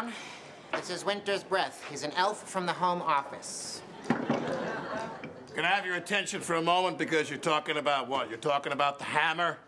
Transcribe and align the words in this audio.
Brown. 0.00 0.12
This 0.72 0.90
is 0.90 1.04
Winter's 1.04 1.42
Breath. 1.42 1.84
He's 1.90 2.04
an 2.04 2.12
elf 2.16 2.48
from 2.48 2.64
the 2.66 2.72
home 2.72 3.02
office. 3.02 3.82
Can 4.08 5.64
I 5.64 5.68
have 5.68 5.84
your 5.84 5.96
attention 5.96 6.40
for 6.40 6.54
a 6.54 6.62
moment 6.62 6.96
because 6.96 7.28
you're 7.28 7.38
talking 7.38 7.76
about 7.76 8.08
what? 8.08 8.28
You're 8.28 8.38
talking 8.38 8.72
about 8.72 8.98
the 8.98 9.04
hammer? 9.04 9.58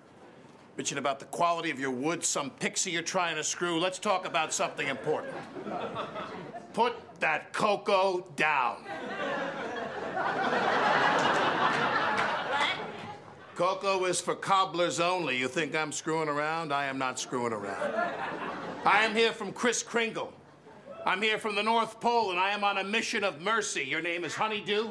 Bitching 0.79 0.96
about 0.96 1.18
the 1.18 1.26
quality 1.26 1.71
of 1.71 1.79
your 1.79 1.90
wood, 1.90 2.24
some 2.24 2.50
pixie 2.50 2.92
you're 2.92 3.03
trying 3.03 3.37
to 3.37 3.45
screw. 3.45 3.79
Let's 3.79 3.98
talk 3.98 4.26
about 4.26 4.54
something 4.54 4.88
important. 4.88 5.34
Put 6.72 6.94
that 7.21 7.53
cocoa 7.53 8.26
down. 8.37 8.85
Cocoa 13.54 14.04
is 14.06 14.19
for 14.21 14.35
cobblers 14.35 14.99
only. 14.99 15.37
You 15.37 15.49
think 15.49 15.74
I'm 15.74 15.92
screwing 15.92 16.28
around? 16.28 16.73
I 16.73 16.87
am 16.87 16.96
not 16.96 17.20
screwing 17.20 17.52
around. 17.52 18.52
I 18.84 19.05
am 19.05 19.14
here 19.14 19.30
from 19.33 19.52
Kris 19.52 19.80
Kringle. 19.80 20.33
I'm 21.06 21.23
here 21.23 21.38
from 21.38 21.55
the 21.55 21.62
North 21.62 22.00
Pole, 22.00 22.32
and 22.32 22.41
I 22.41 22.50
am 22.50 22.64
on 22.64 22.78
a 22.78 22.84
mission 22.84 23.22
of 23.22 23.41
mercy. 23.41 23.84
Your 23.84 24.02
name 24.02 24.24
is 24.24 24.34
Honeydew? 24.34 24.91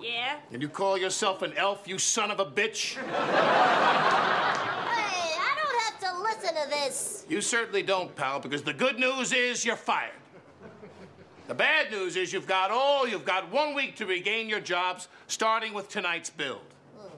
Yeah? 0.00 0.38
And 0.52 0.60
you 0.60 0.68
call 0.68 0.98
yourself 0.98 1.42
an 1.42 1.52
elf, 1.56 1.86
you 1.86 1.98
son 1.98 2.32
of 2.32 2.40
a 2.40 2.46
bitch? 2.46 2.98
Hey, 4.98 5.34
I 5.40 5.54
don't 5.56 5.80
have 5.82 5.98
to 6.00 6.22
listen 6.22 6.62
to 6.62 6.68
this. 6.68 7.24
You 7.28 7.40
certainly 7.40 7.82
don't, 7.82 8.14
pal, 8.16 8.40
because 8.40 8.62
the 8.62 8.72
good 8.72 8.98
news 8.98 9.32
is 9.32 9.64
you're 9.64 9.76
fired. 9.76 10.12
The 11.46 11.54
bad 11.54 11.90
news 11.90 12.16
is 12.16 12.32
you've 12.32 12.46
got 12.46 12.70
all, 12.70 13.06
you've 13.06 13.24
got 13.24 13.50
one 13.52 13.74
week 13.74 13.94
to 13.96 14.06
regain 14.06 14.48
your 14.48 14.60
jobs, 14.60 15.08
starting 15.28 15.74
with 15.74 15.88
tonight's 15.88 16.30
build. 16.30 16.60
Oh, 16.98 17.10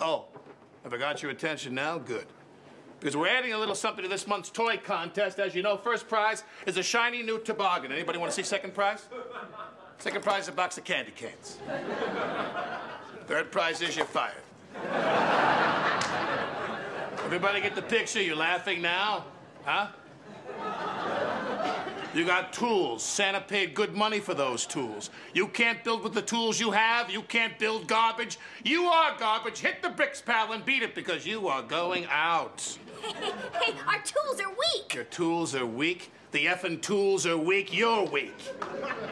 oh 0.00 0.24
have 0.82 0.94
I 0.94 0.96
got 0.96 1.22
your 1.22 1.30
attention 1.30 1.74
now? 1.74 1.98
Good. 1.98 2.26
Because 3.00 3.16
we're 3.16 3.28
adding 3.28 3.52
a 3.52 3.58
little 3.58 3.74
something 3.74 4.02
to 4.02 4.08
this 4.08 4.26
month's 4.26 4.50
toy 4.50 4.76
contest. 4.76 5.38
As 5.38 5.54
you 5.54 5.62
know, 5.62 5.76
first 5.76 6.08
prize 6.08 6.42
is 6.66 6.76
a 6.76 6.82
shiny 6.82 7.22
new 7.22 7.38
toboggan. 7.38 7.92
Anybody 7.92 8.18
want 8.18 8.32
to 8.32 8.36
see 8.36 8.42
second 8.42 8.74
prize? 8.74 9.06
Second 9.98 10.22
prize 10.22 10.44
is 10.44 10.48
a 10.48 10.52
box 10.52 10.78
of 10.78 10.84
candy 10.84 11.12
canes. 11.12 11.58
Third 13.26 13.52
prize 13.52 13.80
is 13.82 13.96
you're 13.96 14.06
fired. 14.06 14.34
Everybody 17.24 17.60
get 17.60 17.74
the 17.74 17.82
picture? 17.82 18.22
You're 18.22 18.36
laughing 18.36 18.80
now? 18.80 19.24
Huh? 19.64 19.88
You 22.18 22.24
got 22.24 22.52
tools. 22.52 23.04
Santa 23.04 23.40
paid 23.40 23.74
good 23.74 23.94
money 23.94 24.18
for 24.18 24.34
those 24.34 24.66
tools. 24.66 25.10
You 25.34 25.46
can't 25.46 25.84
build 25.84 26.02
with 26.02 26.14
the 26.14 26.22
tools 26.22 26.58
you 26.58 26.72
have. 26.72 27.12
You 27.12 27.22
can't 27.22 27.56
build 27.60 27.86
garbage. 27.86 28.40
You 28.64 28.86
are 28.86 29.16
garbage. 29.16 29.60
Hit 29.60 29.82
the 29.82 29.90
bricks, 29.90 30.20
pal, 30.20 30.52
and 30.52 30.64
beat 30.64 30.82
it 30.82 30.96
because 30.96 31.24
you 31.24 31.46
are 31.46 31.62
going 31.62 32.08
out. 32.10 32.76
Hey, 33.60 33.74
our 33.86 34.02
tools 34.02 34.40
are 34.40 34.50
weak. 34.50 34.94
Your 34.94 35.04
tools 35.04 35.54
are 35.54 35.64
weak. 35.64 36.10
The 36.32 36.46
effing 36.46 36.80
tools 36.80 37.24
are 37.24 37.38
weak. 37.38 37.72
You're 37.72 38.04
weak. 38.04 38.34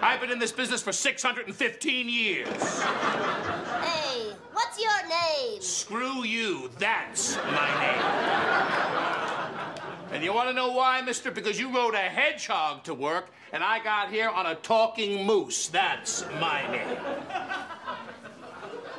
I've 0.02 0.20
been 0.20 0.30
in 0.32 0.40
this 0.40 0.50
business 0.50 0.82
for 0.82 0.92
615 0.92 2.08
years. 2.08 2.48
Hey, 2.80 4.32
what's 4.52 4.82
your 4.82 5.08
name? 5.08 5.60
Screw 5.60 6.24
you. 6.24 6.70
That's 6.78 7.36
my 7.36 7.70
name. 7.80 9.35
And 10.16 10.24
you 10.24 10.32
want 10.32 10.48
to 10.48 10.54
know 10.54 10.72
why, 10.72 11.02
mister? 11.02 11.30
Because 11.30 11.60
you 11.60 11.68
rode 11.68 11.92
a 11.92 11.98
hedgehog 11.98 12.84
to 12.84 12.94
work, 12.94 13.28
and 13.52 13.62
I 13.62 13.84
got 13.84 14.10
here 14.10 14.30
on 14.30 14.46
a 14.46 14.54
talking 14.54 15.26
moose. 15.26 15.68
That's 15.68 16.24
my 16.40 16.66
name. 16.72 16.96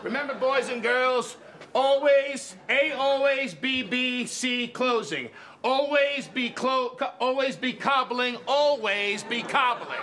Remember, 0.03 0.35
boys 0.35 0.69
and 0.69 0.83
girls, 0.83 1.38
always, 1.73 2.55
A 2.69 2.91
always, 2.91 3.55
B, 3.55 3.81
B, 3.81 4.27
C 4.27 4.67
closing. 4.67 5.29
Always 5.63 6.27
be 6.27 6.51
clo- 6.51 6.95
always 7.19 7.55
be 7.55 7.73
cobbling, 7.73 8.38
always 8.47 9.23
be 9.23 9.41
cobbling. 9.41 9.97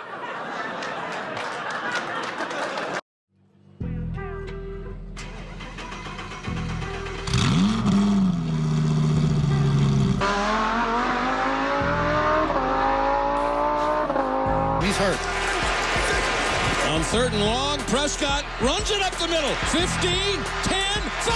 Third 17.15 17.31
and 17.31 17.45
long, 17.45 17.79
Prescott 17.87 18.43
runs 18.59 18.91
it 18.91 19.01
up 19.01 19.15
the 19.15 19.27
middle. 19.29 19.55
15, 19.71 19.87
10, 19.87 20.43
5, 20.43 21.31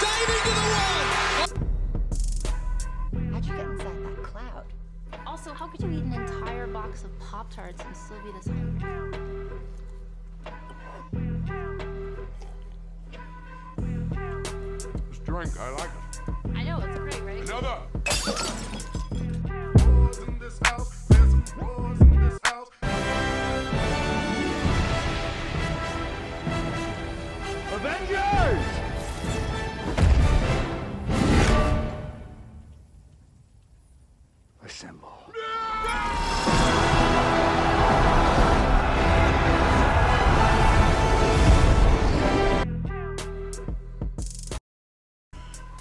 diving 0.00 0.42
to 0.42 0.50
the 0.50 0.66
one. 0.74 1.48
How'd 3.32 3.44
you 3.44 3.52
get 3.52 3.64
inside 3.64 4.02
that 4.06 4.22
cloud? 4.24 4.64
Also, 5.24 5.52
how 5.52 5.68
could 5.68 5.80
you 5.82 5.90
eat 5.90 6.02
an 6.02 6.14
entire 6.14 6.66
box 6.66 7.04
of 7.04 7.16
Pop 7.20 7.48
Tarts 7.48 7.80
and 7.84 7.96
still 7.96 8.18
be 8.24 8.32
this 8.32 8.48
hungry? 8.48 8.90
This 15.10 15.18
drink, 15.20 15.60
I 15.60 15.70
like 15.70 15.90
it. 15.90 16.20
I 16.56 16.64
know, 16.64 16.80
it's 16.80 16.98
great, 16.98 17.22
right? 17.22 17.48
Another. 17.48 17.78
Avengers! 27.84 28.64
Assemble. 34.64 35.14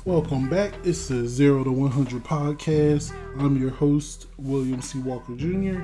Welcome 0.03 0.49
back. 0.49 0.73
It's 0.83 1.07
the 1.07 1.25
Zero 1.25 1.63
to 1.63 1.71
100 1.71 2.21
podcast. 2.25 3.15
I'm 3.39 3.55
your 3.57 3.69
host, 3.69 4.27
William 4.37 4.81
C. 4.81 4.99
Walker 4.99 5.33
Jr. 5.37 5.79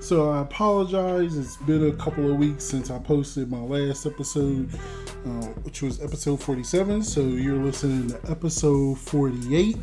So 0.00 0.28
I 0.30 0.42
apologize. 0.42 1.38
It's 1.38 1.56
been 1.56 1.88
a 1.88 1.92
couple 1.92 2.30
of 2.30 2.36
weeks 2.36 2.64
since 2.64 2.90
I 2.90 2.98
posted 2.98 3.50
my 3.50 3.60
last 3.60 4.04
episode, 4.04 4.68
uh, 5.24 5.46
which 5.62 5.82
was 5.82 6.02
episode 6.02 6.40
47. 6.40 7.02
So 7.02 7.20
you're 7.20 7.62
listening 7.62 8.08
to 8.08 8.30
episode 8.30 8.98
48. 8.98 9.76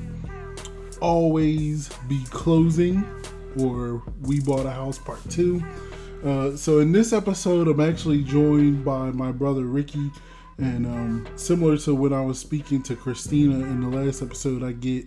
Always 1.02 1.90
be 2.08 2.24
closing, 2.30 3.06
or 3.58 4.04
We 4.22 4.42
Bought 4.42 4.66
a 4.66 4.72
House 4.72 4.98
Part 4.98 5.28
2. 5.30 5.64
Uh, 6.24 6.56
so 6.58 6.80
in 6.80 6.92
this 6.92 7.14
episode, 7.14 7.68
I'm 7.68 7.80
actually 7.80 8.24
joined 8.24 8.84
by 8.84 9.12
my 9.12 9.32
brother 9.32 9.64
Ricky. 9.64 10.12
And 10.58 10.86
um, 10.86 11.28
similar 11.38 11.78
to 11.80 11.96
when 11.96 12.12
I 12.12 12.22
was 12.22 12.38
speaking 12.38 12.84
to 12.84 12.96
Christina 12.96 13.56
in 13.56 13.80
the 13.80 13.98
last 13.98 14.22
episode, 14.22 14.62
I 14.62 14.74
get 14.74 15.06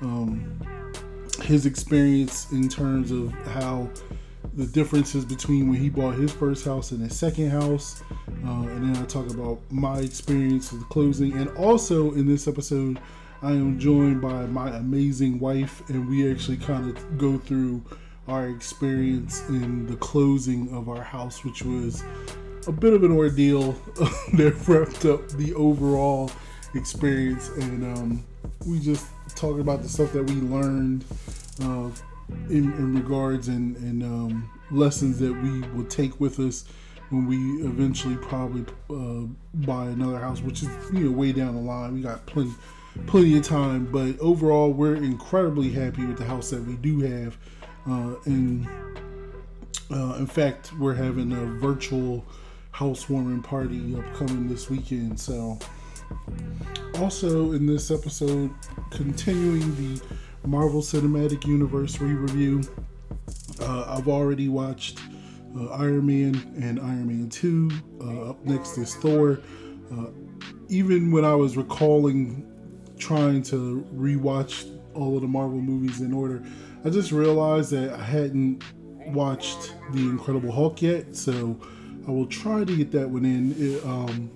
um, 0.00 0.58
his 1.42 1.66
experience 1.66 2.50
in 2.50 2.68
terms 2.68 3.10
of 3.10 3.30
how 3.32 3.90
the 4.54 4.66
differences 4.66 5.24
between 5.24 5.68
when 5.68 5.78
he 5.78 5.88
bought 5.88 6.14
his 6.14 6.32
first 6.32 6.64
house 6.64 6.90
and 6.92 7.00
his 7.00 7.18
second 7.18 7.50
house. 7.50 8.02
Uh, 8.44 8.62
and 8.62 8.94
then 8.94 9.02
I 9.02 9.06
talk 9.06 9.30
about 9.30 9.58
my 9.70 9.98
experience 9.98 10.72
with 10.72 10.80
the 10.82 10.86
closing. 10.86 11.32
And 11.34 11.48
also 11.56 12.12
in 12.12 12.26
this 12.26 12.48
episode, 12.48 12.98
I 13.42 13.50
am 13.50 13.78
joined 13.78 14.22
by 14.22 14.46
my 14.46 14.70
amazing 14.76 15.38
wife, 15.38 15.88
and 15.88 16.08
we 16.08 16.30
actually 16.30 16.56
kind 16.56 16.88
of 16.96 17.18
go 17.18 17.38
through 17.38 17.82
our 18.28 18.48
experience 18.48 19.46
in 19.48 19.86
the 19.86 19.96
closing 19.96 20.74
of 20.74 20.88
our 20.88 21.02
house, 21.02 21.44
which 21.44 21.62
was 21.62 22.02
a 22.66 22.72
bit 22.72 22.92
of 22.92 23.04
an 23.04 23.12
ordeal 23.12 23.72
that 24.34 24.56
wrapped 24.66 25.04
up 25.04 25.28
the 25.30 25.54
overall 25.54 26.30
experience. 26.74 27.48
And 27.50 27.84
um, 27.96 28.24
we 28.66 28.80
just 28.80 29.06
talk 29.34 29.60
about 29.60 29.82
the 29.82 29.88
stuff 29.88 30.12
that 30.12 30.24
we 30.24 30.34
learned 30.34 31.04
uh, 31.62 31.90
in, 32.48 32.72
in 32.72 32.94
regards 32.94 33.48
and, 33.48 33.76
and 33.76 34.02
um, 34.02 34.50
lessons 34.70 35.18
that 35.18 35.32
we 35.32 35.60
will 35.70 35.86
take 35.86 36.18
with 36.20 36.38
us 36.40 36.64
when 37.10 37.26
we 37.26 37.36
eventually 37.66 38.16
probably 38.16 38.64
uh, 38.90 39.26
buy 39.54 39.86
another 39.86 40.18
house, 40.18 40.40
which 40.40 40.62
is 40.62 40.68
you 40.92 41.00
know 41.00 41.10
way 41.10 41.32
down 41.32 41.54
the 41.54 41.60
line. 41.60 41.94
We 41.94 42.00
got 42.02 42.26
plenty 42.26 42.52
plenty 43.06 43.36
of 43.36 43.44
time, 43.44 43.86
but 43.92 44.18
overall, 44.20 44.72
we're 44.72 44.96
incredibly 44.96 45.70
happy 45.70 46.04
with 46.04 46.18
the 46.18 46.24
house 46.24 46.50
that 46.50 46.64
we 46.64 46.74
do 46.76 47.00
have. 47.00 47.36
Uh, 47.88 48.14
and 48.24 48.66
uh, 49.90 50.16
in 50.18 50.26
fact, 50.26 50.72
we're 50.78 50.94
having 50.94 51.32
a 51.32 51.44
virtual 51.60 52.24
housewarming 52.72 53.42
party 53.42 53.96
upcoming 53.96 54.48
this 54.48 54.68
weekend. 54.68 55.18
So, 55.20 55.58
also 56.96 57.52
in 57.52 57.66
this 57.66 57.90
episode, 57.90 58.50
continuing 58.90 59.74
the 59.76 60.02
Marvel 60.46 60.80
Cinematic 60.80 61.46
Universe 61.46 62.00
re 62.00 62.12
review, 62.12 62.62
uh, 63.60 63.96
I've 63.96 64.08
already 64.08 64.48
watched 64.48 65.00
uh, 65.56 65.66
Iron 65.70 66.06
Man 66.06 66.34
and 66.60 66.78
Iron 66.80 67.06
Man 67.06 67.28
2. 67.28 67.70
Uh, 68.00 68.30
up 68.30 68.44
next 68.44 68.78
is 68.78 68.94
Thor. 68.96 69.40
Uh, 69.92 70.06
even 70.68 71.10
when 71.10 71.24
I 71.24 71.34
was 71.34 71.56
recalling 71.56 72.46
trying 72.98 73.42
to 73.42 73.86
rewatch 73.94 74.72
all 74.94 75.16
of 75.16 75.22
the 75.22 75.28
Marvel 75.28 75.60
movies 75.60 76.00
in 76.00 76.12
order, 76.12 76.42
I 76.84 76.90
just 76.90 77.12
realized 77.12 77.70
that 77.72 77.92
I 77.92 78.02
hadn't 78.02 78.62
watched 79.08 79.74
The 79.92 80.00
Incredible 80.00 80.52
Hulk 80.52 80.82
yet, 80.82 81.16
so 81.16 81.58
I 82.06 82.10
will 82.10 82.26
try 82.26 82.64
to 82.64 82.76
get 82.76 82.90
that 82.92 83.08
one 83.08 83.24
in. 83.24 83.54
It, 83.58 83.84
um, 83.84 84.30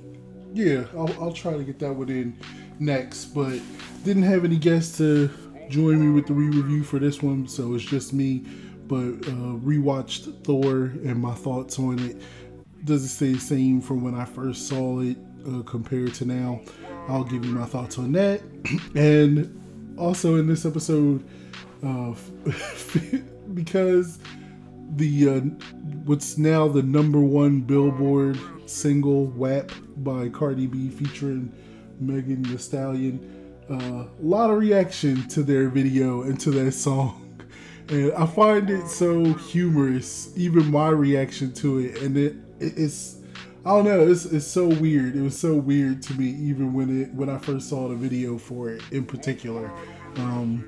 yeah, 0.52 0.84
I'll, 0.94 1.12
I'll 1.22 1.32
try 1.32 1.52
to 1.52 1.64
get 1.64 1.78
that 1.78 1.92
one 1.92 2.08
in 2.08 2.36
next, 2.78 3.26
but 3.26 3.60
didn't 4.04 4.24
have 4.24 4.44
any 4.44 4.56
guests 4.56 4.98
to 4.98 5.30
join 5.70 6.00
me 6.00 6.10
with 6.12 6.26
the 6.26 6.34
re-review 6.34 6.82
for 6.82 6.98
this 6.98 7.22
one, 7.22 7.46
so 7.48 7.74
it's 7.74 7.84
just 7.84 8.12
me. 8.12 8.44
But 8.86 9.28
uh, 9.28 9.56
rewatched 9.62 10.44
Thor 10.44 10.92
and 11.06 11.16
my 11.16 11.34
thoughts 11.34 11.78
on 11.78 11.98
it. 12.00 12.20
Does 12.84 13.04
it 13.04 13.08
stay 13.08 13.32
the 13.34 13.40
same 13.40 13.80
from 13.80 14.02
when 14.02 14.14
I 14.14 14.24
first 14.24 14.66
saw 14.66 15.00
it 15.00 15.16
uh, 15.46 15.62
compared 15.62 16.12
to 16.14 16.24
now? 16.24 16.60
I'll 17.08 17.24
give 17.24 17.44
you 17.44 17.52
my 17.52 17.66
thoughts 17.66 17.98
on 17.98 18.12
that. 18.12 18.42
and 18.96 19.96
also 19.96 20.36
in 20.36 20.48
this 20.48 20.66
episode, 20.66 21.24
uh, 21.84 22.14
because 23.54 24.18
the 24.96 25.28
uh, 25.28 25.40
what's 26.04 26.36
now 26.36 26.66
the 26.66 26.82
number 26.82 27.20
one 27.20 27.60
Billboard 27.60 28.38
single 28.66 29.26
"WAP" 29.26 29.70
by 29.98 30.28
Cardi 30.28 30.66
B 30.66 30.88
featuring 30.88 31.52
Megan 32.00 32.42
Thee 32.42 32.58
Stallion. 32.58 33.39
A 33.70 33.72
uh, 33.72 34.06
lot 34.20 34.50
of 34.50 34.58
reaction 34.58 35.28
to 35.28 35.44
their 35.44 35.68
video 35.68 36.22
and 36.22 36.40
to 36.40 36.50
that 36.50 36.72
song, 36.72 37.40
and 37.88 38.12
I 38.14 38.26
find 38.26 38.68
it 38.68 38.88
so 38.88 39.32
humorous. 39.34 40.32
Even 40.36 40.68
my 40.72 40.88
reaction 40.88 41.52
to 41.54 41.78
it, 41.78 42.02
and 42.02 42.16
it, 42.16 42.34
it 42.58 42.72
it's 42.76 43.18
I 43.64 43.70
don't 43.70 43.84
know. 43.84 44.08
It's, 44.08 44.24
it's 44.24 44.46
so 44.46 44.66
weird. 44.66 45.14
It 45.14 45.22
was 45.22 45.38
so 45.38 45.54
weird 45.54 46.02
to 46.04 46.14
me, 46.14 46.30
even 46.30 46.72
when 46.72 47.02
it 47.02 47.14
when 47.14 47.28
I 47.28 47.38
first 47.38 47.68
saw 47.68 47.88
the 47.88 47.94
video 47.94 48.38
for 48.38 48.70
it 48.70 48.82
in 48.90 49.04
particular, 49.04 49.70
um, 50.16 50.64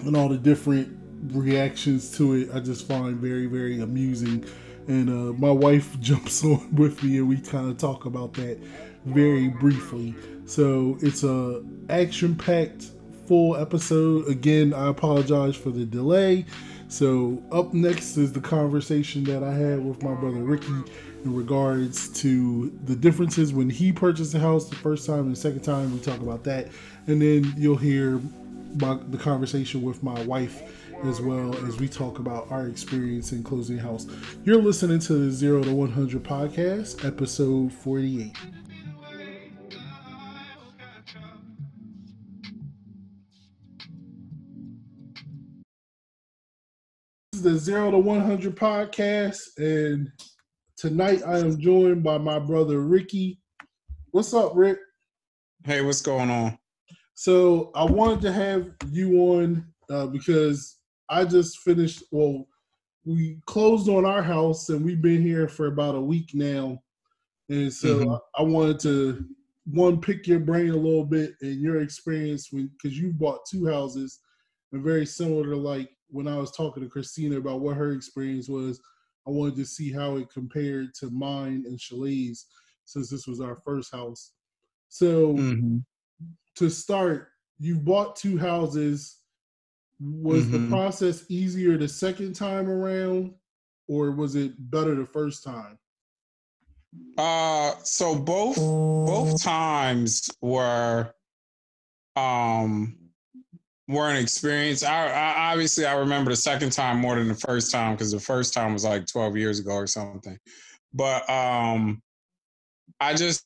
and 0.00 0.16
all 0.16 0.28
the 0.28 0.38
different 0.38 0.98
reactions 1.26 2.16
to 2.16 2.34
it. 2.34 2.48
I 2.52 2.58
just 2.58 2.88
find 2.88 3.16
very 3.16 3.46
very 3.46 3.80
amusing, 3.80 4.44
and 4.88 5.08
uh, 5.08 5.38
my 5.38 5.52
wife 5.52 5.96
jumps 6.00 6.42
on 6.42 6.74
with 6.74 7.00
me, 7.04 7.18
and 7.18 7.28
we 7.28 7.36
kind 7.36 7.70
of 7.70 7.78
talk 7.78 8.06
about 8.06 8.32
that 8.34 8.58
very 9.04 9.46
briefly. 9.46 10.16
So 10.46 10.98
it's 11.00 11.24
a 11.24 11.62
action 11.88 12.34
packed 12.34 12.90
full 13.26 13.56
episode. 13.56 14.28
Again, 14.28 14.74
I 14.74 14.88
apologize 14.88 15.56
for 15.56 15.70
the 15.70 15.84
delay. 15.84 16.44
So 16.88 17.42
up 17.50 17.72
next 17.72 18.16
is 18.16 18.32
the 18.32 18.40
conversation 18.40 19.24
that 19.24 19.42
I 19.42 19.52
had 19.54 19.84
with 19.84 20.02
my 20.02 20.14
brother 20.14 20.42
Ricky 20.42 20.68
in 21.24 21.34
regards 21.34 22.08
to 22.20 22.70
the 22.84 22.94
differences 22.94 23.52
when 23.52 23.70
he 23.70 23.90
purchased 23.90 24.34
a 24.34 24.38
house 24.38 24.68
the 24.68 24.76
first 24.76 25.06
time 25.06 25.20
and 25.20 25.32
the 25.32 25.40
second 25.40 25.62
time. 25.62 25.92
We 25.92 26.00
talk 26.00 26.20
about 26.20 26.44
that, 26.44 26.68
and 27.06 27.20
then 27.20 27.54
you'll 27.56 27.76
hear 27.76 28.20
my, 28.80 28.98
the 29.08 29.18
conversation 29.18 29.82
with 29.82 30.02
my 30.02 30.22
wife 30.24 30.62
as 31.04 31.20
well 31.20 31.54
as 31.66 31.78
we 31.78 31.88
talk 31.88 32.18
about 32.18 32.50
our 32.50 32.66
experience 32.68 33.32
in 33.32 33.42
closing 33.42 33.78
house. 33.78 34.06
You're 34.44 34.62
listening 34.62 35.00
to 35.00 35.14
the 35.14 35.30
Zero 35.30 35.62
to 35.62 35.74
100 35.74 36.22
podcast, 36.22 37.04
episode 37.04 37.72
48. 37.72 38.36
The 47.44 47.58
Zero 47.58 47.90
to 47.90 47.98
100 47.98 48.56
podcast, 48.56 49.38
and 49.58 50.10
Tonight 50.76 51.22
I 51.24 51.38
am 51.38 51.58
joined 51.60 52.02
by 52.02 52.18
my 52.18 52.38
brother 52.40 52.80
Ricky. 52.80 53.40
What's 54.10 54.34
up, 54.34 54.52
Rick? 54.56 54.78
Hey, 55.64 55.82
what's 55.82 56.02
going 56.02 56.30
on? 56.30 56.58
So 57.14 57.70
I 57.76 57.84
wanted 57.84 58.20
to 58.22 58.32
have 58.32 58.70
you 58.90 59.18
on 59.20 59.64
uh, 59.88 60.06
because 60.06 60.78
I 61.08 61.24
just 61.24 61.58
finished. 61.60 62.02
Well, 62.10 62.48
we 63.04 63.38
closed 63.46 63.88
on 63.88 64.04
our 64.04 64.22
house 64.22 64.68
and 64.68 64.84
we've 64.84 65.00
been 65.00 65.22
here 65.22 65.46
for 65.46 65.68
about 65.68 65.94
a 65.94 66.00
week 66.00 66.30
now, 66.34 66.80
and 67.48 67.72
so 67.72 67.98
mm-hmm. 67.98 68.10
I, 68.10 68.18
I, 68.38 68.42
wanted 68.42 68.80
to 68.80 69.24
one 69.64 70.00
pick 70.00 70.26
your 70.26 70.40
brain 70.40 70.70
a 70.70 70.76
little 70.76 71.04
bit 71.04 71.34
and 71.40 71.60
your 71.60 71.82
experience 71.82 72.48
when 72.50 72.68
because 72.68 72.98
you 72.98 73.12
bought 73.12 73.46
two 73.48 73.64
houses 73.66 74.18
and 74.72 74.82
very 74.82 75.06
similar 75.06 75.44
to 75.44 75.56
like 75.56 75.88
when 76.14 76.28
I 76.28 76.36
was 76.36 76.52
talking 76.52 76.82
to 76.82 76.88
Christina 76.88 77.38
about 77.38 77.60
what 77.60 77.76
her 77.76 77.92
experience 77.92 78.48
was. 78.48 78.80
I 79.26 79.30
wanted 79.30 79.56
to 79.56 79.64
see 79.64 79.92
how 79.92 80.16
it 80.16 80.30
compared 80.30 80.94
to 81.00 81.10
mine 81.10 81.64
and 81.66 81.76
Chalae's 81.76 82.46
since 82.84 83.10
this 83.10 83.26
was 83.26 83.40
our 83.40 83.56
first 83.64 83.92
house. 83.92 84.32
So 84.88 85.34
mm-hmm. 85.34 85.78
to 86.56 86.70
start, 86.70 87.30
you 87.58 87.76
bought 87.76 88.14
two 88.14 88.38
houses. 88.38 89.18
Was 90.00 90.44
mm-hmm. 90.44 90.64
the 90.64 90.70
process 90.70 91.24
easier 91.28 91.76
the 91.76 91.88
second 91.88 92.34
time 92.34 92.68
around, 92.68 93.32
or 93.88 94.12
was 94.12 94.36
it 94.36 94.52
better 94.70 94.94
the 94.94 95.06
first 95.06 95.42
time? 95.42 95.78
Uh, 97.18 97.72
so 97.82 98.16
both 98.16 98.56
both 98.56 99.42
times 99.42 100.30
were 100.40 101.12
um 102.16 103.03
were 103.88 104.08
an 104.08 104.16
experience. 104.16 104.82
I, 104.82 105.08
I, 105.08 105.52
obviously 105.52 105.84
I 105.84 105.94
remember 105.94 106.30
the 106.30 106.36
second 106.36 106.70
time 106.70 106.98
more 106.98 107.16
than 107.16 107.28
the 107.28 107.34
first 107.34 107.70
time 107.70 107.94
because 107.94 108.12
the 108.12 108.20
first 108.20 108.54
time 108.54 108.72
was 108.72 108.84
like 108.84 109.06
12 109.06 109.36
years 109.36 109.58
ago 109.58 109.72
or 109.72 109.86
something. 109.86 110.38
But 110.92 111.28
um 111.28 112.00
I 113.00 113.14
just 113.14 113.44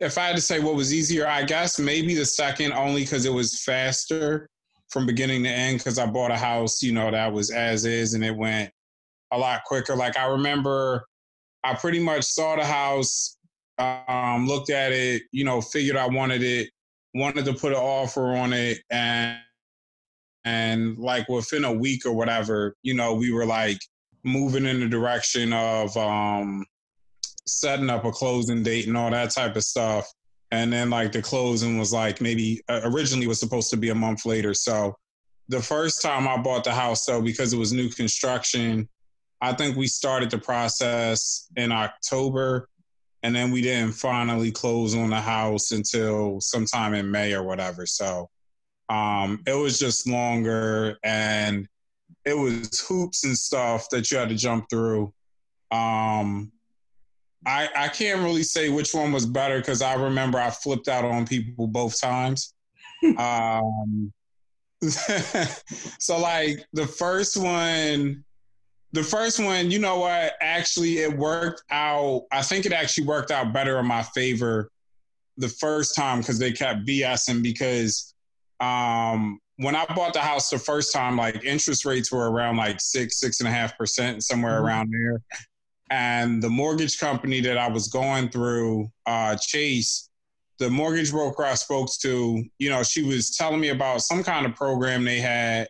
if 0.00 0.16
I 0.16 0.28
had 0.28 0.36
to 0.36 0.42
say 0.42 0.60
what 0.60 0.74
was 0.74 0.94
easier, 0.94 1.26
I 1.26 1.42
guess 1.44 1.78
maybe 1.78 2.14
the 2.14 2.24
second 2.24 2.72
only 2.72 3.02
because 3.02 3.26
it 3.26 3.32
was 3.32 3.62
faster 3.62 4.48
from 4.88 5.04
beginning 5.04 5.42
to 5.42 5.50
end 5.50 5.78
because 5.78 5.98
I 5.98 6.06
bought 6.06 6.30
a 6.30 6.36
house, 6.36 6.82
you 6.82 6.92
know, 6.92 7.10
that 7.10 7.32
was 7.32 7.50
as 7.50 7.84
is 7.84 8.14
and 8.14 8.24
it 8.24 8.34
went 8.34 8.70
a 9.32 9.38
lot 9.38 9.64
quicker. 9.64 9.94
Like 9.94 10.16
I 10.16 10.26
remember 10.26 11.04
I 11.64 11.74
pretty 11.74 11.98
much 11.98 12.22
saw 12.24 12.56
the 12.56 12.64
house, 12.64 13.36
um, 13.78 14.46
looked 14.46 14.70
at 14.70 14.92
it, 14.92 15.22
you 15.32 15.44
know, 15.44 15.60
figured 15.60 15.96
I 15.96 16.06
wanted 16.06 16.42
it, 16.42 16.70
wanted 17.14 17.44
to 17.46 17.54
put 17.54 17.72
an 17.72 17.78
offer 17.78 18.36
on 18.36 18.52
it 18.52 18.78
and 18.90 19.38
and 20.46 20.96
like 20.96 21.28
within 21.28 21.64
a 21.64 21.72
week 21.72 22.06
or 22.06 22.12
whatever, 22.12 22.76
you 22.82 22.94
know, 22.94 23.12
we 23.12 23.32
were 23.32 23.44
like 23.44 23.80
moving 24.22 24.64
in 24.64 24.78
the 24.78 24.88
direction 24.88 25.52
of 25.52 25.94
um, 25.96 26.64
setting 27.46 27.90
up 27.90 28.04
a 28.04 28.12
closing 28.12 28.62
date 28.62 28.86
and 28.86 28.96
all 28.96 29.10
that 29.10 29.30
type 29.30 29.56
of 29.56 29.64
stuff. 29.64 30.06
And 30.52 30.72
then 30.72 30.88
like 30.88 31.10
the 31.10 31.20
closing 31.20 31.80
was 31.80 31.92
like 31.92 32.20
maybe 32.20 32.62
uh, 32.68 32.82
originally 32.84 33.26
was 33.26 33.40
supposed 33.40 33.70
to 33.70 33.76
be 33.76 33.88
a 33.88 33.94
month 33.94 34.24
later. 34.24 34.54
So 34.54 34.94
the 35.48 35.60
first 35.60 36.00
time 36.00 36.28
I 36.28 36.36
bought 36.36 36.62
the 36.62 36.72
house, 36.72 37.04
so 37.04 37.20
because 37.20 37.52
it 37.52 37.58
was 37.58 37.72
new 37.72 37.88
construction, 37.88 38.88
I 39.40 39.52
think 39.52 39.76
we 39.76 39.88
started 39.88 40.30
the 40.30 40.38
process 40.38 41.48
in 41.56 41.72
October 41.72 42.68
and 43.24 43.34
then 43.34 43.50
we 43.50 43.62
didn't 43.62 43.94
finally 43.94 44.52
close 44.52 44.94
on 44.94 45.10
the 45.10 45.20
house 45.20 45.72
until 45.72 46.40
sometime 46.40 46.94
in 46.94 47.10
May 47.10 47.34
or 47.34 47.42
whatever. 47.42 47.84
So 47.84 48.30
um, 48.88 49.42
it 49.46 49.54
was 49.54 49.78
just 49.78 50.06
longer 50.06 50.98
and 51.02 51.68
it 52.24 52.36
was 52.36 52.80
hoops 52.80 53.24
and 53.24 53.36
stuff 53.36 53.88
that 53.90 54.10
you 54.10 54.18
had 54.18 54.28
to 54.28 54.34
jump 54.34 54.66
through. 54.70 55.12
Um, 55.70 56.52
I 57.44 57.68
I 57.76 57.88
can't 57.88 58.22
really 58.22 58.42
say 58.42 58.68
which 58.68 58.94
one 58.94 59.12
was 59.12 59.26
better 59.26 59.58
because 59.58 59.82
I 59.82 59.94
remember 59.94 60.38
I 60.38 60.50
flipped 60.50 60.88
out 60.88 61.04
on 61.04 61.26
people 61.26 61.66
both 61.66 62.00
times. 62.00 62.54
um, 63.18 64.12
so 64.82 66.18
like 66.18 66.64
the 66.72 66.86
first 66.86 67.36
one, 67.36 68.24
the 68.92 69.02
first 69.02 69.38
one, 69.38 69.70
you 69.70 69.78
know 69.78 70.00
what? 70.00 70.34
Actually, 70.40 70.98
it 70.98 71.16
worked 71.16 71.62
out. 71.70 72.22
I 72.32 72.42
think 72.42 72.66
it 72.66 72.72
actually 72.72 73.06
worked 73.06 73.30
out 73.30 73.52
better 73.52 73.78
in 73.78 73.86
my 73.86 74.02
favor 74.02 74.70
the 75.36 75.48
first 75.48 75.94
time 75.94 76.20
because 76.20 76.38
they 76.38 76.52
kept 76.52 76.86
BSing 76.86 77.42
because 77.42 78.14
um, 78.60 79.38
when 79.56 79.74
I 79.74 79.86
bought 79.94 80.12
the 80.12 80.20
house 80.20 80.50
the 80.50 80.58
first 80.58 80.92
time, 80.92 81.16
like 81.16 81.44
interest 81.44 81.84
rates 81.84 82.12
were 82.12 82.30
around 82.30 82.56
like 82.56 82.80
six, 82.80 83.18
six 83.20 83.40
and 83.40 83.48
a 83.48 83.52
half 83.52 83.76
percent, 83.76 84.22
somewhere 84.22 84.56
mm-hmm. 84.56 84.66
around 84.66 84.92
there. 84.92 85.22
And 85.90 86.42
the 86.42 86.50
mortgage 86.50 86.98
company 86.98 87.40
that 87.42 87.56
I 87.56 87.68
was 87.68 87.88
going 87.88 88.28
through, 88.28 88.90
uh, 89.06 89.36
Chase, 89.36 90.10
the 90.58 90.68
mortgage 90.68 91.10
broker 91.10 91.44
I 91.44 91.54
spoke 91.54 91.88
to, 92.00 92.44
you 92.58 92.70
know, 92.70 92.82
she 92.82 93.02
was 93.02 93.36
telling 93.36 93.60
me 93.60 93.68
about 93.68 94.02
some 94.02 94.22
kind 94.22 94.46
of 94.46 94.54
program 94.54 95.04
they 95.04 95.20
had, 95.20 95.68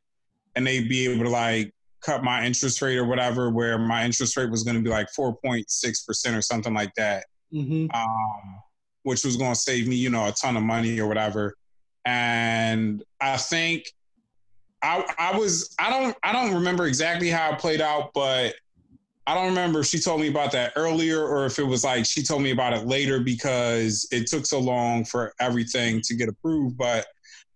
and 0.55 0.67
they'd 0.67 0.89
be 0.89 1.07
able 1.07 1.25
to 1.25 1.31
like 1.31 1.73
cut 2.01 2.25
my 2.25 2.45
interest 2.45 2.81
rate 2.83 2.97
or 2.97 3.05
whatever, 3.05 3.51
where 3.51 3.79
my 3.79 4.05
interest 4.05 4.37
rate 4.37 4.51
was 4.51 4.63
going 4.63 4.77
to 4.77 4.83
be 4.83 4.91
like 4.91 5.09
4.6% 5.17 6.37
or 6.37 6.43
something 6.43 6.73
like 6.73 6.95
that, 6.97 7.27
mm-hmm. 7.53 7.95
um, 7.95 8.61
which 9.03 9.25
was 9.25 9.37
going 9.37 9.53
to 9.53 9.61
save 9.61 9.87
me, 9.87 9.97
you 9.97 10.09
know, 10.09 10.27
a 10.27 10.33
ton 10.33 10.57
of 10.57 10.63
money 10.63 10.99
or 10.99 11.09
whatever 11.09 11.55
and 12.07 13.03
I 13.21 13.37
think 13.37 13.93
I 14.81 15.05
I 15.19 15.37
was 15.37 15.75
I 15.79 15.91
don't 15.91 16.17
I 16.23 16.33
don't 16.33 16.55
remember 16.55 16.87
exactly 16.87 17.29
how 17.29 17.53
it 17.53 17.59
played 17.59 17.81
out, 17.81 18.13
but 18.15 18.55
I 19.27 19.35
don't 19.35 19.49
remember 19.49 19.81
if 19.81 19.87
she 19.87 19.99
told 19.99 20.21
me 20.21 20.29
about 20.29 20.53
that 20.53 20.73
earlier 20.77 21.21
or 21.21 21.47
if 21.47 21.59
it 21.59 21.65
was 21.65 21.83
like 21.83 22.07
she 22.07 22.23
told 22.23 22.43
me 22.43 22.53
about 22.53 22.73
it 22.73 22.87
later 22.87 23.19
because 23.19 24.07
it 24.13 24.29
took 24.29 24.47
so 24.47 24.61
long 24.61 25.05
for 25.05 25.35
everything 25.41 26.01
to 26.03 26.15
get 26.15 26.29
approved. 26.29 26.79
But 26.79 27.07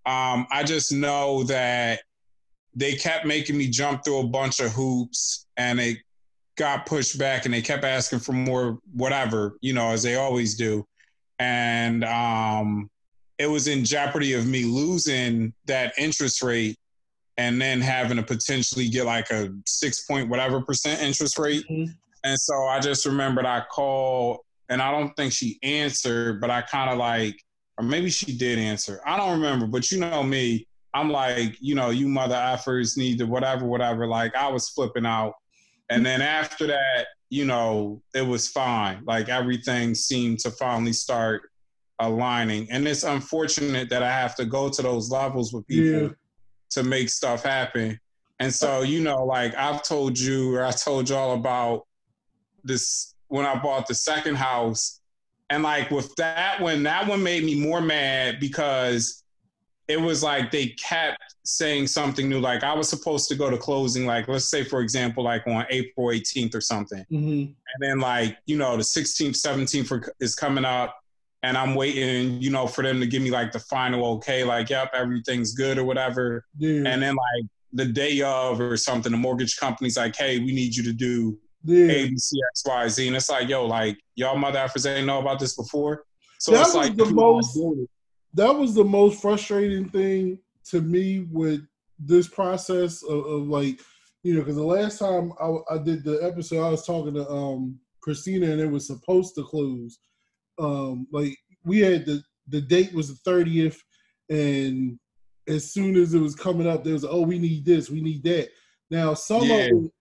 um, 0.04 0.48
I 0.50 0.64
just 0.64 0.92
know 0.92 1.44
that 1.44 2.00
they 2.74 2.96
kept 2.96 3.26
making 3.26 3.56
me 3.56 3.68
jump 3.68 4.04
through 4.04 4.20
a 4.20 4.26
bunch 4.26 4.58
of 4.58 4.72
hoops 4.72 5.46
and 5.56 5.78
it 5.78 5.98
got 6.56 6.86
pushed 6.86 7.18
back 7.18 7.44
and 7.44 7.54
they 7.54 7.62
kept 7.62 7.84
asking 7.84 8.18
for 8.18 8.32
more 8.32 8.80
whatever, 8.92 9.56
you 9.60 9.72
know, 9.72 9.90
as 9.90 10.02
they 10.02 10.16
always 10.16 10.56
do. 10.56 10.84
And 11.38 12.02
um 12.02 12.90
it 13.40 13.48
was 13.48 13.68
in 13.68 13.86
jeopardy 13.86 14.34
of 14.34 14.46
me 14.46 14.64
losing 14.64 15.54
that 15.64 15.94
interest 15.96 16.42
rate 16.42 16.76
and 17.38 17.58
then 17.58 17.80
having 17.80 18.18
to 18.18 18.22
potentially 18.22 18.86
get 18.86 19.06
like 19.06 19.30
a 19.30 19.48
six 19.66 20.04
point 20.04 20.28
whatever 20.28 20.60
percent 20.60 21.00
interest 21.00 21.38
rate. 21.38 21.64
Mhm. 21.70 21.88
And 22.22 22.38
so 22.38 22.66
I 22.66 22.80
just 22.80 23.06
remembered 23.06 23.46
I 23.46 23.62
called 23.72 24.40
and 24.68 24.82
I 24.82 24.90
don't 24.90 25.16
think 25.16 25.32
she 25.32 25.58
answered, 25.62 26.38
but 26.38 26.50
I 26.50 26.60
kind 26.60 26.90
of 26.90 26.98
like, 26.98 27.42
or 27.78 27.84
maybe 27.84 28.10
she 28.10 28.36
did 28.36 28.58
answer. 28.58 29.00
I 29.06 29.16
don't 29.16 29.40
remember, 29.40 29.66
but 29.66 29.90
you 29.90 29.98
know 29.98 30.22
me, 30.22 30.68
I'm 30.92 31.10
like, 31.10 31.56
you 31.60 31.74
know, 31.74 31.88
you 31.88 32.08
mother 32.08 32.34
effers 32.34 32.98
need 32.98 33.16
to 33.20 33.24
whatever, 33.24 33.64
whatever. 33.64 34.06
Like 34.06 34.36
I 34.36 34.48
was 34.48 34.68
flipping 34.68 35.06
out. 35.06 35.32
And 35.88 36.04
then 36.04 36.20
after 36.20 36.66
that, 36.66 37.06
you 37.30 37.46
know, 37.46 38.02
it 38.14 38.20
was 38.20 38.48
fine. 38.48 39.02
Like 39.06 39.30
everything 39.30 39.94
seemed 39.94 40.40
to 40.40 40.50
finally 40.50 40.92
start 40.92 41.49
aligning. 42.00 42.66
And 42.70 42.86
it's 42.88 43.04
unfortunate 43.04 43.88
that 43.90 44.02
I 44.02 44.10
have 44.10 44.34
to 44.36 44.44
go 44.44 44.68
to 44.68 44.82
those 44.82 45.10
levels 45.10 45.52
with 45.52 45.66
people 45.66 46.02
Yeah. 46.02 46.08
to 46.70 46.82
make 46.82 47.10
stuff 47.10 47.42
happen. 47.44 47.98
And 48.38 48.52
so, 48.52 48.82
you 48.82 49.00
know, 49.00 49.24
like 49.24 49.54
I've 49.56 49.82
told 49.82 50.18
you 50.18 50.54
or 50.56 50.64
I 50.64 50.70
told 50.70 51.08
y'all 51.10 51.34
about 51.34 51.86
this 52.64 53.14
when 53.28 53.46
I 53.46 53.58
bought 53.60 53.86
the 53.86 53.94
second 53.94 54.36
house. 54.36 55.00
And 55.50 55.62
like 55.62 55.90
with 55.90 56.14
that 56.16 56.60
one, 56.60 56.82
that 56.84 57.06
one 57.06 57.22
made 57.22 57.44
me 57.44 57.60
more 57.60 57.80
mad 57.80 58.38
because 58.40 59.24
it 59.88 60.00
was 60.00 60.22
like 60.22 60.52
they 60.52 60.68
kept 60.68 61.18
saying 61.44 61.88
something 61.88 62.28
new. 62.28 62.38
Like 62.38 62.62
I 62.62 62.72
was 62.72 62.88
supposed 62.88 63.28
to 63.28 63.34
go 63.34 63.50
to 63.50 63.58
closing, 63.58 64.06
like 64.06 64.28
let's 64.28 64.48
say 64.48 64.62
for 64.62 64.80
example, 64.80 65.24
like 65.24 65.44
on 65.48 65.66
April 65.68 66.08
18th 66.08 66.54
or 66.54 66.60
something. 66.60 67.04
hmm 67.10 67.18
And 67.18 67.80
then 67.80 67.98
like, 67.98 68.38
you 68.46 68.56
know, 68.56 68.76
the 68.76 68.84
16th, 68.84 69.34
17th 69.36 69.90
are- 69.90 70.14
is 70.20 70.34
coming 70.36 70.64
up 70.64 70.96
and 71.42 71.56
I'm 71.56 71.74
waiting, 71.74 72.40
you 72.40 72.50
know, 72.50 72.66
for 72.66 72.82
them 72.82 73.00
to 73.00 73.06
give 73.06 73.22
me 73.22 73.30
like 73.30 73.52
the 73.52 73.60
final 73.60 74.04
okay, 74.16 74.44
like, 74.44 74.68
yep, 74.70 74.90
everything's 74.94 75.54
good 75.54 75.78
or 75.78 75.84
whatever. 75.84 76.44
Yeah. 76.58 76.82
And 76.86 77.02
then 77.02 77.14
like 77.14 77.44
the 77.72 77.86
day 77.86 78.20
of 78.22 78.60
or 78.60 78.76
something, 78.76 79.10
the 79.12 79.18
mortgage 79.18 79.56
company's 79.56 79.96
like, 79.96 80.16
hey, 80.16 80.38
we 80.38 80.52
need 80.52 80.74
you 80.76 80.82
to 80.84 80.92
do 80.92 81.38
yeah. 81.64 81.86
A, 81.92 82.08
B, 82.08 82.16
C, 82.16 82.38
X, 82.52 82.62
Y, 82.66 82.88
Z. 82.88 83.06
And 83.06 83.16
it's 83.16 83.30
like, 83.30 83.48
yo, 83.48 83.66
like 83.66 83.98
y'all 84.16 84.36
mother 84.36 84.58
effers 84.58 84.86
ain't 84.90 85.06
know 85.06 85.18
about 85.20 85.38
this 85.38 85.56
before. 85.56 86.04
So 86.38 86.52
That 86.52 86.60
it's 86.66 86.74
was 86.74 86.88
like 86.88 86.96
the 86.96 87.06
most- 87.06 87.56
are 87.56 87.60
doing 87.60 87.82
it. 87.84 87.90
that 88.34 88.52
was 88.54 88.74
the 88.74 88.84
most 88.84 89.20
frustrating 89.22 89.88
thing 89.88 90.38
to 90.70 90.80
me 90.80 91.26
with 91.30 91.60
this 91.98 92.28
process 92.28 93.02
of, 93.02 93.24
of 93.26 93.48
like 93.48 93.78
you 94.22 94.34
know 94.34 94.40
because 94.40 94.56
the 94.56 94.62
last 94.62 94.98
time 94.98 95.32
I, 95.40 95.74
I 95.74 95.78
did 95.78 96.02
the 96.04 96.18
episode 96.22 96.64
i 96.66 96.70
was 96.70 96.86
talking 96.86 97.12
to 97.14 97.28
um 97.28 97.78
christina 98.00 98.50
and 98.50 98.58
it 98.60 98.70
was 98.70 98.86
supposed 98.86 99.34
to 99.34 99.44
close 99.44 99.98
um 100.60 101.06
like 101.12 101.36
we 101.64 101.80
had 101.80 102.06
the 102.06 102.22
the 102.48 102.60
date 102.60 102.92
was 102.92 103.08
the 103.08 103.30
30th 103.30 103.78
and 104.28 104.98
as 105.48 105.72
soon 105.72 105.96
as 105.96 106.14
it 106.14 106.20
was 106.20 106.34
coming 106.34 106.66
up 106.66 106.84
there 106.84 106.92
was 106.92 107.04
oh 107.04 107.22
we 107.22 107.38
need 107.38 107.64
this 107.64 107.90
we 107.90 108.00
need 108.00 108.22
that 108.22 108.48
now 108.90 109.14
some 109.14 109.48
Yeah. 109.48 109.56
of 109.56 109.84
it 109.84 109.92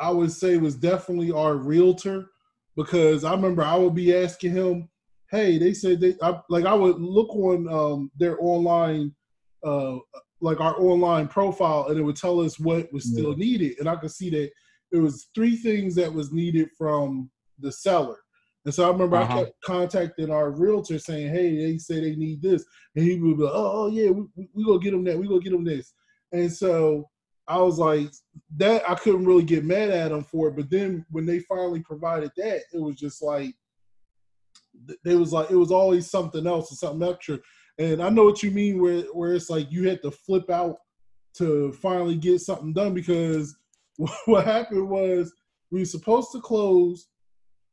i 0.00 0.10
would 0.10 0.32
say 0.32 0.56
was 0.56 0.74
definitely 0.74 1.30
our 1.32 1.56
realtor 1.56 2.30
because 2.76 3.24
i 3.24 3.32
remember 3.32 3.62
i 3.62 3.76
would 3.76 3.94
be 3.94 4.14
asking 4.14 4.52
him 4.52 4.88
hey, 5.30 5.58
they 5.58 5.74
said 5.74 6.00
they 6.00 6.14
I, 6.22 6.40
like 6.48 6.64
I 6.64 6.74
would 6.74 7.00
look 7.00 7.34
on 7.34 7.68
um, 7.68 8.10
their 8.16 8.36
online, 8.42 9.14
uh, 9.64 9.96
like 10.40 10.60
our 10.60 10.80
online 10.80 11.28
profile, 11.28 11.88
and 11.88 11.98
it 11.98 12.02
would 12.02 12.16
tell 12.16 12.40
us 12.40 12.58
what 12.58 12.92
was 12.92 13.10
still 13.10 13.36
needed, 13.36 13.78
and 13.78 13.88
I 13.88 13.96
could 13.96 14.10
see 14.10 14.30
that 14.30 14.50
it 14.92 14.98
was 14.98 15.28
three 15.34 15.56
things 15.56 15.94
that 15.96 16.12
was 16.12 16.32
needed 16.32 16.70
from 16.76 17.30
the 17.58 17.70
seller. 17.70 18.18
And 18.68 18.74
so 18.74 18.84
I 18.84 18.92
remember 18.92 19.16
Uh-huh. 19.16 19.32
I 19.32 19.44
kept 19.44 19.62
contacting 19.62 20.30
our 20.30 20.50
realtor 20.50 20.98
saying, 20.98 21.32
"Hey, 21.32 21.56
they 21.56 21.78
say 21.78 22.02
they 22.02 22.14
need 22.16 22.42
this," 22.42 22.66
and 22.94 23.02
he 23.02 23.18
would 23.18 23.38
be, 23.38 23.44
like, 23.44 23.52
"Oh, 23.54 23.72
oh 23.72 23.86
yeah, 23.86 24.10
we, 24.10 24.26
we, 24.52 24.62
gonna 24.62 24.78
get 24.78 24.90
them 24.90 25.04
that. 25.04 25.18
We 25.18 25.26
gonna 25.26 25.40
get 25.40 25.52
them 25.52 25.64
this." 25.64 25.94
And 26.32 26.52
so 26.52 27.08
I 27.46 27.62
was 27.62 27.78
like, 27.78 28.10
that 28.58 28.82
I 28.86 28.94
couldn't 28.94 29.24
really 29.24 29.44
get 29.44 29.64
mad 29.64 29.88
at 29.88 30.10
them 30.10 30.22
for 30.22 30.48
it. 30.48 30.56
But 30.56 30.68
then 30.68 31.06
when 31.08 31.24
they 31.24 31.38
finally 31.38 31.80
provided 31.80 32.30
that, 32.36 32.64
it 32.70 32.78
was 32.78 32.96
just 32.96 33.22
like 33.22 33.54
it 35.02 35.14
was 35.14 35.32
like 35.32 35.50
it 35.50 35.56
was 35.56 35.72
always 35.72 36.10
something 36.10 36.46
else 36.46 36.70
or 36.70 36.74
something 36.74 37.08
extra. 37.08 37.38
And 37.78 38.02
I 38.02 38.10
know 38.10 38.24
what 38.24 38.42
you 38.42 38.50
mean 38.50 38.82
where 38.82 39.00
where 39.14 39.34
it's 39.34 39.48
like 39.48 39.72
you 39.72 39.88
had 39.88 40.02
to 40.02 40.10
flip 40.10 40.50
out 40.50 40.76
to 41.36 41.72
finally 41.72 42.16
get 42.16 42.42
something 42.42 42.74
done 42.74 42.92
because 42.92 43.56
what 44.26 44.44
happened 44.44 44.90
was 44.90 45.32
we 45.70 45.78
were 45.78 45.86
supposed 45.86 46.32
to 46.32 46.42
close 46.42 47.08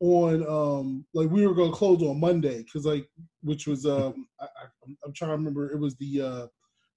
on 0.05 0.45
um 0.47 1.05
like 1.13 1.29
we 1.29 1.45
were 1.45 1.53
gonna 1.53 1.71
close 1.71 2.01
on 2.03 2.19
Monday 2.19 2.63
because 2.63 2.85
like 2.85 3.07
which 3.41 3.67
was 3.67 3.85
um 3.85 4.27
I, 4.39 4.45
I, 4.45 4.63
I'm- 4.85 4.97
I'm 5.05 5.13
trying 5.13 5.31
to 5.31 5.35
remember 5.37 5.71
it 5.71 5.79
was 5.79 5.95
the 5.97 6.21
uh 6.21 6.47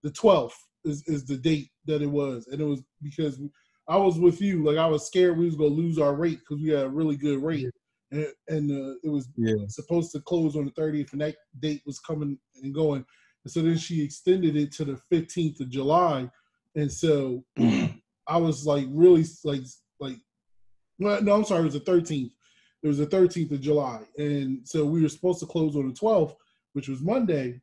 the 0.02 0.10
12th 0.10 0.52
is, 0.84 1.02
is 1.06 1.24
the 1.24 1.36
date 1.36 1.70
that 1.86 2.02
it 2.02 2.06
was 2.10 2.46
and 2.48 2.60
it 2.60 2.64
was 2.64 2.82
because 3.02 3.40
I 3.88 3.96
was 3.96 4.18
with 4.18 4.40
you 4.40 4.64
like 4.64 4.76
I 4.78 4.86
was 4.86 5.06
scared 5.06 5.36
we 5.38 5.46
was 5.46 5.56
gonna 5.56 5.70
lose 5.70 5.98
our 5.98 6.14
rate 6.14 6.40
because 6.40 6.62
we 6.62 6.70
had 6.70 6.86
a 6.86 6.90
really 6.90 7.16
good 7.16 7.42
rate 7.42 7.70
and, 8.10 8.26
and 8.48 8.70
uh, 8.70 8.94
it 9.02 9.08
was 9.10 9.28
Yeah. 9.36 9.54
supposed 9.68 10.12
to 10.12 10.20
close 10.20 10.56
on 10.56 10.64
the 10.64 10.70
30th 10.72 11.12
and 11.12 11.20
that 11.20 11.36
date 11.60 11.82
was 11.86 11.98
coming 12.00 12.38
and 12.62 12.74
going 12.74 13.04
and 13.44 13.52
so 13.52 13.62
then 13.62 13.76
she 13.78 14.02
extended 14.02 14.56
it 14.56 14.72
to 14.72 14.84
the 14.84 15.00
15th 15.12 15.60
of 15.60 15.68
july 15.70 16.28
and 16.74 16.90
so 16.90 17.44
i 18.28 18.36
was 18.36 18.66
like 18.66 18.86
really 18.90 19.24
like 19.44 19.62
like 20.00 20.16
well, 20.98 21.22
no 21.22 21.34
i'm 21.34 21.44
sorry 21.44 21.60
it 21.62 21.64
was 21.64 21.74
the 21.74 21.80
13th 21.80 22.30
it 22.82 22.88
was 22.88 22.98
the 22.98 23.06
13th 23.06 23.52
of 23.52 23.60
july 23.60 24.00
and 24.18 24.60
so 24.66 24.84
we 24.84 25.02
were 25.02 25.08
supposed 25.08 25.40
to 25.40 25.46
close 25.46 25.76
on 25.76 25.88
the 25.88 25.94
12th 25.94 26.34
which 26.72 26.88
was 26.88 27.00
monday 27.00 27.60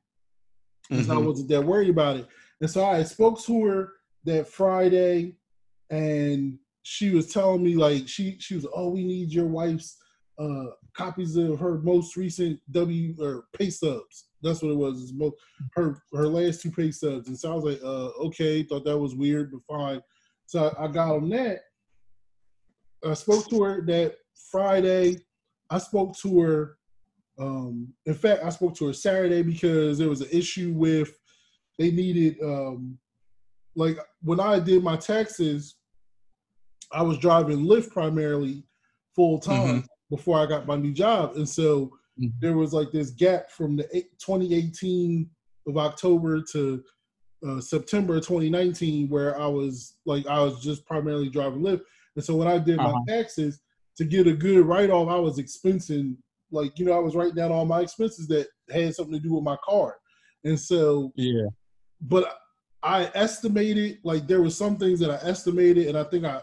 and 0.89 1.05
so 1.05 1.15
I 1.15 1.17
wasn't 1.17 1.49
that 1.49 1.63
worried 1.63 1.89
about 1.89 2.17
it. 2.17 2.27
And 2.61 2.69
so 2.69 2.85
I 2.85 3.03
spoke 3.03 3.41
to 3.43 3.63
her 3.65 3.93
that 4.25 4.47
Friday, 4.47 5.35
and 5.89 6.57
she 6.83 7.11
was 7.11 7.31
telling 7.31 7.63
me 7.63 7.75
like 7.75 8.07
she 8.07 8.37
she 8.39 8.55
was 8.55 8.67
oh 8.73 8.89
we 8.89 9.03
need 9.03 9.31
your 9.31 9.47
wife's 9.47 9.97
uh 10.39 10.65
copies 10.95 11.35
of 11.35 11.59
her 11.59 11.79
most 11.79 12.15
recent 12.15 12.59
W 12.71 13.15
or 13.19 13.45
pay 13.57 13.69
subs. 13.69 14.25
That's 14.41 14.61
what 14.61 14.71
it 14.71 14.77
was. 14.77 15.13
Most 15.13 15.35
her 15.75 16.01
her 16.13 16.27
last 16.27 16.61
two 16.61 16.71
pay 16.71 16.91
subs. 16.91 17.27
And 17.27 17.37
so 17.37 17.51
I 17.51 17.55
was 17.55 17.63
like 17.63 17.83
uh 17.83 18.09
okay, 18.25 18.63
thought 18.63 18.85
that 18.85 18.97
was 18.97 19.15
weird, 19.15 19.51
but 19.51 19.75
fine. 19.75 20.01
So 20.47 20.71
I, 20.77 20.85
I 20.85 20.87
got 20.87 21.15
on 21.15 21.29
that. 21.29 21.61
I 23.05 23.13
spoke 23.13 23.49
to 23.49 23.63
her 23.63 23.81
that 23.85 24.15
Friday. 24.51 25.17
I 25.69 25.77
spoke 25.79 26.15
to 26.17 26.41
her 26.41 26.77
um, 27.37 27.93
in 28.05 28.13
fact, 28.13 28.43
I 28.45 28.49
spoke 28.49 28.75
to 28.75 28.87
her 28.87 28.93
Saturday 28.93 29.41
because 29.41 29.97
there 29.97 30.07
was 30.07 30.21
an 30.21 30.29
issue 30.31 30.71
with 30.73 31.17
they 31.77 31.91
needed 31.91 32.37
um, 32.41 32.97
like 33.75 33.97
when 34.21 34.39
I 34.39 34.59
did 34.59 34.83
my 34.83 34.95
taxes, 34.95 35.75
I 36.93 37.01
was 37.01 37.17
driving 37.17 37.65
Lyft 37.65 37.91
primarily 37.91 38.63
full 39.15 39.39
time 39.39 39.85
before 40.09 40.39
I 40.39 40.45
got 40.45 40.65
my 40.67 40.77
new 40.77 40.93
job, 40.93 41.35
and 41.35 41.47
so 41.47 41.91
Mhm. 42.17 42.31
there 42.39 42.55
was 42.55 42.71
like 42.71 42.91
this 42.93 43.09
gap 43.09 43.51
from 43.51 43.75
the 43.75 43.85
eight- 43.95 44.17
2018 44.19 45.29
of 45.67 45.77
October 45.77 46.41
to 46.53 46.81
uh, 47.45 47.59
September 47.59 48.21
2019 48.21 49.09
where 49.09 49.37
I 49.37 49.47
was 49.47 49.97
like 50.05 50.25
I 50.27 50.41
was 50.41 50.63
just 50.63 50.85
primarily 50.85 51.27
driving 51.27 51.59
Lyft, 51.61 51.81
and 52.15 52.23
so 52.23 52.37
when 52.37 52.47
I 52.47 52.59
did 52.59 52.79
Uh-huh. 52.79 52.93
my 52.93 53.13
taxes 53.13 53.59
to 53.97 54.05
get 54.05 54.27
a 54.27 54.33
good 54.33 54.65
write 54.65 54.89
off, 54.89 55.09
I 55.09 55.17
was 55.17 55.37
expensing 55.39 56.17
like 56.51 56.77
you 56.77 56.85
know 56.85 56.93
I 56.93 56.99
was 56.99 57.15
writing 57.15 57.35
down 57.35 57.51
all 57.51 57.65
my 57.65 57.81
expenses 57.81 58.27
that 58.27 58.47
had 58.69 58.93
something 58.95 59.13
to 59.13 59.19
do 59.19 59.33
with 59.33 59.43
my 59.43 59.57
car, 59.63 59.97
and 60.43 60.59
so 60.59 61.11
Yeah. 61.15 61.47
but 62.01 62.37
I 62.83 63.09
estimated 63.15 63.99
like 64.03 64.27
there 64.27 64.41
were 64.41 64.49
some 64.49 64.77
things 64.77 64.99
that 64.99 65.09
I 65.09 65.27
estimated, 65.27 65.87
and 65.87 65.97
I 65.97 66.03
think 66.03 66.25
I 66.25 66.41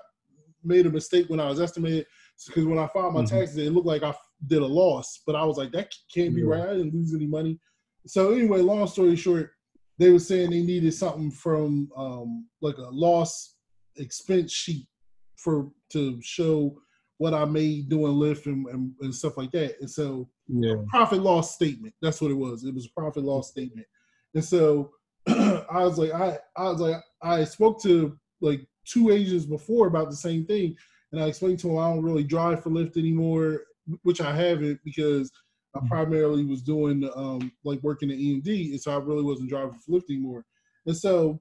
made 0.65 0.87
a 0.87 0.91
mistake 0.91 1.29
when 1.29 1.41
I 1.41 1.49
was 1.49 1.61
estimated 1.61 2.07
because 2.47 2.65
when 2.65 2.79
I 2.79 2.89
filed 2.89 3.15
my 3.15 3.23
Mhm. 3.23 3.29
taxes, 3.29 3.59
it 3.59 3.73
looked 3.73 3.87
like 3.87 4.03
I 4.03 4.15
did 4.47 4.63
a 4.63 4.67
loss, 4.67 5.23
but 5.27 5.37
I 5.37 5.45
was 5.45 5.57
like 5.57 5.71
that 5.73 5.93
can't 6.13 6.35
be 6.35 6.41
Yeah. 6.43 6.49
right. 6.49 6.69
I 6.71 6.77
didn't 6.77 6.95
lose 6.95 7.15
any 7.15 7.27
money. 7.27 7.59
So 8.07 8.33
anyway, 8.33 8.61
long 8.61 8.87
story 8.89 9.15
short, 9.15 9.51
they 9.99 10.11
were 10.11 10.19
saying 10.19 10.51
they 10.51 10.63
needed 10.63 10.93
something 10.95 11.31
from 11.31 11.89
um, 11.97 12.49
like 12.61 12.77
a 12.79 12.91
loss 12.91 13.57
expense 13.97 14.51
sheet 14.53 14.89
for 15.37 15.71
to 15.91 16.21
show 16.23 16.81
what 17.23 17.35
I 17.35 17.45
made 17.45 17.89
doing 17.89 18.15
Lyft 18.15 18.47
and, 18.47 18.67
and, 18.67 18.93
and 19.01 19.15
stuff 19.15 19.37
like 19.37 19.53
that. 19.53 19.77
And 19.81 19.89
so 19.89 20.29
Yeah. 20.49 20.75
profit 20.89 21.23
loss 21.23 21.55
statement. 21.55 21.95
That's 22.03 22.21
what 22.21 22.33
it 22.33 22.41
was. 22.47 22.65
It 22.65 22.75
was 22.75 22.87
a 22.87 23.01
profit 23.01 23.23
loss 23.23 23.51
statement. 23.51 23.87
And 24.35 24.45
so 24.45 24.91
I 25.29 25.85
was 25.85 25.99
like, 25.99 26.13
I, 26.13 26.37
I 26.57 26.65
was 26.65 26.81
like, 26.81 26.97
I 27.23 27.45
spoke 27.45 27.81
to 27.83 28.19
like 28.41 28.67
two 28.85 29.11
agents 29.11 29.47
before 29.47 29.87
about 29.87 30.11
the 30.11 30.17
same 30.17 30.45
thing, 30.47 30.75
and 31.13 31.23
I 31.23 31.27
explained 31.27 31.61
to 31.61 31.69
them 31.69 31.79
I 31.79 31.91
don't 31.91 32.03
really 32.03 32.25
drive 32.25 32.61
for 32.61 32.71
Lyft 32.71 32.97
anymore, 32.97 33.61
which 34.03 34.21
I 34.21 34.35
haven't 34.35 34.81
because 34.85 35.31
I 35.77 35.81
primarily 35.87 36.45
was 36.45 36.61
doing 36.63 37.09
um 37.15 37.53
like 37.63 37.81
working 37.85 38.11
at 38.11 38.19
EMD, 38.19 38.49
and 38.73 38.81
so 38.81 38.91
I 38.91 38.97
really 38.97 39.23
wasn't 39.23 39.49
driving 39.49 39.79
for 39.79 39.93
Lyft 39.93 40.11
anymore. 40.11 40.45
And 40.87 40.97
so 40.97 41.41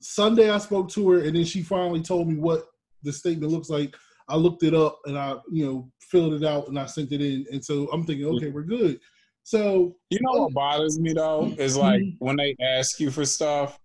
Sunday 0.00 0.48
I 0.48 0.56
spoke 0.58 0.88
to 0.92 1.10
her, 1.10 1.24
and 1.24 1.36
then 1.36 1.44
she 1.44 1.62
finally 1.62 2.00
told 2.02 2.26
me 2.26 2.36
what 2.36 2.64
the 3.02 3.12
statement 3.12 3.52
looks 3.52 3.68
like. 3.68 3.94
I 4.28 4.36
looked 4.36 4.62
it 4.62 4.74
up 4.74 4.98
and 5.06 5.18
I, 5.18 5.36
you 5.50 5.66
know, 5.66 5.90
filled 6.00 6.34
it 6.34 6.44
out 6.44 6.68
and 6.68 6.78
I 6.78 6.86
sent 6.86 7.12
it 7.12 7.20
in. 7.20 7.46
And 7.52 7.64
so 7.64 7.88
I'm 7.92 8.04
thinking, 8.04 8.26
okay, 8.26 8.50
we're 8.50 8.62
good. 8.62 9.00
So 9.44 9.96
You 10.10 10.18
know 10.22 10.42
what 10.42 10.54
bothers 10.54 10.98
me 10.98 11.12
though 11.12 11.54
is 11.58 11.76
mm-hmm. 11.76 11.80
like 11.82 12.02
when 12.18 12.36
they 12.36 12.56
ask 12.60 12.98
you 12.98 13.10
for 13.10 13.24
stuff, 13.24 13.78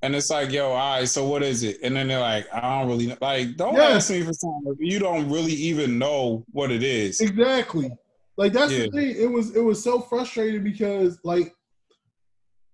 and 0.00 0.14
it's 0.14 0.28
like, 0.28 0.52
yo, 0.52 0.68
all 0.70 0.98
right, 0.98 1.08
so 1.08 1.26
what 1.26 1.42
is 1.42 1.62
it? 1.62 1.78
And 1.82 1.96
then 1.96 2.08
they're 2.08 2.20
like, 2.20 2.46
I 2.52 2.60
don't 2.60 2.88
really 2.88 3.06
know. 3.06 3.16
like. 3.22 3.56
Don't 3.56 3.74
Yeah. 3.74 3.84
ask 3.84 4.10
me 4.10 4.22
for 4.22 4.34
something 4.34 4.76
you 4.78 4.98
don't 4.98 5.30
really 5.30 5.52
even 5.52 5.98
know 5.98 6.44
what 6.52 6.70
it 6.70 6.82
is. 6.82 7.20
Exactly. 7.20 7.90
Like 8.36 8.52
that's 8.52 8.72
Yeah. 8.72 8.84
the 8.86 8.90
thing. 8.90 9.16
It 9.16 9.30
was 9.30 9.54
it 9.54 9.60
was 9.60 9.82
so 9.82 10.00
frustrating 10.00 10.62
because 10.64 11.18
like 11.24 11.54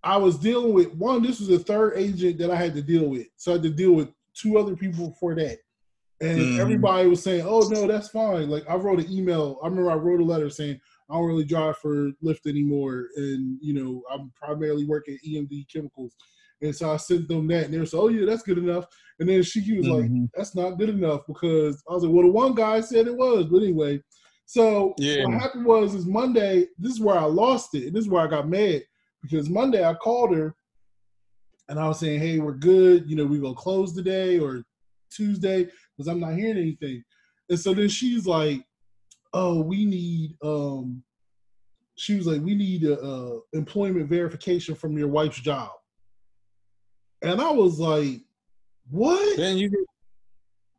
I 0.02 0.16
was 0.16 0.38
dealing 0.38 0.72
with 0.72 0.94
one. 0.94 1.22
This 1.22 1.40
was 1.40 1.48
the 1.48 1.58
third 1.58 1.94
agent 1.96 2.38
that 2.38 2.50
I 2.50 2.56
had 2.56 2.74
to 2.74 2.82
deal 2.82 3.08
with, 3.08 3.26
so 3.36 3.52
I 3.52 3.54
had 3.54 3.62
to 3.64 3.70
deal 3.70 3.92
with 3.92 4.08
two 4.34 4.56
other 4.58 4.74
people 4.74 5.08
before 5.08 5.34
that, 5.34 5.58
and 6.20 6.38
Mhm. 6.38 6.60
everybody 6.60 7.08
was 7.08 7.22
saying, 7.22 7.46
"Oh 7.46 7.68
no, 7.68 7.86
that's 7.86 8.08
fine." 8.08 8.50
Like 8.50 8.68
I 8.68 8.76
wrote 8.76 9.00
an 9.00 9.10
email. 9.10 9.58
I 9.62 9.68
remember 9.68 9.90
I 9.90 9.94
wrote 9.94 10.20
a 10.20 10.24
letter 10.24 10.50
saying 10.50 10.80
I 11.08 11.14
don't 11.14 11.26
really 11.26 11.44
drive 11.44 11.78
for 11.78 12.10
Lyft 12.22 12.46
anymore, 12.46 13.08
and 13.16 13.58
you 13.60 13.72
know 13.74 14.02
I'm 14.10 14.30
primarily 14.34 14.84
working 14.86 15.14
at 15.14 15.24
EMD 15.28 15.66
Chemicals, 15.72 16.14
and 16.62 16.74
so 16.74 16.92
I 16.92 16.96
sent 16.98 17.28
them 17.28 17.46
that, 17.48 17.64
and 17.64 17.74
they 17.74 17.78
were 17.78 17.84
like, 17.84 17.94
"Oh 17.94 18.08
yeah, 18.08 18.26
that's 18.26 18.42
good 18.42 18.58
enough." 18.58 18.86
And 19.18 19.28
then 19.28 19.42
she 19.42 19.76
was 19.76 19.88
like, 19.88 20.04
Mhm. 20.06 20.30
"That's 20.34 20.54
not 20.54 20.78
good 20.78 20.90
enough," 20.90 21.26
because 21.26 21.82
I 21.88 21.94
was 21.94 22.04
like, 22.04 22.12
"Well, 22.12 22.24
the 22.24 22.32
one 22.32 22.54
guy 22.54 22.80
said 22.80 23.06
it 23.06 23.16
was," 23.16 23.46
but 23.46 23.62
anyway. 23.62 24.02
So 24.44 24.94
Yeah. 24.98 25.24
what 25.24 25.40
happened 25.40 25.64
was 25.64 25.94
is 25.94 26.06
Monday. 26.06 26.66
This 26.78 26.94
is 26.94 27.00
where 27.00 27.16
I 27.18 27.24
lost 27.24 27.74
it, 27.74 27.86
and 27.86 27.94
this 27.96 28.04
is 28.04 28.10
where 28.10 28.22
I 28.22 28.26
got 28.26 28.48
mad 28.48 28.82
because 29.22 29.48
Monday 29.48 29.84
I 29.84 29.94
called 29.94 30.36
her, 30.36 30.54
and 31.68 31.78
I 31.78 31.88
was 31.88 31.98
saying, 32.00 32.20
"Hey, 32.20 32.40
we're 32.40 32.54
good. 32.56 33.08
You 33.08 33.16
know, 33.16 33.24
we 33.24 33.38
gonna 33.38 33.54
close 33.54 33.94
today 33.94 34.38
or 34.38 34.64
Tuesday 35.10 35.68
because 36.00 36.08
I'm 36.08 36.20
not 36.20 36.34
hearing 36.34 36.58
anything." 36.58 37.04
And 37.48 37.58
so 37.58 37.74
then 37.74 37.88
she's 37.88 38.26
like, 38.26 38.64
"Oh, 39.32 39.60
we 39.60 39.84
need." 39.84 40.36
um 40.42 41.02
She 41.96 42.16
was 42.16 42.26
like, 42.26 42.42
"We 42.42 42.54
need 42.54 42.84
a, 42.84 42.98
uh 42.98 43.40
employment 43.52 44.08
verification 44.08 44.74
from 44.74 44.96
your 44.96 45.08
wife's 45.08 45.40
job," 45.40 45.70
and 47.22 47.40
I 47.40 47.50
was 47.50 47.78
like, 47.78 48.22
"What?" 48.88 49.36
Then 49.36 49.58
you, 49.58 49.70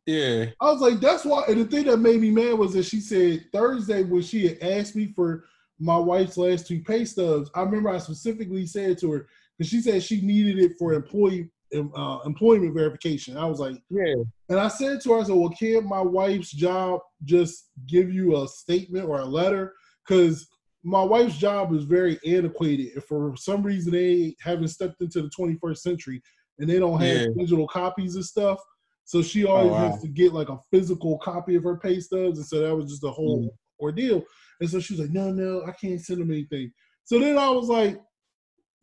yeah, 0.06 0.46
I 0.60 0.72
was 0.72 0.80
like, 0.80 0.98
that's 0.98 1.24
why. 1.24 1.44
And 1.48 1.60
the 1.60 1.64
thing 1.64 1.86
that 1.86 1.98
made 1.98 2.20
me 2.20 2.30
mad 2.30 2.58
was 2.58 2.72
that 2.72 2.84
she 2.84 2.98
said 3.00 3.46
Thursday 3.52 4.02
when 4.02 4.22
she 4.22 4.48
had 4.48 4.58
asked 4.60 4.96
me 4.96 5.12
for 5.14 5.44
my 5.78 5.96
wife's 5.96 6.36
last 6.36 6.66
two 6.66 6.80
pay 6.80 7.04
stubs. 7.04 7.50
I 7.54 7.62
remember 7.62 7.90
I 7.90 7.98
specifically 7.98 8.66
said 8.66 8.98
to 8.98 9.12
her 9.12 9.28
because 9.56 9.70
she 9.70 9.80
said 9.80 10.02
she 10.02 10.20
needed 10.20 10.58
it 10.58 10.72
for 10.76 10.92
employee 10.92 11.50
uh, 11.74 12.18
employment 12.24 12.74
verification. 12.74 13.36
I 13.36 13.46
was 13.46 13.58
like, 13.60 13.76
yeah, 13.90 14.14
and 14.48 14.58
I 14.60 14.68
said 14.68 15.00
to 15.02 15.12
her, 15.12 15.20
I 15.20 15.22
said, 15.24 15.36
well, 15.36 15.50
can't 15.50 15.86
my 15.86 16.00
wife's 16.00 16.50
job 16.50 17.00
just 17.24 17.70
give 17.86 18.12
you 18.12 18.36
a 18.42 18.48
statement 18.48 19.08
or 19.08 19.20
a 19.20 19.24
letter? 19.24 19.72
Because 20.06 20.48
my 20.82 21.02
wife's 21.02 21.38
job 21.38 21.72
is 21.72 21.84
very 21.84 22.18
antiquated. 22.26 22.92
And 22.94 23.04
for 23.04 23.34
some 23.36 23.62
reason, 23.62 23.92
they 23.92 24.34
haven't 24.40 24.68
stepped 24.68 25.00
into 25.00 25.22
the 25.22 25.30
21st 25.30 25.78
century 25.78 26.20
and 26.58 26.68
they 26.68 26.78
don't 26.78 27.00
have 27.00 27.20
Yeah. 27.20 27.26
digital 27.36 27.68
copies 27.68 28.16
of 28.16 28.24
stuff. 28.24 28.58
So 29.04 29.22
she 29.22 29.44
always 29.44 29.70
Oh, 29.72 29.72
wow. 29.74 29.90
has 29.90 30.00
to 30.02 30.08
get 30.08 30.32
like 30.32 30.48
a 30.48 30.58
physical 30.70 31.18
copy 31.18 31.54
of 31.54 31.64
her 31.64 31.76
pay 31.76 32.00
stubs. 32.00 32.38
And 32.38 32.46
so 32.46 32.60
that 32.60 32.74
was 32.74 32.90
just 32.90 33.04
a 33.04 33.10
whole 33.10 33.44
Mm. 33.44 33.50
ordeal. 33.80 34.22
And 34.60 34.68
so 34.70 34.80
she 34.80 34.94
was 34.94 35.00
like, 35.00 35.10
no, 35.10 35.30
no, 35.32 35.64
I 35.66 35.72
can't 35.72 36.00
send 36.00 36.20
them 36.20 36.30
anything. 36.30 36.72
So 37.04 37.18
then 37.18 37.36
I 37.38 37.50
was 37.50 37.68
like, 37.68 38.00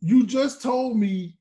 you 0.02 0.26
just 0.26 0.62
told 0.62 0.98
me 0.98 1.38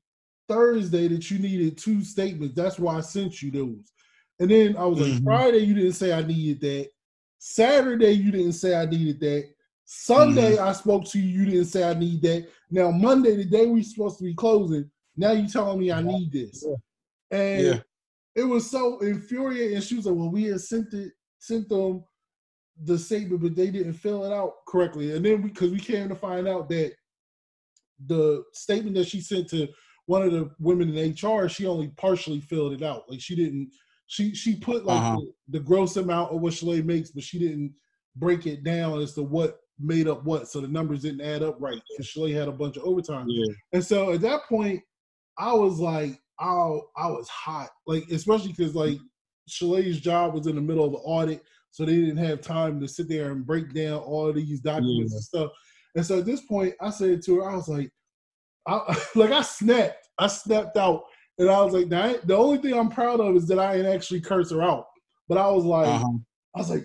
Thursday 0.49 1.07
that 1.07 1.29
you 1.29 1.39
needed 1.39 1.77
two 1.77 2.03
statements. 2.03 2.55
That's 2.55 2.79
why 2.79 2.97
I 2.97 3.01
sent 3.01 3.41
you 3.41 3.51
those. 3.51 3.93
And 4.39 4.49
then 4.49 4.75
I 4.75 4.85
was 4.85 4.99
like, 4.99 5.11
Mhm. 5.11 5.23
Friday, 5.23 5.59
you 5.59 5.75
didn't 5.75 5.93
say 5.93 6.11
I 6.11 6.23
needed 6.23 6.59
that. 6.61 6.89
Saturday, 7.37 8.11
you 8.13 8.31
didn't 8.31 8.53
say 8.53 8.75
I 8.75 8.85
needed 8.85 9.19
that. 9.21 9.53
Sunday, 9.85 10.55
Mm-hmm. 10.55 10.63
I 10.67 10.71
spoke 10.73 11.05
to 11.05 11.19
you. 11.19 11.39
You 11.39 11.45
didn't 11.45 11.65
say 11.65 11.83
I 11.83 11.93
need 11.93 12.21
that. 12.23 12.49
Now, 12.69 12.91
Monday, 12.91 13.35
the 13.35 13.45
day 13.45 13.65
we 13.67 13.83
supposed 13.83 14.17
to 14.17 14.23
be 14.23 14.33
closing, 14.33 14.89
now 15.15 15.31
you're 15.31 15.47
telling 15.47 15.79
me 15.79 15.91
I 15.91 16.01
need 16.01 16.31
this. 16.31 16.65
And 17.31 17.61
Yeah. 17.65 17.81
it 18.35 18.43
was 18.43 18.69
so 18.69 18.99
infuriating. 18.99 19.81
She 19.81 19.95
was 19.95 20.05
like, 20.05 20.15
Well, 20.15 20.31
we 20.31 20.45
had 20.45 20.61
sent 20.61 20.93
it, 20.93 21.13
sent 21.39 21.69
them 21.69 22.03
the 22.83 22.97
statement, 22.97 23.41
but 23.41 23.55
they 23.55 23.69
didn't 23.71 23.93
fill 23.93 24.23
it 24.25 24.31
out 24.33 24.65
correctly. 24.67 25.15
And 25.15 25.23
then 25.25 25.41
because 25.41 25.71
we, 25.71 25.79
came 25.79 26.07
to 26.09 26.15
find 26.15 26.47
out 26.47 26.69
that 26.69 26.93
the 28.05 28.43
statement 28.53 28.95
that 28.95 29.07
she 29.07 29.19
sent 29.21 29.49
to 29.49 29.67
one 30.09 30.23
of 30.23 30.31
the 30.31 30.49
women 30.57 30.89
in 30.97 31.11
HR, 31.11 31.47
she 31.47 31.67
only 31.67 31.89
partially 31.89 32.39
filled 32.39 32.73
it 32.73 32.81
out. 32.81 33.03
Like 33.07 33.21
she 33.21 33.35
didn't, 33.35 33.69
she 34.07 34.33
she 34.33 34.55
put 34.55 34.83
like 34.83 34.97
Uh-huh. 34.99 35.17
the, 35.47 35.59
the 35.59 35.63
gross 35.63 35.97
amount 35.97 36.33
of 36.33 36.41
what 36.41 36.53
Chalae 36.53 36.83
makes, 36.83 37.11
but 37.11 37.23
she 37.23 37.37
didn't 37.37 37.71
break 38.15 38.47
it 38.47 38.63
down 38.63 38.99
as 39.01 39.13
to 39.13 39.21
what 39.21 39.59
made 39.79 40.07
up 40.07 40.23
what. 40.25 40.47
So 40.47 40.61
the 40.61 40.67
numbers 40.67 41.03
didn't 41.03 41.21
add 41.21 41.43
up 41.43 41.57
right 41.59 41.79
because 41.91 42.11
Chalae 42.11 42.33
had 42.33 42.47
a 42.47 42.51
bunch 42.51 42.75
of 42.77 42.83
overtime. 42.85 43.27
yeah. 43.29 43.53
And 43.73 43.85
so 43.85 44.11
at 44.11 44.21
that 44.21 44.41
point, 44.49 44.81
I 45.37 45.53
was 45.53 45.79
like, 45.79 46.19
I 46.39 46.79
I 46.97 47.07
was 47.11 47.27
hot, 47.29 47.69
like 47.85 48.05
especially 48.09 48.49
because 48.53 48.73
like 48.73 48.97
Chalae's 49.47 49.99
job 50.01 50.33
was 50.33 50.47
in 50.47 50.55
the 50.55 50.61
middle 50.61 50.85
of 50.85 50.91
the 50.93 50.97
audit, 50.99 51.43
so 51.69 51.85
they 51.85 51.95
didn't 51.97 52.17
have 52.17 52.41
time 52.41 52.79
to 52.81 52.87
sit 52.87 53.07
there 53.09 53.29
and 53.31 53.45
break 53.45 53.73
down 53.75 53.99
all 53.99 54.33
these 54.33 54.59
documents 54.59 55.11
Yeah. 55.11 55.17
and 55.17 55.23
stuff. 55.23 55.51
And 55.95 56.03
so 56.05 56.17
at 56.17 56.25
this 56.25 56.41
point, 56.41 56.73
I 56.81 56.89
said 56.89 57.21
to 57.25 57.35
her, 57.41 57.49
I 57.51 57.55
was 57.55 57.67
like, 57.67 57.91
I, 58.69 58.97
like 59.15 59.31
I 59.31 59.41
snapped, 59.41 60.07
I 60.17 60.27
snapped 60.27 60.77
out, 60.77 61.03
and 61.37 61.49
I 61.49 61.61
was 61.61 61.73
like, 61.73 61.87
"Now, 61.87 62.15
the 62.23 62.35
only 62.37 62.57
thing 62.59 62.73
I'm 62.73 62.89
proud 62.89 63.19
of 63.19 63.35
is 63.35 63.47
that 63.47 63.59
I 63.59 63.75
ain't 63.75 63.87
actually 63.87 64.21
curse 64.21 64.51
her 64.51 64.61
out, 64.61 64.85
but 65.27 65.37
I 65.37 65.49
was 65.49 65.65
like, 65.65 65.87
Uh-huh. 65.87 66.17
I 66.55 66.59
was 66.59 66.69
like, 66.69 66.83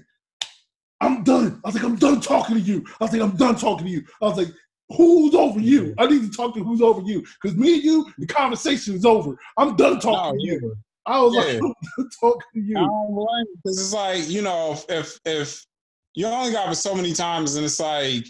I'm 1.01 1.25
done. 1.25 1.61
I 1.65 1.69
was 1.69 1.75
like, 1.75 1.85
I'm 1.85 1.97
done 1.97 2.21
talking 2.21 2.57
to 2.57 2.61
you. 2.61 2.85
I 3.01 3.05
was 3.05 3.13
like, 3.13 3.23
I'm 3.23 3.37
done 3.37 3.57
talking 3.57 3.87
to 3.87 3.93
you. 3.93 4.05
I 4.23 4.27
was 4.27 4.37
like, 4.39 4.49
who's 4.97 5.35
over 5.35 5.59
you? 5.61 5.95
I 5.99 6.07
need 6.07 6.23
to 6.23 6.31
talk 6.37 6.55
to 6.55 6.63
who's 6.63 6.81
over 6.83 7.01
you. 7.03 7.25
Because 7.43 7.57
me 7.57 7.75
and 7.75 7.83
you, 7.85 8.11
the 8.19 8.27
conversation 8.27 8.95
is 8.95 9.05
over. 9.05 9.37
I'm 9.59 9.77
done 9.77 10.01
talking 10.01 10.39
No, 10.39 10.45
to 10.45 10.47
yeah. 10.47 10.53
you. 10.61 10.77
I 11.07 11.21
was 11.21 11.35
like, 11.35 11.47
Yeah. 11.47 11.61
I'm 11.99 12.11
talking 12.21 12.41
to 12.55 12.61
I 12.61 12.63
you. 12.63 12.75
don't 12.75 13.15
blame 13.15 13.47
because 13.57 13.79
it's 13.81 13.93
like 13.93 14.29
you 14.29 14.43
know 14.43 14.73
if, 14.73 14.85
if 14.89 15.19
if 15.25 15.67
you 16.15 16.27
only 16.27 16.53
got 16.53 16.71
it 16.73 16.77
so 16.77 16.95
many 16.95 17.13
times 17.13 17.57
and 17.57 17.65
it's 17.65 17.81
like 17.81 18.25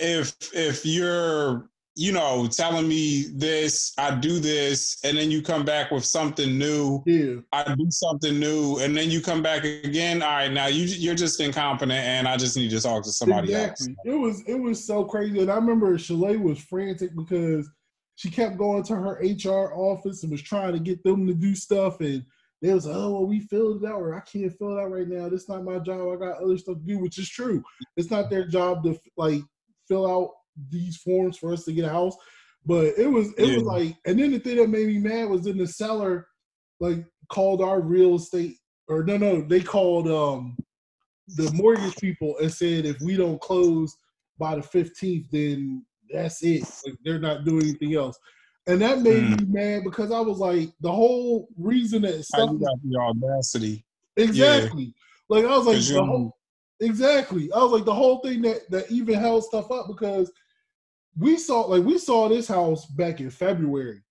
if 0.00 0.34
if 0.54 0.86
you're 0.86 1.69
you 2.00 2.12
know 2.12 2.48
telling 2.50 2.88
me 2.88 3.26
this 3.34 3.92
I 3.98 4.14
do 4.14 4.38
this 4.38 4.96
and 5.04 5.18
then 5.18 5.30
you 5.30 5.42
come 5.42 5.66
back 5.66 5.90
with 5.90 6.04
something 6.04 6.56
new 6.56 7.02
Yeah. 7.04 7.40
I 7.52 7.74
do 7.74 7.90
something 7.90 8.40
new 8.40 8.78
and 8.78 8.96
then 8.96 9.10
you 9.10 9.20
come 9.20 9.42
back 9.42 9.64
again 9.64 10.22
all 10.22 10.30
right 10.30 10.50
now 10.50 10.66
you 10.66 10.84
you're 10.84 11.14
just 11.14 11.38
incompetent 11.40 11.92
and 11.92 12.26
I 12.26 12.38
just 12.38 12.56
need 12.56 12.70
to 12.70 12.80
talk 12.80 13.04
to 13.04 13.10
somebody 13.12 13.52
else 13.52 13.82
Exactly. 13.82 13.96
It 14.06 14.16
was 14.16 14.42
it 14.46 14.54
was 14.54 14.82
so 14.82 15.04
crazy. 15.04 15.40
And 15.40 15.52
I 15.52 15.56
remember 15.56 15.92
Chalae 15.98 16.40
was 16.40 16.58
frantic 16.58 17.14
because 17.14 17.68
she 18.16 18.30
kept 18.30 18.56
going 18.56 18.82
to 18.84 18.94
her 18.94 19.20
HR 19.22 19.74
office 19.74 20.22
and 20.22 20.32
was 20.32 20.42
trying 20.42 20.72
to 20.72 20.78
get 20.78 21.02
them 21.04 21.26
to 21.26 21.34
do 21.34 21.54
stuff 21.54 22.00
and 22.00 22.24
they 22.62 22.72
was 22.72 22.86
like, 22.86 22.96
oh 22.96 23.12
well, 23.12 23.26
we 23.26 23.40
filled 23.40 23.84
it 23.84 23.88
out 23.88 24.00
or 24.00 24.14
I 24.14 24.20
can't 24.20 24.56
fill 24.56 24.78
it 24.78 24.80
out 24.80 24.90
right 24.90 25.08
now. 25.08 25.28
This 25.28 25.50
not 25.50 25.64
my 25.64 25.78
job. 25.78 26.08
I 26.12 26.16
got 26.16 26.42
other 26.42 26.56
stuff 26.56 26.78
to 26.78 26.82
do, 26.82 26.98
which 26.98 27.18
is 27.18 27.28
true. 27.28 27.62
It's 27.98 28.10
not 28.10 28.30
their 28.30 28.46
job 28.46 28.84
to 28.84 28.98
like 29.18 29.42
fill 29.86 30.10
out 30.10 30.30
these 30.68 30.96
forms 30.96 31.38
for 31.38 31.52
us 31.52 31.64
to 31.64 31.72
get 31.72 31.84
a 31.84 31.88
house. 31.88 32.16
But 32.66 32.98
it 32.98 33.06
was 33.06 33.32
it 33.38 33.54
was 33.54 33.62
like 33.62 33.96
and 34.06 34.18
then 34.18 34.32
the 34.32 34.38
thing 34.38 34.56
that 34.56 34.68
made 34.68 34.86
me 34.86 34.98
mad 34.98 35.28
was 35.28 35.42
then 35.42 35.58
the 35.58 35.66
seller 35.66 36.26
like 36.78 37.04
called 37.28 37.62
our 37.62 37.80
real 37.80 38.16
estate 38.16 38.56
or 38.88 39.02
no 39.04 39.16
no, 39.16 39.42
they 39.42 39.60
called 39.60 40.08
um 40.08 40.56
the 41.36 41.50
mortgage 41.52 41.96
people 41.96 42.36
and 42.38 42.52
said 42.52 42.84
if 42.84 43.00
we 43.00 43.16
don't 43.16 43.40
close 43.40 43.96
by 44.38 44.56
the 44.56 44.62
15th, 44.62 45.26
then 45.30 45.84
that's 46.12 46.42
it. 46.42 46.62
Like 46.84 46.96
they're 47.04 47.18
not 47.18 47.44
doing 47.44 47.62
anything 47.62 47.94
else. 47.94 48.18
And 48.66 48.80
that 48.82 49.00
made 49.00 49.38
me 49.38 49.46
mad 49.46 49.84
because 49.84 50.12
I 50.12 50.20
was 50.20 50.38
like, 50.38 50.70
the 50.80 50.92
whole 50.92 51.48
reason 51.56 52.02
that 52.02 52.24
stuff 52.24 52.50
you 52.52 52.58
got 52.58 52.78
the 52.84 52.98
audacity 52.98 53.84
exactly. 54.16 54.94
Like 55.28 55.44
I 55.44 55.56
was 55.56 55.66
like 55.66 55.78
the 55.78 56.04
whole 56.04 56.36
exactly. 56.80 57.50
I 57.52 57.58
was 57.62 57.72
like 57.72 57.84
the 57.84 57.94
whole 57.94 58.18
thing 58.20 58.42
that 58.42 58.70
that 58.70 58.90
even 58.90 59.14
held 59.14 59.44
stuff 59.44 59.70
up 59.70 59.86
because 59.88 60.30
we 61.18 61.36
saw 61.36 61.62
like 61.62 61.84
we 61.84 61.98
saw 61.98 62.28
this 62.28 62.48
house 62.48 62.86
back 62.86 63.20
in 63.20 63.30
February. 63.30 64.02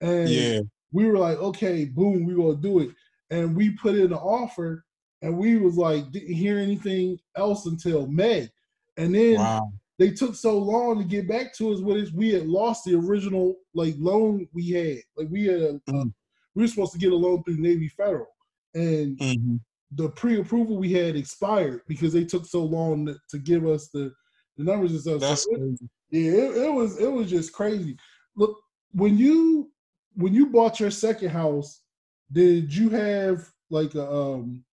And 0.00 0.28
yeah 0.28 0.60
we 0.94 1.06
were 1.06 1.16
like, 1.16 1.38
okay, 1.38 1.86
boom, 1.86 2.26
we 2.26 2.34
gonna 2.34 2.54
do 2.54 2.80
it. 2.80 2.90
And 3.30 3.56
we 3.56 3.70
put 3.70 3.94
in 3.94 4.12
an 4.12 4.12
offer 4.12 4.84
and 5.22 5.38
we 5.38 5.56
was 5.56 5.76
like, 5.78 6.10
didn't 6.10 6.34
hear 6.34 6.58
anything 6.58 7.18
else 7.34 7.64
until 7.64 8.06
May. 8.06 8.50
And 8.98 9.14
then 9.14 9.36
wow 9.36 9.72
they 9.98 10.10
took 10.10 10.34
so 10.34 10.58
long 10.58 10.98
to 10.98 11.04
get 11.04 11.28
back 11.28 11.54
to 11.54 11.72
us 11.72 11.80
with 11.80 11.96
it. 11.96 12.12
We 12.12 12.30
had 12.30 12.46
lost 12.48 12.84
the 12.84 12.94
original 12.94 13.56
like 13.72 13.94
loan 13.98 14.48
we 14.52 14.70
had. 14.70 14.98
Like 15.16 15.28
we 15.30 15.44
had 15.44 15.60
a, 15.62 15.80
Mm. 15.88 16.12
we 16.54 16.62
were 16.62 16.68
supposed 16.68 16.92
to 16.94 16.98
get 16.98 17.12
a 17.12 17.16
loan 17.16 17.44
through 17.44 17.58
Navy 17.58 17.88
Federal. 17.88 18.26
And 18.74 19.16
Mhm. 19.18 19.60
The 19.94 20.08
pre-approval 20.10 20.76
we 20.78 20.92
had 20.92 21.16
expired 21.16 21.82
because 21.86 22.12
they 22.12 22.24
took 22.24 22.46
so 22.46 22.64
long 22.64 23.14
to, 23.28 23.38
give 23.38 23.66
us 23.66 23.88
the, 23.88 24.12
the 24.56 24.64
numbers 24.64 24.92
and 24.92 25.00
stuff. 25.00 25.22
So 25.22 25.32
it- 25.52 25.58
crazy. 25.60 25.88
yeah, 26.10 26.32
it, 26.32 26.56
it 26.66 26.72
was 26.72 26.98
it 26.98 27.10
was 27.10 27.28
just 27.30 27.52
crazy. 27.52 27.96
Look, 28.36 28.56
when 28.92 29.18
you 29.18 29.70
when 30.14 30.34
you 30.34 30.46
bought 30.46 30.80
your 30.80 30.90
second 30.90 31.30
house, 31.30 31.82
did 32.30 32.74
you 32.74 32.90
have 32.90 33.46
like 33.70 33.94
a 33.94 34.10
um 34.10 34.64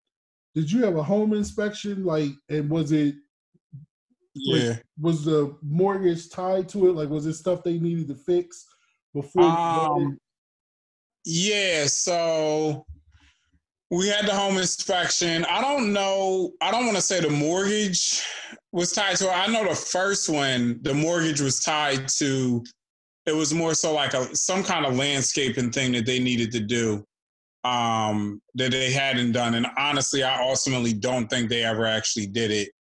did 0.55 0.71
you 0.71 0.85
have 0.85 0.97
a 0.97 1.03
home 1.03 1.33
inspection 1.33 2.05
like 2.05 2.33
and 2.49 2.69
was 2.71 2.93
it 2.93 3.15
like, 4.35 4.63
Yeah. 4.63 4.77
was 5.01 5.25
the 5.25 5.57
mortgage 5.63 6.31
tied 6.31 6.69
to 6.71 6.89
it 6.89 6.93
like 6.93 7.09
was 7.09 7.27
it 7.27 7.35
stuff 7.35 7.63
they 7.63 7.79
needed 7.79 8.09
to 8.09 8.15
fix 8.15 8.67
before 9.15 9.43
you 9.43 9.49
bought 9.51 9.99
it? 9.99 10.07
Um, 10.07 10.19
yeah, 11.25 11.87
so 11.87 12.87
we 13.91 14.09
had 14.09 14.27
the 14.27 14.35
home 14.35 14.59
inspection. 14.59 15.45
I 15.47 15.61
don't 15.61 15.93
know. 15.93 16.53
I 16.61 16.71
don't 16.71 16.85
want 16.85 16.97
to 16.97 17.03
say 17.03 17.21
the 17.21 17.31
mortgage 17.31 18.23
was 18.73 18.93
tied 18.93 19.17
to. 19.17 19.31
I 19.31 19.47
know 19.47 19.67
the 19.67 19.75
first 19.75 20.29
one, 20.29 20.79
the 20.83 20.95
mortgage 20.95 21.41
was 21.41 21.61
tied 21.61 22.09
to. 22.19 22.63
It 23.27 23.35
was 23.35 23.53
more 23.53 23.75
so 23.75 23.93
like 23.93 24.15
a 24.15 24.35
some 24.37 24.63
kind 24.63 24.85
of 24.87 24.97
landscaping 24.97 25.71
thing 25.71 25.93
that 25.93 26.07
they 26.07 26.19
needed 26.19 26.53
to 26.53 26.61
do 26.61 27.05
um, 27.65 28.41
that 28.55 28.71
they 28.71 28.93
hadn't 28.93 29.33
done. 29.33 29.55
And 29.55 29.67
honestly, 29.77 30.23
I 30.23 30.43
ultimately 30.43 30.93
don't 30.93 31.29
think 31.29 31.49
they 31.49 31.65
ever 31.65 31.87
actually 31.87 32.27
did 32.27 32.51
it. 32.51 32.71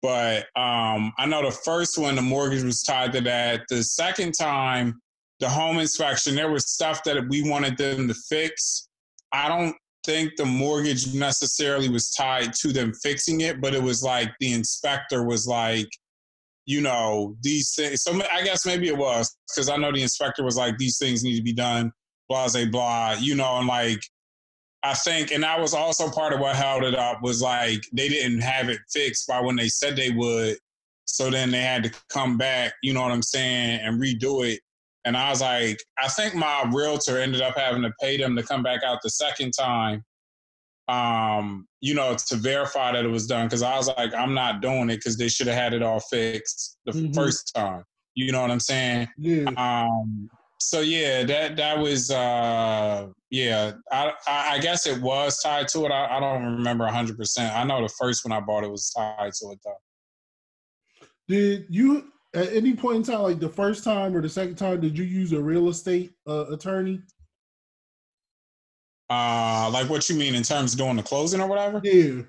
But 0.00 0.46
um, 0.54 1.12
I 1.18 1.26
know 1.26 1.42
the 1.42 1.50
first 1.50 1.98
one, 1.98 2.14
the 2.14 2.22
mortgage 2.22 2.62
was 2.62 2.82
tied 2.82 3.12
to 3.12 3.20
that. 3.22 3.62
The 3.68 3.82
second 3.82 4.32
time, 4.32 5.00
the 5.40 5.48
home 5.48 5.78
inspection, 5.78 6.36
there 6.36 6.50
was 6.50 6.70
stuff 6.70 7.02
that 7.04 7.28
we 7.28 7.48
wanted 7.48 7.76
them 7.76 8.06
to 8.06 8.14
fix. 8.14 8.88
I 9.32 9.48
don't 9.48 9.76
think 10.08 10.36
the 10.36 10.44
mortgage 10.46 11.12
necessarily 11.12 11.90
was 11.90 12.10
tied 12.10 12.54
to 12.54 12.72
them 12.72 12.94
fixing 13.02 13.42
it, 13.42 13.60
but 13.60 13.74
it 13.74 13.82
was 13.82 14.02
like 14.02 14.32
the 14.40 14.54
inspector 14.54 15.22
was 15.22 15.46
like, 15.46 15.86
you 16.64 16.80
know, 16.80 17.36
these 17.42 17.74
things. 17.74 18.02
So 18.02 18.18
I 18.32 18.42
guess 18.42 18.64
maybe 18.64 18.88
it 18.88 18.96
was 18.96 19.36
because 19.48 19.68
I 19.68 19.76
know 19.76 19.92
the 19.92 20.00
inspector 20.00 20.42
was 20.42 20.56
like, 20.56 20.78
these 20.78 20.96
things 20.96 21.22
need 21.22 21.36
to 21.36 21.42
be 21.42 21.52
done, 21.52 21.92
blah, 22.26 22.48
blah, 22.48 22.64
blah, 22.64 23.16
you 23.20 23.34
know, 23.34 23.58
and 23.58 23.68
like, 23.68 24.00
I 24.82 24.94
think, 24.94 25.30
and 25.30 25.42
that 25.42 25.60
was 25.60 25.74
also 25.74 26.08
part 26.08 26.32
of 26.32 26.40
what 26.40 26.56
held 26.56 26.84
it 26.84 26.94
up 26.94 27.22
was 27.22 27.42
like 27.42 27.82
they 27.92 28.08
didn't 28.08 28.40
have 28.40 28.70
it 28.70 28.80
fixed 28.90 29.28
by 29.28 29.40
when 29.40 29.56
they 29.56 29.68
said 29.68 29.94
they 29.94 30.10
would. 30.10 30.56
So 31.04 31.30
then 31.30 31.50
they 31.50 31.60
had 31.60 31.82
to 31.84 31.92
come 32.08 32.38
back, 32.38 32.72
you 32.82 32.94
know 32.94 33.02
what 33.02 33.12
I'm 33.12 33.22
saying, 33.22 33.80
and 33.82 34.00
redo 34.00 34.46
it. 34.46 34.60
And 35.08 35.16
I 35.16 35.30
was 35.30 35.40
like, 35.40 35.78
I 35.98 36.06
think 36.08 36.34
my 36.34 36.70
realtor 36.70 37.18
ended 37.18 37.40
up 37.40 37.56
having 37.56 37.80
to 37.80 37.90
pay 37.98 38.18
them 38.18 38.36
to 38.36 38.42
come 38.42 38.62
back 38.62 38.82
out 38.84 38.98
the 39.02 39.08
second 39.08 39.52
time, 39.52 40.04
um, 40.86 41.66
you 41.80 41.94
know, 41.94 42.14
to 42.28 42.36
verify 42.36 42.92
that 42.92 43.06
it 43.06 43.08
was 43.08 43.26
done. 43.26 43.48
Cause 43.48 43.62
I 43.62 43.74
was 43.78 43.88
like, 43.88 44.12
I'm 44.14 44.34
not 44.34 44.60
doing 44.60 44.90
it 44.90 44.96
because 44.96 45.16
they 45.16 45.28
should 45.28 45.46
have 45.46 45.56
had 45.56 45.72
it 45.72 45.82
all 45.82 46.00
fixed 46.00 46.76
the 46.84 46.92
Mhm. 46.92 47.14
first 47.14 47.52
time. 47.54 47.84
You 48.14 48.32
know 48.32 48.42
what 48.42 48.50
I'm 48.50 48.60
saying? 48.60 49.08
Yeah. 49.16 49.48
Um, 49.56 50.28
so 50.60 50.80
yeah, 50.80 51.22
that 51.24 51.56
that 51.56 51.78
was 51.78 52.10
uh 52.10 53.06
yeah. 53.30 53.72
I 53.90 54.12
I 54.26 54.54
I 54.54 54.58
guess 54.58 54.86
it 54.86 55.00
was 55.00 55.40
tied 55.40 55.68
to 55.68 55.86
it. 55.86 55.90
I, 55.90 56.16
I 56.16 56.20
don't 56.20 56.42
remember 56.56 56.86
hundred 56.88 57.16
percent. 57.16 57.54
I 57.56 57.64
know 57.64 57.80
the 57.80 57.94
first 57.98 58.26
one 58.26 58.32
I 58.32 58.40
bought 58.40 58.64
it 58.64 58.70
was 58.70 58.90
tied 58.90 59.32
to 59.40 59.52
it 59.52 59.60
though. 59.64 61.06
Did 61.28 61.66
you 61.70 62.10
at 62.38 62.52
any 62.52 62.74
point 62.74 62.96
in 62.96 63.02
time, 63.02 63.22
like 63.22 63.38
the 63.40 63.48
first 63.48 63.84
time 63.84 64.14
or 64.16 64.22
the 64.22 64.28
second 64.28 64.56
time, 64.56 64.80
did 64.80 64.96
you 64.96 65.04
use 65.04 65.32
a 65.32 65.40
real 65.40 65.68
estate 65.68 66.12
uh, 66.26 66.46
attorney? 66.50 67.00
Uh 69.10 69.70
like 69.72 69.88
what 69.88 70.08
you 70.08 70.16
mean 70.16 70.34
in 70.34 70.42
terms 70.42 70.72
of 70.74 70.78
doing 70.78 70.96
the 70.96 71.02
closing 71.02 71.40
or 71.40 71.46
whatever? 71.48 71.80
Yeah. 71.82 72.22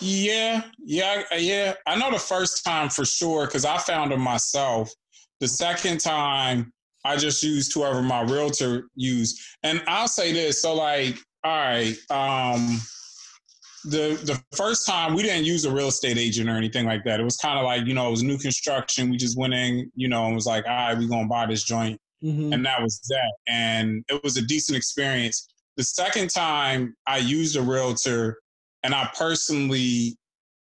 Yeah, 0.00 0.62
yeah, 0.82 1.22
I- 1.30 1.36
yeah. 1.36 1.74
I 1.86 1.96
know 1.96 2.10
the 2.10 2.18
first 2.18 2.64
time 2.64 2.88
for 2.88 3.04
sure 3.04 3.46
because 3.46 3.64
I 3.64 3.78
found 3.78 4.10
them 4.10 4.20
myself. 4.22 4.90
The 5.40 5.46
second 5.46 6.00
time, 6.00 6.72
I 7.04 7.16
just 7.16 7.42
used 7.42 7.72
whoever 7.74 8.02
my 8.02 8.22
realtor 8.22 8.88
used. 8.96 9.40
And 9.62 9.82
I'll 9.86 10.08
say 10.08 10.32
this: 10.32 10.62
so 10.62 10.74
like, 10.74 11.18
all 11.44 11.52
right, 11.52 11.94
um, 12.10 12.80
the 13.84 14.18
the 14.24 14.42
first 14.56 14.86
time 14.86 15.14
we 15.14 15.22
didn't 15.22 15.44
use 15.44 15.64
a 15.64 15.72
real 15.72 15.88
estate 15.88 16.18
agent 16.18 16.48
or 16.48 16.56
anything 16.56 16.86
like 16.86 17.04
that. 17.04 17.20
It 17.20 17.24
was 17.24 17.36
kind 17.36 17.58
of 17.58 17.64
like 17.64 17.86
you 17.86 17.94
know 17.94 18.08
it 18.08 18.10
was 18.10 18.22
new 18.22 18.38
construction. 18.38 19.10
We 19.10 19.16
just 19.16 19.36
went 19.38 19.54
in, 19.54 19.90
you 19.94 20.08
know, 20.08 20.26
and 20.26 20.34
was 20.34 20.46
like, 20.46 20.66
all 20.66 20.72
right, 20.72 20.98
we 20.98 21.06
gonna 21.08 21.28
buy 21.28 21.46
this 21.46 21.64
joint 21.64 22.00
Mhm. 22.22 22.54
and 22.54 22.64
that 22.64 22.80
was 22.82 23.00
that. 23.08 23.32
And 23.46 24.04
it 24.08 24.22
was 24.24 24.36
a 24.36 24.42
decent 24.42 24.76
experience. 24.76 25.46
The 25.76 25.84
second 25.84 26.30
time 26.30 26.94
I 27.06 27.18
used 27.18 27.56
a 27.56 27.62
realtor, 27.62 28.38
and 28.82 28.94
I 28.94 29.10
personally, 29.16 30.16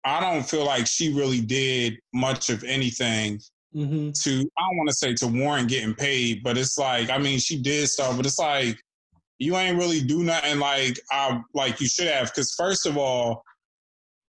I 0.04 0.20
don't 0.20 0.42
feel 0.42 0.64
like 0.64 0.86
she 0.86 1.12
really 1.14 1.40
did 1.40 1.98
much 2.12 2.50
of 2.50 2.64
anything 2.64 3.40
Mhm. 3.76 4.12
to, 4.24 4.30
I 4.58 4.62
don't 4.68 4.76
want 4.76 4.88
to 4.88 4.94
say 4.96 5.14
to 5.14 5.26
warrant 5.28 5.68
getting 5.68 5.94
paid, 5.94 6.42
but 6.42 6.58
it's 6.58 6.76
like, 6.78 7.10
I 7.10 7.18
mean, 7.18 7.38
she 7.38 7.60
did 7.62 7.88
stuff, 7.88 8.16
but 8.16 8.26
it's 8.26 8.38
like, 8.38 8.76
you 9.42 9.56
ain't 9.56 9.78
really 9.78 10.00
do 10.00 10.22
nothing 10.22 10.58
like 10.58 10.98
I 11.10 11.40
like 11.54 11.80
you 11.80 11.88
should 11.88 12.06
have. 12.08 12.28
Because 12.28 12.54
first 12.54 12.86
of 12.86 12.96
all, 12.96 13.42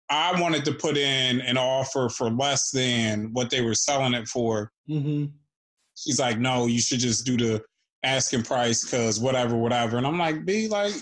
I 0.08 0.40
wanted 0.40 0.64
to 0.66 0.72
put 0.72 0.96
in 0.96 1.40
an 1.40 1.56
offer 1.56 2.08
for 2.08 2.30
less 2.30 2.70
than 2.70 3.30
what 3.32 3.50
they 3.50 3.60
were 3.60 3.74
selling 3.74 4.14
it 4.14 4.26
for 4.28 4.72
Mhm. 4.88 5.30
she's 5.96 6.18
like, 6.18 6.38
no, 6.38 6.66
you 6.66 6.80
should 6.80 6.98
just 7.00 7.26
do 7.26 7.36
the 7.36 7.62
asking 8.02 8.42
price 8.42 8.84
because 8.84 9.20
whatever, 9.20 9.56
whatever. 9.56 9.98
And 9.98 10.06
I'm 10.06 10.18
like, 10.18 10.44
be 10.46 10.66
like, 10.68 10.94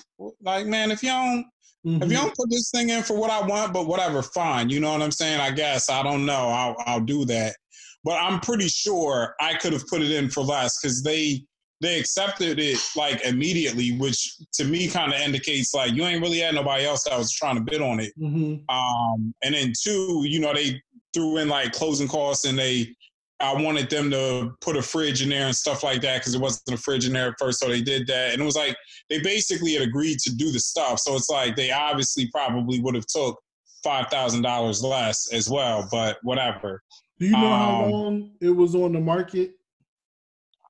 like, 0.42 0.66
man, 0.66 0.90
if 0.90 1.02
you 1.02 1.10
don't, 1.10 1.46
if 1.84 2.02
Mhm. 2.02 2.10
you 2.10 2.16
don't 2.16 2.34
put 2.36 2.50
this 2.50 2.70
thing 2.74 2.90
in 2.90 3.02
for 3.04 3.16
what 3.16 3.30
I 3.30 3.40
want, 3.40 3.72
but 3.72 3.86
whatever, 3.86 4.22
fine. 4.22 4.68
You 4.68 4.80
know 4.80 4.92
what 4.92 5.02
I'm 5.02 5.12
saying? 5.12 5.40
I 5.40 5.52
guess 5.52 5.88
I 5.88 6.02
don't 6.02 6.26
know. 6.26 6.48
I'll, 6.48 6.76
I'll 6.86 7.00
do 7.00 7.24
that. 7.26 7.56
But 8.04 8.20
I'm 8.22 8.40
pretty 8.40 8.68
sure 8.68 9.34
I 9.40 9.54
could 9.54 9.72
have 9.72 9.86
put 9.86 10.02
it 10.02 10.10
in 10.10 10.28
for 10.28 10.42
less 10.42 10.80
because 10.80 11.02
they 11.02 11.44
they 11.80 11.98
accepted 12.00 12.58
it 12.58 12.78
like 12.96 13.24
immediately, 13.24 13.96
which 13.98 14.34
to 14.54 14.64
me 14.64 14.88
kind 14.88 15.12
of 15.12 15.20
indicates 15.20 15.72
like 15.74 15.92
you 15.92 16.04
ain't 16.04 16.20
really 16.22 16.40
had 16.40 16.54
nobody 16.54 16.84
else 16.84 17.04
that 17.04 17.16
was 17.16 17.32
trying 17.32 17.54
to 17.54 17.60
bid 17.60 17.80
on 17.80 18.00
it. 18.00 18.12
Mhm. 18.18 18.64
Um, 18.68 19.32
and 19.42 19.54
then 19.54 19.72
two, 19.80 20.24
you 20.26 20.40
know, 20.40 20.52
they 20.52 20.80
threw 21.14 21.38
in 21.38 21.48
like 21.48 21.72
closing 21.72 22.08
costs 22.08 22.44
and 22.44 22.58
they, 22.58 22.94
I 23.40 23.54
wanted 23.54 23.88
them 23.88 24.10
to 24.10 24.50
put 24.60 24.76
a 24.76 24.82
fridge 24.82 25.22
in 25.22 25.28
there 25.28 25.46
and 25.46 25.54
stuff 25.54 25.84
like 25.84 26.00
that 26.02 26.18
because 26.18 26.34
it 26.34 26.40
wasn't 26.40 26.76
a 26.76 26.82
fridge 26.82 27.06
in 27.06 27.12
there 27.12 27.28
at 27.28 27.34
first. 27.38 27.60
So 27.60 27.68
they 27.68 27.80
did 27.80 28.08
that. 28.08 28.32
And 28.32 28.42
it 28.42 28.44
was 28.44 28.56
like, 28.56 28.76
they 29.08 29.20
basically 29.20 29.74
had 29.74 29.82
agreed 29.82 30.18
to 30.20 30.34
do 30.34 30.50
the 30.50 30.58
stuff. 30.58 30.98
So 30.98 31.14
it's 31.14 31.30
like, 31.30 31.54
they 31.54 31.70
obviously 31.70 32.28
probably 32.34 32.80
would 32.80 32.96
have 32.96 33.06
took 33.06 33.38
$5,000 33.86 34.82
less 34.82 35.32
as 35.32 35.48
well, 35.48 35.86
but 35.90 36.18
whatever. 36.22 36.82
Do 37.20 37.26
you 37.26 37.32
know 37.32 37.38
how 37.38 37.84
Um, 37.84 37.90
long 37.92 38.30
it 38.40 38.50
was 38.50 38.74
on 38.74 38.92
the 38.92 39.00
market? 39.00 39.52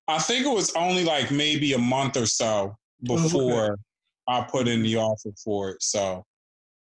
I 0.09 0.19
think 0.19 0.47
it 0.47 0.53
was 0.53 0.73
only 0.75 1.05
like 1.05 1.31
maybe 1.31 1.75
a 1.75 1.79
month 1.79 2.17
or 2.17 2.27
so 2.27 2.77
Oh, 3.09 3.17
before 3.17 3.79
I 4.27 4.41
put 4.43 4.67
in 4.67 4.83
the 4.83 4.97
offer 4.97 5.31
for 5.45 5.71
it. 5.71 5.83
So, 5.83 6.25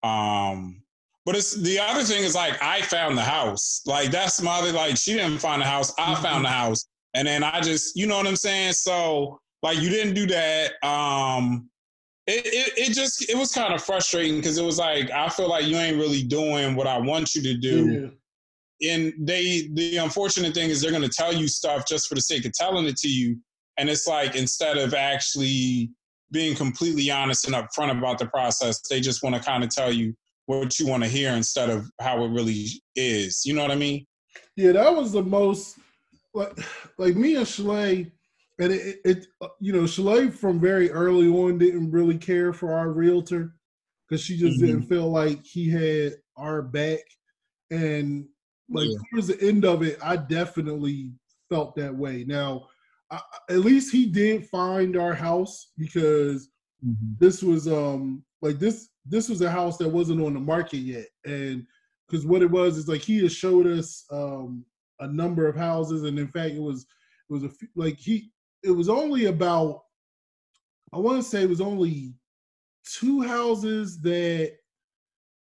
um, 0.02 0.83
but 1.26 1.37
it's 1.37 1.54
the 1.54 1.78
other 1.78 2.02
thing 2.02 2.24
is 2.24 2.35
like 2.35 2.61
I 2.62 2.80
found 2.83 3.16
the 3.16 3.22
house. 3.22 3.83
Like 3.87 4.11
that's 4.11 4.40
my 4.42 4.59
other 4.59 4.72
like 4.72 4.96
she 4.96 5.12
didn't 5.12 5.38
find 5.38 5.61
the 5.62 5.66
house. 5.66 5.92
I 5.98 6.14
Mhm. 6.14 6.22
found 6.22 6.44
the 6.44 6.48
house, 6.48 6.87
and 7.14 7.28
then 7.28 7.44
I 7.44 7.61
just 7.61 7.94
you 7.96 8.06
know 8.06 8.16
what 8.16 8.26
I'm 8.26 8.37
saying. 8.37 8.72
So 8.72 9.38
like 9.62 9.78
you 9.78 9.90
didn't 9.90 10.14
do 10.14 10.26
that. 10.28 10.83
Um, 10.85 11.68
it 12.26 12.46
it, 12.46 12.88
it 12.88 12.94
just 12.94 13.28
it 13.28 13.37
was 13.37 13.52
kind 13.52 13.74
of 13.74 13.83
frustrating 13.83 14.37
because 14.37 14.56
it 14.59 14.64
was 14.64 14.78
like 14.78 15.11
I 15.11 15.28
feel 15.28 15.48
like 15.48 15.66
you 15.66 15.76
ain't 15.76 15.98
really 15.98 16.22
doing 16.22 16.74
what 16.74 16.87
I 16.87 16.98
want 16.98 17.35
you 17.35 17.42
to 17.42 17.54
do 17.54 17.87
Yeah. 18.02 18.09
And 18.83 19.12
they 19.19 19.69
the 19.75 19.99
unfortunate 19.99 20.55
thing 20.55 20.71
is 20.71 20.81
they're 20.81 20.90
going 20.90 21.03
to 21.03 21.09
tell 21.09 21.35
you 21.35 21.49
stuff 21.49 21.87
just 21.87 22.09
for 22.09 22.14
the 22.14 22.21
sake 22.21 22.45
of 22.47 22.53
telling 22.53 22.87
it 22.87 22.97
to 22.99 23.09
you. 23.09 23.37
And 23.77 23.88
it's 23.90 24.07
like 24.07 24.37
instead 24.37 24.79
of 24.79 24.95
actually 24.95 25.90
being 26.33 26.55
completely 26.55 27.11
honest 27.11 27.47
and 27.47 27.55
upfront 27.55 27.97
about 27.97 28.19
the 28.19 28.27
process 28.27 28.81
they 28.88 29.01
just 29.01 29.23
want 29.23 29.35
to 29.35 29.43
kind 29.43 29.64
of 29.64 29.71
tell 29.71 29.93
you 29.93 30.14
what 30.47 30.79
you 30.79 30.87
want 30.87 31.03
to 31.03 31.09
hear 31.09 31.33
instead 31.33 31.71
of 31.71 31.90
how 32.01 32.25
it 32.25 32.29
really 32.29 32.66
is. 32.97 33.45
You 33.45 33.55
know 33.55 33.62
what 33.62 33.71
i 33.71 33.77
mean? 33.77 34.07
Yeah, 34.57 34.73
that 34.73 34.95
was 34.95 35.12
the 35.12 35.23
most 35.23 35.79
like 36.35 36.57
like 36.99 37.16
me 37.16 37.37
and 37.37 37.47
Chalae, 37.47 38.11
and 38.59 38.73
it, 38.73 39.01
it 39.05 39.27
you 39.61 39.73
know 39.73 39.83
Chalae 39.83 40.33
from 40.33 40.61
very 40.61 40.90
early 40.90 41.29
on 41.29 41.59
didn't 41.59 41.90
really 41.90 42.19
care 42.19 42.53
for 42.53 42.73
our 42.73 42.90
realtor 42.90 43.55
because 44.09 44.25
she 44.25 44.37
just 44.37 44.61
Mhm. 44.61 44.66
didn't 44.66 44.83
feel 44.83 45.11
like 45.11 45.45
he 45.45 45.69
had 45.71 46.14
our 46.37 46.62
back, 46.62 47.01
and 47.71 48.27
like 48.70 48.88
Yeah. 48.88 48.98
towards 49.11 49.26
the 49.28 49.40
end 49.42 49.64
of 49.64 49.83
it, 49.83 49.98
I 50.02 50.16
definitely 50.16 51.12
felt 51.48 51.74
that 51.76 51.94
way. 51.94 52.24
Now, 52.24 52.68
I, 53.11 53.20
at 53.48 53.59
least 53.59 53.92
he 53.92 54.06
did 54.06 54.46
find 54.48 54.96
our 54.96 55.12
house 55.14 55.72
because 55.76 56.48
this 57.18 57.42
was 57.42 57.68
um 57.68 58.24
like 58.40 58.59
this 58.59 58.88
this 59.04 59.28
was 59.28 59.42
a 59.42 59.50
house 59.50 59.76
that 59.78 59.88
wasn't 59.88 60.22
on 60.22 60.33
the 60.33 60.40
market 60.40 60.78
yet 60.78 61.06
and 61.26 61.66
because 62.09 62.24
what 62.24 62.40
it 62.40 62.50
was 62.50 62.78
is 62.78 62.88
like 62.88 63.02
he 63.02 63.18
had 63.20 63.30
showed 63.33 63.66
us 63.66 64.06
um 64.11 64.64
a 65.00 65.06
number 65.06 65.46
of 65.46 65.54
houses 65.56 66.04
and 66.04 66.18
in 66.18 66.28
fact 66.28 66.54
it 66.54 66.62
was 66.62 66.87
it 67.28 67.33
was 67.33 67.42
a 67.42 67.50
few- 67.50 67.68
like 67.76 67.98
he 67.98 68.33
it 68.62 68.70
was 68.70 68.88
only 68.88 69.26
about 69.26 69.83
i 70.94 70.96
want 70.98 71.18
to 71.22 71.28
say 71.28 71.42
it 71.42 71.48
was 71.50 71.61
only 71.61 72.14
two 72.85 73.20
houses 73.20 74.00
that 74.00 74.52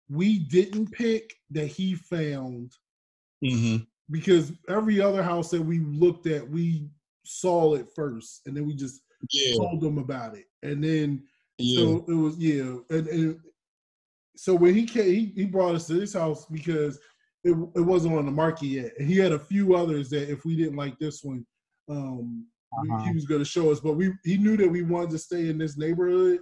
we 0.09 0.39
didn't 0.39 0.91
pick 0.93 1.35
that 1.51 1.67
he 1.67 1.95
found 1.97 2.73
mm-hmm. 3.45 3.77
because 4.11 4.53
every 4.69 5.01
other 5.01 5.23
house 5.23 5.51
that 5.51 5.63
we 5.63 5.81
looked 5.81 6.27
at 6.27 6.49
we 6.49 6.89
saw 7.25 7.75
it 7.75 7.87
first 7.95 8.43
and 8.47 8.57
then 8.57 8.67
we 8.67 8.75
just 8.75 9.01
Yeah. 9.33 9.57
told 9.57 9.81
them 9.81 9.99
about 9.99 10.37
it, 10.37 10.47
and 10.63 10.83
then 10.83 11.25
Yeah. 11.59 11.77
so 11.77 12.05
it 12.09 12.15
was 12.15 12.37
yeah, 12.39 12.77
and, 12.91 13.07
and 13.09 13.41
so 14.37 14.55
when 14.55 14.75
he 14.75 14.85
came, 14.85 15.07
he, 15.15 15.33
he 15.37 15.45
brought 15.47 15.75
us 15.77 15.87
to 15.87 15.95
this 15.95 16.15
house 16.15 16.47
because 16.47 16.99
it 17.45 17.53
it 17.77 17.81
wasn't 17.81 18.15
on 18.15 18.27
the 18.27 18.33
market 18.33 18.67
yet, 18.67 18.93
and 18.99 19.09
he 19.09 19.17
had 19.17 19.33
a 19.33 19.39
few 19.39 19.75
others 19.77 20.11
that 20.11 20.31
if 20.31 20.45
we 20.45 20.57
didn't 20.57 20.77
like 20.77 20.99
this 20.99 21.23
one, 21.23 21.47
um, 21.89 22.47
Uh-huh. 22.77 23.05
he 23.05 23.15
was 23.15 23.25
going 23.27 23.41
to 23.41 23.45
show 23.45 23.71
us. 23.71 23.81
But 23.81 23.95
we 23.95 24.13
he 24.25 24.37
knew 24.37 24.57
that 24.57 24.69
we 24.69 24.83
wanted 24.83 25.11
to 25.11 25.19
stay 25.19 25.49
in 25.49 25.59
this 25.59 25.77
neighborhood, 25.79 26.41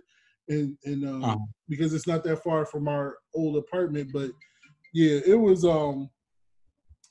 and 0.48 0.76
and 0.84 1.04
um, 1.04 1.24
Uh-huh. 1.24 1.36
because 1.68 1.92
it's 1.92 2.06
not 2.06 2.24
that 2.24 2.42
far 2.42 2.64
from 2.64 2.88
our 2.88 3.18
old 3.34 3.56
apartment. 3.56 4.10
But 4.12 4.30
yeah, 4.94 5.20
it 5.26 5.38
was 5.38 5.64
um, 5.64 6.08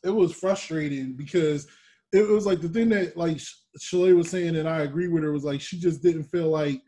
it 0.04 0.10
was 0.10 0.34
frustrating 0.34 1.14
because 1.14 1.68
it 2.14 2.28
was 2.28 2.46
like 2.46 2.62
the 2.62 2.70
thing 2.70 2.90
that 2.90 3.16
like 3.16 3.38
Chalae 3.80 4.16
was 4.16 4.30
saying, 4.30 4.56
and 4.56 4.68
I 4.68 4.82
agree 4.82 5.08
with 5.08 5.24
her 5.24 5.32
was 5.32 5.44
like 5.44 5.62
she 5.62 5.80
just 5.80 6.02
didn't 6.04 6.24
feel 6.26 6.50
like 6.50 6.82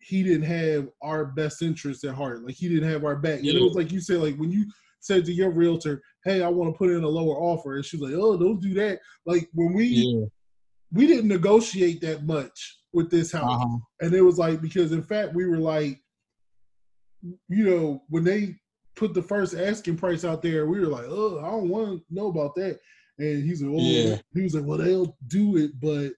he 0.00 0.22
didn't 0.22 0.42
have 0.42 0.88
our 1.02 1.26
best 1.26 1.62
interest 1.62 2.04
at 2.04 2.14
heart. 2.14 2.44
Like 2.44 2.54
he 2.54 2.68
didn't 2.68 2.90
have 2.90 3.04
our 3.04 3.16
back. 3.16 3.40
And 3.40 3.48
it 3.48 3.62
was 3.62 3.74
like 3.74 3.92
you 3.92 4.00
said, 4.00 4.18
like 4.20 4.36
when 4.36 4.50
you 4.50 4.66
said 5.00 5.24
to 5.24 5.32
your 5.32 5.50
realtor, 5.50 6.02
"Hey, 6.24 6.42
I 6.42 6.48
want 6.48 6.72
to 6.72 6.78
put 6.78 6.90
in 6.90 7.04
a 7.04 7.08
lower 7.08 7.36
offer," 7.36 7.76
and 7.76 7.84
she's 7.84 8.00
like, 8.00 8.14
"Oh, 8.14 8.36
don't 8.36 8.60
do 8.60 8.74
that." 8.74 8.98
Like 9.26 9.48
when 9.54 9.72
we 9.72 9.86
Yeah. 9.86 10.26
we 10.92 11.06
didn't 11.06 11.28
negotiate 11.28 12.00
that 12.00 12.26
much 12.26 12.80
with 12.92 13.10
this 13.10 13.32
house, 13.32 13.44
Uh-huh. 13.44 13.78
and 14.00 14.12
it 14.14 14.22
was 14.22 14.38
like 14.38 14.60
because 14.60 14.92
in 14.92 15.02
fact 15.02 15.34
we 15.34 15.46
were 15.46 15.58
like, 15.58 16.00
you 17.48 17.64
know, 17.64 18.02
when 18.08 18.24
they 18.24 18.56
put 18.96 19.14
the 19.14 19.22
first 19.22 19.54
asking 19.54 19.96
price 19.96 20.24
out 20.24 20.42
there, 20.42 20.66
we 20.66 20.80
were 20.80 20.86
like, 20.86 21.06
"Oh, 21.08 21.38
I 21.40 21.50
don't 21.50 21.68
want 21.68 21.98
to 21.98 22.04
know 22.10 22.28
about 22.28 22.54
that." 22.56 22.78
And 23.18 23.42
he's 23.44 23.62
like, 23.62 23.72
"Oh," 23.74 23.80
Yeah. 23.80 24.16
he 24.34 24.42
was 24.42 24.54
like, 24.54 24.64
"Well, 24.64 24.78
they'll 24.78 25.16
do 25.26 25.56
it, 25.56 25.72
but." 25.80 26.12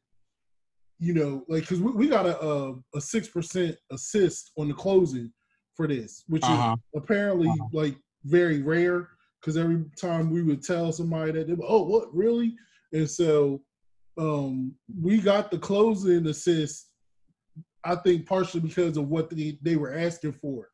You 0.98 1.14
know, 1.14 1.44
like 1.48 1.62
because 1.62 1.80
we, 1.80 1.90
we 1.90 2.06
got 2.08 2.26
a 2.26 2.76
a- 2.94 3.00
six 3.00 3.26
percent 3.26 3.76
assist 3.90 4.52
on 4.56 4.68
the 4.68 4.74
closing 4.74 5.32
for 5.74 5.88
this, 5.88 6.22
which 6.28 6.44
Uh-huh. 6.44 6.74
is 6.74 6.78
apparently 6.94 7.48
Uh-huh. 7.48 7.68
like 7.72 7.96
very 8.24 8.62
rare. 8.62 9.08
Because 9.40 9.56
every 9.56 9.84
time 10.00 10.30
we 10.30 10.44
would 10.44 10.62
tell 10.62 10.92
somebody 10.92 11.32
that, 11.32 11.48
they 11.48 11.54
would, 11.54 11.66
oh, 11.68 11.82
what 11.82 12.14
really? 12.14 12.54
And 12.92 13.10
so 13.10 13.64
um 14.18 14.72
we 15.00 15.20
got 15.20 15.50
the 15.50 15.58
closing 15.58 16.26
assist 16.26 16.90
i 17.84 17.94
think 17.94 18.26
partially 18.26 18.60
because 18.60 18.96
of 18.98 19.08
what 19.08 19.30
they, 19.30 19.58
they 19.62 19.76
were 19.76 19.94
asking 19.94 20.32
for 20.32 20.68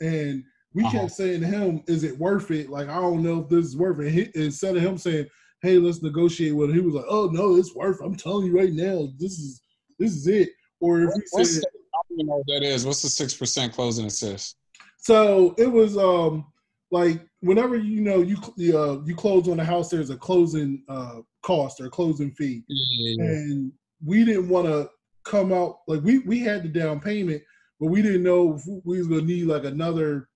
and 0.00 0.44
we 0.74 0.84
Uh-huh. 0.84 1.00
kept 1.00 1.12
saying 1.12 1.40
to 1.40 1.46
him 1.46 1.82
is 1.86 2.02
it 2.04 2.18
worth 2.18 2.50
it 2.50 2.68
like 2.70 2.88
i 2.88 2.94
don't 3.00 3.22
know 3.22 3.40
if 3.40 3.48
this 3.48 3.66
is 3.66 3.76
worth 3.76 4.00
it 4.00 4.10
He- 4.10 4.30
instead 4.44 4.76
of 4.76 4.82
him 4.82 4.96
saying 4.98 5.26
hey 5.62 5.78
let's 5.78 6.02
negotiate 6.02 6.54
with 6.54 6.70
it 6.70 6.74
he 6.74 6.80
was 6.80 6.94
like 6.94 7.04
oh 7.08 7.28
no 7.28 7.56
it's 7.56 7.74
worth 7.74 8.00
it. 8.00 8.04
i'm 8.04 8.16
telling 8.16 8.46
you 8.46 8.56
right 8.56 8.72
now 8.72 9.08
this 9.18 9.38
is 9.38 9.60
this 9.98 10.12
is 10.12 10.26
it 10.26 10.50
or 10.80 11.02
if 11.02 11.10
we 11.14 11.22
What's 11.30 11.54
said 11.54 11.62
the, 11.62 11.68
I 11.94 12.00
don't 12.16 12.26
know 12.26 12.36
what 12.38 12.46
that 12.48 12.62
is. 12.62 12.84
What's 12.86 13.02
the 13.02 13.08
six 13.08 13.34
percent 13.34 13.72
closing 13.72 14.06
assist? 14.06 14.56
So 14.98 15.54
it 15.58 15.70
was 15.70 15.96
um 15.96 16.46
like 16.90 17.22
whenever 17.40 17.76
you 17.76 18.00
know 18.00 18.20
you 18.22 18.36
uh, 18.76 19.00
you 19.04 19.14
close 19.14 19.48
on 19.48 19.60
a 19.60 19.64
house, 19.64 19.90
there's 19.90 20.10
a 20.10 20.16
closing 20.16 20.82
uh, 20.88 21.20
cost 21.42 21.80
or 21.80 21.88
closing 21.88 22.32
fee, 22.32 22.64
Yeah. 22.68 23.24
and 23.24 23.72
we 24.04 24.24
didn't 24.24 24.48
want 24.48 24.66
to 24.66 24.90
come 25.24 25.52
out 25.52 25.78
like 25.86 26.02
we 26.02 26.18
we 26.20 26.40
had 26.40 26.62
the 26.64 26.68
down 26.68 26.98
payment, 27.00 27.42
but 27.78 27.86
we 27.86 28.02
didn't 28.02 28.22
know 28.24 28.54
if 28.56 28.62
we 28.84 28.98
was 28.98 29.06
gonna 29.08 29.22
need 29.22 29.46
like 29.46 29.64
another. 29.64 30.28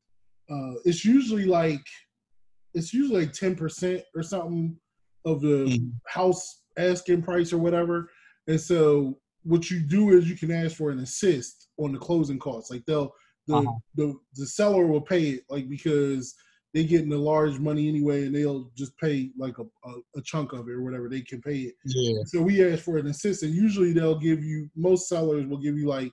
Uh, 0.51 0.75
it's 0.85 1.05
usually 1.05 1.45
like 1.45 1.85
it's 2.75 2.93
usually 2.93 3.25
like 3.25 3.33
ten 3.33 3.55
percent 3.57 4.03
or 4.15 4.23
something 4.23 4.79
of 5.25 5.41
the 5.41 5.67
Mhm. 5.67 5.93
house 6.07 6.63
asking 6.77 7.23
price 7.23 7.53
or 7.53 7.59
whatever, 7.59 8.11
and 8.47 8.61
so 8.61 9.19
what 9.43 9.71
you 9.71 9.81
do 9.81 10.11
is 10.11 10.29
you 10.29 10.37
can 10.37 10.51
ask 10.51 10.77
for 10.77 10.91
an 10.91 10.99
assist 11.01 11.69
on 11.79 11.93
the 11.93 11.99
closing 11.99 12.39
costs. 12.39 12.71
Like 12.71 12.85
they'll 12.87 13.13
the 13.47 13.57
Uh-huh. 13.57 13.79
the 13.95 14.15
the 14.35 14.47
seller 14.47 14.87
will 14.87 15.01
pay 15.01 15.31
it 15.31 15.45
like 15.49 15.69
because 15.69 16.35
they 16.75 16.85
getting 16.85 17.09
the 17.09 17.17
large 17.17 17.59
money 17.59 17.89
anyway, 17.89 18.27
and 18.27 18.35
they'll 18.35 18.71
just 18.77 18.97
pay 18.99 19.31
like 19.39 19.57
a, 19.59 19.63
a, 19.63 19.93
a 20.17 20.23
chunk 20.23 20.53
of 20.53 20.69
it 20.69 20.73
or 20.73 20.83
whatever 20.83 21.09
they 21.09 21.23
can 21.23 21.41
pay 21.41 21.61
it. 21.61 21.75
Yeah. 21.85 22.23
So 22.27 22.43
we 22.43 22.63
ask 22.71 22.85
for 22.85 22.99
an 22.99 23.07
assist, 23.07 23.43
and 23.45 23.55
usually 23.55 23.93
they'll 23.93 24.19
give 24.19 24.45
you 24.45 24.69
most 24.77 25.09
sellers 25.09 25.47
will 25.47 25.59
give 25.59 25.79
you 25.79 25.87
like 25.89 26.13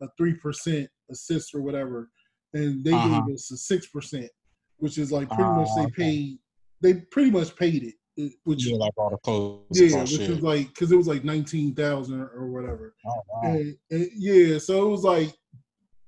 a 0.00 0.08
three 0.16 0.34
percent 0.34 0.88
assist 1.10 1.54
or 1.54 1.60
whatever, 1.62 2.10
and 2.54 2.84
they 2.84 2.94
Uh-huh. 2.94 3.22
gave 3.26 3.34
us 3.34 3.50
a 3.50 3.56
six 3.56 3.86
percent, 3.86 4.30
which 4.78 4.98
is 4.98 5.12
like 5.12 5.28
pretty 5.30 5.50
much 5.50 5.68
Oh, 5.70 5.76
they 5.76 5.86
okay. 5.86 5.92
paid 6.02 6.38
they 6.80 6.94
pretty 7.10 7.30
much 7.32 7.56
paid 7.56 7.82
it, 7.82 7.94
it- 8.16 8.34
which 8.44 8.64
Yeah, 8.66 8.76
like 8.76 8.92
all 8.96 9.10
the 9.10 9.16
closing 9.18 9.90
yeah, 9.90 10.02
which 10.02 10.18
Yeah. 10.20 10.30
is 10.36 10.40
like 10.42 10.68
because 10.68 10.92
it 10.92 10.96
was 10.96 11.08
like 11.08 11.24
nineteen 11.24 11.74
thousand 11.74 12.20
or, 12.20 12.50
whatever. 12.52 12.94
Oh, 13.04 13.22
wow. 13.28 13.50
And, 13.50 13.76
and 13.90 14.08
yeah, 14.14 14.58
so 14.58 14.86
it 14.86 14.90
was 14.90 15.02
like, 15.02 15.34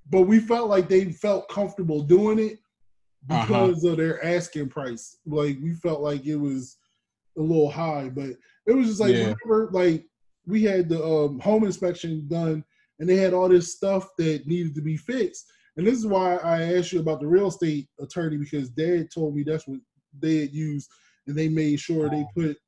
but 0.09 0.23
we 0.23 0.39
felt 0.39 0.69
like 0.69 0.89
they 0.89 1.11
felt 1.13 1.49
comfortable 1.49 2.03
doing 2.03 2.39
it 2.39 2.59
Uh-huh. 3.29 3.45
because 3.47 3.83
of 3.85 3.97
their 3.97 4.25
asking 4.25 4.69
price. 4.69 5.19
Like 5.27 5.59
we 5.61 5.75
felt 5.75 6.01
like 6.03 6.25
it 6.25 6.37
was 6.37 6.77
a 7.37 7.43
little 7.43 7.71
high, 7.71 8.09
but 8.09 8.31
it 8.67 8.73
was 8.73 8.87
just 8.87 9.01
like 9.01 9.13
Yeah. 9.15 9.35
whenever 9.45 9.71
like 9.73 10.07
we 10.47 10.63
had 10.63 10.89
the 10.89 11.05
um, 11.05 11.39
home 11.41 11.65
inspection 11.65 12.27
done 12.29 12.65
and 13.01 13.09
they 13.09 13.17
had 13.17 13.35
all 13.35 13.49
this 13.49 13.75
stuff 13.75 14.09
that 14.19 14.47
needed 14.47 14.75
to 14.77 14.81
be 14.83 14.97
fixed. 14.97 15.47
And 15.81 15.87
this 15.87 15.99
is 15.99 16.07
why 16.07 16.37
I 16.37 16.75
asked 16.75 16.93
you 16.93 17.01
about 17.01 17.21
the 17.21 17.27
real 17.27 17.49
estate 17.49 17.89
attorney 17.99 18.37
because 18.37 18.69
Dad 18.69 19.09
told 19.11 19.35
me 19.35 19.43
that's 19.43 19.67
what 19.67 19.81
they 20.19 20.41
had 20.41 20.53
used, 20.53 20.91
and 21.27 21.35
they 21.35 21.49
made 21.49 21.81
sure 21.81 22.11
they 22.11 22.27
put 22.37 22.59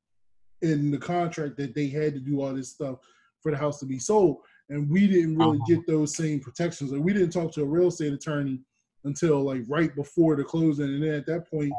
in 0.63 0.91
the 0.91 0.97
contract 0.97 1.59
that 1.59 1.75
they 1.75 1.89
had 1.89 2.15
to 2.15 2.21
do 2.21 2.41
all 2.41 2.55
this 2.55 2.71
stuff 2.71 3.01
for 3.43 3.53
the 3.53 3.59
house 3.59 3.79
to 3.81 3.85
be 3.85 3.99
sold. 3.99 4.39
And 4.71 4.89
we 4.89 5.07
didn't 5.07 5.37
really 5.37 5.59
Uh-huh. 5.59 5.75
get 5.75 5.87
those 5.87 6.17
same 6.17 6.41
protections. 6.41 6.91
Like 6.91 7.03
we 7.03 7.13
didn't 7.13 7.35
talk 7.35 7.53
to 7.53 7.61
a 7.61 7.67
real 7.67 7.89
estate 7.89 8.15
attorney 8.15 8.63
until 9.05 9.43
like 9.43 9.65
right 9.69 9.95
before 9.95 10.35
the 10.35 10.45
closing, 10.45 10.87
and 10.87 11.03
then 11.03 11.13
at 11.13 11.27
that 11.27 11.51
point 11.51 11.75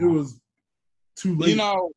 it 0.00 0.06
was 0.06 0.40
too 1.14 1.36
late. 1.36 1.50
You 1.50 1.56
know, 1.58 1.92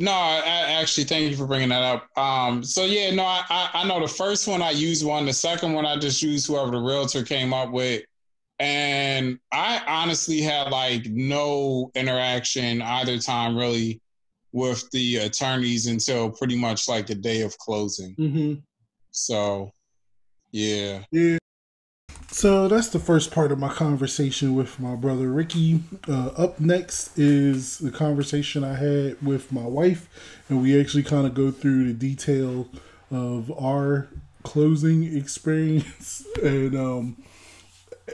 no, 0.00 0.12
I, 0.12 0.80
actually 0.80 1.04
thank 1.04 1.30
you 1.30 1.36
for 1.36 1.46
bringing 1.46 1.68
that 1.68 1.82
up. 1.82 2.18
Um, 2.18 2.64
so 2.64 2.84
yeah, 2.84 3.14
no, 3.14 3.22
I, 3.22 3.44
I 3.50 3.70
I 3.74 3.86
know 3.86 4.00
the 4.00 4.08
first 4.08 4.48
one 4.48 4.62
I 4.62 4.70
used 4.70 5.04
one, 5.04 5.26
the 5.26 5.32
second 5.32 5.74
one 5.74 5.84
I 5.84 5.98
just 5.98 6.22
used 6.22 6.46
whoever 6.46 6.70
the 6.70 6.78
realtor 6.80 7.22
came 7.22 7.52
up 7.52 7.70
with, 7.70 8.02
and 8.58 9.38
I 9.52 9.82
honestly 9.86 10.40
had 10.40 10.70
like 10.70 11.04
no 11.06 11.90
interaction 11.94 12.80
either 12.80 13.18
time 13.18 13.54
really 13.54 14.00
with 14.52 14.90
the 14.90 15.16
attorneys 15.16 15.86
until 15.86 16.30
pretty 16.30 16.56
much 16.56 16.88
like 16.88 17.06
the 17.06 17.14
day 17.14 17.42
of 17.42 17.56
closing. 17.58 18.14
hmm 18.14 18.54
So, 19.10 19.70
yeah, 20.50 21.04
Yeah. 21.12 21.36
So 22.32 22.68
that's 22.68 22.88
the 22.88 23.00
first 23.00 23.32
part 23.32 23.50
of 23.50 23.58
my 23.58 23.68
conversation 23.68 24.54
with 24.54 24.78
my 24.78 24.94
brother 24.94 25.28
Ricky. 25.32 25.82
Uh, 26.08 26.28
up 26.28 26.60
next 26.60 27.18
is 27.18 27.78
the 27.78 27.90
conversation 27.90 28.62
I 28.62 28.74
had 28.74 29.20
with 29.20 29.50
my 29.50 29.64
wife, 29.64 30.08
and 30.48 30.62
we 30.62 30.80
actually 30.80 31.02
kind 31.02 31.26
of 31.26 31.34
go 31.34 31.50
through 31.50 31.86
the 31.88 31.92
detail 31.92 32.68
of 33.10 33.50
our 33.60 34.06
closing 34.44 35.16
experience 35.16 36.24
and 36.42 36.76
um, 36.76 37.22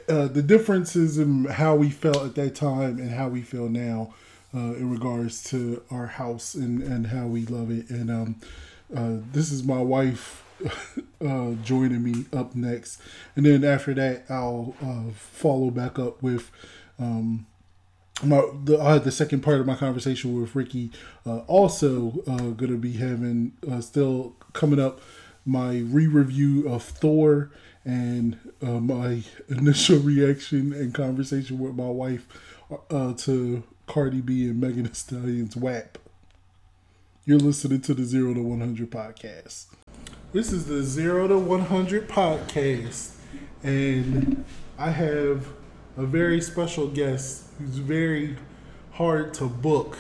uh, 0.08 0.28
the 0.28 0.42
differences 0.42 1.18
in 1.18 1.44
how 1.44 1.74
we 1.74 1.90
felt 1.90 2.24
at 2.24 2.34
that 2.36 2.54
time 2.54 2.98
and 2.98 3.10
how 3.10 3.28
we 3.28 3.42
feel 3.42 3.68
now 3.68 4.14
uh, 4.54 4.74
in 4.74 4.90
regards 4.90 5.44
to 5.50 5.82
our 5.90 6.06
house 6.06 6.54
and, 6.54 6.82
and 6.82 7.08
how 7.08 7.26
we 7.26 7.44
love 7.44 7.70
it. 7.70 7.90
And 7.90 8.10
um, 8.10 8.40
uh, 8.96 9.18
this 9.32 9.52
is 9.52 9.62
my 9.62 9.80
wife 9.80 10.42
uh, 11.26 11.52
joining 11.62 12.02
me 12.02 12.26
up 12.32 12.54
next. 12.54 13.00
And 13.34 13.46
then 13.46 13.64
after 13.64 13.94
that, 13.94 14.24
I'll 14.28 14.74
uh, 14.82 15.12
follow 15.12 15.70
back 15.70 15.98
up 15.98 16.22
with. 16.22 16.50
Um, 16.98 17.46
my, 18.22 18.42
the, 18.64 18.80
I 18.80 18.94
had 18.94 19.04
the 19.04 19.12
second 19.12 19.42
part 19.42 19.60
of 19.60 19.66
my 19.66 19.74
conversation 19.74 20.40
with 20.40 20.54
Ricky. 20.54 20.90
Uh, 21.26 21.38
also, 21.40 22.22
uh, 22.26 22.50
going 22.50 22.72
to 22.72 22.78
be 22.78 22.94
having 22.94 23.52
uh, 23.70 23.80
still 23.80 24.34
coming 24.54 24.80
up 24.80 25.00
my 25.44 25.78
re-review 25.78 26.68
of 26.68 26.82
Thor 26.82 27.50
and 27.84 28.38
uh, 28.60 28.80
my 28.80 29.22
initial 29.48 29.98
reaction 29.98 30.72
and 30.72 30.92
conversation 30.92 31.58
with 31.58 31.74
my 31.74 31.88
wife 31.88 32.26
uh, 32.90 33.12
to 33.14 33.62
Cardi 33.86 34.20
B 34.20 34.48
and 34.48 34.60
Megan 34.60 34.84
Thee 34.84 34.94
Stallion's 34.94 35.56
WAP. 35.56 35.98
You're 37.24 37.38
listening 37.38 37.80
to 37.82 37.94
the 37.94 38.04
Zero 38.04 38.34
to 38.34 38.42
100 38.42 38.90
podcast. 38.90 39.66
This 40.32 40.52
is 40.52 40.66
the 40.66 40.82
Zero 40.82 41.28
to 41.28 41.38
100 41.38 42.08
podcast, 42.08 43.12
and 43.62 44.44
I 44.78 44.90
have 44.90 45.46
a 45.96 46.04
very 46.04 46.40
special 46.40 46.88
guest 46.88 47.44
who's 47.58 47.78
very 47.78 48.36
hard 48.92 49.32
to 49.34 49.46
book 49.46 49.96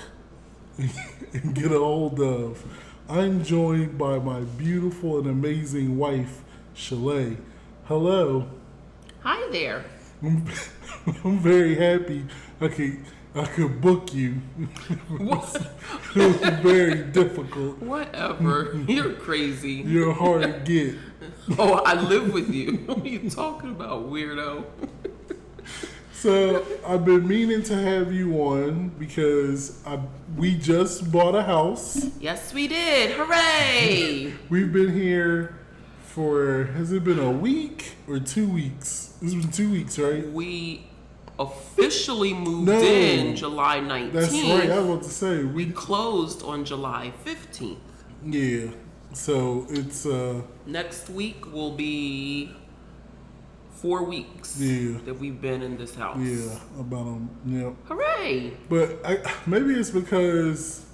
and 0.78 1.54
get 1.54 1.72
a 1.72 1.78
hold 1.78 2.20
of. 2.20 2.64
I'm 3.08 3.44
joined 3.44 3.96
by 3.96 4.18
my 4.18 4.40
beautiful 4.40 5.18
and 5.18 5.28
amazing 5.28 5.96
wife, 5.96 6.42
Chalae. 6.74 7.36
Hello. 7.84 8.48
Hi 9.20 9.50
there. 9.50 9.84
I'm, 10.22 10.44
I'm 11.24 11.38
very 11.38 11.76
happy. 11.76 12.26
Okay, 12.60 12.98
I 13.36 13.44
could 13.44 13.82
book 13.82 14.14
you. 14.14 14.32
What? 15.18 15.54
it 16.16 16.40
was 16.40 16.50
very 16.60 17.02
difficult. 17.02 17.78
Whatever. 17.80 18.74
You're 18.88 19.12
crazy. 19.12 19.84
You're 19.86 20.14
hard 20.14 20.42
to 20.42 20.60
get. 20.64 20.96
Oh, 21.58 21.74
I 21.74 21.94
live 21.94 22.32
with 22.32 22.52
you. 22.52 22.78
What 22.86 23.02
are 23.02 23.08
you 23.08 23.30
talking 23.30 23.70
about, 23.70 24.10
weirdo? 24.10 24.64
So 26.12 26.64
I've 26.84 27.04
been 27.04 27.26
meaning 27.26 27.62
to 27.64 27.76
have 27.76 28.12
you 28.12 28.34
on 28.40 28.88
because 28.98 29.80
I 29.86 30.00
we 30.36 30.56
just 30.56 31.12
bought 31.12 31.36
a 31.36 31.44
house. 31.44 32.10
Yes, 32.18 32.52
we 32.52 32.66
did. 32.66 33.12
Hooray! 33.12 34.34
We've 34.48 34.72
been 34.72 34.92
here 34.92 35.60
for 36.00 36.64
has 36.74 36.90
it 36.90 37.04
been 37.04 37.20
a 37.20 37.30
week 37.30 37.94
or 38.08 38.18
two 38.18 38.48
weeks? 38.48 39.14
It's 39.22 39.34
been 39.34 39.52
two 39.52 39.70
weeks, 39.70 39.98
right? 40.00 40.28
We 40.28 40.86
officially 41.38 42.32
moved 42.34 42.68
No. 42.68 42.80
in 42.80 43.36
July 43.36 43.78
19th. 43.80 44.12
That's 44.12 44.32
right. 44.32 44.70
I 44.70 44.78
was 44.78 44.88
about 44.88 45.02
to 45.02 45.08
say 45.10 45.44
We 45.44 45.66
we 45.66 45.72
closed 45.72 46.42
on 46.42 46.64
July 46.64 47.12
15th. 47.24 47.76
yeah. 48.24 48.70
So 49.12 49.66
it's 49.70 50.04
uh 50.06 50.42
Next 50.66 51.08
week 51.10 51.52
will 51.52 51.72
be 51.72 52.54
four 53.82 54.02
weeks 54.04 54.58
Yeah. 54.60 54.98
that 55.04 55.18
we've 55.18 55.40
been 55.40 55.62
in 55.62 55.76
this 55.76 55.94
house. 55.94 56.18
yeah 56.18 56.58
about 56.80 57.06
um 57.06 57.30
yeah. 57.46 57.70
Hooray! 57.88 58.52
But 58.68 58.88
I, 59.04 59.18
maybe 59.46 59.74
it's 59.74 59.90
because 59.90 60.84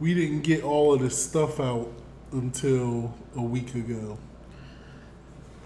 we 0.00 0.14
didn't 0.14 0.40
get 0.42 0.64
all 0.64 0.94
of 0.94 1.00
this 1.00 1.16
stuff 1.22 1.60
out 1.60 1.88
until 2.32 3.14
a 3.36 3.42
week 3.42 3.74
ago. 3.74 4.18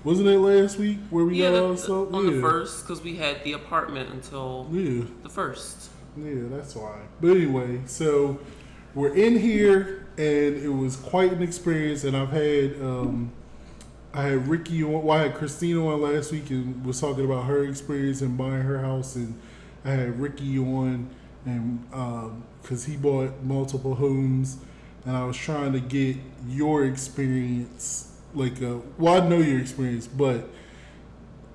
Wasn't 0.05 0.29
it 0.29 0.39
last 0.39 0.79
week 0.79 0.99
where 1.11 1.25
we 1.25 1.37
Yeah, 1.43 1.51
got 1.51 1.63
all 1.63 1.73
the 1.73 1.79
stuff? 1.79 2.15
on 2.15 2.27
the 2.27 2.41
first, 2.41 2.83
because 2.87 3.03
we 3.03 3.17
had 3.17 3.43
the 3.45 3.53
apartment 3.53 4.11
until 4.13 4.67
Yeah. 4.73 5.03
the 5.23 5.29
first. 5.29 5.91
Yeah, 6.17 6.43
that's 6.51 6.75
why. 6.75 7.01
But 7.21 7.37
anyway, 7.37 7.81
so 7.87 8.39
we're 8.95 9.15
in 9.15 9.37
here, 9.39 10.07
and 10.17 10.57
it 10.57 10.73
was 10.73 10.97
quite 10.97 11.33
an 11.33 11.43
experience. 11.43 12.05
And 12.05 12.17
I've 12.17 12.31
had, 12.31 12.81
um, 12.83 13.31
I 14.15 14.23
had 14.23 14.49
Ricky 14.49 14.83
on, 14.83 15.05
well, 15.05 15.11
I 15.19 15.23
had 15.25 15.35
Christina 15.35 15.87
on 15.87 16.01
last 16.01 16.33
week, 16.33 16.51
and 16.51 16.85
was 16.85 17.01
talking 17.01 17.25
about 17.25 17.45
her 17.45 17.65
experience 17.65 18.23
in 18.23 18.37
buying 18.37 18.63
her 18.63 18.79
house, 18.81 19.17
and 19.17 19.35
I 19.85 19.91
had 19.91 20.19
Ricky 20.21 20.59
on, 20.59 21.09
and 21.45 21.85
because 22.63 22.85
he 22.87 22.97
bought 22.97 23.43
multiple 23.45 23.95
homes, 23.97 24.59
and 25.05 25.17
I 25.17 25.25
was 25.25 25.37
trying 25.37 25.73
to 25.73 25.81
get 25.81 26.17
your 26.49 26.85
experience, 26.85 28.08
like, 28.39 28.63
uh, 28.63 28.77
well, 28.97 29.23
I 29.23 29.29
know 29.29 29.39
your 29.39 29.61
experience, 29.61 30.07
but 30.07 30.49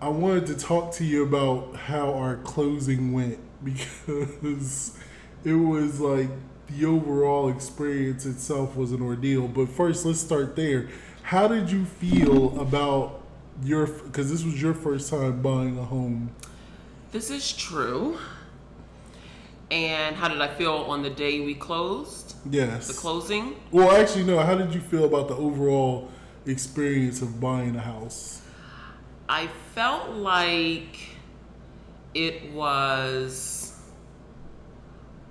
I 0.01 0.09
wanted 0.09 0.47
to 0.47 0.55
talk 0.55 0.93
to 0.95 1.05
you 1.05 1.23
about 1.23 1.75
how 1.75 2.13
our 2.13 2.35
closing 2.37 3.13
went 3.13 3.39
because 3.63 4.97
it 5.45 5.53
was 5.53 5.99
like 5.99 6.29
the 6.67 6.85
overall 6.85 7.49
experience 7.49 8.25
itself 8.25 8.75
was 8.75 8.91
an 8.91 9.01
ordeal. 9.01 9.47
But 9.47 9.69
first, 9.69 10.05
let's 10.05 10.19
start 10.19 10.55
there. 10.55 10.89
How 11.21 11.47
did 11.47 11.71
you 11.71 11.85
feel 11.85 12.59
about 12.59 13.21
your 13.63 13.87
because 13.87 14.29
this 14.29 14.43
was 14.43 14.61
your 14.61 14.73
first 14.73 15.09
time 15.09 15.41
buying 15.41 15.77
a 15.77 15.85
home? 15.85 16.31
This 17.13 17.29
is 17.29 17.53
true. 17.53 18.17
And 19.71 20.15
how 20.15 20.27
did 20.27 20.41
I 20.41 20.53
feel 20.53 20.73
on 20.73 21.01
the 21.01 21.09
day 21.09 21.39
we 21.39 21.55
closed? 21.55 22.35
Yes. 22.49 22.87
The 22.87 22.93
closing? 22.93 23.55
Well, 23.71 23.91
actually, 23.91 24.25
no. 24.25 24.37
How 24.39 24.55
did 24.55 24.73
you 24.73 24.81
feel 24.81 25.05
about 25.05 25.29
the 25.29 25.35
overall 25.35 26.11
experience 26.45 27.21
of 27.21 27.39
buying 27.39 27.75
a 27.75 27.81
house? 27.81 28.41
I 29.29 29.47
felt 29.73 30.11
like 30.11 30.99
it 32.13 32.51
was 32.51 33.79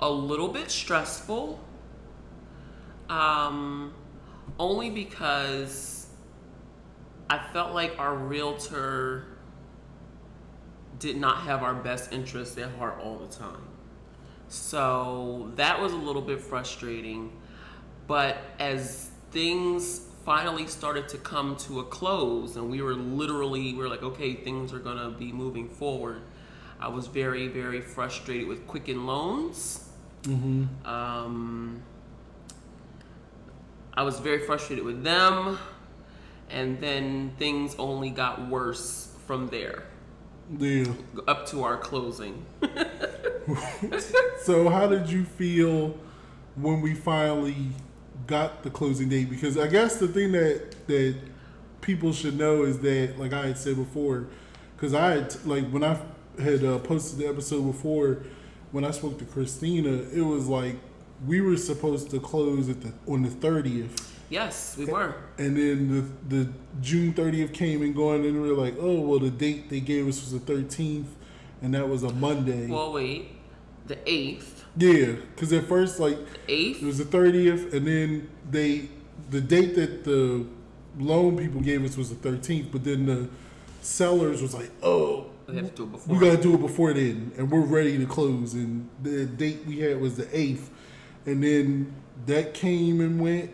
a 0.01 0.11
little 0.11 0.48
bit 0.48 0.70
stressful. 0.70 1.61
Um, 3.09 3.92
only 4.59 4.90
because 4.90 6.07
I 7.29 7.38
felt 7.53 7.75
like 7.75 7.98
our 7.98 8.14
realtor 8.14 9.27
did 10.98 11.16
not 11.16 11.38
have 11.42 11.62
our 11.62 11.75
best 11.75 12.12
interests 12.12 12.57
at 12.59 12.70
heart 12.77 12.98
all 13.03 13.18
the 13.18 13.27
time. 13.27 13.66
So 14.48 15.51
that 15.57 15.81
was 15.81 15.92
a 15.92 15.96
little 15.96 16.22
bit 16.22 16.40
frustrating. 16.40 17.33
But 18.07 18.38
as 18.59 19.11
things 19.31 20.03
finally 20.24 20.66
started 20.66 21.08
to 21.08 21.18
come 21.18 21.56
to 21.56 21.80
a 21.80 21.85
close 21.85 22.56
and 22.56 22.70
we 22.70 22.80
were 22.82 22.94
literally 22.94 23.72
we 23.72 23.78
were 23.78 23.88
like 23.88 24.02
okay 24.02 24.35
things 24.35 24.72
are 24.72 24.78
going 24.78 24.98
to 24.98 25.11
be 25.18 25.32
moving 25.32 25.68
forward. 25.68 26.22
I 26.80 26.88
was 26.88 27.06
very 27.06 27.48
very 27.48 27.80
frustrated 27.80 28.48
with 28.48 28.66
quicken 28.66 29.06
loans. 29.06 29.88
Um, 30.85 31.82
i 33.94 34.02
was 34.02 34.20
very 34.20 34.38
frustrated 34.46 34.85
with 34.85 35.02
them 35.02 35.58
and 36.48 36.80
then 36.80 37.32
things 37.38 37.74
only 37.78 38.11
got 38.11 38.48
worse 38.48 39.14
from 39.26 39.48
there. 39.48 39.85
Yeah. 40.58 40.92
up 41.26 41.46
to 41.46 41.64
our 41.64 41.76
closing. 41.78 42.44
So, 44.42 44.68
how 44.68 44.87
did 44.87 45.08
you 45.11 45.24
feel 45.24 45.98
when 46.54 46.80
we 46.80 46.94
finally 46.94 47.70
got 48.26 48.62
the 48.62 48.70
closing 48.70 49.08
date? 49.08 49.30
Because 49.30 49.56
I 49.58 49.66
guess 49.66 49.96
the 49.96 50.08
thing 50.08 50.32
that 50.32 50.87
that 50.87 51.16
people 51.80 52.12
should 52.12 52.38
know 52.38 52.62
is 52.62 52.78
that, 52.80 53.18
like 53.18 53.32
I 53.32 53.46
had 53.48 53.58
said 53.58 53.76
before, 53.76 54.26
because 54.76 54.94
I 54.94 55.11
had 55.12 55.37
like 55.46 55.68
when 55.70 55.85
I 55.85 55.98
had 56.40 56.64
uh, 56.64 56.78
posted 56.78 57.18
the 57.18 57.26
episode 57.28 57.62
before, 57.62 58.22
when 58.70 58.85
I 58.85 58.90
spoke 58.90 59.18
to 59.18 59.24
Christina, 59.24 59.90
it 60.12 60.22
was 60.22 60.46
like 60.48 60.76
we 61.26 61.40
were 61.40 61.56
supposed 61.56 62.11
to 62.11 62.20
close 62.20 62.68
at 62.68 62.80
the 62.82 62.92
on 63.06 63.22
the 63.22 63.30
thirtieth. 63.30 64.11
yes 64.30 64.76
we 64.76 64.87
were 64.87 65.14
And 65.38 65.56
then 65.56 65.88
the 66.28 66.37
the 66.37 66.52
June 66.80 67.12
thirtieth 67.12 67.52
came 67.52 67.82
and 67.82 67.94
going, 67.94 68.24
and 68.24 68.40
we 68.42 68.48
were 68.50 68.61
like, 68.61 68.74
oh 68.80 69.00
well, 69.00 69.18
the 69.18 69.30
date 69.30 69.68
they 69.70 69.80
gave 69.80 70.08
us 70.08 70.20
was 70.20 70.32
the 70.32 70.40
thirteenth, 70.40 71.08
and 71.61 71.74
that 71.74 71.88
was 71.88 72.02
a 72.02 72.12
Monday. 72.12 72.66
well 72.68 72.92
wait 72.92 73.28
the 73.87 73.96
8th 73.96 74.62
yeah, 74.76 75.12
because 75.35 75.52
at 75.52 75.64
first, 75.64 76.00
like, 76.00 76.18
8th 76.48 76.82
it 76.82 76.87
was 76.87 76.98
the 76.98 77.04
thirtieth, 77.04 77.72
and 77.74 77.87
then 77.87 78.28
they 78.50 78.88
the 79.30 79.40
date 79.40 79.74
that 79.74 80.04
the 80.04 80.46
loan 80.98 81.37
people 81.37 81.61
gave 81.61 81.85
us 81.85 81.96
was 81.96 82.11
the 82.11 82.16
thirteenth, 82.16 82.68
but 82.72 82.85
then 82.85 83.06
the 83.06 83.28
sellers 83.80 84.40
was 84.40 84.54
like, 84.54 84.70
oh. 84.82 85.26
we 85.46 85.56
have 85.56 85.70
to 85.70 85.76
do 85.76 85.85
it 85.85 85.92
before 85.92 86.14
We 86.14 86.26
gotta 86.26 86.42
do 86.42 86.54
it 86.54 86.61
before 86.61 86.92
then, 86.92 87.32
and 87.37 87.50
we're 87.50 87.61
ready 87.61 87.98
to 87.98 88.06
close. 88.06 88.54
And 88.54 88.88
the 89.02 89.26
date 89.26 89.64
we 89.66 89.80
had 89.80 90.00
was 90.00 90.16
the 90.16 90.28
eighth, 90.37 90.70
and 91.26 91.42
then 91.42 91.94
that 92.26 92.54
came 92.54 93.00
and 93.00 93.20
went. 93.20 93.50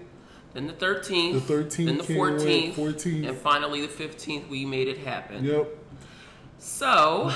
Then 0.54 0.66
the 0.66 0.72
13th. 0.72 1.46
The 1.46 1.54
13th 1.54 1.87
Then 1.87 1.98
the 1.98 2.04
came 2.04 2.22
and 2.22 2.40
14th. 2.40 2.78
went, 2.78 2.96
14th. 2.96 3.28
And 3.28 3.37
finally 3.37 3.87
the 3.87 3.88
15th, 3.88 4.48
we 4.48 4.64
made 4.64 4.88
it 4.88 4.98
happen. 4.98 5.44
Yep. 5.44 5.68
So, 6.59 7.33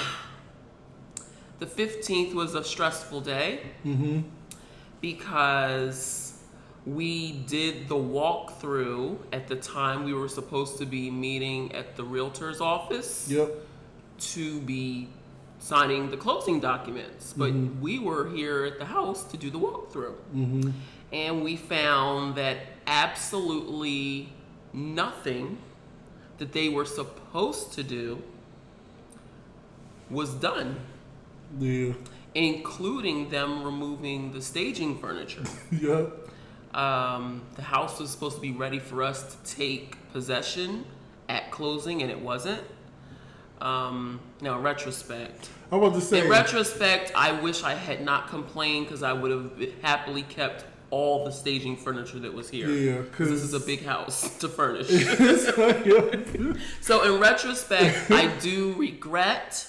the 1.63 1.85
15th 1.85 2.35
was 2.35 2.57
a 2.57 2.65
stressful 2.65 3.21
day 3.21 3.61
mm-hmm. 3.87 4.21
because 5.01 6.41
we 6.85 7.33
did 7.47 7.87
the 7.87 7.95
walkthrough 7.95 9.17
at 9.33 9.47
the 9.47 9.55
time 9.55 10.03
we 10.03 10.13
were 10.13 10.29
supposed 10.29 10.77
to 10.79 10.85
be 10.85 11.09
meeting 11.09 11.73
at 11.73 11.95
the 11.95 12.03
realtor's 12.03 12.61
office 12.61 13.29
Yep. 13.31 13.51
to 14.19 14.61
be 14.63 15.09
signing 15.61 16.11
the 16.11 16.17
closing 16.17 16.59
documents. 16.59 17.33
But 17.33 17.53
mm-hmm. 17.53 17.81
we 17.81 18.01
were 18.01 18.29
here 18.31 18.65
at 18.65 18.81
the 18.81 18.87
house 18.87 19.23
to 19.31 19.37
do 19.37 19.49
the 19.49 19.61
walkthrough. 19.61 20.17
Mm-hmm. 20.35 20.71
And 21.13 21.45
we 21.45 21.55
found 21.57 22.35
that 22.35 22.57
absolutely 22.89 24.33
nothing 24.73 25.59
that 26.39 26.51
they 26.51 26.69
were 26.69 26.87
supposed 26.87 27.73
to 27.75 27.85
do 27.85 28.21
was 30.11 30.35
done, 30.35 30.81
Yeah. 31.59 31.93
including 32.35 33.29
them 33.31 33.63
removing 33.63 34.33
the 34.33 34.41
staging 34.43 34.99
furniture. 34.99 35.43
Yep. 35.73 36.19
Um, 36.75 37.43
the 37.57 37.63
house 37.63 38.01
was 38.01 38.11
supposed 38.11 38.37
to 38.37 38.41
be 38.41 38.53
ready 38.53 38.79
for 38.79 39.03
us 39.03 39.35
to 39.37 39.55
take 39.57 39.97
possession 40.13 40.87
at 41.29 41.51
closing, 41.51 42.01
and 42.01 42.11
it 42.11 42.19
wasn't. 42.19 42.63
Um, 43.61 44.21
now, 44.41 44.57
in 44.57 44.63
retrospect, 44.63 45.51
I 45.71 45.77
was 45.77 45.93
to 45.93 46.01
say. 46.01 46.25
in 46.25 46.31
retrospect, 46.31 47.13
I 47.15 47.33
wish 47.33 47.63
I 47.63 47.75
had 47.75 48.03
not 48.03 48.29
complained 48.29 48.87
because 48.87 49.03
I 49.03 49.13
would 49.13 49.31
have 49.31 49.53
happily 49.83 50.23
kept 50.23 50.65
all 50.91 51.25
the 51.25 51.31
staging 51.31 51.77
furniture 51.77 52.19
that 52.21 52.33
was 52.33 52.49
here. 52.51 52.69
Yeah, 52.71 53.03
because 53.03 53.29
this 53.29 53.43
is 53.43 53.53
a 53.55 53.61
big 53.61 53.85
house 53.85 54.37
to 54.41 54.49
furnish. 54.59 54.89
So, 56.81 57.05
in 57.15 57.21
retrospect, 57.21 58.11
I 58.11 58.35
do 58.39 58.73
regret. 58.79 59.69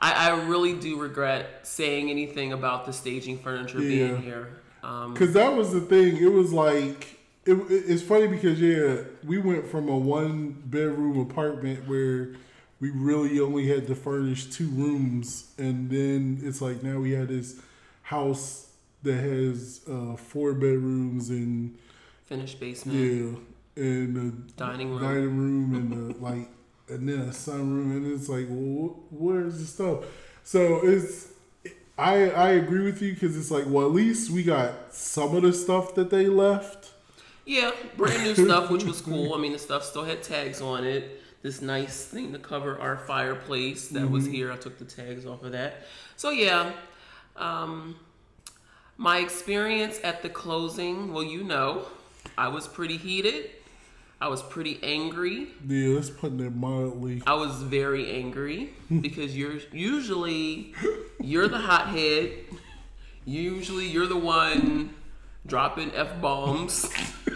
I, 0.00 0.30
I 0.30 0.44
really 0.46 0.72
do 0.74 0.98
regret 1.00 1.66
saying 1.66 2.10
anything 2.10 2.52
about 2.52 2.86
the 2.86 2.92
staging 2.92 3.38
furniture 3.38 3.80
Yeah. 3.82 4.08
being 4.08 4.22
here. 4.22 4.60
Um, 4.82 5.14
Cause 5.14 5.32
that 5.34 5.54
was 5.54 5.72
the 5.72 5.80
thing. 5.80 6.16
It 6.16 6.32
was 6.32 6.52
like 6.52 7.18
it, 7.44 7.52
it- 7.52 7.84
It's 7.88 8.02
funny 8.02 8.26
because 8.26 8.60
yeah, 8.60 9.02
we 9.24 9.38
went 9.38 9.66
from 9.66 9.88
a 9.88 9.96
one 9.98 10.62
bedroom 10.66 11.18
apartment 11.20 11.86
where 11.88 12.34
we 12.80 12.90
really 12.90 13.40
only 13.40 13.66
had 13.68 13.86
to 13.88 13.94
furnish 13.94 14.46
two 14.46 14.68
rooms, 14.68 15.52
and 15.58 15.90
then 15.90 16.40
it's 16.42 16.62
like 16.62 16.82
now 16.82 16.98
we 16.98 17.10
had 17.12 17.28
this 17.28 17.60
house 18.02 18.70
that 19.02 19.16
has 19.20 19.82
uh, 19.90 20.16
four 20.16 20.54
bedrooms 20.54 21.28
and 21.30 21.76
Finished 22.24 22.58
basement. 22.60 22.98
yeah, 22.98 23.82
and 23.84 24.16
a 24.16 24.52
Dining 24.56 24.90
room. 24.92 25.02
dining 25.02 25.36
room, 25.38 25.74
and 25.74 26.14
a, 26.14 26.18
like, 26.24 26.48
and 26.90 27.08
then 27.08 27.20
a 27.20 27.32
sunroom, 27.32 27.96
and 27.96 28.12
it's 28.12 28.28
like, 28.28 28.46
well, 28.48 28.88
wh- 28.88 29.12
where's 29.12 29.58
the 29.58 29.64
stuff? 29.64 30.04
So 30.42 30.80
it's, 30.82 31.28
I 31.96 32.30
I 32.30 32.48
agree 32.50 32.84
with 32.84 33.00
you 33.02 33.12
because 33.12 33.36
it's 33.36 33.50
like, 33.50 33.64
well, 33.66 33.86
at 33.86 33.92
least 33.92 34.30
we 34.30 34.42
got 34.42 34.94
some 34.94 35.34
of 35.36 35.42
the 35.42 35.52
stuff 35.52 35.94
that 35.94 36.10
they 36.10 36.26
left. 36.26 36.90
Yeah, 37.44 37.72
brand 37.96 38.22
new 38.22 38.34
stuff, 38.34 38.70
which 38.70 38.84
was 38.84 39.00
cool. 39.00 39.34
I 39.34 39.38
mean, 39.38 39.52
the 39.52 39.58
stuff 39.58 39.84
still 39.84 40.04
had 40.04 40.22
tags 40.22 40.60
on 40.60 40.84
it. 40.84 41.22
This 41.42 41.62
nice 41.62 42.04
thing 42.04 42.32
to 42.32 42.38
cover 42.38 42.78
our 42.78 42.98
fireplace 42.98 43.88
that 43.88 44.10
was 44.10 44.26
here. 44.26 44.52
I 44.52 44.56
took 44.56 44.78
the 44.78 44.84
tags 44.84 45.24
off 45.26 45.42
of 45.42 45.52
that. 45.52 45.86
So 46.16 46.30
yeah, 46.30 46.72
um, 47.36 47.96
my 48.98 49.18
experience 49.18 49.98
at 50.04 50.22
the 50.22 50.28
closing. 50.28 51.12
Well, 51.12 51.24
you 51.24 51.42
know, 51.42 51.86
I 52.36 52.48
was 52.48 52.68
pretty 52.68 52.98
heated. 52.98 53.50
I 54.22 54.28
was 54.28 54.42
pretty 54.42 54.78
angry. 54.82 55.48
Yeah, 55.66 55.94
let's 55.94 56.10
it 56.40 56.54
mildly. 56.54 57.22
I 57.26 57.34
was 57.34 57.62
very 57.62 58.10
angry 58.10 58.70
because 59.00 59.34
you're 59.34 59.58
usually 59.72 60.74
you're 61.20 61.48
the 61.48 61.58
hothead. 61.58 62.32
Usually 63.24 63.86
you're 63.86 64.06
the 64.06 64.18
one 64.18 64.94
dropping 65.46 65.94
f 65.94 66.20
bombs. 66.20 66.86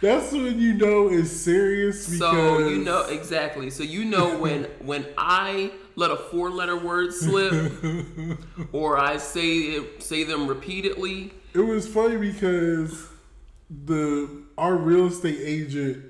That's 0.00 0.32
when 0.32 0.58
you 0.58 0.74
know 0.74 1.08
it's 1.08 1.32
serious 1.32 2.06
because 2.06 2.18
So 2.18 2.58
you 2.60 2.78
know 2.78 3.02
exactly. 3.02 3.68
So 3.68 3.82
you 3.82 4.06
know 4.06 4.38
when 4.38 4.64
when 4.80 5.04
I 5.18 5.72
let 5.96 6.10
a 6.10 6.16
four 6.16 6.50
letter 6.50 6.78
word 6.78 7.12
slip 7.12 7.72
or 8.72 8.98
I 8.98 9.18
say 9.18 9.48
it, 9.50 10.02
say 10.02 10.24
them 10.24 10.46
repeatedly. 10.46 11.32
It 11.52 11.58
was 11.58 11.86
funny 11.86 12.16
because 12.16 13.08
the 13.70 14.42
our 14.56 14.76
real 14.76 15.06
estate 15.06 15.40
agent, 15.42 16.04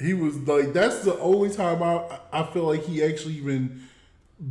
he 0.00 0.14
was 0.14 0.36
like, 0.48 0.72
that's 0.72 1.00
the 1.00 1.18
only 1.18 1.50
time 1.50 1.82
I 1.82 2.18
I 2.32 2.44
feel 2.44 2.64
like 2.64 2.84
he 2.84 3.02
actually 3.02 3.34
even 3.34 3.82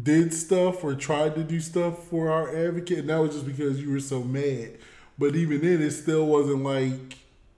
did 0.03 0.33
stuff 0.33 0.83
or 0.83 0.95
tried 0.95 1.35
to 1.35 1.43
do 1.43 1.59
stuff 1.59 2.07
for 2.07 2.29
our 2.29 2.55
advocate, 2.55 2.99
and 2.99 3.09
that 3.09 3.17
was 3.17 3.33
just 3.33 3.45
because 3.45 3.81
you 3.81 3.91
were 3.91 3.99
so 3.99 4.23
mad. 4.23 4.77
But 5.17 5.35
even 5.35 5.61
then, 5.61 5.81
it 5.81 5.91
still 5.91 6.25
wasn't 6.25 6.63
like 6.63 7.17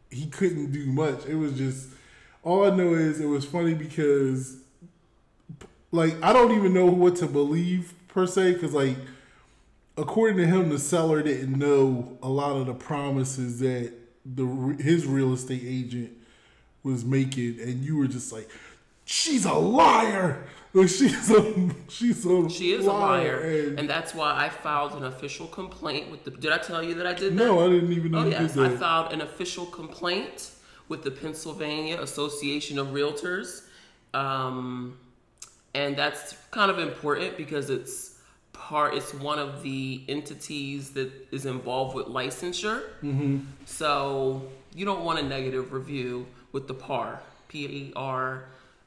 he 0.10 0.28
couldn't 0.28 0.72
do 0.72 0.86
much. 0.88 1.26
It 1.26 1.36
was 1.36 1.54
just 1.54 1.90
all 2.44 2.66
I 2.70 2.76
know 2.76 2.94
is 2.94 3.20
it 3.20 3.26
was 3.26 3.46
funny 3.46 3.74
because 3.74 4.58
like 5.92 6.22
I 6.22 6.34
don't 6.34 6.52
even 6.52 6.74
know 6.74 6.86
what 6.86 7.16
to 7.18 7.28
believe 7.28 7.94
per 8.08 8.28
se 8.28 8.54
because 8.54 8.74
like 8.74 8.98
according 9.98 10.38
to 10.38 10.46
him, 10.46 10.70
the 10.70 10.80
seller 10.80 11.22
didn't 11.22 11.58
know 11.58 12.18
a 12.22 12.30
lot 12.30 12.56
of 12.56 12.68
the 12.68 12.74
promises 12.74 13.60
that 13.60 13.94
the 14.26 14.46
his 14.80 15.06
real 15.06 15.34
estate 15.34 15.64
agent 15.66 16.12
was 16.84 17.04
making, 17.06 17.60
and 17.60 17.84
you 17.84 17.98
were 17.98 18.08
just 18.08 18.32
like, 18.32 18.50
"She's 19.06 19.46
a 19.46 19.54
liar." 19.54 20.44
Like 20.76 20.90
she's 20.90 21.30
a 21.30 21.70
she's 21.88 22.26
a 22.26 22.50
She 22.50 22.72
is 22.72 22.88
a 22.88 22.92
liar, 22.92 23.42
and, 23.42 23.82
and 23.82 23.88
that's 23.88 24.16
why 24.16 24.36
I 24.36 24.50
filed 24.50 24.94
an 24.94 25.04
official 25.04 25.46
complaint 25.46 26.10
with 26.10 26.24
the. 26.24 26.32
Did 26.32 26.52
I 26.52 26.58
tell 26.58 26.82
you 26.82 26.96
that 26.96 27.06
I 27.06 27.14
did 27.14 27.34
that? 27.34 27.46
no, 27.46 27.64
I 27.64 27.70
didn't 27.70 27.92
even 27.92 28.12
know 28.12 28.22
Oh 28.22 28.26
yes, 28.26 28.58
I 28.58 28.70
filed 28.70 29.14
an 29.14 29.22
official 29.22 29.68
complaint 29.68 30.50
with 30.90 31.04
the 31.04 31.12
Pennsylvania 31.12 32.02
Association 32.02 32.80
of 32.80 32.88
Realtors, 32.88 33.68
um, 34.16 34.98
and 35.76 35.96
that's 35.96 36.38
kind 36.50 36.72
of 36.72 36.80
important 36.80 37.38
because 37.38 37.70
it's 37.70 38.13
part. 38.64 38.94
It's 38.96 39.14
one 39.14 39.40
of 39.40 39.62
the 39.64 40.02
entities 40.08 40.92
that 40.92 41.12
is 41.32 41.46
involved 41.46 41.96
with 41.96 42.08
licensure. 42.08 42.82
Mm-hmm. 43.04 43.40
So 43.66 44.44
you 44.74 44.86
don't 44.86 45.04
want 45.04 45.20
a 45.20 45.24
negative 45.24 45.74
review 45.74 46.26
with 46.52 46.68
the 46.68 46.74
PAR, 46.74 47.22
P 47.50 47.92
A 47.96 47.98
R, 48.00 48.46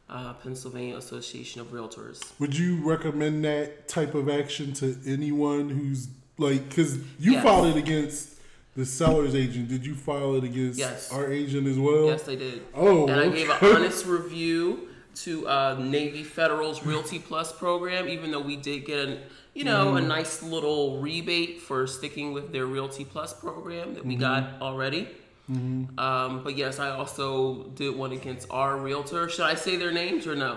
uh, 0.09 0.33
Pennsylvania 0.35 0.97
Association 0.97 1.61
of 1.61 1.69
Realtors. 1.69 2.23
Would 2.41 2.57
you 2.59 2.89
recommend 2.89 3.45
that 3.45 3.89
type 3.89 4.15
of 4.15 4.29
action 4.29 4.73
to 4.75 4.97
anyone 5.07 5.69
who's 5.69 6.09
like, 6.39 6.69
because 6.69 6.97
you 7.19 7.33
Yes. 7.33 7.45
filed 7.45 7.67
it 7.69 7.77
against 7.77 8.31
the 8.77 8.87
seller's 8.87 9.35
agent? 9.35 9.69
Did 9.69 9.85
you 9.87 9.95
file 9.95 10.35
it 10.37 10.45
against 10.45 10.79
Yes. 10.79 11.13
our 11.13 11.31
agent 11.31 11.67
as 11.67 11.79
well? 11.79 12.07
Yes, 12.07 12.23
they 12.23 12.37
did. 12.37 12.63
Oh, 12.75 13.07
and 13.09 13.21
I 13.21 13.29
gave 13.29 13.49
an 13.51 13.57
honest 13.77 14.07
review 14.07 14.89
to 15.17 15.49
uh, 15.49 15.77
Navy 15.81 16.23
Federal's 16.23 16.85
Realty 16.85 17.19
Plus 17.19 17.51
program, 17.53 18.07
even 18.09 18.31
though 18.31 18.43
we 18.43 18.57
did 18.57 18.85
get 18.85 18.99
a 19.09 19.19
you 19.57 19.65
know 19.65 19.97
a 19.97 20.01
Mm. 20.01 20.07
nice 20.17 20.43
little 20.43 21.01
rebate 21.01 21.61
for 21.67 21.87
sticking 21.87 22.33
with 22.37 22.53
their 22.53 22.67
Realty 22.67 23.05
Plus 23.05 23.33
program 23.33 23.95
that 23.95 24.05
we 24.05 24.15
Mm-hmm. 24.15 24.21
got 24.21 24.45
already. 24.61 25.09
Um, 25.49 26.41
but 26.45 26.57
yes, 26.57 26.79
I 26.79 26.91
also 26.91 27.65
did 27.81 27.97
one 27.97 28.13
against 28.13 28.49
our 28.51 28.77
realtor. 28.77 29.29
Should 29.29 29.47
I 29.47 29.55
say 29.55 29.77
their 29.77 29.93
names 29.93 30.27
or 30.27 30.35
no? 30.35 30.55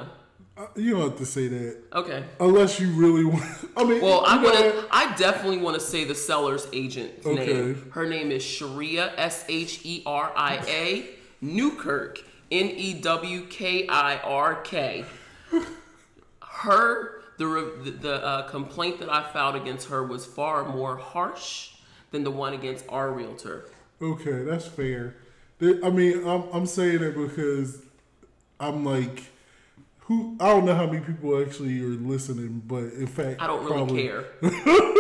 Uh, 0.57 0.65
You 0.75 0.91
don't 0.95 1.01
have 1.11 1.17
to 1.19 1.25
say 1.25 1.47
that 1.47 1.77
Okay. 2.01 2.23
unless 2.39 2.79
you 2.81 2.89
really 3.03 3.23
want. 3.23 3.43
I 3.77 3.83
mean, 3.85 4.01
Well, 4.01 4.23
I 4.25 4.35
want. 4.43 4.87
I 4.91 5.15
definitely 5.15 5.59
want 5.59 5.75
to 5.79 5.79
say 5.93 6.03
the 6.05 6.15
seller's 6.15 6.67
agent 6.73 7.11
Okay. 7.25 7.53
name. 7.53 7.91
Her 7.91 8.05
name 8.15 8.31
is 8.31 8.43
Sheria 8.43 9.13
S 9.15 9.45
H 9.47 9.79
E 9.85 10.01
R 10.05 10.33
I 10.35 10.55
A 10.67 11.05
Newkirk 11.39 12.19
N 12.51 12.65
E 12.87 12.95
W 12.95 13.45
K 13.45 13.87
I 13.87 14.17
R 14.17 14.55
K. 14.63 15.05
Her 16.41 17.18
the 17.39 17.47
re- 17.47 17.89
the, 17.91 18.23
uh, 18.23 18.41
complaint 18.49 18.99
that 18.99 19.09
I 19.09 19.23
filed 19.23 19.55
against 19.55 19.87
her 19.89 20.03
was 20.03 20.25
far 20.25 20.63
more 20.65 20.97
harsh 20.97 21.71
than 22.11 22.23
the 22.23 22.31
one 22.31 22.53
against 22.53 22.85
our 22.89 23.11
realtor. 23.11 23.65
Okay, 24.01 24.43
that's 24.43 24.67
fair. 24.67 25.15
I 25.61 25.89
mean, 25.89 26.27
I'm 26.27 26.43
I'm 26.53 26.65
saying 26.65 27.01
it 27.01 27.15
because 27.15 27.81
I'm 28.59 28.85
like, 28.85 29.23
who? 30.01 30.35
I 30.39 30.49
don't 30.49 30.65
know 30.65 30.75
how 30.75 30.85
many 30.85 30.99
people 30.99 31.41
actually 31.41 31.81
are 31.81 31.87
listening, 31.87 32.61
but 32.67 32.83
in 32.93 33.07
fact, 33.07 33.41
I 33.41 33.47
don't 33.47 33.63
really 33.63 33.73
probably- 33.75 34.03
care. 34.03 34.25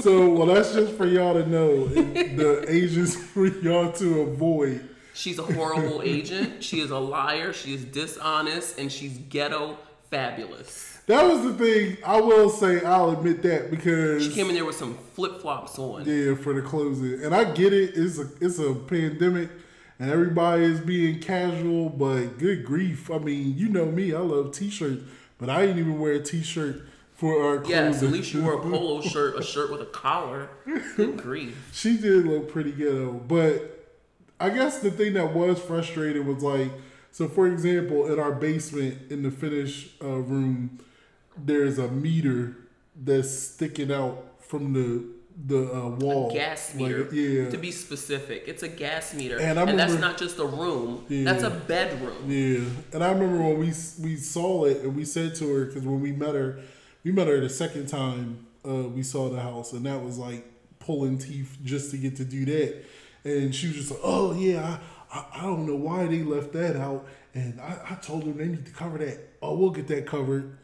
So, 0.00 0.30
well, 0.30 0.46
that's 0.46 0.72
just 0.72 0.94
for 0.94 1.04
y'all 1.04 1.34
to 1.34 1.46
know. 1.46 1.86
the 1.86 2.64
agents 2.68 3.14
for 3.34 3.46
y'all 3.46 3.92
to 3.92 4.22
avoid. 4.22 4.88
She's 5.12 5.38
a 5.38 5.42
horrible 5.42 6.00
agent. 6.02 6.64
She 6.64 6.80
is 6.80 6.90
a 6.90 6.98
liar. 6.98 7.52
She 7.52 7.74
is 7.74 7.84
dishonest, 7.84 8.78
and 8.78 8.90
she's 8.90 9.18
ghetto 9.18 9.76
fabulous. 10.10 10.95
That 11.06 11.24
was 11.30 11.42
the 11.42 11.54
thing. 11.54 11.98
I 12.04 12.20
will 12.20 12.50
say, 12.50 12.84
I'll 12.84 13.10
admit 13.10 13.42
that 13.42 13.70
because 13.70 14.24
She 14.24 14.32
came 14.32 14.48
in 14.48 14.54
there 14.56 14.64
with 14.64 14.76
some 14.76 14.98
flip 15.14 15.40
flops 15.40 15.78
on. 15.78 16.04
Yeah, 16.04 16.34
for 16.34 16.52
the 16.52 16.62
closing. 16.62 17.22
And 17.22 17.34
I 17.34 17.44
get 17.52 17.72
it. 17.72 17.92
It's 17.94 18.18
a 18.18 18.28
it's 18.40 18.58
a 18.58 18.74
pandemic 18.74 19.50
and 19.98 20.10
everybody 20.10 20.64
is 20.64 20.80
being 20.80 21.20
casual, 21.20 21.88
but 21.88 22.38
good 22.38 22.64
grief. 22.64 23.10
I 23.10 23.18
mean, 23.18 23.56
you 23.56 23.68
know 23.68 23.86
me, 23.86 24.14
I 24.14 24.18
love 24.18 24.52
t-shirts, 24.52 25.02
but 25.38 25.48
I 25.48 25.62
didn't 25.62 25.78
even 25.78 25.98
wear 25.98 26.12
a 26.12 26.22
t-shirt 26.22 26.82
for 27.14 27.42
our 27.42 27.58
closing. 27.58 27.70
Yes, 27.70 28.02
at 28.02 28.10
least 28.10 28.34
you 28.34 28.42
wore 28.42 28.54
a 28.54 28.60
polo 28.62 29.00
shirt, 29.00 29.38
a 29.38 29.42
shirt 29.42 29.70
with 29.70 29.80
a 29.80 29.86
collar. 29.86 30.50
Good 30.96 31.16
grief. 31.16 31.70
she 31.72 31.96
did 31.96 32.26
look 32.26 32.50
pretty 32.50 32.72
ghetto, 32.72 33.12
but 33.12 33.88
I 34.38 34.50
guess 34.50 34.80
the 34.80 34.90
thing 34.90 35.14
that 35.14 35.32
was 35.32 35.58
frustrating 35.60 36.26
was 36.26 36.42
like, 36.42 36.70
so 37.10 37.26
for 37.28 37.46
example, 37.46 38.12
in 38.12 38.18
our 38.18 38.32
basement 38.32 39.10
in 39.10 39.22
the 39.22 39.30
finish 39.30 39.94
uh, 40.02 40.08
room, 40.08 40.78
there's 41.36 41.78
a 41.78 41.88
meter 41.88 42.56
that's 42.94 43.30
sticking 43.30 43.92
out 43.92 44.24
from 44.40 44.72
the 44.72 45.04
the 45.46 45.70
uh, 45.70 45.88
wall. 45.90 46.32
Gas 46.32 46.74
Like, 46.74 46.88
meter. 46.88 47.14
yeah. 47.14 47.50
To 47.50 47.58
be 47.58 47.70
specific, 47.70 48.44
it's 48.46 48.62
a 48.62 48.68
gas 48.68 49.12
meter, 49.12 49.38
And 49.38 49.58
and, 49.58 49.70
I 49.70 49.76
that's 49.76 50.00
not 50.00 50.16
just 50.16 50.38
a 50.38 50.46
room. 50.46 51.04
Yeah. 51.10 51.24
That's 51.24 51.42
a 51.42 51.50
bedroom. 51.50 52.24
Yeah, 52.30 52.64
and 52.94 53.04
I 53.04 53.10
remember 53.12 53.42
when 53.42 53.58
we 53.58 53.66
we 54.02 54.16
saw 54.16 54.64
it 54.64 54.78
and 54.82 54.96
we 54.96 55.04
said 55.04 55.34
to 55.36 55.52
her 55.54 55.64
because 55.66 55.82
when 55.82 56.00
we 56.00 56.12
met 56.12 56.34
her, 56.34 56.60
we 57.04 57.12
met 57.12 57.28
her 57.28 57.38
the 57.40 57.50
second 57.50 57.86
time 57.88 58.46
uh, 58.66 58.88
we 58.88 59.02
saw 59.02 59.28
the 59.28 59.40
house, 59.40 59.72
and 59.74 59.84
that 59.84 60.02
was 60.02 60.16
like 60.16 60.44
pulling 60.78 61.18
teeth 61.18 61.58
just 61.62 61.90
to 61.90 61.98
get 61.98 62.16
to 62.16 62.24
do 62.24 62.44
that. 62.46 62.84
And 63.24 63.54
she 63.54 63.66
was 63.66 63.76
just 63.76 63.90
like, 63.90 64.00
"Oh 64.02 64.32
yeah, 64.32 64.78
I, 65.12 65.18
I, 65.18 65.40
I 65.40 65.42
don't 65.42 65.66
know 65.66 65.76
why 65.76 66.06
they 66.06 66.22
left 66.22 66.52
that 66.54 66.76
out." 66.76 67.06
And 67.34 67.60
I, 67.60 67.78
I 67.90 67.94
told 67.96 68.22
them 68.24 68.38
they 68.38 68.48
need 68.48 68.64
to 68.64 68.72
cover 68.72 68.96
that. 68.98 69.18
Oh, 69.42 69.54
we'll 69.58 69.70
get 69.70 69.86
that 69.88 70.06
covered. 70.06 70.56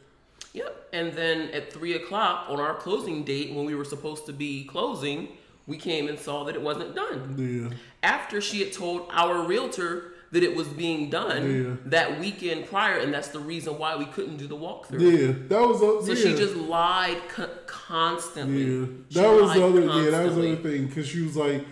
And 0.92 1.12
then 1.14 1.48
at 1.52 1.72
three 1.72 1.94
o'clock 1.94 2.46
on 2.48 2.60
our 2.60 2.74
closing 2.74 3.24
date, 3.24 3.54
when 3.54 3.64
we 3.64 3.74
were 3.74 3.84
supposed 3.84 4.26
to 4.26 4.32
be 4.32 4.64
closing, 4.64 5.28
we 5.66 5.76
came 5.78 6.08
and 6.08 6.18
saw 6.18 6.44
that 6.44 6.54
it 6.54 6.60
wasn't 6.62 6.94
done. 6.94 7.70
Yeah, 7.72 7.76
After 8.02 8.40
she 8.40 8.60
had 8.60 8.72
told 8.72 9.08
our 9.10 9.42
realtor 9.46 10.12
that 10.32 10.42
it 10.42 10.54
was 10.56 10.66
being 10.68 11.08
done 11.10 11.64
Yeah. 11.64 11.76
that 11.90 12.18
weekend 12.20 12.66
prior, 12.66 12.98
and 12.98 13.12
that's 13.12 13.28
the 13.28 13.38
reason 13.38 13.78
why 13.78 13.96
we 13.96 14.06
couldn't 14.06 14.38
do 14.38 14.46
the 14.46 14.56
walkthrough. 14.56 15.00
yeah, 15.00 15.32
that 15.48 15.60
was 15.60 15.82
uh, 15.82 16.04
So 16.06 16.12
yeah. 16.12 16.22
she 16.30 16.34
just 16.36 16.56
lied 16.56 17.18
co- 17.28 17.50
constantly. 17.66 18.62
Yeah, 18.64 18.86
She 19.10 19.18
that 19.20 19.30
was 19.30 19.42
lied 19.48 19.56
the 19.58 19.66
other. 19.66 19.80
Yeah, 20.02 20.10
that 20.10 20.26
was 20.26 20.36
the 20.36 20.52
other 20.52 20.62
thing 20.62 20.86
because 20.86 21.06
she 21.06 21.20
was 21.22 21.36
like, 21.36 21.64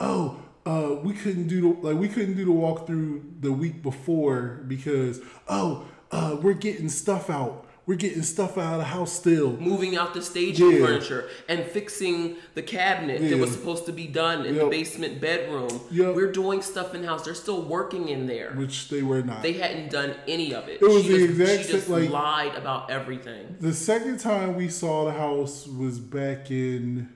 "Oh, 0.00 0.40
uh, 0.64 0.96
we 1.02 1.12
couldn't 1.12 1.48
do 1.48 1.60
the 1.60 1.88
like 1.88 1.98
we 1.98 2.08
couldn't 2.08 2.36
do 2.36 2.44
the 2.44 2.52
walkthrough 2.52 3.40
the 3.40 3.52
week 3.52 3.82
before 3.82 4.62
because 4.68 5.20
oh, 5.48 5.84
uh, 6.12 6.36
we're 6.40 6.54
getting 6.54 6.88
stuff 6.88 7.28
out. 7.30 7.63
We're 7.86 7.96
getting 7.96 8.22
stuff 8.22 8.56
out 8.56 8.72
of 8.74 8.78
the 8.78 8.84
house 8.84 9.12
still. 9.12 9.52
moving 9.58 9.94
out 9.96 10.14
the 10.14 10.22
staging 10.22 10.70
Yeah. 10.70 10.86
furniture 10.86 11.28
and 11.48 11.64
fixing 11.64 12.36
the 12.54 12.62
cabinet 12.62 13.20
that 13.28 13.38
was 13.38 13.50
supposed 13.52 13.84
to 13.86 13.92
be 13.92 14.06
done 14.06 14.46
in 14.46 14.54
the 14.56 14.66
basement 14.66 15.20
bedroom. 15.20 15.80
Yep. 15.90 16.14
We're 16.14 16.32
doing 16.32 16.62
stuff 16.62 16.94
in 16.94 17.04
house. 17.04 17.24
They're 17.26 17.34
still 17.34 17.60
working 17.62 18.08
in 18.08 18.26
there. 18.26 18.52
Which 18.54 18.88
they 18.88 19.02
were 19.02 19.22
not. 19.22 19.42
They 19.42 19.52
hadn't 19.54 19.90
done 19.90 20.14
any 20.26 20.54
of 20.54 20.68
it. 20.68 20.80
It 20.80 20.88
was 20.88 21.02
she 21.02 21.08
the 21.08 21.18
just, 21.18 21.30
exact 21.40 21.66
she 21.66 21.72
just 21.72 21.88
like- 21.90 22.08
lied 22.10 22.54
about 22.54 22.90
everything. 22.90 23.56
the 23.60 23.74
second 23.74 24.18
time 24.18 24.56
we 24.56 24.68
saw 24.68 25.04
the 25.04 25.12
house 25.12 25.66
was 25.66 25.98
back 25.98 26.50
in 26.50 27.08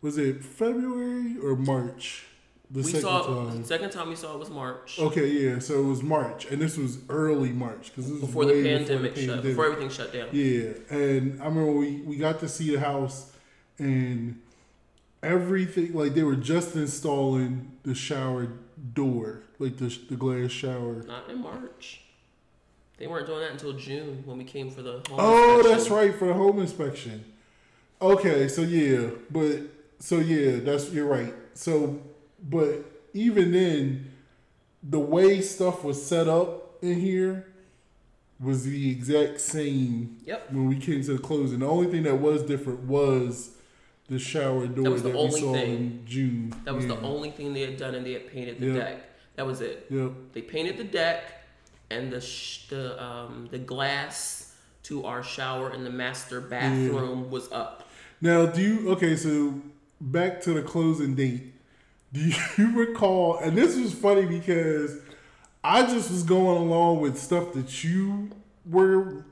was 0.00 0.18
it 0.18 0.44
February 0.44 1.36
or 1.42 1.54
March? 1.56 2.24
The 2.72 2.78
We 2.78 2.84
second 2.84 3.00
saw 3.02 3.22
time. 3.50 3.60
the 3.60 3.66
second 3.66 3.90
time 3.90 4.08
we 4.08 4.16
saw 4.16 4.32
it 4.34 4.38
was 4.38 4.48
March. 4.50 4.98
Okay, 4.98 5.26
yeah, 5.28 5.58
so 5.58 5.78
it 5.80 5.86
was 5.86 6.02
March, 6.02 6.46
and 6.46 6.60
this 6.60 6.78
was 6.78 6.98
early 7.10 7.50
March 7.50 7.88
because 7.88 8.04
this 8.10 8.12
was 8.12 8.22
Before 8.22 8.46
the 8.46 8.54
pandemic 8.62 9.14
before 9.14 9.26
the 9.26 9.34
shut, 9.34 9.42
before 9.42 9.66
everything 9.66 9.90
shut 9.90 10.12
down. 10.12 10.28
Yeah, 10.32 10.70
and 10.88 11.40
I 11.42 11.46
remember 11.46 11.72
we 11.72 12.00
we 12.00 12.16
got 12.16 12.40
to 12.40 12.48
see 12.48 12.70
the 12.74 12.80
house, 12.80 13.30
and 13.78 14.40
everything 15.22 15.92
like 15.92 16.14
they 16.14 16.22
were 16.22 16.36
just 16.36 16.74
installing 16.74 17.72
the 17.82 17.94
shower 17.94 18.48
door, 18.94 19.42
like 19.58 19.76
the 19.76 19.96
the 20.08 20.16
glass 20.16 20.50
shower. 20.50 21.02
Not 21.02 21.28
in 21.28 21.42
March. 21.42 22.00
They 22.98 23.06
weren't 23.06 23.26
doing 23.26 23.40
that 23.40 23.50
until 23.52 23.72
June 23.72 24.22
when 24.24 24.38
we 24.38 24.44
came 24.44 24.70
for 24.70 24.80
the 24.82 24.92
home 25.08 25.18
Oh, 25.18 25.56
inspection. 25.58 25.70
that's 25.78 25.90
right 25.90 26.14
for 26.14 26.28
the 26.28 26.34
home 26.34 26.58
inspection. 26.60 27.24
Okay, 28.00 28.48
so 28.48 28.62
yeah, 28.62 29.10
but 29.30 29.58
so 29.98 30.18
yeah, 30.18 30.56
that's 30.60 30.90
you're 30.90 31.06
right. 31.06 31.34
So, 31.54 32.00
but 32.42 32.84
even 33.14 33.52
then, 33.52 34.12
the 34.82 34.98
way 34.98 35.40
stuff 35.40 35.84
was 35.84 36.04
set 36.04 36.28
up 36.28 36.76
in 36.82 37.00
here 37.00 37.46
was 38.40 38.64
the 38.64 38.90
exact 38.90 39.40
same. 39.40 40.16
Yep. 40.26 40.52
When 40.52 40.66
we 40.68 40.76
came 40.76 41.02
to 41.02 41.12
the 41.16 41.18
closing, 41.22 41.60
the 41.60 41.66
only 41.68 41.88
thing 41.90 42.02
that 42.04 42.16
was 42.16 42.42
different 42.42 42.80
was 42.80 43.50
the 44.08 44.18
shower 44.18 44.66
door 44.66 44.84
that, 44.84 44.90
was 44.90 45.02
the 45.02 45.10
we 45.10 45.16
only 45.16 45.40
saw 45.40 45.52
thing. 45.52 45.74
in 45.74 46.02
June. 46.06 46.54
That 46.64 46.74
was 46.74 46.84
Yeah. 46.86 46.96
the 46.96 47.00
only 47.02 47.30
thing 47.30 47.54
they 47.54 47.60
had 47.60 47.76
done, 47.76 47.94
and 47.94 48.04
they 48.04 48.14
had 48.14 48.26
painted 48.26 48.58
the 48.58 48.66
Yep. 48.66 48.76
deck. 48.76 49.08
That 49.36 49.46
was 49.46 49.60
it. 49.60 49.86
Yep. 49.90 50.12
They 50.32 50.42
painted 50.42 50.76
the 50.76 50.84
deck, 50.84 51.22
and 51.90 52.12
the 52.12 52.20
sh- 52.20 52.66
the 52.68 53.00
um, 53.02 53.48
the 53.50 53.58
glass 53.58 54.54
to 54.84 55.04
our 55.04 55.22
shower 55.22 55.72
in 55.72 55.84
the 55.84 55.90
master 55.90 56.40
bathroom 56.40 57.30
was 57.30 57.50
up. 57.52 57.88
Now, 58.20 58.46
do 58.46 58.60
you 58.60 58.90
okay? 58.90 59.14
So 59.16 59.60
back 60.00 60.42
to 60.42 60.52
the 60.52 60.62
closing 60.62 61.14
date. 61.14 61.52
Do 62.12 62.32
you 62.58 62.72
recall? 62.78 63.38
And 63.38 63.56
this 63.56 63.76
was 63.76 63.94
funny 63.94 64.26
because 64.26 64.98
I 65.64 65.82
just 65.82 66.10
was 66.10 66.22
going 66.22 66.58
along 66.62 67.00
with 67.00 67.18
stuff 67.18 67.52
that 67.54 67.84
you 67.84 68.30
were 68.66 69.24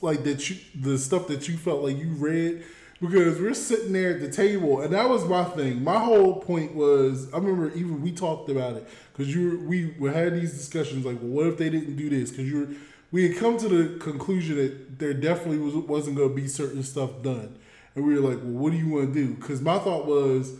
like 0.00 0.24
that 0.24 0.48
you 0.48 0.56
the 0.74 0.98
stuff 0.98 1.26
that 1.28 1.48
you 1.48 1.56
felt 1.56 1.82
like 1.82 1.98
you 1.98 2.08
read 2.08 2.64
because 3.00 3.38
we're 3.38 3.52
sitting 3.52 3.92
there 3.92 4.14
at 4.14 4.20
the 4.20 4.30
table 4.30 4.80
and 4.80 4.92
that 4.94 5.08
was 5.08 5.24
my 5.26 5.44
thing. 5.44 5.84
My 5.84 5.98
whole 5.98 6.40
point 6.40 6.74
was 6.74 7.32
I 7.32 7.36
remember 7.36 7.70
even 7.74 8.00
we 8.00 8.12
talked 8.12 8.48
about 8.48 8.76
it 8.76 8.88
because 9.12 9.34
you 9.34 9.62
we 9.68 9.94
we 9.98 10.10
had 10.10 10.34
these 10.34 10.52
discussions 10.52 11.04
like, 11.04 11.18
well, 11.20 11.30
what 11.30 11.46
if 11.46 11.58
they 11.58 11.68
didn't 11.68 11.96
do 11.96 12.08
this? 12.08 12.30
Because 12.30 12.48
you 12.50 12.60
were 12.60 12.68
we 13.12 13.28
had 13.28 13.38
come 13.38 13.58
to 13.58 13.68
the 13.68 13.98
conclusion 13.98 14.56
that 14.56 14.98
there 14.98 15.14
definitely 15.14 15.58
was, 15.58 15.74
wasn't 15.74 16.16
going 16.16 16.30
to 16.30 16.34
be 16.34 16.48
certain 16.48 16.82
stuff 16.82 17.10
done, 17.22 17.56
and 17.94 18.04
we 18.04 18.18
were 18.18 18.28
like, 18.28 18.38
well, 18.38 18.52
what 18.52 18.72
do 18.72 18.78
you 18.78 18.88
want 18.88 19.14
to 19.14 19.26
do? 19.26 19.34
Because 19.34 19.60
my 19.60 19.78
thought 19.78 20.06
was 20.06 20.52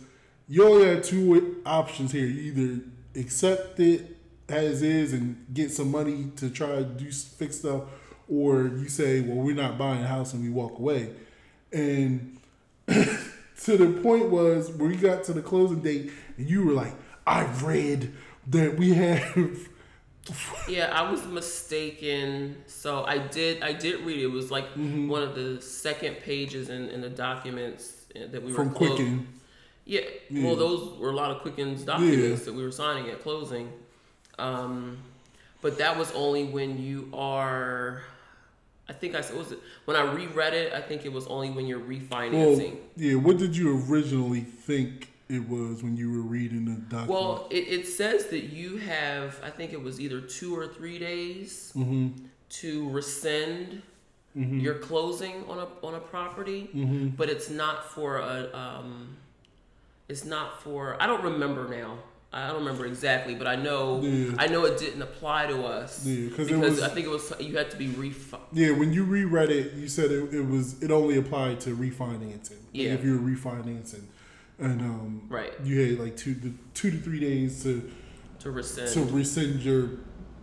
you 0.47 0.67
only 0.67 0.87
have 0.87 1.03
two 1.03 1.61
options 1.65 2.11
here: 2.11 2.25
you 2.25 2.51
either 2.53 2.81
accept 3.19 3.79
it 3.79 4.17
as 4.49 4.81
is 4.83 5.13
and 5.13 5.45
get 5.53 5.71
some 5.71 5.89
money 5.91 6.31
to 6.37 6.49
try 6.49 6.67
to 6.75 6.83
do 6.83 7.11
fix 7.11 7.59
stuff, 7.59 7.83
or 8.29 8.63
you 8.67 8.87
say, 8.89 9.21
"Well, 9.21 9.37
we're 9.37 9.55
not 9.55 9.77
buying 9.77 10.03
a 10.03 10.07
house," 10.07 10.33
and 10.33 10.43
we 10.43 10.49
walk 10.49 10.77
away. 10.79 11.09
And 11.73 12.37
to 12.87 13.77
the 13.77 13.99
point 14.01 14.29
was 14.29 14.71
where 14.71 14.91
you 14.91 14.97
got 14.97 15.23
to 15.25 15.33
the 15.33 15.41
closing 15.41 15.81
date, 15.81 16.11
and 16.37 16.49
you 16.49 16.65
were 16.65 16.73
like, 16.73 16.93
"I've 17.25 17.63
read 17.63 18.11
that 18.47 18.77
we 18.77 18.93
have." 18.93 19.59
Yeah, 20.67 20.89
I 20.91 21.11
was 21.11 21.23
mistaken. 21.27 22.63
So 22.65 23.03
I 23.05 23.19
did 23.19 23.61
I 23.61 23.73
did 23.73 24.01
read 24.01 24.17
it. 24.17 24.23
It 24.23 24.31
was 24.31 24.49
like 24.49 24.65
Mm-hmm. 24.73 25.07
one 25.07 25.21
of 25.21 25.35
the 25.35 25.61
second 25.61 26.15
pages 26.15 26.69
in, 26.69 26.89
in 26.89 27.01
the 27.01 27.11
documents 27.11 28.05
uh, 28.15 28.21
that 28.31 28.41
we 28.41 28.51
were 28.51 28.55
From 28.57 28.71
clo- 28.73 28.87
Quicken. 28.95 29.27
Yeah, 29.85 30.01
Yeah. 30.29 30.45
well, 30.45 30.55
those 30.55 30.97
were 30.97 31.11
a 31.11 31.15
lot 31.15 31.31
of 31.31 31.41
Quicken's 31.41 31.83
documents 31.83 32.45
that 32.45 32.53
we 32.53 32.63
were 32.63 32.71
signing 32.71 33.09
at 33.11 33.21
closing. 33.21 33.71
Um, 34.39 34.97
but 35.61 35.77
that 35.77 35.97
was 35.97 36.11
only 36.13 36.45
when 36.45 36.81
you 36.81 37.09
are. 37.13 38.01
I 38.87 38.93
think 38.93 39.15
I 39.15 39.21
said 39.21 39.35
was 39.37 39.51
it 39.51 39.59
when 39.85 39.95
I 39.97 40.01
reread 40.13 40.53
it. 40.53 40.73
I 40.73 40.81
think 40.81 41.05
it 41.05 41.13
was 41.13 41.25
only 41.27 41.49
when 41.51 41.65
you're 41.67 41.79
Well, 41.79 41.87
refinancing. 41.87 42.77
yeah. 42.97 43.15
What 43.15 43.37
did 43.37 43.55
you 43.57 43.83
originally 43.89 44.41
think 44.41 45.11
it 45.29 45.47
was 45.47 45.81
when 45.81 45.97
you 45.97 46.11
were 46.11 46.21
reading 46.21 46.65
the 46.65 46.75
document? 46.81 47.09
Well, 47.09 47.47
it, 47.49 47.67
it 47.67 47.87
says 47.87 48.27
that 48.27 48.43
you 48.45 48.77
have, 48.77 49.39
I 49.43 49.49
think 49.49 49.73
it 49.73 49.81
was 49.81 49.99
either 49.99 50.21
two 50.21 50.55
or 50.55 50.67
three 50.67 50.99
days 50.99 51.71
Mm-hmm. 51.75 52.25
to 52.61 52.89
rescind 52.89 53.81
your 54.35 54.75
closing 54.75 55.45
on 55.47 55.59
a 55.59 55.67
on 55.85 55.95
a 55.95 55.99
property, 55.99 56.69
Mm-hmm. 56.75 57.09
but 57.15 57.29
it's 57.29 57.49
not 57.49 57.85
for 57.91 58.17
a. 58.17 58.49
Um, 58.53 59.15
it's 60.07 60.25
not 60.25 60.61
for. 60.61 61.01
I 61.01 61.07
don't 61.07 61.23
remember 61.23 61.67
now. 61.67 61.97
I 62.33 62.47
don't 62.47 62.57
remember 62.65 62.85
exactly, 62.85 63.33
but 63.33 63.47
I 63.47 63.55
know 63.55 64.01
Yeah. 64.01 64.35
I 64.37 64.47
know 64.47 64.65
it 64.65 64.77
didn't 64.77 65.01
apply 65.01 65.47
to 65.47 65.63
us 65.63 66.05
Yeah, 66.05 66.27
because 66.29 66.51
was- 66.51 66.81
I 66.81 66.89
think 66.89 67.05
it 67.05 67.09
was 67.09 67.31
you 67.39 67.55
had 67.55 67.71
to 67.71 67.77
be 67.77 67.87
refi- 67.87 68.39
Yeah, 68.51 68.71
when 68.71 68.91
you 68.91 69.05
reread 69.05 69.49
it, 69.51 69.73
you 69.73 69.87
said 69.87 70.11
it, 70.11 70.33
it 70.33 70.41
was 70.45 70.81
it 70.83 70.91
only 70.91 71.17
applied 71.17 71.61
to 71.61 71.69
refinancing. 71.75 72.49
Like 72.49 72.73
Yeah. 72.73 72.93
if 72.93 73.05
you 73.05 73.13
were 73.17 73.25
refinancing, 73.29 74.03
and 74.59 74.81
um, 74.81 75.21
Right. 75.29 75.53
you 75.63 75.79
had 75.79 75.99
like 75.99 76.17
two 76.17 76.35
to 76.35 76.53
two 76.73 76.91
to 76.91 76.97
three 76.97 77.21
days 77.21 77.63
to 77.63 77.89
to 78.39 78.51
rescind. 78.51 78.89
to 78.89 79.03
rescind 79.15 79.61
your 79.61 79.91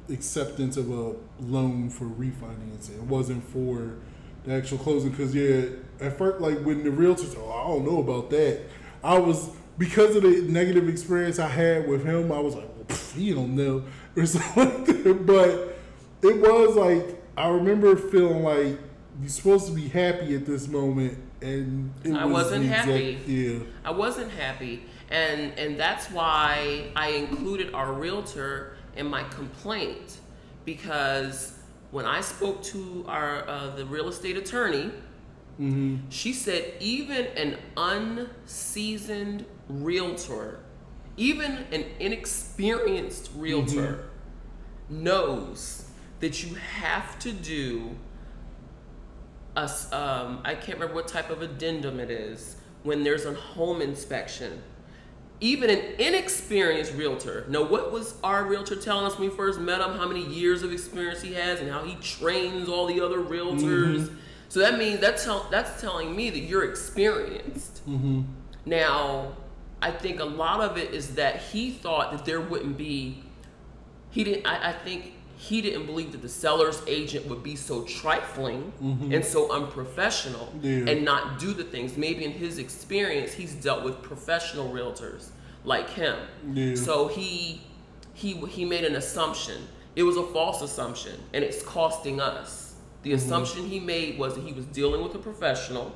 acceptance 0.08 0.76
of 0.78 0.90
a 0.90 1.14
loan 1.40 1.90
for 1.90 2.06
refinancing. 2.06 2.96
It 2.96 3.02
wasn't 3.02 3.44
for 3.44 3.96
the 4.44 4.54
actual 4.54 4.78
closing 4.78 5.10
because 5.10 5.34
yeah, 5.34 5.64
at 6.00 6.16
first 6.16 6.40
like 6.40 6.58
when 6.62 6.84
the 6.84 6.90
realtors, 6.90 7.36
oh, 7.38 7.50
I 7.52 7.68
don't 7.68 7.84
know 7.84 8.00
about 8.00 8.30
that. 8.30 8.60
I 9.02 9.18
was 9.18 9.50
because 9.78 10.16
of 10.16 10.22
the 10.22 10.42
negative 10.42 10.88
experience 10.88 11.38
I 11.38 11.48
had 11.48 11.88
with 11.88 12.04
him. 12.04 12.30
I 12.30 12.38
was 12.38 12.54
like, 12.54 12.68
well, 12.76 12.98
he 13.14 13.34
don't 13.34 13.56
know 13.56 13.84
or 14.16 14.26
something. 14.26 15.04
like. 15.04 15.26
But 15.26 15.76
it 16.22 16.40
was 16.40 16.76
like 16.76 17.22
I 17.36 17.48
remember 17.48 17.96
feeling 17.96 18.42
like 18.42 18.78
you're 19.20 19.28
supposed 19.28 19.66
to 19.66 19.72
be 19.72 19.88
happy 19.88 20.34
at 20.34 20.46
this 20.46 20.68
moment, 20.68 21.18
and 21.40 21.92
I 22.16 22.24
was 22.24 22.44
wasn't 22.44 22.64
exact- 22.64 22.86
happy. 22.86 23.18
Yeah. 23.26 23.58
I 23.84 23.90
wasn't 23.90 24.30
happy, 24.30 24.84
and 25.10 25.52
and 25.58 25.78
that's 25.78 26.10
why 26.10 26.90
I 26.96 27.08
included 27.10 27.74
our 27.74 27.92
realtor 27.92 28.76
in 28.96 29.06
my 29.06 29.24
complaint 29.24 30.18
because 30.64 31.58
when 31.90 32.06
I 32.06 32.20
spoke 32.20 32.62
to 32.64 33.04
our 33.08 33.48
uh, 33.48 33.70
the 33.76 33.84
real 33.86 34.08
estate 34.08 34.36
attorney, 34.36 34.90
Mm-hmm. 35.62 36.08
she 36.08 36.32
said 36.32 36.72
even 36.80 37.26
an 37.36 37.58
unseasoned 37.76 39.44
realtor, 39.68 40.60
even 41.16 41.66
an 41.70 41.84
inexperienced 42.00 43.30
realtor, 43.36 44.04
mm-hmm. 44.90 45.04
knows 45.04 45.88
that 46.20 46.42
you 46.42 46.56
have 46.56 47.18
to 47.20 47.32
do 47.32 47.96
a 49.56 49.70
um, 49.92 50.40
I 50.44 50.54
can't 50.54 50.78
remember 50.78 50.94
what 50.94 51.08
type 51.08 51.30
of 51.30 51.42
addendum 51.42 52.00
it 52.00 52.10
is 52.10 52.56
when 52.82 53.04
there's 53.04 53.24
a 53.24 53.34
home 53.34 53.80
inspection. 53.82 54.62
Even 55.40 55.70
an 55.70 55.80
inexperienced 55.98 56.94
realtor. 56.94 57.44
Now, 57.48 57.64
what 57.64 57.90
was 57.90 58.14
our 58.22 58.44
realtor 58.44 58.76
telling 58.76 59.04
us 59.04 59.18
when 59.18 59.28
we 59.28 59.36
first 59.36 59.58
met 59.58 59.80
him? 59.80 59.96
How 59.96 60.06
many 60.06 60.24
years 60.24 60.62
of 60.62 60.72
experience 60.72 61.20
he 61.20 61.34
has 61.34 61.60
and 61.60 61.68
how 61.68 61.82
he 61.82 61.96
trains 61.96 62.68
all 62.68 62.86
the 62.86 63.00
other 63.00 63.18
realtors. 63.18 64.02
Mm-hmm. 64.02 64.16
So 64.52 64.60
that 64.60 64.76
means 64.76 65.00
that's 65.00 65.24
tell, 65.24 65.48
that's 65.50 65.80
telling 65.80 66.14
me 66.14 66.28
that 66.28 66.40
you're 66.40 66.68
experienced. 66.68 67.88
Mm-hmm. 67.88 68.24
Now, 68.66 69.32
I 69.80 69.90
think 69.90 70.20
a 70.20 70.26
lot 70.26 70.60
of 70.60 70.76
it 70.76 70.92
is 70.92 71.14
that 71.14 71.40
he 71.40 71.70
thought 71.70 72.12
that 72.12 72.26
there 72.26 72.42
wouldn't 72.42 72.76
be. 72.76 73.22
He 74.10 74.24
didn't. 74.24 74.46
I, 74.46 74.68
I 74.68 74.72
think 74.74 75.14
he 75.38 75.62
didn't 75.62 75.86
believe 75.86 76.12
that 76.12 76.20
the 76.20 76.28
seller's 76.28 76.82
agent 76.86 77.24
would 77.28 77.42
be 77.42 77.56
so 77.56 77.84
trifling 77.84 78.74
mm-hmm. 78.82 79.14
and 79.14 79.24
so 79.24 79.50
unprofessional 79.50 80.52
Yeah. 80.60 80.84
and 80.86 81.02
not 81.02 81.38
do 81.38 81.54
the 81.54 81.64
things. 81.64 81.96
Maybe 81.96 82.26
in 82.26 82.32
his 82.32 82.58
experience, 82.58 83.32
he's 83.32 83.54
dealt 83.54 83.82
with 83.82 84.02
professional 84.02 84.70
realtors 84.70 85.30
like 85.64 85.88
him. 85.88 86.18
Yeah. 86.52 86.74
So 86.74 87.08
he 87.08 87.62
he 88.12 88.34
he 88.48 88.66
made 88.66 88.84
an 88.84 88.96
assumption. 88.96 89.62
It 89.96 90.02
was 90.02 90.18
a 90.18 90.24
false 90.24 90.60
assumption, 90.60 91.18
and 91.32 91.42
it's 91.42 91.62
costing 91.62 92.20
us. 92.20 92.61
The 93.02 93.12
assumption 93.14 93.66
he 93.66 93.80
made 93.80 94.18
was 94.18 94.34
that 94.36 94.44
he 94.44 94.52
was 94.52 94.64
dealing 94.66 95.02
with 95.02 95.14
a 95.14 95.18
professional 95.18 95.92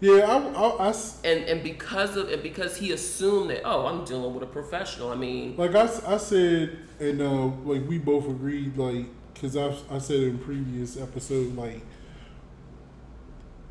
Yeah, 0.00 0.26
I. 0.56 0.94
and 1.24 1.44
and 1.44 1.62
because 1.62 2.16
of 2.16 2.28
and 2.30 2.42
because 2.42 2.76
he 2.76 2.90
assumed 2.92 3.50
that 3.50 3.62
oh 3.64 3.86
I'm 3.86 4.04
dealing 4.04 4.34
with 4.34 4.42
a 4.42 4.46
professional. 4.46 5.10
I 5.12 5.16
mean, 5.16 5.54
like 5.56 5.74
I, 5.74 5.88
I 6.06 6.16
said, 6.16 6.76
and 6.98 7.20
uh, 7.22 7.46
like 7.64 7.86
we 7.88 7.98
both 7.98 8.26
agreed, 8.28 8.76
like 8.76 9.06
because 9.34 9.56
I 9.56 9.74
I 9.90 9.98
said 9.98 10.20
in 10.20 10.38
previous 10.38 10.96
episode, 11.00 11.54
like 11.56 11.82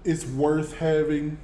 it's 0.05 0.25
worth 0.25 0.77
having 0.77 1.37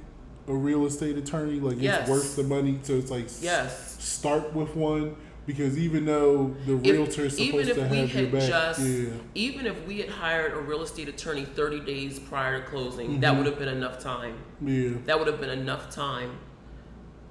a 0.48 0.54
real 0.54 0.86
estate 0.86 1.16
attorney. 1.18 1.60
Like 1.60 1.76
Yes. 1.80 2.02
it's 2.02 2.10
worth 2.10 2.36
the 2.36 2.44
money. 2.44 2.78
So 2.82 2.94
it's 2.94 3.10
like 3.10 3.26
Yes. 3.42 3.96
start 4.02 4.54
with 4.54 4.74
one 4.76 5.16
because 5.46 5.78
even 5.78 6.04
though 6.04 6.54
the 6.66 6.74
realtor 6.76 7.24
is 7.24 7.38
even 7.40 7.64
supposed 7.64 7.68
if 7.70 7.76
to 7.76 7.90
we 7.92 7.98
have 7.98 8.14
your 8.14 8.22
had 8.24 8.32
back, 8.32 8.48
just 8.48 8.80
yeah, 8.80 9.08
even 9.34 9.66
if 9.66 9.86
we 9.86 10.00
had 10.00 10.08
hired 10.10 10.52
a 10.52 10.58
real 10.60 10.82
estate 10.82 11.08
attorney 11.08 11.44
30 11.44 11.80
days 11.80 12.18
prior 12.18 12.60
to 12.60 12.66
closing 12.66 13.20
that 13.20 13.32
Mhm. 13.32 13.36
would 13.38 13.46
have 13.46 13.58
been 13.58 13.68
enough 13.68 13.98
time. 14.00 14.34
Yeah, 14.60 14.90
that 15.04 15.18
would 15.18 15.28
have 15.28 15.40
been 15.40 15.50
enough 15.50 15.90
time. 15.90 16.30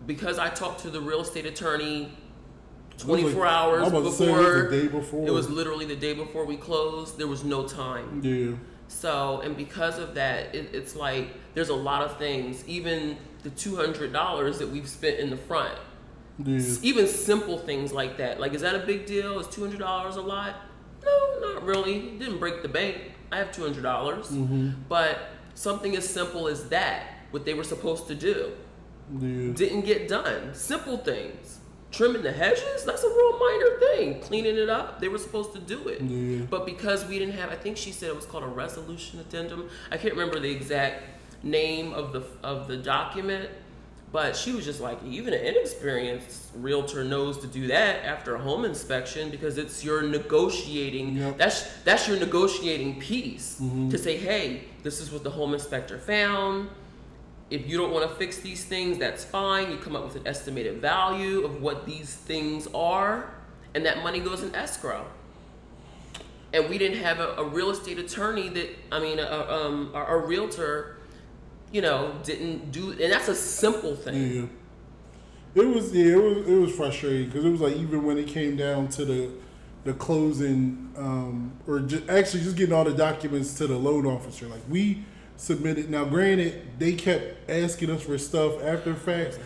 Because 0.06 0.38
i 0.40 0.50
talked 0.50 0.82
to 0.82 0.90
the 0.90 1.02
real 1.02 1.22
estate 1.22 1.46
attorney 1.46 2.12
24 2.98 3.42
like- 3.46 3.52
hours 3.52 3.80
I 3.82 3.84
was 3.84 3.92
about 3.94 4.14
say, 4.14 4.24
it 4.24 4.28
before 4.28 4.44
was 4.54 4.70
the 4.72 4.82
day 4.82 4.88
before. 4.88 5.28
it 5.28 5.32
was 5.32 5.50
literally 5.50 5.86
the 5.86 5.96
day 5.96 6.14
before 6.14 6.46
we 6.46 6.56
closed. 6.56 7.18
There 7.18 7.28
was 7.28 7.44
no 7.44 7.68
time. 7.68 8.22
Yeah, 8.24 8.54
so, 8.88 9.42
and 9.44 9.58
because 9.58 9.98
of 10.00 10.14
that, 10.16 10.56
it, 10.56 10.70
it's 10.74 10.96
like 10.96 11.28
there's 11.56 11.70
a 11.70 11.76
lot 11.76 12.02
of 12.04 12.18
things. 12.18 12.64
Even 12.68 13.18
the 13.44 13.50
two 13.50 13.76
hundred 13.76 14.14
dollars 14.14 14.60
that 14.60 14.70
we've 14.70 14.88
spent 14.88 15.20
in 15.20 15.30
the 15.30 15.38
front, 15.38 15.78
yeah. 16.44 16.60
Even 16.82 17.08
simple 17.08 17.58
things 17.58 17.92
like 17.94 18.18
that. 18.18 18.40
Like, 18.40 18.54
is 18.54 18.62
that 18.62 18.76
a 18.76 18.80
big 18.86 19.06
deal? 19.06 19.40
Is 19.40 19.48
two 19.48 19.62
hundred 19.62 19.80
dollars 19.80 20.16
a 20.16 20.22
lot? 20.22 20.56
No, 21.04 21.40
not 21.54 21.64
really. 21.64 21.96
It 22.10 22.20
didn't 22.20 22.40
break 22.40 22.62
the 22.62 22.68
bank. 22.70 22.98
I 23.32 23.38
have 23.38 23.52
two 23.52 23.64
hundred 23.64 23.84
dollars, 23.84 24.28
Mm-hmm. 24.30 24.72
but 24.90 25.30
something 25.54 25.96
as 25.96 26.08
simple 26.08 26.48
as 26.48 26.70
that, 26.70 27.08
what 27.32 27.46
they 27.46 27.54
were 27.54 27.64
supposed 27.64 28.08
to 28.08 28.16
do, 28.16 28.52
yeah. 29.20 29.54
didn't 29.54 29.86
get 29.86 30.08
done. 30.08 30.54
Simple 30.54 30.98
things. 30.98 31.60
Trimming 31.92 32.24
the 32.24 32.32
hedges, 32.32 32.84
that's 32.84 33.04
a 33.04 33.08
real 33.08 33.40
minor 33.40 33.80
thing. 33.80 34.20
Cleaning 34.20 34.58
it 34.58 34.70
up, 34.70 35.00
they 35.00 35.08
were 35.08 35.18
supposed 35.18 35.54
to 35.54 35.60
do 35.60 35.88
it. 35.88 36.02
Yeah. 36.02 36.46
But 36.50 36.66
because 36.66 37.06
we 37.06 37.18
didn't 37.20 37.36
have, 37.36 37.50
I 37.52 37.56
think 37.56 37.78
she 37.78 37.92
said 37.94 38.10
it 38.10 38.16
was 38.16 38.26
called 38.26 38.44
a 38.44 38.48
resolution 38.48 39.20
addendum. 39.22 39.70
I 39.92 39.98
can't 39.98 40.14
remember 40.14 40.40
the 40.40 40.52
exact 40.52 41.04
name 41.44 41.94
of 41.94 42.12
the 42.12 42.24
of 42.44 42.68
the 42.68 42.76
document, 42.78 43.50
but 44.16 44.34
she 44.34 44.54
was 44.54 44.64
just 44.64 44.80
like, 44.80 44.98
even 45.04 45.34
an 45.34 45.42
inexperienced 45.42 46.52
realtor 46.56 47.04
knows 47.04 47.38
to 47.40 47.48
do 47.48 47.68
that 47.68 48.06
after 48.06 48.36
a 48.36 48.40
home 48.40 48.64
inspection 48.64 49.30
because 49.30 49.58
it's 49.58 49.84
your 49.84 50.04
negotiating. 50.04 51.18
Yep. 51.18 51.38
That's 51.38 51.82
that's 51.84 52.08
your 52.08 52.18
negotiating 52.18 53.02
piece 53.02 53.62
to 53.90 53.98
say, 53.98 54.16
hey, 54.16 54.70
this 54.84 55.02
is 55.02 55.12
what 55.12 55.26
the 55.26 55.30
home 55.30 55.54
inspector 55.54 56.00
found. 56.00 56.70
If 57.50 57.68
you 57.68 57.78
don't 57.78 57.92
want 57.92 58.10
to 58.10 58.16
fix 58.16 58.38
these 58.40 58.64
things, 58.64 58.98
that's 58.98 59.26
fine. 59.26 59.70
You 59.70 59.76
come 59.80 59.98
up 59.98 60.06
with 60.06 60.16
an 60.16 60.26
estimated 60.26 60.78
value 60.78 61.44
of 61.44 61.62
what 61.62 61.86
these 61.86 62.16
things 62.16 62.70
are, 62.74 63.30
and 63.74 63.86
that 63.86 64.02
money 64.02 64.22
goes 64.22 64.44
in 64.44 64.56
escrow. 64.56 65.06
And 66.54 66.70
we 66.70 66.78
didn't 66.78 67.04
have 67.04 67.20
a, 67.20 67.36
a 67.36 67.44
real 67.44 67.70
estate 67.70 68.00
attorney 68.00 68.48
that, 68.48 68.70
I 68.94 69.02
mean, 69.02 69.20
a, 69.20 69.26
um, 69.30 69.92
a, 69.94 70.06
a 70.06 70.18
realtor, 70.26 70.95
you 71.72 71.82
know, 71.82 72.16
didn't 72.24 72.72
do, 72.72 72.92
and 72.92 73.12
that's 73.12 73.28
a 73.28 73.36
simple 73.36 73.96
thing. 73.96 74.36
Yeah. 75.56 75.62
It 75.62 75.68
was 75.68 75.94
yeah, 75.94 76.14
it 76.14 76.22
was 76.22 76.48
it 76.48 76.56
was 76.56 76.76
frustrating 76.76 77.28
because 77.28 77.46
it 77.46 77.50
was 77.50 77.62
like 77.62 77.78
even 77.78 78.04
when 78.04 78.18
it 78.18 78.28
came 78.28 78.58
down 78.58 78.90
to 78.90 79.06
the 79.06 79.30
the 79.86 79.94
closing 79.94 80.92
um, 80.98 81.54
or 81.68 81.80
just, 81.80 82.10
actually 82.10 82.44
just 82.44 82.58
getting 82.58 82.74
all 82.74 82.84
the 82.84 82.94
documents 82.94 83.54
to 83.56 83.68
the 83.68 83.78
loan 83.78 84.06
officer. 84.06 84.48
Like 84.48 84.62
we 84.70 85.04
submitted. 85.38 85.90
Now, 85.90 86.06
granted, 86.06 86.80
they 86.80 86.94
kept 86.94 87.50
asking 87.50 87.92
us 87.92 88.02
for 88.02 88.18
stuff 88.18 88.62
after 88.64 88.94
fact, 88.96 89.40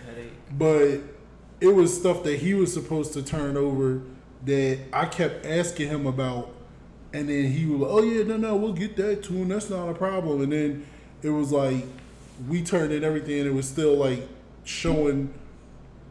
but 0.52 1.00
it 1.62 1.68
was 1.68 1.96
stuff 1.96 2.24
that 2.24 2.40
he 2.40 2.54
was 2.54 2.74
supposed 2.74 3.14
to 3.14 3.22
turn 3.22 3.58
over 3.58 4.02
that 4.46 4.80
I 4.94 5.06
kept 5.06 5.46
asking 5.46 5.90
him 5.90 6.08
about, 6.08 6.54
and 7.14 7.30
then 7.30 7.52
he 7.52 7.66
was 7.66 7.82
like, 7.82 7.92
"Oh 7.92 8.02
yeah, 8.02 8.24
no, 8.24 8.38
no, 8.38 8.56
we'll 8.56 8.74
get 8.74 8.96
that 8.96 9.24
to 9.24 9.34
him. 9.34 9.50
That's 9.50 9.70
not 9.70 9.90
a 9.90 9.94
problem." 9.94 10.42
And 10.42 10.52
then 10.52 10.88
it 11.22 11.30
was 11.30 11.52
like 11.52 11.86
we 12.48 12.64
turned 12.64 12.92
in 12.94 13.04
everything, 13.04 13.40
and 13.40 13.48
it 13.48 13.54
was 13.54 13.68
still 13.68 13.96
like 13.96 14.28
showing 14.64 15.34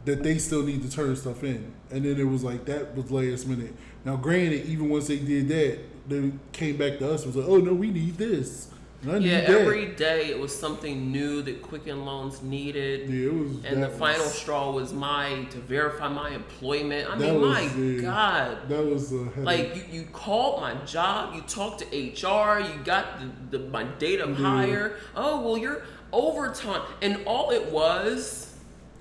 that 0.05 0.23
they 0.23 0.37
still 0.37 0.63
need 0.63 0.81
to 0.83 0.91
turn 0.91 1.15
stuff 1.15 1.43
in. 1.43 1.73
And 1.91 2.05
then 2.05 2.19
it 2.19 2.23
was 2.27 2.43
like 2.43 2.65
that 2.65 2.95
was 2.95 3.11
last 3.11 3.47
minute. 3.47 3.73
Now, 4.05 4.15
granted, 4.15 4.65
even 4.65 4.89
once 4.89 5.07
they 5.07 5.19
did 5.19 5.47
that, 5.49 5.79
they 6.09 6.31
came 6.51 6.77
back 6.77 6.99
to 6.99 7.11
us 7.11 7.25
and 7.25 7.33
was 7.33 7.43
like, 7.43 7.51
"Oh 7.51 7.57
no, 7.57 7.73
we 7.73 7.91
need 7.91 8.17
this." 8.17 8.69
I 9.07 9.17
Yeah, 9.17 9.39
need 9.41 9.49
every 9.49 9.85
day 9.87 10.25
it 10.25 10.37
was 10.37 10.53
something 10.53 11.09
new 11.09 11.41
that 11.43 11.61
Quicken 11.61 12.05
Loans 12.05 12.41
needed. 12.43 13.09
Yeah, 13.09 13.27
it 13.27 13.33
was. 13.33 13.51
And 13.63 13.81
the 13.81 13.87
that 13.87 13.97
final 13.97 14.25
straw 14.25 14.71
was 14.71 14.91
my 14.91 15.45
to 15.51 15.57
verify 15.59 16.09
my 16.09 16.31
employment. 16.31 17.09
I 17.09 17.15
mean, 17.15 17.39
was, 17.39 17.49
my 17.49 17.81
yeah. 17.81 18.01
God. 18.01 18.69
That 18.69 18.85
was. 18.85 19.13
Like 19.13 19.75
you, 19.75 19.83
you 19.99 20.05
called 20.11 20.59
my 20.59 20.73
job, 20.85 21.33
you 21.33 21.41
talked 21.41 21.79
to 21.79 21.85
HR, 21.85 22.59
you 22.59 22.83
got 22.83 23.19
the, 23.51 23.57
the 23.57 23.69
my 23.69 23.83
date 23.83 24.19
of 24.19 24.35
hire. 24.35 24.97
Oh 25.15 25.41
well, 25.41 25.57
you're 25.57 25.83
overtime, 26.11 26.81
and 27.01 27.21
all 27.25 27.51
it 27.51 27.71
was 27.71 28.45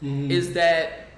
Mm-hmm. 0.03 0.31
is 0.31 0.53
that 0.53 1.09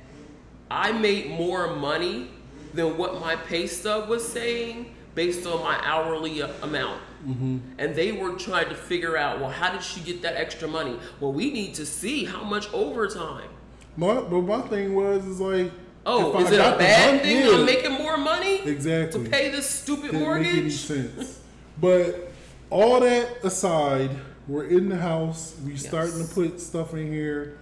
I 0.71 0.91
made 0.93 1.29
more 1.33 1.77
money 1.77 2.31
than 2.73 2.97
what 2.97 3.21
my 3.21 3.37
pay 3.37 3.67
stub 3.67 4.09
was 4.09 4.27
saying 4.27 4.95
based 5.15 5.47
on 5.47 5.61
my 5.63 5.79
hourly 5.85 6.41
amount. 6.41 6.99
Mm-hmm. 7.29 7.59
And 7.77 7.95
they 7.95 8.13
were 8.13 8.37
trying 8.37 8.71
to 8.71 8.75
figure 8.75 9.19
out, 9.19 9.39
well, 9.39 9.51
how 9.51 9.71
did 9.71 9.83
she 9.83 10.01
get 10.01 10.23
that 10.23 10.35
extra 10.37 10.67
money? 10.67 10.99
Well, 11.21 11.31
we 11.31 11.51
need 11.53 11.75
to 11.75 11.85
see 11.85 12.25
how 12.25 12.43
much 12.43 12.73
overtime. 12.73 13.51
My, 13.99 14.15
but 14.23 14.41
my 14.41 14.63
thing 14.63 14.95
was 14.95 15.27
is 15.27 15.41
like, 15.41 15.71
Oh, 16.07 16.39
is 16.39 16.47
I 16.47 16.55
it 16.55 16.75
a 16.75 16.79
bad 16.79 17.07
money- 17.17 17.19
thing 17.35 17.45
yeah, 17.51 17.59
I'm 17.59 17.67
making 17.67 17.93
more 17.93 18.17
money 18.17 18.61
exactly 18.63 19.25
to 19.25 19.29
pay 19.31 19.51
this 19.51 19.69
stupid 19.69 20.13
Didn't 20.13 20.43
make 20.43 20.55
any 20.55 20.71
sense. 20.71 21.43
But 21.79 22.33
all 22.71 23.01
that 23.01 23.45
aside, 23.45 24.11
we're 24.51 24.65
in 24.65 24.89
the 24.89 24.97
house. 24.97 25.55
We 25.65 25.77
starting 25.77 26.19
Yes. 26.19 26.29
to 26.29 26.35
put 26.35 26.61
stuff 26.61 26.93
in 26.95 27.07
here. 27.11 27.57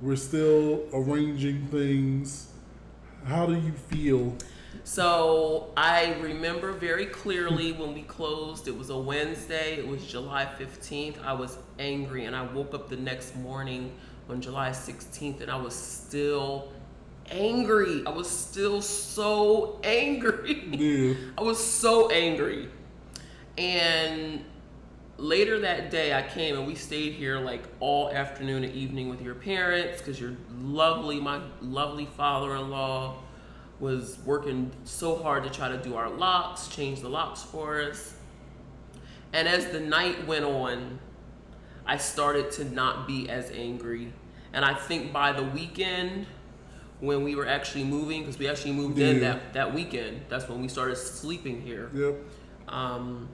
We're 0.00 0.16
still 0.16 0.84
arranging 0.92 1.66
things. 1.66 2.48
How 3.24 3.44
do 3.44 3.54
you 3.54 3.72
feel? 3.72 4.34
So 4.84 5.72
I 5.76 6.14
remember 6.20 6.72
very 6.72 7.06
clearly 7.06 7.72
when 7.72 7.92
we 7.92 8.02
closed. 8.02 8.66
It 8.66 8.76
was 8.76 8.88
a 8.90 8.96
Wednesday. 8.98 9.76
It 9.76 9.86
was 9.86 10.04
July 10.06 10.46
15th. 10.58 11.22
I 11.22 11.34
was 11.34 11.58
angry, 11.78 12.24
and 12.24 12.34
I 12.34 12.42
woke 12.46 12.72
up 12.72 12.88
the 12.88 12.96
next 12.96 13.36
morning 13.36 13.92
on 14.30 14.40
July 14.40 14.70
16th, 14.70 15.40
and 15.42 15.50
I 15.50 15.56
was 15.56 15.74
still 15.74 16.72
angry. 17.30 18.04
I 18.06 18.10
was 18.10 18.28
still 18.30 18.80
so 18.80 19.80
angry. 19.84 20.64
Yeah. 20.70 21.14
I 21.36 21.42
was 21.42 21.62
so 21.62 22.08
angry. 22.10 22.68
And 23.58 24.44
later 25.18 25.58
that 25.60 25.90
day, 25.90 26.14
I 26.14 26.22
came 26.22 26.56
and 26.56 26.66
we 26.66 26.74
stayed 26.74 27.14
here 27.14 27.38
like 27.38 27.62
all 27.80 28.10
afternoon 28.10 28.64
and 28.64 28.74
evening 28.74 29.08
with 29.08 29.22
your 29.22 29.34
parents 29.34 29.98
because 29.98 30.20
your 30.20 30.36
lovely, 30.60 31.20
my 31.20 31.40
lovely 31.60 32.06
father 32.06 32.56
in 32.56 32.70
law 32.70 33.22
was 33.78 34.18
working 34.24 34.70
so 34.84 35.16
hard 35.16 35.44
to 35.44 35.50
try 35.50 35.68
to 35.68 35.78
do 35.78 35.96
our 35.96 36.08
locks, 36.08 36.68
change 36.68 37.00
the 37.00 37.08
locks 37.08 37.42
for 37.42 37.80
us. 37.80 38.14
And 39.32 39.46
as 39.46 39.68
the 39.68 39.80
night 39.80 40.26
went 40.26 40.44
on, 40.44 40.98
I 41.86 41.98
started 41.98 42.50
to 42.52 42.64
not 42.64 43.06
be 43.06 43.28
as 43.28 43.50
angry. 43.50 44.12
And 44.52 44.64
I 44.64 44.74
think 44.74 45.12
by 45.12 45.32
the 45.32 45.42
weekend, 45.42 46.26
when 47.00 47.22
we 47.22 47.34
were 47.34 47.46
actually 47.46 47.84
moving, 47.84 48.22
because 48.22 48.38
we 48.38 48.48
actually 48.48 48.72
moved 48.72 48.98
in 48.98 49.20
that, 49.20 49.52
that 49.52 49.74
weekend, 49.74 50.22
that's 50.28 50.48
when 50.48 50.62
we 50.62 50.68
started 50.68 50.96
sleeping 50.96 51.60
here. 51.60 51.90
Yep. 51.94 52.14
Um, 52.68 53.28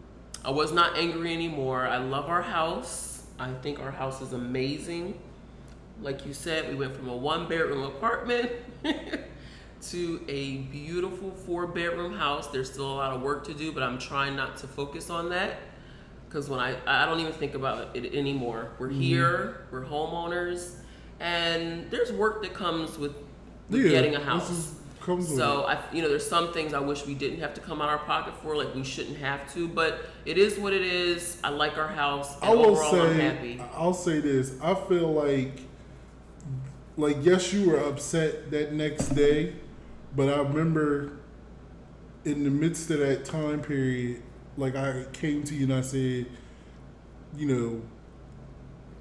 I 0.45 0.51
was 0.51 0.73
not 0.73 0.99
angry 0.99 1.33
anymore. 1.33 1.87
I 1.87 1.99
love 1.99 2.29
our 2.29 2.43
house. 2.43 3.25
I 3.39 3.53
think 3.55 3.81
our 3.81 3.91
house 3.91 4.21
is 4.21 4.33
amazing. 4.33 5.19
Like 6.01 6.27
you 6.27 6.33
said, 6.33 6.69
we 6.69 6.75
went 6.75 6.97
from 6.97 7.09
a 7.09 7.17
one 7.17 7.49
bedroom 7.49 7.85
apartment 7.85 8.51
to 9.83 10.25
a 10.29 10.59
beautiful 10.59 11.31
four 11.31 11.67
bedroom 11.67 12.15
house. 12.15 12.49
There's 12.49 12.73
still 12.73 12.91
a 12.91 12.95
lot 12.95 13.13
of 13.13 13.23
work 13.23 13.45
to 13.47 13.55
do, 13.55 13.73
but 13.73 13.83
I'm 13.83 13.99
trying 13.99 14.35
not 14.35 14.57
to 14.59 14.67
focus 14.67 15.11
on 15.11 15.29
that 15.31 15.59
because 16.29 16.49
when 16.49 16.61
I 16.61 16.77
I 16.87 17.05
don't 17.05 17.21
even 17.21 17.33
think 17.33 17.55
about 17.55 17.95
it 17.95 18.15
anymore. 18.15 18.71
We're 18.79 18.89
mm-hmm. 18.89 19.01
here, 19.01 19.67
we're 19.71 19.85
homeowners, 19.85 20.75
and 21.21 21.91
there's 21.91 22.11
work 22.11 22.43
that 22.43 22.55
comes 22.55 22.99
with, 22.99 23.15
with 23.69 23.85
Yeah, 23.85 23.91
getting 23.91 24.17
a 24.17 24.21
house. 24.21 24.75
Is- 25.03 25.07
comes 25.07 25.29
with 25.29 25.39
so 25.39 25.65
I, 25.65 25.79
you 25.93 26.03
know, 26.03 26.09
there's 26.09 26.29
some 26.29 26.53
things 26.53 26.75
I 26.75 26.81
wish 26.81 27.07
we 27.07 27.15
didn't 27.15 27.41
have 27.41 27.55
to 27.55 27.61
come 27.61 27.81
out 27.83 27.89
our 27.89 27.99
pocket 27.99 28.35
for, 28.43 28.57
like 28.57 28.75
we 28.75 28.85
shouldn't 28.85 29.19
have 29.19 29.53
to. 29.55 29.69
But 29.69 30.01
it 30.25 30.39
is 30.39 30.59
what 30.59 30.73
it 30.73 30.83
is. 30.83 31.39
I 31.45 31.51
like 31.51 31.77
our 31.79 31.89
house, 31.89 32.35
and 32.37 32.45
I 32.45 32.55
will 32.55 32.67
overall, 32.67 33.03
I'm 33.03 33.17
say, 33.17 33.23
happy. 33.23 33.63
I'll 33.75 33.95
say 33.95 34.21
this. 34.21 34.55
I 34.63 34.75
feel 34.75 35.13
like, 35.13 35.61
like 36.97 37.17
yes, 37.23 37.53
you 37.53 37.71
were 37.71 37.79
upset 37.79 38.51
that 38.51 38.73
next 38.73 39.09
day, 39.11 39.55
but 40.17 40.29
I 40.29 40.39
remember 40.39 41.13
in 42.25 42.45
the 42.45 42.51
midst 42.51 42.91
of 42.91 43.01
that 43.01 43.25
time 43.25 43.61
period, 43.61 44.23
like 44.57 44.77
I 44.77 45.05
came 45.13 45.43
to 45.45 45.55
you 45.55 45.65
and 45.65 45.75
I 45.75 45.81
said, 45.81 46.27
you 47.37 47.47
know, 47.47 47.83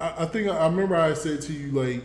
I, 0.00 0.24
I 0.24 0.26
think 0.26 0.48
I 0.48 0.66
remember 0.66 0.96
I 0.96 1.14
said 1.14 1.40
to 1.42 1.52
you 1.52 1.70
like, 1.70 2.02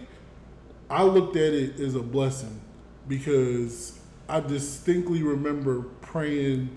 I 0.90 1.04
looked 1.04 1.36
at 1.36 1.54
it 1.54 1.80
as 1.80 1.96
a 1.96 2.02
blessing 2.02 2.62
because 3.08 4.00
I 4.30 4.40
distinctly 4.40 5.24
remember 5.24 5.84
praying 6.02 6.70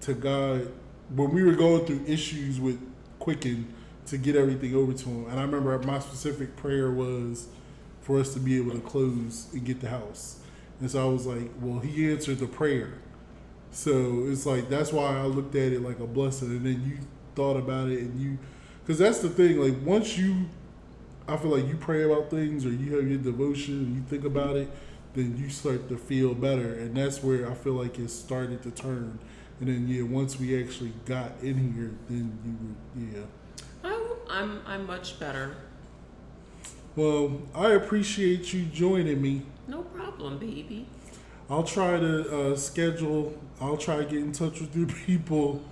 to 0.00 0.14
God 0.14 0.70
when 1.14 1.32
we 1.32 1.42
were 1.42 1.54
going 1.54 1.86
through 1.86 2.04
issues 2.06 2.60
with 2.60 2.80
Quicken 3.18 3.72
to 4.06 4.18
get 4.18 4.36
everything 4.36 4.74
over 4.74 4.92
to 4.92 5.08
him. 5.08 5.26
And 5.28 5.38
I 5.38 5.42
remember 5.42 5.78
my 5.80 5.98
specific 5.98 6.56
prayer 6.56 6.90
was 6.90 7.48
for 8.00 8.18
us 8.18 8.32
to 8.34 8.40
be 8.40 8.56
able 8.56 8.72
to 8.72 8.80
close 8.80 9.48
and 9.52 9.64
get 9.64 9.80
the 9.80 9.88
house. 9.88 10.40
And 10.80 10.90
so 10.90 11.06
I 11.06 11.12
was 11.12 11.26
like, 11.26 11.50
well, 11.60 11.80
he 11.80 12.10
answered 12.10 12.38
the 12.38 12.46
prayer. 12.46 12.94
So 13.70 14.24
it's 14.28 14.46
like 14.46 14.68
that's 14.68 14.92
why 14.92 15.18
I 15.18 15.24
looked 15.24 15.54
at 15.54 15.72
it 15.72 15.82
like 15.82 16.00
a 16.00 16.06
blessing. 16.06 16.48
And 16.48 16.64
then 16.64 16.82
you 16.84 16.98
thought 17.34 17.56
about 17.56 17.88
it 17.88 18.00
and 18.00 18.18
you, 18.20 18.38
because 18.80 18.98
that's 18.98 19.18
the 19.18 19.28
thing. 19.28 19.60
Like 19.60 19.74
once 19.84 20.16
you, 20.16 20.46
I 21.26 21.36
feel 21.36 21.50
like 21.50 21.66
you 21.66 21.76
pray 21.76 22.04
about 22.04 22.30
things 22.30 22.64
or 22.64 22.70
you 22.70 22.96
have 22.96 23.08
your 23.08 23.18
devotion 23.18 23.74
and 23.74 23.96
you 23.96 24.02
think 24.02 24.24
about 24.24 24.56
it, 24.56 24.70
then 25.18 25.36
you 25.36 25.50
start 25.50 25.88
to 25.88 25.96
feel 25.96 26.34
better. 26.34 26.74
And 26.74 26.96
that's 26.96 27.22
where 27.22 27.50
I 27.50 27.54
feel 27.54 27.74
like 27.74 27.98
it 27.98 28.08
started 28.10 28.62
to 28.62 28.70
turn. 28.70 29.18
And 29.60 29.68
then 29.68 29.88
yeah, 29.88 30.02
once 30.02 30.38
we 30.38 30.62
actually 30.62 30.92
got 31.04 31.32
in 31.42 31.74
here, 31.74 31.90
then 32.08 32.38
you 32.44 33.10
were 33.12 33.20
yeah. 33.20 33.26
I'm 33.84 34.02
I'm, 34.30 34.62
I'm 34.66 34.86
much 34.86 35.18
better. 35.18 35.56
Well, 36.94 37.42
I 37.54 37.72
appreciate 37.72 38.52
you 38.52 38.64
joining 38.66 39.20
me. 39.20 39.42
No 39.66 39.82
problem, 39.82 40.38
baby. 40.38 40.86
I'll 41.50 41.64
try 41.64 41.98
to 41.98 42.52
uh, 42.52 42.56
schedule. 42.56 43.34
I'll 43.60 43.76
try 43.76 43.96
to 43.96 44.04
get 44.04 44.18
in 44.18 44.32
touch 44.32 44.60
with 44.60 44.76
your 44.76 44.86
people. 45.06 45.62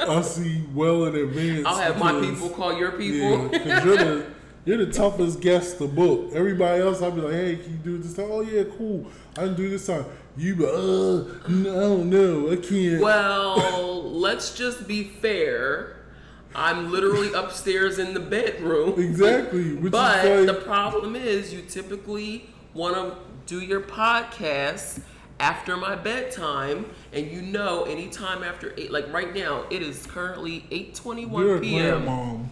I'll 0.00 0.22
see 0.22 0.64
well 0.74 1.04
in 1.04 1.14
advance. 1.14 1.66
I'll 1.66 1.76
have 1.76 1.98
my 1.98 2.20
people 2.20 2.48
call 2.50 2.76
your 2.76 2.92
people. 2.92 3.50
Yeah, 3.52 4.22
you're 4.64 4.84
the 4.84 4.92
toughest 4.92 5.40
guest 5.40 5.78
to 5.78 5.88
book. 5.88 6.30
Everybody 6.34 6.82
else, 6.82 7.00
I'll 7.02 7.10
be 7.10 7.20
like, 7.20 7.32
hey, 7.32 7.56
can 7.56 7.72
you 7.72 7.78
do 7.78 7.98
this 7.98 8.14
time? 8.14 8.28
Oh 8.30 8.40
yeah, 8.40 8.64
cool. 8.76 9.06
I 9.36 9.42
can 9.42 9.54
do 9.54 9.70
this 9.70 9.86
time. 9.86 10.04
You 10.36 10.54
be, 10.54 10.66
uh, 10.66 11.48
no, 11.48 11.96
no, 12.04 12.52
I 12.52 12.56
can't. 12.56 13.00
Well, 13.00 14.10
let's 14.12 14.54
just 14.54 14.86
be 14.86 15.04
fair. 15.04 15.96
I'm 16.54 16.90
literally 16.90 17.32
upstairs 17.32 17.98
in 17.98 18.14
the 18.14 18.20
bedroom. 18.20 19.00
Exactly. 19.00 19.76
But 19.76 20.24
is 20.24 20.46
the 20.46 20.54
problem 20.54 21.16
is, 21.16 21.52
you 21.52 21.62
typically 21.62 22.48
want 22.72 22.94
to 22.96 23.16
do 23.46 23.60
your 23.60 23.80
podcast 23.80 25.00
after 25.40 25.76
my 25.76 25.94
bedtime, 25.94 26.86
and 27.12 27.30
you 27.30 27.42
know, 27.42 27.84
anytime 27.84 28.42
after 28.42 28.74
eight, 28.76 28.90
like 28.90 29.12
right 29.12 29.34
now, 29.34 29.64
it 29.70 29.82
is 29.82 30.06
currently 30.06 30.66
eight 30.70 30.94
you're 30.94 30.94
twenty-one 30.94 31.48
a 31.48 31.60
p.m. 31.60 32.02
grandmom. 32.02 32.46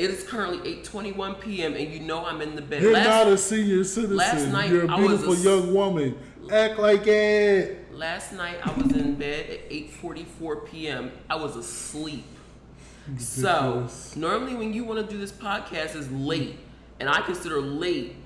It 0.00 0.08
is 0.08 0.22
currently 0.22 0.66
eight 0.66 0.84
twenty-one 0.84 1.34
p.m., 1.34 1.74
and 1.74 1.92
you 1.92 2.00
know 2.00 2.24
I'm 2.24 2.40
in 2.40 2.56
the 2.56 2.62
bed. 2.62 2.80
You're 2.80 2.94
Last- 2.94 3.06
not 3.06 3.26
a 3.26 3.36
senior 3.36 3.84
citizen. 3.84 4.16
last 4.16 4.48
night 4.48 4.70
you're 4.70 4.86
a 4.86 4.90
I 4.90 4.98
was 4.98 5.20
beautiful 5.20 5.52
a 5.52 5.56
young 5.56 5.74
woman. 5.74 6.18
Act 6.50 6.78
like 6.78 7.06
it. 7.06 7.92
Last 7.92 8.32
night 8.32 8.66
I 8.66 8.72
was 8.72 8.92
in 8.92 9.16
bed 9.16 9.50
at 9.50 9.68
8:44 9.70 10.66
p.m. 10.70 11.12
I 11.28 11.34
was 11.36 11.54
asleep. 11.54 12.24
So 13.18 13.86
normally 14.16 14.54
when 14.56 14.72
you 14.72 14.84
want 14.84 15.06
to 15.06 15.14
do 15.14 15.20
this 15.20 15.32
podcast 15.32 15.94
is 15.94 16.10
late, 16.10 16.58
and 16.98 17.06
I 17.06 17.20
consider 17.20 17.60
late 17.60 18.16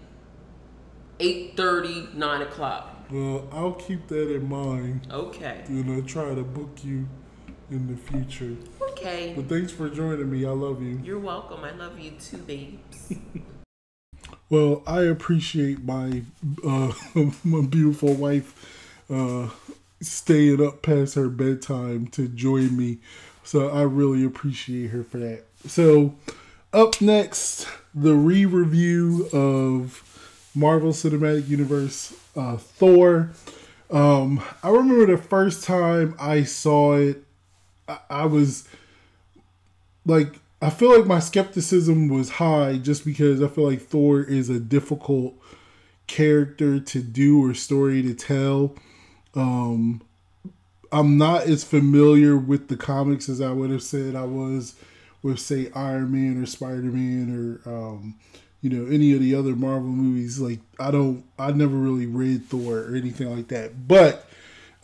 8:30, 1.18 2.14
9 2.14 2.42
o'clock. 2.42 3.04
Well, 3.10 3.48
I'll 3.50 3.72
keep 3.72 4.06
that 4.06 4.32
in 4.32 4.48
mind. 4.48 5.08
Okay. 5.10 5.64
You 5.68 5.96
I 5.96 6.00
try 6.02 6.36
to 6.36 6.44
book 6.44 6.84
you 6.84 7.08
in 7.70 7.86
the 7.86 7.96
future. 7.96 8.56
Okay. 8.90 9.32
But 9.34 9.48
thanks 9.48 9.72
for 9.72 9.88
joining 9.88 10.30
me. 10.30 10.46
I 10.46 10.50
love 10.50 10.82
you. 10.82 11.00
You're 11.02 11.18
welcome. 11.18 11.64
I 11.64 11.72
love 11.72 11.98
you 11.98 12.12
too, 12.12 12.38
babes. 12.38 13.14
Well, 14.50 14.82
I 14.86 15.02
appreciate 15.02 15.82
my 15.82 16.22
uh, 16.64 16.92
my 17.44 17.62
beautiful 17.66 18.14
wife 18.14 18.54
uh, 19.10 19.48
staying 20.00 20.64
up 20.64 20.82
past 20.82 21.14
her 21.14 21.28
bedtime 21.28 22.06
to 22.08 22.28
join 22.28 22.76
me. 22.76 22.98
So 23.42 23.68
I 23.68 23.82
really 23.82 24.24
appreciate 24.24 24.90
her 24.90 25.02
for 25.02 25.18
that. 25.18 25.44
So 25.66 26.14
up 26.72 27.00
next, 27.00 27.66
the 27.94 28.14
re-review 28.14 29.28
of 29.32 30.02
Marvel 30.54 30.92
Cinematic 30.92 31.48
Universe 31.48 32.14
uh, 32.36 32.56
Thor. 32.56 33.30
Um, 33.90 34.42
I 34.62 34.70
remember 34.70 35.06
the 35.06 35.20
first 35.20 35.64
time 35.64 36.14
I 36.18 36.44
saw 36.44 36.94
it, 36.94 37.23
I, 37.89 37.99
I 38.11 38.26
was 38.26 38.68
like 40.07 40.41
I 40.62 40.70
feel 40.70 40.97
like 40.97 41.07
my 41.07 41.18
skepticism 41.18 42.09
was 42.09 42.30
high 42.30 42.78
just 42.78 43.05
because 43.05 43.43
I 43.43 43.49
feel 43.49 43.68
like 43.68 43.82
Thor 43.82 44.22
is 44.22 44.49
a 44.49 44.59
difficult 44.59 45.35
character 46.07 46.80
to 46.80 47.03
do 47.03 47.45
or 47.45 47.55
story 47.55 48.03
to 48.03 48.14
tell. 48.14 48.74
Um 49.35 50.03
I'm 50.93 51.18
not 51.18 51.43
as 51.43 51.64
familiar 51.64 52.37
with 52.37 52.68
the 52.68 52.76
comics 52.76 53.28
as 53.28 53.41
I 53.41 53.51
would 53.51 53.70
have 53.70 53.82
said 53.82 54.14
I 54.14 54.24
was 54.24 54.74
with 55.22 55.41
say 55.41 55.70
Iron 55.74 56.12
Man 56.12 56.43
or 56.43 56.47
Spider-Man 56.47 57.61
or 57.66 57.70
um 57.70 58.14
you 58.61 58.70
know 58.70 58.91
any 58.91 59.12
of 59.12 59.20
the 59.20 59.35
other 59.35 59.55
Marvel 59.55 59.91
movies 59.91 60.39
like 60.39 60.61
I 60.78 60.91
don't 60.91 61.24
I 61.39 61.53
never 61.53 61.76
really 61.76 62.07
read 62.07 62.47
Thor 62.47 62.78
or 62.78 62.95
anything 62.95 63.35
like 63.35 63.49
that. 63.49 63.87
But 63.87 64.26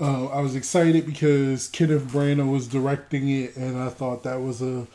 uh, 0.00 0.26
I 0.28 0.40
was 0.40 0.56
excited 0.56 1.06
because 1.06 1.68
Kenneth 1.68 2.04
Branagh 2.04 2.50
was 2.50 2.66
directing 2.66 3.28
it, 3.28 3.56
and 3.56 3.78
I 3.78 3.90
thought 3.90 4.22
that 4.22 4.40
was 4.40 4.62
a 4.62 4.86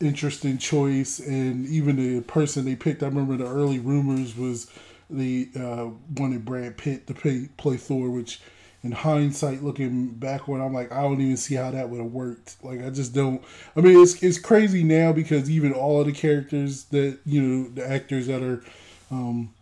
interesting 0.00 0.58
choice. 0.58 1.18
And 1.18 1.66
even 1.66 1.96
the 1.96 2.22
person 2.22 2.64
they 2.64 2.76
picked, 2.76 3.02
I 3.02 3.06
remember 3.06 3.36
the 3.36 3.46
early 3.46 3.78
rumors 3.78 4.36
was 4.36 4.70
they 5.10 5.48
uh, 5.58 5.88
wanted 6.16 6.44
Brad 6.44 6.76
Pitt 6.76 7.06
to 7.06 7.14
play, 7.14 7.48
play 7.56 7.76
Thor, 7.76 8.10
which 8.10 8.40
in 8.82 8.92
hindsight, 8.92 9.62
looking 9.62 10.08
back 10.08 10.46
when 10.46 10.60
I'm 10.60 10.72
like, 10.72 10.92
I 10.92 11.02
don't 11.02 11.20
even 11.20 11.36
see 11.36 11.56
how 11.56 11.70
that 11.72 11.88
would 11.90 12.00
have 12.00 12.12
worked. 12.12 12.56
Like, 12.62 12.82
I 12.82 12.90
just 12.90 13.12
don't. 13.12 13.42
I 13.76 13.80
mean, 13.80 14.00
it's 14.00 14.22
it's 14.22 14.38
crazy 14.38 14.84
now 14.84 15.12
because 15.12 15.50
even 15.50 15.72
all 15.72 16.00
of 16.00 16.06
the 16.06 16.12
characters 16.12 16.84
that 16.84 17.18
you 17.26 17.42
know, 17.42 17.68
the 17.70 17.88
actors 17.88 18.26
that 18.28 18.42
are. 18.42 18.62
Um, 19.10 19.54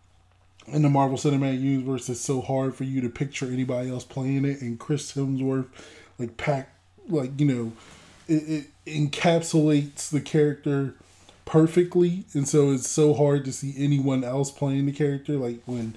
in 0.68 0.82
the 0.82 0.88
Marvel 0.88 1.16
Cinematic 1.16 1.60
Universe, 1.60 2.08
it's 2.08 2.20
so 2.20 2.40
hard 2.40 2.74
for 2.74 2.84
you 2.84 3.00
to 3.00 3.08
picture 3.08 3.46
anybody 3.46 3.90
else 3.90 4.04
playing 4.04 4.44
it. 4.44 4.60
And 4.60 4.78
Chris 4.78 5.12
Hemsworth, 5.12 5.68
like 6.18 6.36
pack, 6.36 6.72
like 7.08 7.38
you 7.38 7.46
know, 7.46 7.72
it, 8.28 8.48
it 8.48 8.66
encapsulates 8.86 10.10
the 10.10 10.20
character 10.20 10.94
perfectly, 11.44 12.24
and 12.34 12.48
so 12.48 12.72
it's 12.72 12.88
so 12.88 13.14
hard 13.14 13.44
to 13.44 13.52
see 13.52 13.74
anyone 13.76 14.24
else 14.24 14.50
playing 14.50 14.86
the 14.86 14.92
character. 14.92 15.34
Like 15.34 15.60
when 15.66 15.94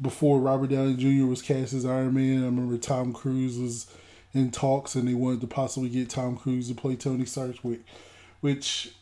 before 0.00 0.38
Robert 0.38 0.70
Downey 0.70 0.96
Jr. 0.96 1.26
was 1.26 1.42
cast 1.42 1.72
as 1.72 1.84
Iron 1.84 2.14
Man, 2.14 2.42
I 2.42 2.46
remember 2.46 2.76
Tom 2.78 3.12
Cruise 3.12 3.58
was 3.58 3.86
in 4.34 4.50
talks, 4.50 4.94
and 4.94 5.08
they 5.08 5.14
wanted 5.14 5.40
to 5.40 5.46
possibly 5.46 5.88
get 5.88 6.10
Tom 6.10 6.36
Cruise 6.36 6.68
to 6.68 6.74
play 6.74 6.96
Tony 6.96 7.24
Stark, 7.24 7.56
which, 7.62 7.80
which 8.40 8.92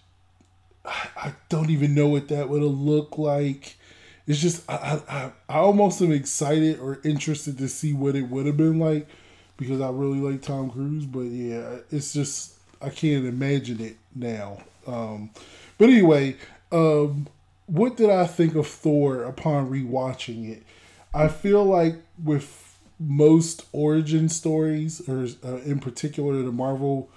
I, 0.85 1.33
don't 1.49 1.71
even 1.71 1.95
know 1.95 2.09
what 2.09 2.29
that 2.29 2.49
would 2.49 2.63
have 2.63 2.71
looked 2.71 3.19
like 3.19 3.77
it's 4.27 4.41
just 4.41 4.69
I, 4.69 5.01
I 5.09 5.33
I 5.49 5.59
almost 5.59 6.01
am 6.01 6.13
excited 6.13 6.79
or 6.81 7.01
interested 7.05 7.59
to 7.59 7.69
see 7.69 7.93
what 7.93 8.17
it 8.17 8.23
would 8.23 8.47
have 8.47 8.57
been 8.57 8.79
like 8.79 9.07
because 9.57 9.81
I 9.81 9.91
really 9.91 10.19
like 10.19 10.43
Tom 10.43 10.71
Cruise, 10.71 11.07
but 11.07 11.21
yeah, 11.21 11.77
it's 11.91 12.13
just 12.13 12.55
I 12.81 12.89
can't 12.89 13.27
imagine 13.27 13.81
it 13.81 13.97
now. 14.15 14.59
Um, 14.87 15.31
but 15.79 15.89
anyway, 15.91 16.37
um, 16.73 17.29
what 17.67 17.97
did 17.97 18.11
I 18.11 18.27
think 18.27 18.55
of 18.55 18.67
Thor 18.67 19.23
upon 19.25 19.71
rewatching 19.71 20.51
it? 20.51 20.63
I 21.13 21.29
feel 21.29 21.65
like 21.65 21.97
with 22.23 22.77
most 22.99 23.67
origin 23.73 24.29
stories, 24.29 25.07
or 25.09 25.29
uh, 25.45 25.57
in 25.59 25.81
particular 25.81 26.43
the 26.43 26.53
Marvel 26.53 27.11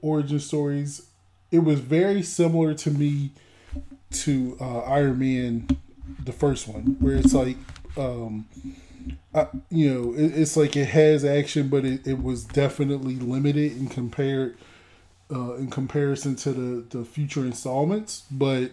origin 0.00 0.40
stories, 0.40 1.06
it 1.50 1.60
was 1.60 1.80
very 1.80 2.22
similar 2.22 2.74
to 2.74 2.90
me 2.90 3.30
to 4.10 4.56
uh, 4.60 4.80
Iron 4.80 5.18
Man 5.18 5.68
the 6.24 6.32
first 6.32 6.68
one, 6.68 6.96
where 7.00 7.16
it's 7.16 7.34
like, 7.34 7.56
um, 7.96 8.46
I, 9.34 9.46
you 9.70 9.92
know, 9.92 10.14
it, 10.14 10.38
it's 10.38 10.56
like 10.56 10.76
it 10.76 10.88
has 10.88 11.24
action, 11.24 11.68
but 11.68 11.84
it, 11.84 12.06
it 12.06 12.22
was 12.22 12.44
definitely 12.44 13.16
limited 13.16 13.72
in 13.76 13.88
compared 13.88 14.56
uh, 15.32 15.54
in 15.54 15.70
comparison 15.70 16.36
to 16.36 16.52
the 16.52 16.98
the 16.98 17.04
future 17.04 17.44
installments. 17.44 18.24
But 18.30 18.72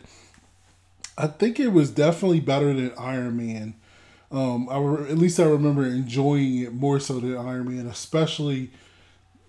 I 1.17 1.27
think 1.27 1.59
it 1.59 1.69
was 1.69 1.91
definitely 1.91 2.39
better 2.39 2.73
than 2.73 2.93
Iron 2.97 3.37
Man. 3.37 3.75
Um, 4.31 4.69
I 4.69 4.77
re- 4.77 5.09
at 5.09 5.17
least 5.17 5.39
I 5.39 5.43
remember 5.43 5.85
enjoying 5.85 6.59
it 6.59 6.73
more 6.73 6.99
so 6.99 7.19
than 7.19 7.35
Iron 7.35 7.75
Man, 7.75 7.87
especially 7.87 8.71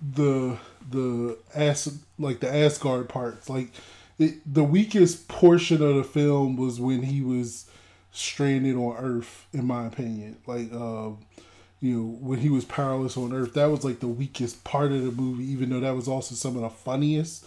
the 0.00 0.58
the 0.90 1.36
as 1.54 1.98
like 2.18 2.40
the 2.40 2.52
Asgard 2.52 3.08
parts. 3.08 3.50
Like 3.50 3.70
it, 4.18 4.40
the 4.52 4.64
weakest 4.64 5.28
portion 5.28 5.82
of 5.82 5.96
the 5.96 6.04
film 6.04 6.56
was 6.56 6.80
when 6.80 7.02
he 7.02 7.20
was 7.22 7.66
stranded 8.12 8.76
on 8.76 8.96
Earth, 8.96 9.46
in 9.52 9.66
my 9.66 9.86
opinion. 9.86 10.36
Like, 10.46 10.72
uh, 10.72 11.10
you 11.80 11.96
know, 11.96 12.18
when 12.20 12.40
he 12.40 12.48
was 12.48 12.64
powerless 12.64 13.16
on 13.16 13.32
Earth, 13.32 13.54
that 13.54 13.66
was 13.66 13.84
like 13.84 14.00
the 14.00 14.08
weakest 14.08 14.64
part 14.64 14.92
of 14.92 15.04
the 15.04 15.12
movie. 15.12 15.44
Even 15.44 15.70
though 15.70 15.80
that 15.80 15.94
was 15.96 16.08
also 16.08 16.34
some 16.34 16.56
of 16.56 16.62
the 16.62 16.70
funniest 16.70 17.46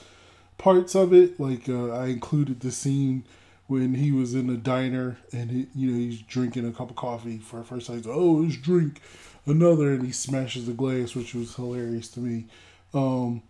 parts 0.58 0.96
of 0.96 1.14
it. 1.14 1.40
Like, 1.40 1.70
uh, 1.70 1.90
I 1.90 2.08
included 2.08 2.60
the 2.62 2.72
scene 2.72 3.24
when 3.68 3.96
he 3.96 4.12
was 4.12 4.34
in 4.36 4.48
the 4.48 4.58
diner 4.58 5.18
and 5.32 5.50
he, 5.50 5.68
you 5.74 5.92
know 5.92 5.98
he's 5.98 6.22
drinking 6.22 6.68
a 6.68 6.72
cup 6.72 6.90
of 6.90 6.96
coffee 6.96 7.38
for 7.38 7.58
the 7.58 7.64
first 7.64 7.88
time. 7.88 7.98
He's 7.98 8.06
like, 8.06 8.16
oh, 8.16 8.34
let's 8.34 8.58
drink 8.58 9.02
another, 9.46 9.94
and 9.94 10.06
he 10.06 10.12
smashes 10.12 10.66
the 10.66 10.74
glass, 10.74 11.16
which 11.16 11.34
was 11.34 11.56
hilarious 11.56 12.08
to 12.10 12.20
me. 12.20 12.46
Um, 12.94 13.42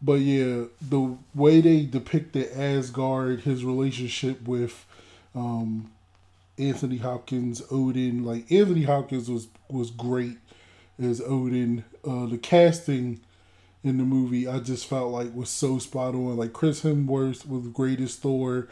but 0.00 0.20
yeah, 0.20 0.64
the 0.80 1.16
way 1.34 1.60
they 1.60 1.84
depicted 1.84 2.52
Asgard, 2.52 3.40
his 3.40 3.64
relationship 3.64 4.42
with 4.46 4.84
um, 5.34 5.91
Anthony 6.62 6.98
Hopkins, 6.98 7.62
Odin, 7.70 8.24
like 8.24 8.50
Anthony 8.50 8.82
Hopkins 8.82 9.28
was 9.28 9.48
was 9.68 9.90
great 9.90 10.38
as 11.00 11.20
Odin. 11.20 11.84
Uh, 12.06 12.26
the 12.26 12.38
casting 12.38 13.20
in 13.84 13.98
the 13.98 14.04
movie 14.04 14.46
I 14.46 14.60
just 14.60 14.86
felt 14.86 15.10
like 15.10 15.34
was 15.34 15.50
so 15.50 15.78
spot 15.78 16.14
on. 16.14 16.36
Like 16.36 16.52
Chris 16.52 16.82
Hemsworth 16.82 17.48
was 17.48 17.66
great 17.68 18.00
as 18.00 18.16
Thor, 18.16 18.68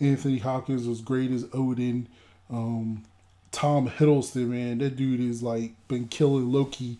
Anthony 0.00 0.38
Hopkins 0.38 0.86
was 0.86 1.00
great 1.00 1.30
as 1.30 1.46
Odin. 1.52 2.08
Um, 2.50 3.04
Tom 3.50 3.88
Hiddleston, 3.88 4.48
man, 4.48 4.78
that 4.78 4.96
dude 4.96 5.20
is 5.20 5.42
like 5.42 5.72
been 5.88 6.08
killing 6.08 6.52
Loki 6.52 6.98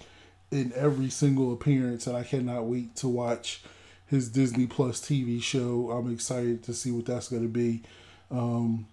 in 0.51 0.73
every 0.75 1.11
single 1.11 1.53
appearance, 1.53 2.07
and 2.07 2.17
I 2.17 2.23
cannot 2.23 2.65
wait 2.65 2.97
to 2.97 3.09
watch 3.09 3.63
his 4.07 4.31
Disney 4.31 4.67
Plus 4.67 5.01
TV 5.01 5.43
show. 5.43 5.91
I'm 5.91 6.13
excited 6.13 6.63
to 6.65 6.75
see 6.75 6.91
what 6.91 7.07
that's 7.07 7.29
going 7.29 7.43
to 7.43 7.49
be. 7.49 7.83
Um, 8.31 8.87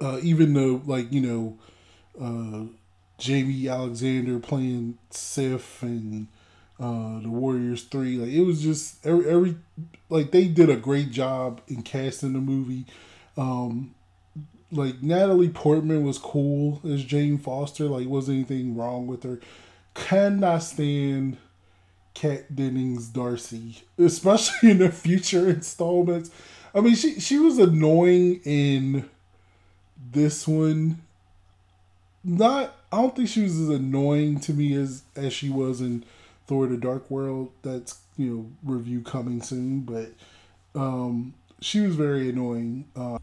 uh, 0.00 0.18
even 0.22 0.54
though, 0.54 0.82
like 0.86 1.12
you 1.12 1.20
know, 1.20 1.58
uh, 2.20 2.66
Jaimie 3.18 3.70
Alexander 3.70 4.38
playing 4.38 4.98
Sif 5.10 5.82
and 5.82 6.28
uh, 6.80 7.20
the 7.20 7.28
Warriors 7.28 7.84
Three, 7.84 8.16
like 8.16 8.30
it 8.30 8.42
was 8.42 8.62
just 8.62 9.04
every, 9.06 9.28
every 9.28 9.56
like 10.08 10.30
they 10.30 10.48
did 10.48 10.70
a 10.70 10.76
great 10.76 11.10
job 11.10 11.60
in 11.68 11.82
casting 11.82 12.32
the 12.32 12.40
movie. 12.40 12.86
Um, 13.36 13.94
like 14.70 15.02
Natalie 15.02 15.48
Portman 15.48 16.04
was 16.04 16.18
cool 16.18 16.80
as 16.84 17.04
Jane 17.04 17.38
Foster. 17.38 17.84
Like, 17.84 18.08
wasn't 18.08 18.36
anything 18.36 18.76
wrong 18.76 19.06
with 19.06 19.22
her. 19.22 19.40
Cannot 19.94 20.62
stand 20.62 21.36
Kat 22.14 22.54
Dennings 22.54 23.08
Darcy, 23.08 23.82
especially 23.98 24.70
in 24.72 24.78
the 24.78 24.90
future 24.90 25.48
installments. 25.48 26.30
I 26.74 26.80
mean, 26.80 26.96
she 26.96 27.20
she 27.20 27.38
was 27.38 27.58
annoying 27.58 28.40
in 28.44 29.08
this 30.12 30.46
one. 30.46 31.00
Not, 32.26 32.74
I 32.90 33.02
don't 33.02 33.14
think 33.14 33.28
she 33.28 33.42
was 33.42 33.58
as 33.60 33.68
annoying 33.68 34.40
to 34.40 34.54
me 34.54 34.74
as 34.74 35.02
as 35.14 35.32
she 35.32 35.50
was 35.50 35.80
in 35.80 36.04
Thor: 36.46 36.66
The 36.66 36.76
Dark 36.76 37.10
World. 37.10 37.50
That's 37.62 37.98
you 38.16 38.26
know 38.26 38.46
review 38.62 39.02
coming 39.02 39.42
soon, 39.42 39.80
but 39.80 40.12
um, 40.74 41.34
she 41.60 41.80
was 41.80 41.96
very 41.96 42.30
annoying. 42.30 42.86
Uh, 42.96 43.18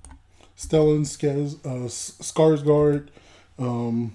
Stellan 0.57 1.01
Skaz, 1.01 1.55
uh, 1.65 1.87
Skarsgård 1.87 3.07
um, 3.57 4.13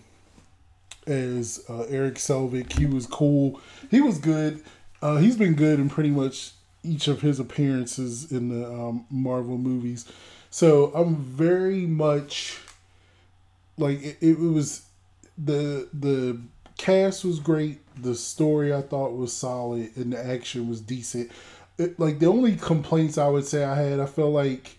as 1.07 1.65
uh, 1.69 1.83
Erik 1.89 2.15
Selvig. 2.15 2.73
He 2.79 2.87
was 2.87 3.07
cool. 3.07 3.61
He 3.91 4.01
was 4.01 4.19
good. 4.19 4.63
Uh, 5.03 5.17
he's 5.17 5.37
been 5.37 5.55
good 5.55 5.79
in 5.79 5.89
pretty 5.89 6.11
much 6.11 6.53
each 6.83 7.09
of 7.09 7.21
his 7.21 7.41
appearances 7.41 8.31
in 8.31 8.49
the 8.49 8.67
um, 8.67 9.07
Marvel 9.11 9.59
movies. 9.59 10.11
So 10.57 10.91
I'm 10.95 11.17
very 11.17 11.85
much 11.85 12.59
like 13.77 14.03
it, 14.03 14.17
it 14.23 14.39
was 14.39 14.87
the 15.37 15.87
the 15.93 16.41
cast 16.79 17.27
was 17.27 17.41
great. 17.41 17.81
The 18.03 18.15
story 18.15 18.73
I 18.73 18.81
thought 18.81 19.15
was 19.15 19.35
solid, 19.35 19.95
and 19.97 20.15
the 20.15 20.27
action 20.27 20.67
was 20.67 20.81
decent. 20.81 21.31
It, 21.77 22.01
like 22.01 22.21
the 22.21 22.29
only 22.29 22.57
complaints 22.57 23.19
I 23.19 23.29
would 23.29 23.45
say 23.45 23.65
I 23.65 23.75
had, 23.75 24.01
I 24.01 24.07
felt 24.07 24.33
like 24.33 24.79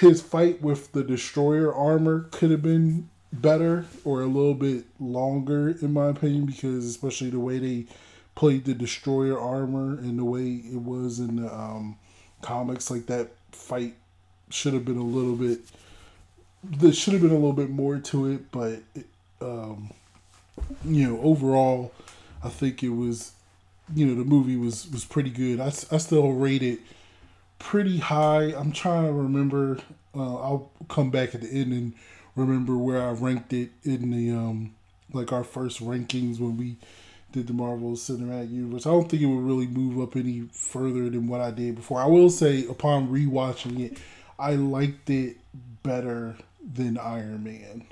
his 0.00 0.20
fight 0.20 0.60
with 0.62 0.90
the 0.90 1.04
destroyer 1.04 1.72
armor 1.72 2.26
could 2.32 2.50
have 2.50 2.62
been 2.62 3.08
better 3.32 3.86
or 4.04 4.22
a 4.22 4.26
little 4.26 4.54
bit 4.54 4.86
longer 4.98 5.68
in 5.80 5.92
my 5.92 6.08
opinion 6.08 6.46
because 6.46 6.86
especially 6.86 7.30
the 7.30 7.38
way 7.38 7.60
they 7.60 7.84
played 8.34 8.64
the 8.64 8.74
destroyer 8.74 9.38
armor 9.38 9.96
and 9.96 10.18
the 10.18 10.24
way 10.24 10.54
it 10.54 10.82
was 10.82 11.20
in 11.20 11.36
the 11.36 11.54
um, 11.54 11.96
comics 12.42 12.90
like 12.90 13.06
that 13.06 13.28
fight 13.52 13.94
should 14.50 14.74
have 14.74 14.84
been 14.84 14.98
a 14.98 15.02
little 15.02 15.36
bit 15.36 15.60
there 16.64 16.92
should 16.92 17.12
have 17.12 17.22
been 17.22 17.30
a 17.30 17.34
little 17.34 17.52
bit 17.52 17.70
more 17.70 17.98
to 17.98 18.26
it 18.26 18.50
but 18.50 18.80
um, 19.40 19.90
you 20.84 21.08
know 21.08 21.20
overall 21.22 21.92
i 22.42 22.48
think 22.48 22.82
it 22.82 22.90
was 22.90 23.32
you 23.94 24.04
know 24.06 24.14
the 24.14 24.24
movie 24.28 24.56
was 24.56 24.90
was 24.90 25.04
pretty 25.04 25.30
good 25.30 25.60
i, 25.60 25.66
I 25.66 25.98
still 25.98 26.32
rate 26.32 26.62
it 26.62 26.80
pretty 27.58 27.98
high. 27.98 28.54
I'm 28.56 28.72
trying 28.72 29.06
to 29.06 29.12
remember. 29.12 29.78
Uh, 30.14 30.36
I'll 30.36 30.70
come 30.88 31.10
back 31.10 31.34
at 31.34 31.42
the 31.42 31.48
end 31.48 31.72
and 31.72 31.92
remember 32.34 32.76
where 32.76 33.02
I 33.02 33.10
ranked 33.10 33.52
it 33.52 33.70
in 33.84 34.10
the 34.10 34.30
um 34.30 34.74
like 35.12 35.32
our 35.32 35.44
first 35.44 35.80
rankings 35.80 36.38
when 36.38 36.56
we 36.56 36.76
did 37.32 37.46
the 37.46 37.52
Marvel 37.52 37.92
Cinematic 37.92 38.50
Universe. 38.50 38.86
I 38.86 38.90
don't 38.90 39.08
think 39.08 39.22
it 39.22 39.26
would 39.26 39.44
really 39.44 39.66
move 39.66 40.00
up 40.00 40.16
any 40.16 40.48
further 40.52 41.10
than 41.10 41.28
what 41.28 41.40
I 41.40 41.50
did 41.50 41.76
before. 41.76 42.00
I 42.00 42.06
will 42.06 42.30
say 42.30 42.66
upon 42.66 43.08
rewatching 43.08 43.80
it, 43.80 43.98
I 44.38 44.54
liked 44.54 45.10
it 45.10 45.36
better 45.82 46.36
than 46.74 46.98
Iron 46.98 47.44
Man. 47.44 47.84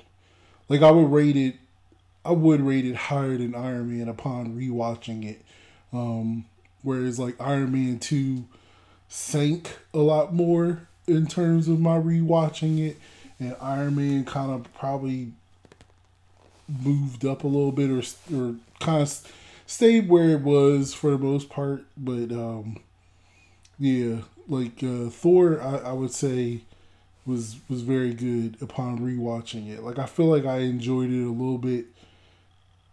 Like 0.69 0.81
I 0.81 0.91
would 0.91 1.11
rate 1.11 1.35
it 1.35 1.55
I 2.25 2.31
would 2.31 2.59
rate 2.59 2.85
it 2.85 2.95
higher 2.95 3.37
than 3.37 3.55
Iron 3.55 3.97
Man 3.97 4.09
upon 4.09 4.57
rewatching 4.57 5.25
it. 5.25 5.41
Um 5.93 6.45
whereas 6.83 7.19
like 7.19 7.39
Iron 7.39 7.71
Man 7.71 7.99
2 7.99 8.45
sank 9.09 9.77
a 9.93 9.99
lot 9.99 10.33
more 10.33 10.87
in 11.07 11.25
terms 11.27 11.67
of 11.67 11.79
my 11.79 11.97
rewatching 11.97 12.85
it, 12.85 12.97
and 13.39 13.55
Iron 13.61 13.95
Man 13.95 14.25
kind 14.25 14.51
of 14.51 14.71
probably 14.73 15.31
moved 16.67 17.25
up 17.25 17.43
a 17.43 17.47
little 17.47 17.71
bit 17.71 17.89
or 17.89 18.03
or 18.35 18.55
kind 18.79 19.01
of 19.01 19.31
stayed 19.65 20.09
where 20.09 20.29
it 20.29 20.41
was 20.41 20.93
for 20.93 21.11
the 21.11 21.17
most 21.17 21.49
part. 21.49 21.85
But 21.95 22.31
um, 22.31 22.77
yeah, 23.79 24.21
like 24.47 24.83
uh, 24.83 25.09
Thor, 25.09 25.61
I, 25.61 25.89
I 25.89 25.91
would 25.93 26.11
say 26.11 26.61
was 27.25 27.57
was 27.69 27.81
very 27.81 28.13
good 28.13 28.57
upon 28.61 28.99
rewatching 28.99 29.69
it. 29.69 29.83
Like 29.83 29.99
I 29.99 30.05
feel 30.05 30.27
like 30.27 30.45
I 30.45 30.59
enjoyed 30.59 31.11
it 31.11 31.23
a 31.23 31.31
little 31.31 31.57
bit. 31.57 31.85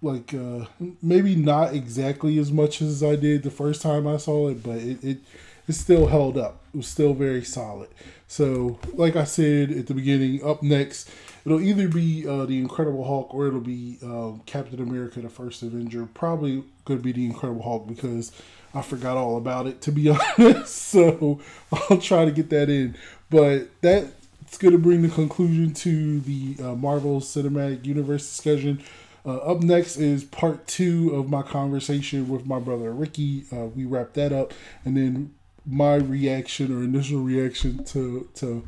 Like 0.03 0.35
uh, 0.35 0.67
maybe 1.01 1.35
not 1.35 1.73
exactly 1.73 2.39
as 2.39 2.53
much 2.53 2.83
as 2.83 3.03
I 3.03 3.17
did 3.17 3.43
the 3.43 3.51
first 3.51 3.81
time 3.81 4.07
I 4.07 4.19
saw 4.19 4.49
it, 4.49 4.63
but 4.63 4.77
it, 4.77 5.03
it 5.03 5.19
it 5.67 5.73
still 5.73 6.09
held 6.09 6.37
up. 6.37 6.61
It 6.75 6.79
was 6.79 6.89
still 6.89 7.15
very 7.15 7.45
solid. 7.45 7.89
So, 8.27 8.79
like 8.95 9.17
I 9.17 9.25
said 9.25 9.71
at 9.71 9.87
the 9.87 9.95
beginning, 9.95 10.45
up 10.45 10.63
next, 10.63 11.09
it'll 11.47 11.61
either 11.61 11.89
be 11.89 12.27
uh, 12.27 12.45
the 12.47 12.59
Incredible 12.59 13.05
Hulk 13.05 13.33
or 13.33 13.47
it'll 13.47 13.61
be 13.61 13.99
uh, 14.05 14.33
Captain 14.45 14.81
America: 14.81 15.21
The 15.21 15.29
First 15.29 15.63
Avenger. 15.63 16.07
Probably 16.13 16.65
going 16.85 17.01
to 17.01 17.05
be 17.05 17.13
the 17.13 17.25
Incredible 17.25 17.63
Hulk 17.63 17.87
because 17.87 18.33
I 18.75 18.83
forgot 18.83 19.16
all 19.16 19.37
about 19.37 19.66
it 19.66 19.81
to 19.83 19.93
be 19.93 20.11
honest. 20.39 20.75
so 20.75 21.41
I'll 21.72 21.99
try 21.99 22.25
to 22.25 22.31
get 22.31 22.51
that 22.51 22.68
in. 22.68 22.97
But 23.31 23.68
that's 23.81 24.59
going 24.59 24.72
to 24.72 24.79
bring 24.79 25.03
the 25.03 25.09
conclusion 25.09 25.72
to 25.75 26.20
the 26.20 26.57
uh, 26.62 26.75
Marvel 26.75 27.20
Cinematic 27.20 27.85
Universe 27.85 28.27
discussion. 28.27 28.83
Uh, 29.27 29.37
up 29.39 29.62
next 29.62 29.97
is 29.97 30.22
part 30.25 30.66
two 30.66 31.14
of 31.14 31.31
my 31.31 31.41
conversation 31.43 32.29
with 32.29 32.47
my 32.47 32.59
brother 32.59 32.93
Ricky. 32.93 33.45
Uh, 33.51 33.66
we 33.66 33.85
wrap 33.85 34.12
that 34.14 34.33
up, 34.33 34.53
and 34.85 34.97
then 34.97 35.33
my 35.66 35.95
reaction 35.95 36.70
or 36.77 36.85
initial 36.85 37.20
reaction 37.20 37.83
to 37.85 38.29
to 38.35 38.66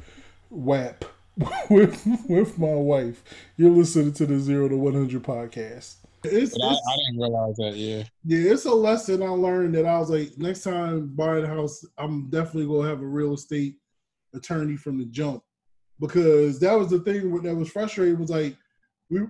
WAP 0.49 1.05
with 1.69 2.07
with 2.27 2.59
my 2.59 2.75
wife. 2.75 3.23
You're 3.59 3.71
listening 3.71 4.15
to 4.15 4.25
the 4.27 4.39
Zero 4.39 4.69
to 4.69 4.77
One 4.77 4.95
Hundred 4.95 5.23
podcast. 5.25 5.97
It's, 6.33 6.55
it's, 6.55 6.63
I, 6.63 6.69
I, 6.69 6.97
didn't 7.07 7.21
realize 7.21 7.57
that. 7.57 7.77
Yeah, 7.77 8.05
yeah, 8.25 8.53
it's 8.53 8.65
a 8.65 8.75
lesson 8.75 9.23
I 9.23 9.29
learned 9.29 9.75
that 9.75 9.87
I 9.87 9.99
was 9.99 10.11
like, 10.11 10.37
next 10.37 10.63
time 10.63 11.09
buying 11.15 11.45
a 11.45 11.49
house, 11.49 11.85
I'm 11.99 12.31
definitely 12.31 12.67
gonna 12.67 12.89
have 12.89 13.03
a 13.03 13.07
real 13.07 13.35
estate 13.35 13.77
attorney 14.35 14.77
from 14.77 14.99
the 14.99 15.07
jump 15.07 15.43
because 16.01 16.61
that 16.61 16.79
was 16.79 16.91
the 16.91 17.01
thing 17.01 17.43
that 17.43 17.55
was 17.55 17.71
frustrating. 17.71 18.19
Was 18.19 18.31
like 18.31 18.57
we, 19.11 19.23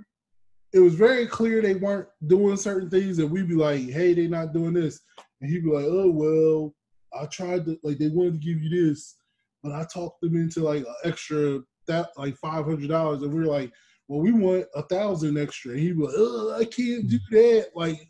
it 0.72 0.80
was 0.80 0.94
very 0.94 1.26
clear 1.26 1.62
they 1.62 1.74
weren't 1.74 2.08
doing 2.26 2.56
certain 2.56 2.90
things, 2.90 3.18
and 3.18 3.30
we'd 3.30 3.48
be 3.48 3.54
like, 3.54 3.88
hey, 3.88 4.14
they're 4.14 4.28
not 4.28 4.52
doing 4.52 4.74
this, 4.74 5.00
and 5.40 5.50
he'd 5.50 5.64
be 5.64 5.70
like, 5.70 5.86
oh 5.86 6.10
well, 6.10 6.74
I 7.18 7.26
tried 7.26 7.64
to 7.66 7.78
like 7.82 7.98
they 7.98 8.08
wanted 8.08 8.34
to 8.34 8.46
give 8.46 8.62
you 8.62 8.88
this, 8.88 9.16
but 9.62 9.72
I 9.72 9.84
talked 9.92 10.20
them 10.20 10.36
into 10.36 10.60
like 10.60 10.84
extra 11.04 11.60
that 11.86 12.10
like 12.16 12.36
five 12.36 12.64
hundred 12.64 12.88
dollars, 12.88 13.22
and 13.22 13.32
we 13.32 13.42
are 13.42 13.46
like, 13.46 13.72
well, 14.08 14.20
we 14.20 14.32
want 14.32 14.66
a 14.74 14.82
thousand 14.82 15.38
extra. 15.38 15.72
And 15.72 15.80
he 15.80 15.92
was 15.92 16.14
like, 16.14 16.62
I 16.62 16.64
can't 16.70 17.08
do 17.08 17.18
that. 17.30 17.68
Like, 17.74 18.08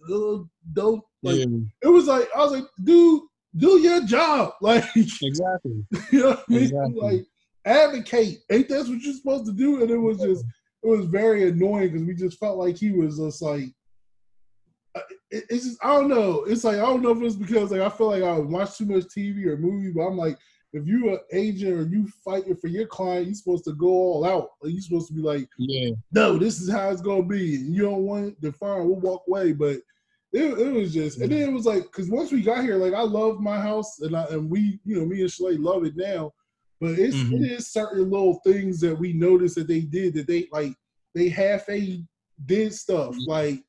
don't 0.72 1.02
like. 1.22 1.38
Yeah. 1.38 1.46
It 1.82 1.88
was 1.88 2.06
like 2.06 2.28
I 2.36 2.40
was 2.40 2.52
like, 2.52 2.66
dude, 2.84 3.22
do 3.56 3.80
your 3.80 4.04
job. 4.04 4.52
Like, 4.60 4.84
exactly. 4.94 5.84
You 6.12 6.20
know 6.20 6.28
what 6.28 6.44
I 6.48 6.52
mean? 6.52 6.62
Exactly. 6.62 7.00
Like, 7.00 7.26
advocate. 7.64 8.38
Ain't 8.50 8.68
that 8.68 8.88
what 8.88 9.00
you're 9.00 9.14
supposed 9.14 9.46
to 9.46 9.52
do? 9.52 9.82
And 9.82 9.90
it 9.90 9.96
was 9.96 10.18
just, 10.18 10.44
it 10.82 10.86
was 10.88 11.06
very 11.06 11.48
annoying 11.48 11.88
because 11.88 12.06
we 12.06 12.14
just 12.14 12.38
felt 12.38 12.58
like 12.58 12.76
he 12.76 12.92
was 12.92 13.18
just 13.18 13.42
like 13.42 13.72
uh, 14.94 15.00
it's 15.30 15.64
just 15.64 15.84
I 15.84 15.88
don't 15.88 16.08
know. 16.08 16.44
It's 16.44 16.64
like 16.64 16.76
I 16.76 16.82
don't 16.82 17.02
know 17.02 17.10
if 17.10 17.22
it's 17.22 17.36
because 17.36 17.70
like 17.70 17.80
I 17.80 17.88
feel 17.88 18.08
like 18.08 18.22
I 18.22 18.38
watch 18.38 18.78
too 18.78 18.86
much 18.86 19.04
TV 19.04 19.46
or 19.46 19.56
movies, 19.56 19.92
but 19.94 20.06
I'm 20.06 20.16
like, 20.16 20.38
if 20.76 20.86
you're 20.86 21.14
an 21.14 21.20
agent 21.32 21.72
or 21.72 21.82
you 21.82 22.06
fighting 22.24 22.56
for 22.56 22.68
your 22.68 22.86
client, 22.86 23.26
you're 23.26 23.34
supposed 23.34 23.64
to 23.64 23.72
go 23.72 23.88
all 23.88 24.24
out. 24.24 24.50
Like 24.62 24.72
you're 24.72 24.82
supposed 24.82 25.08
to 25.08 25.14
be 25.14 25.22
like, 25.22 25.48
yeah, 25.58 25.90
no, 26.12 26.36
this 26.38 26.60
is 26.60 26.70
how 26.70 26.90
it's 26.90 27.00
gonna 27.00 27.22
be. 27.22 27.56
And 27.56 27.74
you 27.74 27.82
don't 27.82 28.04
want 28.04 28.26
it, 28.26 28.40
then 28.40 28.52
fine, 28.52 28.86
we'll 28.86 29.00
walk 29.00 29.22
away. 29.26 29.52
But 29.52 29.76
it, 30.32 30.58
it 30.58 30.72
was 30.72 30.92
just, 30.92 31.20
and 31.20 31.32
then 31.32 31.48
it 31.48 31.52
was 31.52 31.64
like, 31.64 31.84
because 31.84 32.10
once 32.10 32.30
we 32.30 32.42
got 32.42 32.62
here, 32.62 32.76
like 32.76 32.94
I 32.94 33.02
love 33.02 33.40
my 33.40 33.60
house, 33.60 34.00
and 34.00 34.14
I 34.14 34.24
and 34.26 34.50
we, 34.50 34.78
you 34.84 34.96
know, 34.96 35.06
me 35.06 35.20
and 35.22 35.30
Chalae 35.30 35.62
love 35.62 35.84
it 35.84 35.96
now. 35.96 36.32
But 36.80 36.98
it's 36.98 37.16
Mhm. 37.16 37.42
it 37.42 37.52
is 37.52 37.68
certain 37.72 38.10
little 38.10 38.40
things 38.44 38.80
that 38.80 38.94
we 38.98 39.14
noticed 39.14 39.54
that 39.54 39.68
they 39.68 39.80
did 39.80 40.14
that 40.14 40.26
they 40.26 40.46
like 40.52 40.74
they 41.14 41.30
half 41.30 41.66
a 41.70 42.04
did 42.44 42.74
stuff 42.74 43.16
like 43.26 43.64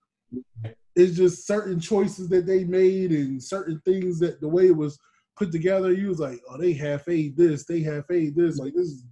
it's 0.98 1.16
just 1.16 1.48
certain 1.48 1.80
choices 1.80 2.28
that 2.28 2.46
they 2.46 2.66
made 2.66 3.12
and 3.12 3.42
certain 3.42 3.80
things 3.86 4.20
that 4.20 4.42
the 4.42 4.48
way 4.48 4.66
it 4.66 4.76
was 4.76 5.00
put 5.38 5.52
together. 5.52 5.94
You 5.94 6.10
was 6.10 6.20
like, 6.20 6.42
oh, 6.50 6.58
they 6.58 6.74
half 6.74 7.08
a 7.08 7.30
this, 7.30 7.66
they 7.66 7.82
half 7.82 8.10
a 8.12 8.30
this, 8.30 8.58
like 8.58 8.74
this 8.74 8.88
is 8.88 9.04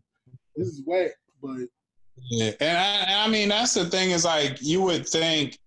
this 0.55 0.67
is 0.67 0.81
whack. 0.85 1.11
But 1.41 1.67
Yeah, 2.29 2.51
and 2.59 2.77
I, 2.77 2.95
and 3.07 3.19
I 3.21 3.27
mean 3.27 3.49
that's 3.49 3.73
the 3.73 3.85
thing 3.85 4.11
is 4.11 4.25
like 4.25 4.57
you 4.61 4.81
would 4.81 5.07
think 5.07 5.59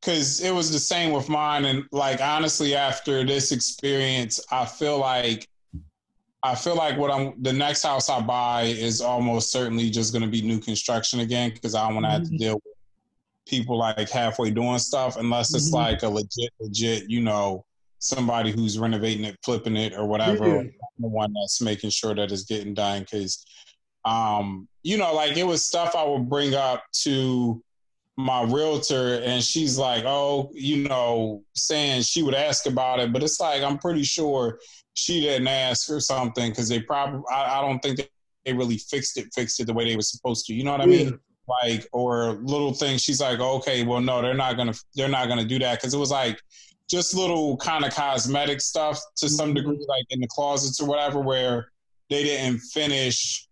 because 0.00 0.40
it 0.42 0.52
was 0.52 0.70
the 0.70 0.78
same 0.78 1.12
with 1.12 1.28
mine, 1.28 1.64
and 1.64 1.84
like 1.90 2.20
honestly, 2.20 2.74
after 2.74 3.24
this 3.24 3.52
experience, 3.52 4.40
I 4.50 4.66
feel 4.66 4.98
like 4.98 5.48
I 6.42 6.54
feel 6.54 6.76
like 6.76 6.98
what 6.98 7.10
I'm 7.10 7.42
the 7.42 7.52
next 7.54 7.82
house 7.82 8.10
I 8.10 8.20
buy 8.20 8.64
is 8.64 9.00
almost 9.00 9.50
certainly 9.50 9.88
just 9.88 10.12
going 10.12 10.22
to 10.22 10.28
be 10.28 10.42
new 10.42 10.58
construction 10.60 11.20
again 11.20 11.50
because 11.54 11.74
I 11.74 11.86
don't 11.86 11.94
want 11.94 12.04
to 12.06 12.10
have 12.10 12.24
to 12.24 12.36
deal 12.36 12.54
with 12.56 12.74
people 13.46 13.78
like 13.78 14.10
halfway 14.10 14.50
doing 14.50 14.78
stuff 14.78 15.16
unless 15.16 15.54
it's 15.54 15.70
Mhm. 15.70 15.74
like 15.74 16.02
a 16.02 16.08
legit, 16.08 16.50
legit, 16.60 17.08
you 17.10 17.20
know, 17.22 17.64
somebody 18.04 18.52
who's 18.52 18.78
renovating 18.78 19.24
it, 19.24 19.36
flipping 19.44 19.76
it, 19.76 19.94
or 19.94 20.06
whatever. 20.06 20.46
Yeah. 20.46 20.70
The 20.98 21.08
one 21.08 21.32
that's 21.32 21.60
making 21.60 21.90
sure 21.90 22.14
that 22.14 22.30
it's 22.30 22.44
getting 22.44 22.74
done 22.74 23.00
because 23.02 23.44
um, 24.04 24.68
you 24.82 24.98
know, 24.98 25.14
like 25.14 25.36
it 25.36 25.44
was 25.44 25.64
stuff 25.64 25.96
I 25.96 26.04
would 26.04 26.28
bring 26.28 26.54
up 26.54 26.84
to 27.04 27.62
my 28.16 28.42
realtor 28.42 29.20
and 29.24 29.42
she's 29.42 29.78
like, 29.78 30.04
oh, 30.04 30.50
you 30.52 30.86
know, 30.86 31.42
saying 31.54 32.02
she 32.02 32.22
would 32.22 32.34
ask 32.34 32.66
about 32.66 33.00
it, 33.00 33.12
but 33.12 33.22
it's 33.22 33.40
like, 33.40 33.62
I'm 33.62 33.78
pretty 33.78 34.02
sure 34.04 34.60
she 34.92 35.22
didn't 35.22 35.48
ask 35.48 35.90
or 35.90 36.00
something 36.00 36.50
because 36.50 36.68
they 36.68 36.80
probably, 36.80 37.22
I, 37.32 37.58
I 37.58 37.60
don't 37.62 37.80
think 37.80 37.96
they, 37.96 38.08
they 38.44 38.52
really 38.52 38.76
fixed 38.76 39.16
it, 39.16 39.28
fixed 39.34 39.58
it 39.58 39.66
the 39.66 39.72
way 39.72 39.88
they 39.88 39.96
were 39.96 40.02
supposed 40.02 40.44
to. 40.46 40.54
You 40.54 40.64
know 40.64 40.72
what 40.72 40.82
I 40.82 40.84
Yeah. 40.84 41.04
mean? 41.04 41.18
Like, 41.62 41.86
or 41.92 42.34
little 42.42 42.72
things. 42.72 43.02
She's 43.02 43.20
like, 43.20 43.40
okay, 43.40 43.84
well, 43.84 44.00
no, 44.00 44.22
they're 44.22 44.34
not 44.34 44.56
gonna, 44.56 44.74
they're 44.94 45.08
not 45.08 45.28
gonna 45.28 45.44
do 45.44 45.58
that 45.58 45.78
because 45.80 45.94
it 45.94 45.98
was 45.98 46.10
like 46.10 46.40
just 46.94 47.14
little 47.14 47.56
kind 47.56 47.84
of 47.84 47.92
cosmetic 47.92 48.60
stuff 48.60 49.00
to 49.16 49.28
some 49.28 49.50
Mhm. 49.50 49.56
degree, 49.56 49.84
like 49.88 50.04
in 50.10 50.20
the 50.20 50.28
closets 50.28 50.80
or 50.80 50.86
whatever, 50.86 51.20
where 51.20 51.70
they 52.10 52.22
didn't 52.22 52.60
finish 52.60 53.46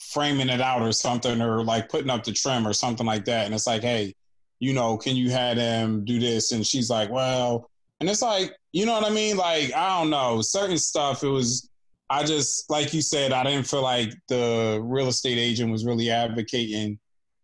framing 0.00 0.48
it 0.48 0.60
out 0.60 0.82
or 0.82 0.92
something 0.92 1.40
or 1.42 1.64
like 1.64 1.88
putting 1.88 2.10
up 2.10 2.24
the 2.24 2.32
trim 2.32 2.66
or 2.66 2.72
something 2.72 3.06
like 3.06 3.24
that. 3.26 3.46
And 3.46 3.54
it's 3.54 3.66
like 3.66 3.82
hey 3.82 4.14
you 4.60 4.72
know 4.72 4.96
can 4.96 5.14
you 5.16 5.30
have 5.30 5.56
them 5.56 6.04
do 6.04 6.18
this? 6.18 6.52
And 6.52 6.66
she's 6.66 6.88
like 6.90 7.10
well 7.10 7.70
and 8.00 8.08
it's 8.08 8.22
like 8.22 8.54
you 8.72 8.86
know 8.86 8.92
what 8.92 9.04
i 9.04 9.10
mean? 9.10 9.36
Like 9.36 9.74
i 9.74 9.98
don't 9.98 10.10
know. 10.10 10.40
Certain 10.42 10.78
stuff 10.78 11.22
it 11.22 11.28
was 11.28 11.68
i 12.08 12.22
just 12.24 12.70
like 12.70 12.94
you 12.94 13.02
said 13.02 13.32
i 13.32 13.42
didn't 13.42 13.66
feel 13.66 13.82
like 13.82 14.12
the 14.28 14.80
real 14.82 15.08
estate 15.08 15.38
agent 15.38 15.72
was 15.72 15.84
really 15.84 16.08
advocating 16.10 16.98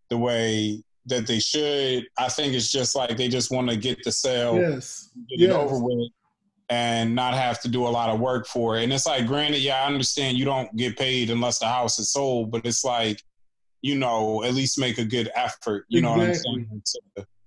the 0.09 0.17
way 0.17 0.83
that 1.07 1.27
they 1.27 1.41
should 1.41 2.05
i 2.19 2.29
think 2.29 2.55
it's 2.55 2.71
just 2.71 2.95
like 2.95 3.17
they 3.17 3.29
just 3.29 3.51
want 3.51 3.69
to 3.69 3.77
get 3.77 4.03
the 4.05 4.13
sale 4.13 4.57
yes, 4.57 5.11
get 5.29 5.41
yes. 5.41 5.51
it 5.51 5.53
over 5.53 5.79
with 5.79 6.09
and 6.73 7.15
not 7.15 7.35
have 7.35 7.61
to 7.61 7.69
do 7.69 7.87
a 7.87 7.89
lot 7.89 8.09
of 8.09 8.19
work 8.19 8.47
for 8.47 8.79
it. 8.79 8.85
And 8.85 8.93
it's 8.95 9.05
like, 9.05 9.27
granted, 9.27 9.61
yeah, 9.61 9.83
I 9.83 9.87
understand 9.87 10.39
you 10.39 10.47
don't 10.47 10.75
get 10.75 10.97
paid 10.97 11.29
unless 11.29 11.59
the 11.59 11.67
house 11.67 11.99
is 11.99 12.11
sold, 12.11 12.51
but 12.51 12.65
it's 12.65 12.83
like, 12.83 13.23
you 13.83 13.95
know, 13.95 14.43
at 14.43 14.55
least 14.55 14.79
make 14.79 14.97
a 14.97 15.05
good 15.05 15.31
effort. 15.35 15.85
You 15.89 16.01
know 16.01 16.13
what 16.13 16.29
I'm 16.29 16.35
saying? 16.35 16.83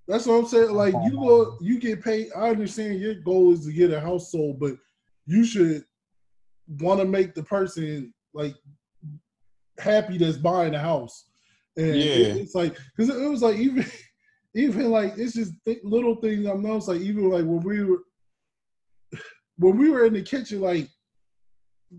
That's 0.07 0.27
what 0.27 0.35
I'm 0.35 0.45
saying. 0.45 0.73
Like 0.73 0.93
you 1.05 1.11
go, 1.11 1.57
you 1.59 1.79
get 1.79 2.03
paid. 2.03 2.27
I 2.37 2.49
understand 2.49 2.99
your 2.99 3.15
goal 3.15 3.51
is 3.51 3.65
to 3.65 3.73
get 3.73 3.91
a 3.91 3.99
house 3.99 4.31
sold, 4.31 4.59
but 4.59 4.75
you 5.25 5.43
should 5.43 5.83
want 6.79 6.99
to 6.99 7.05
make 7.05 7.33
the 7.33 7.41
person 7.41 8.13
like 8.35 8.53
happy 9.79 10.19
that's 10.19 10.37
buying 10.37 10.73
the 10.73 10.79
house. 10.79 11.31
And 11.77 11.87
it- 11.87 11.95
Yeah. 11.95 12.41
it's 12.41 12.55
like 12.55 12.77
because 12.95 13.15
it 13.15 13.29
was 13.29 13.41
like 13.41 13.57
even 13.57 13.85
even 14.55 14.89
like 14.91 15.13
it's 15.17 15.33
just 15.33 15.53
th- 15.65 15.83
little 15.83 16.15
things. 16.15 16.45
I'm 16.45 16.61
noticed 16.63 16.87
like 16.87 17.01
even 17.01 17.29
like 17.29 17.45
when 17.45 17.59
we 17.61 17.83
were 17.83 17.99
when 19.57 19.77
we 19.77 19.89
were 19.89 20.05
in 20.05 20.13
the 20.13 20.21
kitchen, 20.21 20.61
like 20.61 20.87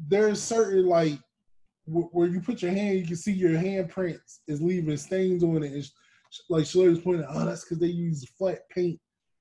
there's 0.08 0.42
certain 0.42 0.86
like 0.86 1.18
wh- 1.86 2.12
where 2.14 2.28
you 2.28 2.40
put 2.40 2.62
your 2.62 2.72
hand, 2.72 2.98
you 2.98 3.06
can 3.06 3.16
see 3.16 3.32
your 3.32 3.50
handprints 3.52 4.38
is 4.48 4.60
leaving 4.62 4.96
stains 4.96 5.42
on 5.42 5.62
it. 5.62 5.72
And 5.72 5.84
sh- 5.84 6.40
like 6.48 6.64
Chalae 6.64 6.90
was 6.90 7.00
pointing, 7.00 7.24
out, 7.24 7.30
oh, 7.34 7.44
that's 7.46 7.64
because 7.64 7.78
they 7.78 7.86
use 7.86 8.28
flat 8.38 8.68
paint 8.70 8.98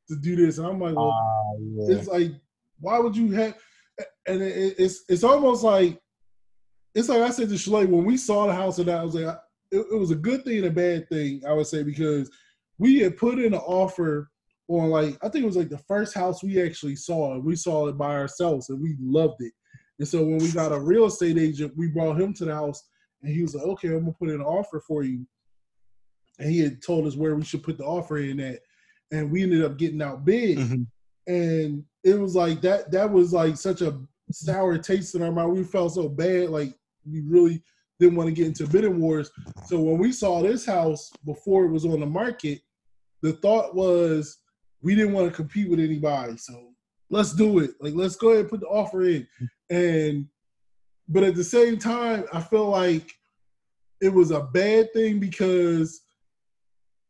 to 0.10 0.16
do 0.18 0.36
this. 0.36 0.58
And 0.58 0.68
I'm 0.68 0.80
like, 0.80 0.96
well, 0.96 1.10
Ah, 1.12 1.58
yeah. 1.60 1.96
it's 1.98 2.08
like, 2.08 2.32
why 2.80 3.00
would 3.00 3.16
you 3.18 3.32
have? 3.32 3.56
And 4.28 4.42
it, 4.42 4.58
it- 4.58 4.76
it's 4.78 5.04
it's 5.10 5.24
almost 5.24 5.64
like 5.64 6.00
it's 6.94 7.10
like 7.10 7.22
I 7.22 7.30
said 7.30 7.50
to 7.50 7.56
Chalae 7.56 7.88
when 7.88 8.06
we 8.06 8.16
saw 8.18 8.48
the 8.48 8.54
house 8.54 8.78
and 8.80 8.90
I 8.90 9.04
was 9.04 9.16
like, 9.16 9.38
it, 9.76 9.86
it 9.92 9.98
was 9.98 10.12
a 10.12 10.16
good 10.16 10.44
thing 10.44 10.58
and 10.58 10.68
a 10.68 10.72
bad 10.72 11.10
thing, 11.10 11.42
I 11.48 11.54
would 11.54 11.68
say, 11.68 11.84
because 11.84 12.30
we 12.78 13.00
had 13.00 13.18
put 13.18 13.40
in 13.40 13.54
an 13.54 13.60
offer 13.60 14.30
on 14.68 14.90
like 14.90 15.18
I 15.24 15.30
think 15.30 15.44
it 15.44 15.48
was 15.48 15.58
like 15.58 15.70
the 15.70 15.78
first 15.78 16.14
house 16.16 16.44
we 16.44 16.62
actually 16.62 16.96
saw, 16.96 17.34
and 17.34 17.44
we 17.44 17.56
saw 17.56 17.88
it 17.88 17.98
by 17.98 18.16
ourselves, 18.16 18.70
and 18.70 18.82
we 18.82 18.96
loved 19.00 19.42
it. 19.42 19.54
And 20.00 20.08
so 20.08 20.24
when 20.26 20.40
we 20.40 20.52
got 20.52 20.74
a 20.74 20.80
real 20.80 21.06
estate 21.06 21.38
agent, 21.38 21.74
we 21.78 21.88
brought 21.88 22.20
him 22.20 22.34
to 22.34 22.46
the 22.46 22.54
house, 22.54 22.84
and 23.22 23.34
he 23.34 23.42
was 23.42 23.56
like, 23.56 23.66
"Okay, 23.66 23.90
I'm 23.90 24.00
gonna 24.00 24.12
put 24.14 24.30
in 24.30 24.36
an 24.36 24.42
offer 24.42 24.80
for 24.80 25.04
you." 25.04 25.26
And 26.40 26.52
he 26.52 26.60
had 26.60 26.82
told 26.82 27.08
us 27.08 27.16
where 27.16 27.36
we 27.36 27.44
should 27.44 27.64
put 27.64 27.78
the 27.78 27.86
offer 27.86 28.18
in 28.18 28.40
at, 28.40 28.60
and 29.12 29.32
we 29.32 29.44
ended 29.44 29.64
up 29.64 29.78
getting 29.78 30.02
outbid. 30.02 30.58
Mhm. 30.58 30.88
And 31.28 31.86
it 32.04 32.20
was 32.20 32.36
like 32.36 32.62
that. 32.62 32.92
That 32.92 33.12
was 33.12 33.34
like 33.34 33.58
such 33.58 33.82
a 33.82 34.00
sour 34.32 34.78
taste 34.78 35.16
in 35.16 35.22
our 35.22 35.32
mouth. 35.32 35.56
We 35.56 35.64
felt 35.64 35.94
so 35.94 36.10
bad, 36.10 36.50
like 36.50 36.74
we 37.10 37.22
really 37.22 37.64
didn't 38.00 38.16
want 38.16 38.28
to 38.28 38.36
get 38.36 38.48
into 38.48 38.68
bidding 38.68 39.00
wars. 39.00 39.32
So 39.66 39.80
when 39.80 39.98
we 39.98 40.12
saw 40.12 40.42
this 40.42 40.66
house 40.66 41.12
before 41.26 41.66
it 41.66 41.72
was 41.72 41.86
on 41.86 42.00
the 42.00 42.06
market, 42.06 42.62
the 43.22 43.34
thought 43.34 43.76
was 43.76 44.38
we 44.82 44.96
didn't 44.96 45.14
want 45.14 45.30
to 45.30 45.36
compete 45.36 45.70
with 45.70 45.80
anybody. 45.80 46.38
So 46.38 46.74
let's 47.10 47.34
do 47.34 47.60
it. 47.60 47.72
Like 47.80 47.94
let's 47.94 48.16
go 48.16 48.30
ahead 48.30 48.42
and 48.42 48.50
put 48.50 48.60
the 48.60 48.68
offer 48.68 49.04
in. 49.04 49.28
And 49.70 50.28
but 51.08 51.24
at 51.24 51.36
the 51.36 51.44
same 51.44 51.78
time, 51.78 52.26
I 52.34 52.42
feel 52.42 52.68
like 52.70 53.12
it 54.02 54.10
was 54.10 54.32
a 54.32 54.42
bad 54.42 54.92
thing 54.94 55.20
because 55.20 56.02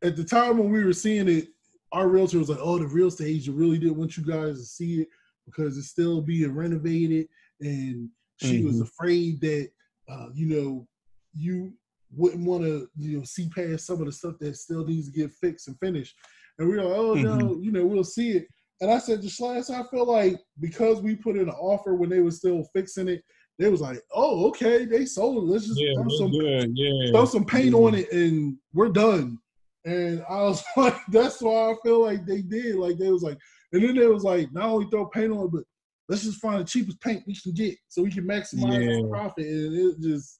at 0.02 0.16
the 0.16 0.24
time 0.24 0.58
when 0.58 0.70
we 0.70 0.84
were 0.84 0.92
seeing 0.92 1.28
it, 1.28 1.48
our 1.92 2.08
realtor 2.08 2.38
was 2.38 2.48
like, 2.48 2.58
"Oh, 2.60 2.78
the 2.78 2.86
real 2.86 3.08
estate 3.08 3.28
agent 3.28 3.56
really 3.56 3.78
didn't 3.78 3.96
want 3.96 4.16
you 4.16 4.24
guys 4.24 4.58
to 4.58 4.64
see 4.64 5.02
it 5.02 5.08
because 5.46 5.78
it's 5.78 5.88
still 5.88 6.20
being 6.20 6.54
renovated," 6.54 7.28
and 7.60 8.10
she 8.36 8.64
was 8.64 8.76
mm-hmm. 8.76 8.84
afraid 8.84 9.40
that 9.40 9.70
uh, 10.08 10.28
you 10.34 10.46
know 10.46 10.86
you 11.34 11.72
wouldn't 12.14 12.46
want 12.46 12.62
to 12.62 12.88
you 12.96 13.18
know 13.18 13.24
see 13.24 13.48
past 13.48 13.86
some 13.86 14.00
of 14.00 14.06
the 14.06 14.12
stuff 14.12 14.34
that 14.40 14.56
still 14.56 14.84
needs 14.84 15.10
to 15.10 15.18
get 15.18 15.32
fixed 15.32 15.68
and 15.68 15.78
finished. 15.78 16.14
And 16.58 16.68
we 16.68 16.76
are 16.78 16.84
like, 16.84 16.96
"Oh 16.96 17.14
no, 17.14 17.58
you 17.60 17.72
know 17.72 17.84
we'll 17.84 18.04
see 18.04 18.32
it." 18.32 18.46
And 18.80 18.90
I 18.90 18.98
said 18.98 19.22
to 19.22 19.28
Chalae, 19.28 19.70
I 19.70 19.88
feel 19.90 20.06
like 20.06 20.38
because 20.60 21.00
we 21.00 21.16
put 21.16 21.36
in 21.36 21.48
an 21.48 21.54
offer 21.54 21.94
when 21.94 22.10
they 22.10 22.20
were 22.20 22.30
still 22.30 22.64
fixing 22.74 23.08
it, 23.08 23.22
they 23.58 23.68
was 23.68 23.80
like, 23.80 24.00
"Oh, 24.14 24.48
okay, 24.48 24.84
they 24.84 25.06
sold 25.06 25.36
it. 25.38 25.52
Let's 25.52 25.66
just 25.66 25.80
Yeah, 25.80 25.94
throw 25.94 26.08
some. 26.08 26.32
Yeah. 26.32 27.10
throw 27.10 27.24
some 27.24 27.44
paint 27.44 27.74
on 27.74 27.94
it 27.94 28.10
and 28.12 28.56
we're 28.72 28.88
done. 28.88 29.38
And 29.84 30.24
I 30.28 30.42
was 30.42 30.62
like, 30.76 30.96
that's 31.10 31.40
why 31.40 31.70
I 31.70 31.74
feel 31.84 32.02
like 32.02 32.26
they 32.26 32.42
did. 32.42 32.76
Like 32.76 32.98
they 32.98 33.10
was 33.10 33.22
like, 33.22 33.38
and 33.72 33.82
then 33.82 33.96
they 33.96 34.06
was 34.06 34.24
like, 34.24 34.52
not 34.52 34.68
only 34.68 34.86
throw 34.90 35.06
paint 35.06 35.32
on 35.32 35.46
it, 35.46 35.52
but 35.52 35.64
let's 36.08 36.22
just 36.24 36.40
find 36.40 36.60
the 36.60 36.64
cheapest 36.64 37.00
paint 37.00 37.24
we 37.26 37.34
can 37.34 37.52
get 37.52 37.76
so 37.88 38.02
we 38.02 38.10
can 38.10 38.24
maximize 38.24 38.80
Yeah. 38.80 39.02
our 39.02 39.08
profit. 39.08 39.46
And 39.46 39.74
it 39.74 40.00
just 40.00 40.38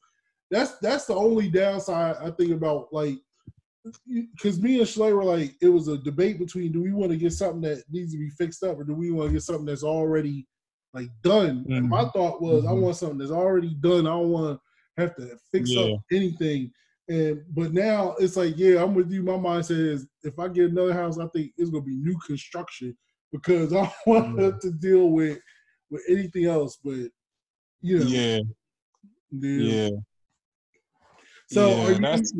that's 0.51 0.79
that's 0.79 1.07
the 1.07 1.15
only 1.15 1.49
downside 1.51 2.17
I 2.21 2.31
think 2.31 2.53
about 2.53 2.93
like 2.93 3.19
because 4.35 4.61
me 4.61 4.79
and 4.79 4.87
Chalae 4.87 5.15
were 5.15 5.25
like, 5.25 5.55
it 5.61 5.69
was 5.69 5.89
a 5.89 5.99
debate 5.99 6.39
between 6.39 6.73
do 6.73 6.83
we 6.83 6.93
want 6.93 7.13
to 7.13 7.17
get 7.17 7.33
something 7.33 7.61
that 7.63 7.85
needs 7.91 8.13
to 8.13 8.19
be 8.19 8.31
fixed 8.31 8.63
up 8.65 8.79
or 8.79 8.85
do 8.85 8.95
we 8.95 9.11
want 9.13 9.29
to 9.29 9.33
get 9.35 9.43
something 9.43 9.65
that's 9.65 9.85
already 9.85 10.47
like 10.93 11.09
done? 11.23 11.65
And 11.69 11.89
my 11.89 12.05
thought 12.09 12.41
was, 12.43 12.65
I 12.65 12.71
Mhm. 12.71 12.81
want 12.81 12.97
something 12.97 13.19
that's 13.19 13.31
already 13.31 13.75
done. 13.81 14.07
I 14.07 14.11
don't 14.11 14.31
want 14.31 14.59
to 14.59 15.03
have 15.03 15.15
to 15.17 15.37
fix 15.53 15.71
Yeah. 15.71 15.83
up 15.85 16.01
anything. 16.13 16.73
And 17.09 17.45
but 17.55 17.73
now 17.73 18.17
it's 18.19 18.37
like, 18.37 18.57
yeah, 18.57 18.83
I'm 18.83 18.95
with 18.95 19.13
you. 19.13 19.23
My 19.23 19.35
mindset 19.35 19.79
is 19.79 20.09
if 20.25 20.39
I 20.39 20.49
get 20.49 20.71
another 20.71 20.93
house, 20.93 21.19
I 21.19 21.27
think 21.29 21.53
it's 21.57 21.71
gonna 21.71 21.85
be 21.85 21.97
new 21.97 22.19
construction 22.27 22.97
because 23.31 23.73
I 23.73 23.93
want 24.07 24.39
have 24.41 24.59
to 24.61 24.73
deal 24.73 25.11
with 25.11 25.39
with 25.91 26.03
anything 26.09 26.45
else. 26.47 26.79
But 26.83 27.09
you 27.81 27.99
know, 27.99 28.07
Yeah. 28.07 28.41
yeah. 29.31 29.61
Yeah. 29.63 29.89
So 31.49 31.69
Yeah, 31.71 31.85
are 31.85 31.93
you? 31.93 31.99
that's- 32.01 32.33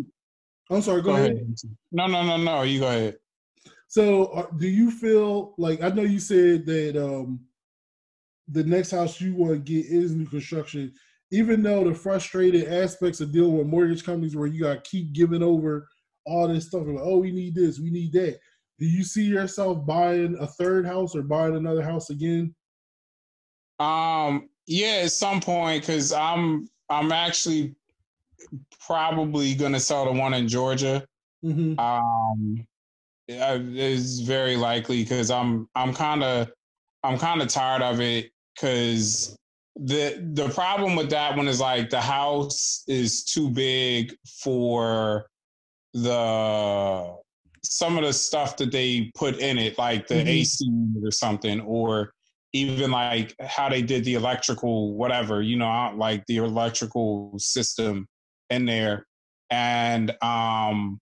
I'm 0.71 0.83
sorry. 0.83 1.01
Go, 1.03 1.11
Go 1.11 1.17
ahead. 1.17 1.33
ahead. 1.33 1.55
No, 1.93 2.07
no, 2.09 2.25
no, 2.25 2.37
no. 2.37 2.63
You 2.63 2.81
go 2.81 2.89
ahead. 2.89 3.19
So, 3.89 4.27
uh, 4.27 4.51
do 4.59 4.69
you 4.69 4.91
feel 4.91 5.55
like 5.59 5.81
I 5.81 5.91
know 5.91 6.03
you 6.03 6.19
said 6.19 6.67
that 6.67 6.97
um 6.97 7.41
the 8.49 8.65
next 8.65 8.91
house 8.91 9.21
you 9.21 9.35
want 9.35 9.53
to 9.53 9.59
get 9.59 9.87
is 9.87 10.15
new 10.15 10.27
construction, 10.27 10.93
even 11.31 11.63
though 11.63 11.85
the 11.89 11.95
frustrated 11.95 12.67
aspects 12.69 13.21
of 13.21 13.33
dealing 13.33 13.57
with 13.59 13.67
mortgage 13.69 14.05
companies 14.05 14.37
where 14.37 14.47
you 14.49 14.63
got 14.65 14.85
to 14.85 14.91
keep 14.91 15.13
giving 15.13 15.43
over 15.43 15.89
all 16.25 16.49
this 16.49 16.67
stuff, 16.67 16.83
like, 16.87 16.99
oh, 17.01 17.19
we 17.19 17.31
need 17.31 17.55
this, 17.55 17.79
we 17.79 17.91
need 17.91 18.13
that. 18.13 18.39
do 18.79 18.87
you 18.87 19.05
see 19.05 19.25
yourself 19.25 19.87
buying 19.87 20.37
a 20.41 20.47
third 20.47 20.85
house 20.85 21.15
or 21.17 21.23
buying 21.23 21.55
another 21.57 21.83
house 21.83 22.11
again? 22.11 22.55
Um, 23.79 24.49
yeah, 24.67 25.03
at 25.05 25.13
some 25.13 25.41
point, 25.41 25.83
because 25.83 26.13
I'm 26.13 26.69
I'm 26.89 27.13
actually 27.13 27.75
probably 28.87 29.55
gonna 29.55 29.81
sell 29.81 30.05
the 30.05 30.13
one 30.13 30.35
in 30.35 30.49
Georgia. 30.49 31.07
Mm-hmm. 31.45 31.79
Um, 31.79 32.67
it's 33.29 34.21
very 34.21 34.57
likely 34.57 35.03
because 35.03 35.31
I'm 35.31 35.69
I'm 35.75 35.93
kind 35.93 36.23
of 36.23 36.51
I'm 37.03 37.19
kind 37.19 37.43
of 37.43 37.49
tired 37.49 37.83
of 37.83 38.01
it 38.01 38.31
because 38.55 39.37
the 39.77 40.27
the 40.33 40.49
problem 40.51 40.97
with 40.97 41.11
that 41.11 41.37
one 41.37 41.49
is 41.49 41.61
like 41.61 41.91
the 41.91 42.01
house 42.01 42.85
is 42.89 43.25
too 43.25 43.51
big 43.51 44.15
for 44.43 45.27
the 45.93 47.17
some 47.63 47.99
of 47.99 48.05
the 48.05 48.13
stuff 48.13 48.57
that 48.57 48.71
they 48.71 49.11
put 49.17 49.39
in 49.39 49.59
it, 49.59 49.77
like 49.77 50.07
the 50.07 50.15
Mhm. 50.15 50.27
AC 50.27 50.71
or 51.05 51.11
something, 51.11 51.61
or 51.61 52.13
even 52.57 52.91
like 52.91 53.35
how 53.41 53.69
they 53.69 53.83
did 53.83 54.05
the 54.05 54.15
electrical, 54.15 54.95
whatever, 54.95 55.43
you 55.43 55.57
know, 55.57 55.93
like 55.97 56.25
the 56.27 56.39
electrical 56.39 57.35
system 57.39 58.07
in 58.51 58.65
there. 58.67 59.07
And 59.51 60.15
um, 60.23 60.99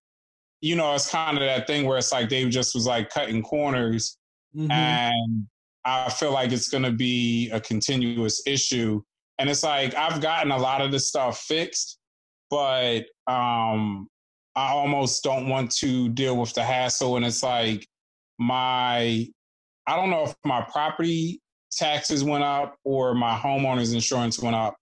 you 0.60 0.76
know, 0.76 0.94
it's 0.94 1.10
kind 1.10 1.36
of 1.36 1.42
that 1.44 1.66
thing 1.66 1.86
where 1.86 1.98
it's 1.98 2.12
like 2.12 2.28
they 2.28 2.44
just 2.48 2.74
was 2.74 2.86
like 2.86 3.10
cutting 3.10 3.42
corners 3.42 4.16
Mhm. 4.56 4.70
and 4.70 5.46
I 5.84 6.08
feel 6.10 6.32
like 6.32 6.52
it's 6.52 6.68
going 6.68 6.84
to 6.84 6.92
be 6.92 7.50
a 7.50 7.60
continuous 7.60 8.42
issue. 8.46 9.02
And 9.38 9.50
it's 9.50 9.62
like 9.64 9.94
I've 9.94 10.20
gotten 10.22 10.52
a 10.52 10.56
lot 10.56 10.80
of 10.80 10.92
this 10.92 11.08
stuff 11.08 11.40
fixed, 11.40 11.98
but 12.50 13.00
um, 13.26 14.08
I 14.54 14.68
almost 14.70 15.24
don't 15.24 15.48
want 15.48 15.72
to 15.78 16.08
deal 16.10 16.36
with 16.36 16.54
the 16.54 16.62
hassle. 16.62 17.16
And 17.16 17.26
it's 17.26 17.42
like 17.42 17.86
my, 18.38 19.26
I 19.86 19.96
don't 19.96 20.10
know 20.10 20.22
if 20.24 20.34
my 20.44 20.62
property 20.62 21.40
taxes 21.76 22.24
went 22.24 22.44
up 22.44 22.76
or 22.84 23.14
my 23.14 23.36
homeowner's 23.36 23.92
insurance 23.92 24.38
went 24.40 24.56
up, 24.56 24.74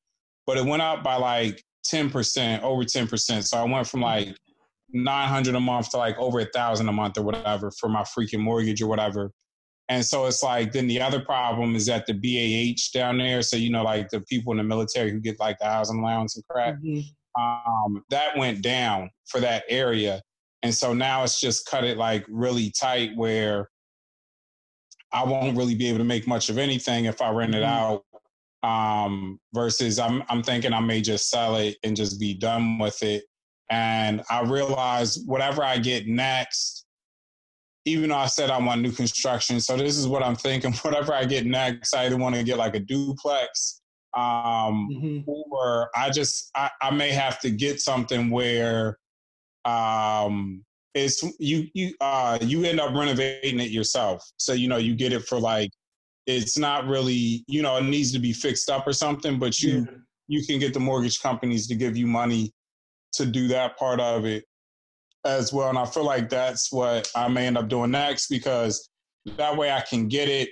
but 0.47 0.57
it 0.57 0.64
went 0.64 0.82
up 0.82 1.03
by 1.03 1.16
like 1.16 1.62
10%, 1.90 2.62
over 2.62 2.82
10%. 2.84 3.45
So 3.45 3.59
I 3.59 3.64
went 3.64 3.86
from 3.86 4.01
like 4.01 4.36
900 4.90 5.55
a 5.55 5.61
month 5.61 5.90
to 5.90 5.97
like 5.97 6.18
over 6.18 6.40
a 6.40 6.47
thousand 6.47 6.88
a 6.88 6.93
month 6.93 7.18
or 7.18 7.22
whatever 7.22 7.70
for 7.80 7.88
my 7.88 8.03
freaking 8.03 8.40
mortgage 8.40 8.82
or 8.82 8.86
whatever. 8.86 9.32
And 9.88 10.05
so 10.05 10.26
it's 10.26 10.43
like, 10.43 10.72
then 10.72 10.86
the 10.86 11.01
other 11.01 11.20
problem 11.20 11.74
is 11.74 11.86
that 11.86 12.07
the 12.07 12.14
BAH 12.14 12.97
down 12.99 13.18
there. 13.18 13.43
So, 13.43 13.57
you 13.57 13.70
know, 13.70 13.82
like 13.82 14.09
the 14.11 14.20
people 14.22 14.53
in 14.53 14.59
the 14.59 14.64
military 14.64 15.11
who 15.11 15.20
get 15.20 15.40
like 15.40 15.59
the 15.59 15.66
housing 15.66 15.99
allowance 15.99 16.36
and 16.36 16.45
crap, 16.49 16.76
Mhm. 16.76 17.05
um, 17.38 18.03
that 18.11 18.36
went 18.36 18.62
down 18.62 19.11
for 19.26 19.40
that 19.40 19.64
area. 19.68 20.22
And 20.62 20.74
so 20.74 20.95
now 20.95 21.24
it's 21.24 21.40
just 21.40 21.66
cut 21.66 21.84
it 21.84 21.97
like 21.97 22.24
really 22.28 22.70
tight 22.70 23.11
where 23.16 23.68
I 25.12 25.24
won't 25.24 25.56
really 25.56 25.74
be 25.74 25.88
able 25.88 25.98
to 25.98 26.04
make 26.04 26.26
much 26.26 26.48
of 26.48 26.58
anything 26.58 27.04
if 27.06 27.20
I 27.20 27.30
rent 27.30 27.54
it 27.54 27.62
Mhm. 27.62 27.66
out. 27.66 28.04
Um, 28.64 29.40
versus 29.52 29.98
I'm 29.98 30.22
I'm 30.28 30.42
thinking 30.42 30.72
I 30.72 30.78
may 30.80 31.00
just 31.00 31.28
sell 31.28 31.56
it 31.56 31.76
and 31.82 31.96
just 31.96 32.20
be 32.20 32.32
done 32.34 32.78
with 32.78 33.02
it. 33.02 33.24
And 33.70 34.22
I 34.30 34.42
realize 34.42 35.18
whatever 35.26 35.64
I 35.64 35.78
get 35.78 36.06
next, 36.06 36.84
even 37.84 38.10
though 38.10 38.16
I 38.16 38.26
said 38.26 38.50
I 38.50 38.58
want 38.58 38.80
new 38.80 38.92
construction, 38.92 39.60
so 39.60 39.76
this 39.76 39.96
is 39.98 40.06
what 40.06 40.22
I'm 40.22 40.36
thinking. 40.36 40.72
Whatever 40.82 41.12
I 41.12 41.24
get 41.24 41.44
next, 41.44 41.92
I 41.94 42.04
either 42.04 42.16
want 42.16 42.36
to 42.36 42.44
get 42.44 42.56
like 42.56 42.76
a 42.76 42.80
duplex, 42.80 43.80
um, 44.14 44.88
Mhm. 44.92 45.24
or 45.26 45.90
I 45.96 46.10
just 46.10 46.50
I, 46.54 46.70
I 46.80 46.90
may 46.92 47.10
have 47.10 47.40
to 47.40 47.50
get 47.50 47.80
something 47.80 48.30
where 48.30 48.98
um 49.64 50.64
it's 50.95 51.22
you 51.38 51.68
you 51.74 51.95
uh 52.01 52.38
you 52.40 52.64
end 52.64 52.80
up 52.80 52.95
renovating 52.95 53.61
it 53.61 53.70
yourself. 53.70 54.22
So 54.36 54.53
you 54.53 54.68
know 54.68 54.76
you 54.76 54.95
get 54.95 55.12
it 55.12 55.24
for 55.24 55.38
like 55.38 55.70
it's 56.26 56.59
not 56.59 56.86
really 56.86 57.45
you 57.49 57.62
know 57.62 57.76
it 57.76 57.84
needs 57.84 58.12
to 58.12 58.18
be 58.18 58.32
fixed 58.32 58.70
up 58.70 58.86
or 58.86 58.93
something, 58.93 59.38
but 59.38 59.61
you 59.61 59.78
Yeah. 59.78 59.97
you 60.28 60.47
can 60.47 60.59
get 60.59 60.74
the 60.74 60.80
mortgage 60.80 61.20
companies 61.20 61.66
to 61.68 61.74
give 61.74 61.97
you 61.97 62.07
money 62.07 62.53
to 63.14 63.26
do 63.26 63.49
that 63.49 63.76
part 63.78 64.01
of 64.01 64.24
it 64.24 64.45
as 65.24 65.53
well. 65.53 65.68
And 65.68 65.78
I 65.78 65.84
feel 65.84 66.05
like 66.05 66.28
that's 66.28 66.72
what 66.72 67.11
I 67.14 67.28
may 67.28 67.47
end 67.47 67.59
up 67.59 67.68
doing 67.68 67.90
next 67.90 68.28
because 68.28 68.88
that 69.38 69.57
way 69.57 69.70
I 69.70 69.80
can 69.80 70.09
get 70.09 70.28
it 70.28 70.51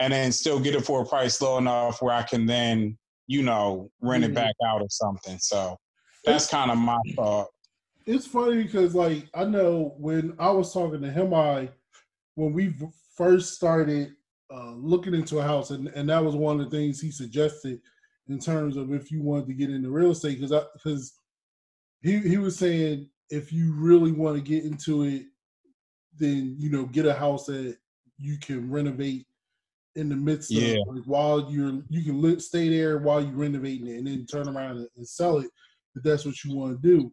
and 0.00 0.12
then 0.12 0.30
still 0.32 0.60
get 0.60 0.74
it 0.74 0.84
for 0.84 1.02
a 1.02 1.06
price 1.06 1.40
low 1.40 1.58
enough 1.58 2.02
where 2.02 2.14
I 2.14 2.22
can 2.22 2.46
then, 2.46 2.98
you 3.26 3.42
know, 3.42 3.90
rent 4.00 4.24
it 4.24 4.34
back 4.34 4.54
out 4.66 4.82
or 4.82 4.88
something. 4.90 5.38
So 5.38 5.76
that's 6.24 6.46
kind 6.48 6.70
of 6.70 6.78
my 6.78 6.98
thought. 7.16 7.48
It's 8.06 8.26
funny 8.26 8.62
because 8.62 8.94
like 8.94 9.28
I 9.34 9.44
know 9.44 9.94
when 9.98 10.34
I 10.38 10.50
was 10.50 10.72
talking 10.72 11.02
to 11.02 11.10
him, 11.10 11.34
I 11.34 11.68
when 12.36 12.52
we 12.52 12.74
first 13.16 13.54
started 13.54 14.12
uh, 14.52 14.72
looking 14.74 15.14
into 15.14 15.38
a 15.38 15.42
house, 15.42 15.70
and, 15.70 15.88
and 15.88 16.08
that 16.08 16.24
was 16.24 16.36
one 16.36 16.60
of 16.60 16.70
the 16.70 16.76
things 16.76 17.00
he 17.00 17.10
suggested 17.10 17.80
in 18.28 18.38
terms 18.38 18.76
of 18.76 18.92
if 18.92 19.10
you 19.10 19.22
wanted 19.22 19.48
to 19.48 19.54
get 19.54 19.70
into 19.70 19.90
real 19.90 20.12
estate, 20.12 20.40
because 20.40 20.64
because 20.74 21.18
he 22.02 22.18
he 22.20 22.38
was 22.38 22.56
saying 22.56 23.08
if 23.30 23.52
you 23.52 23.74
really 23.74 24.12
want 24.12 24.36
to 24.36 24.42
get 24.42 24.64
into 24.64 25.02
it, 25.02 25.24
then 26.16 26.54
you 26.58 26.70
know 26.70 26.84
get 26.86 27.06
a 27.06 27.14
house 27.14 27.46
that 27.46 27.76
you 28.18 28.38
can 28.38 28.70
renovate 28.70 29.26
in 29.96 30.08
the 30.08 30.14
midst 30.16 30.52
Yeah. 30.52 30.76
of 30.88 30.94
like, 30.94 31.04
while 31.06 31.50
you're 31.50 31.82
you 31.88 32.04
can 32.04 32.22
li- 32.22 32.38
stay 32.38 32.68
there 32.68 32.98
while 32.98 33.20
you're 33.20 33.32
renovating 33.32 33.88
it 33.88 33.96
and 33.96 34.06
then 34.06 34.26
turn 34.26 34.48
around 34.48 34.76
and, 34.76 34.88
and 34.96 35.08
sell 35.08 35.38
it 35.38 35.50
if 35.96 36.02
that's 36.02 36.24
what 36.24 36.44
you 36.44 36.54
want 36.54 36.80
to 36.80 36.88
do 36.88 37.10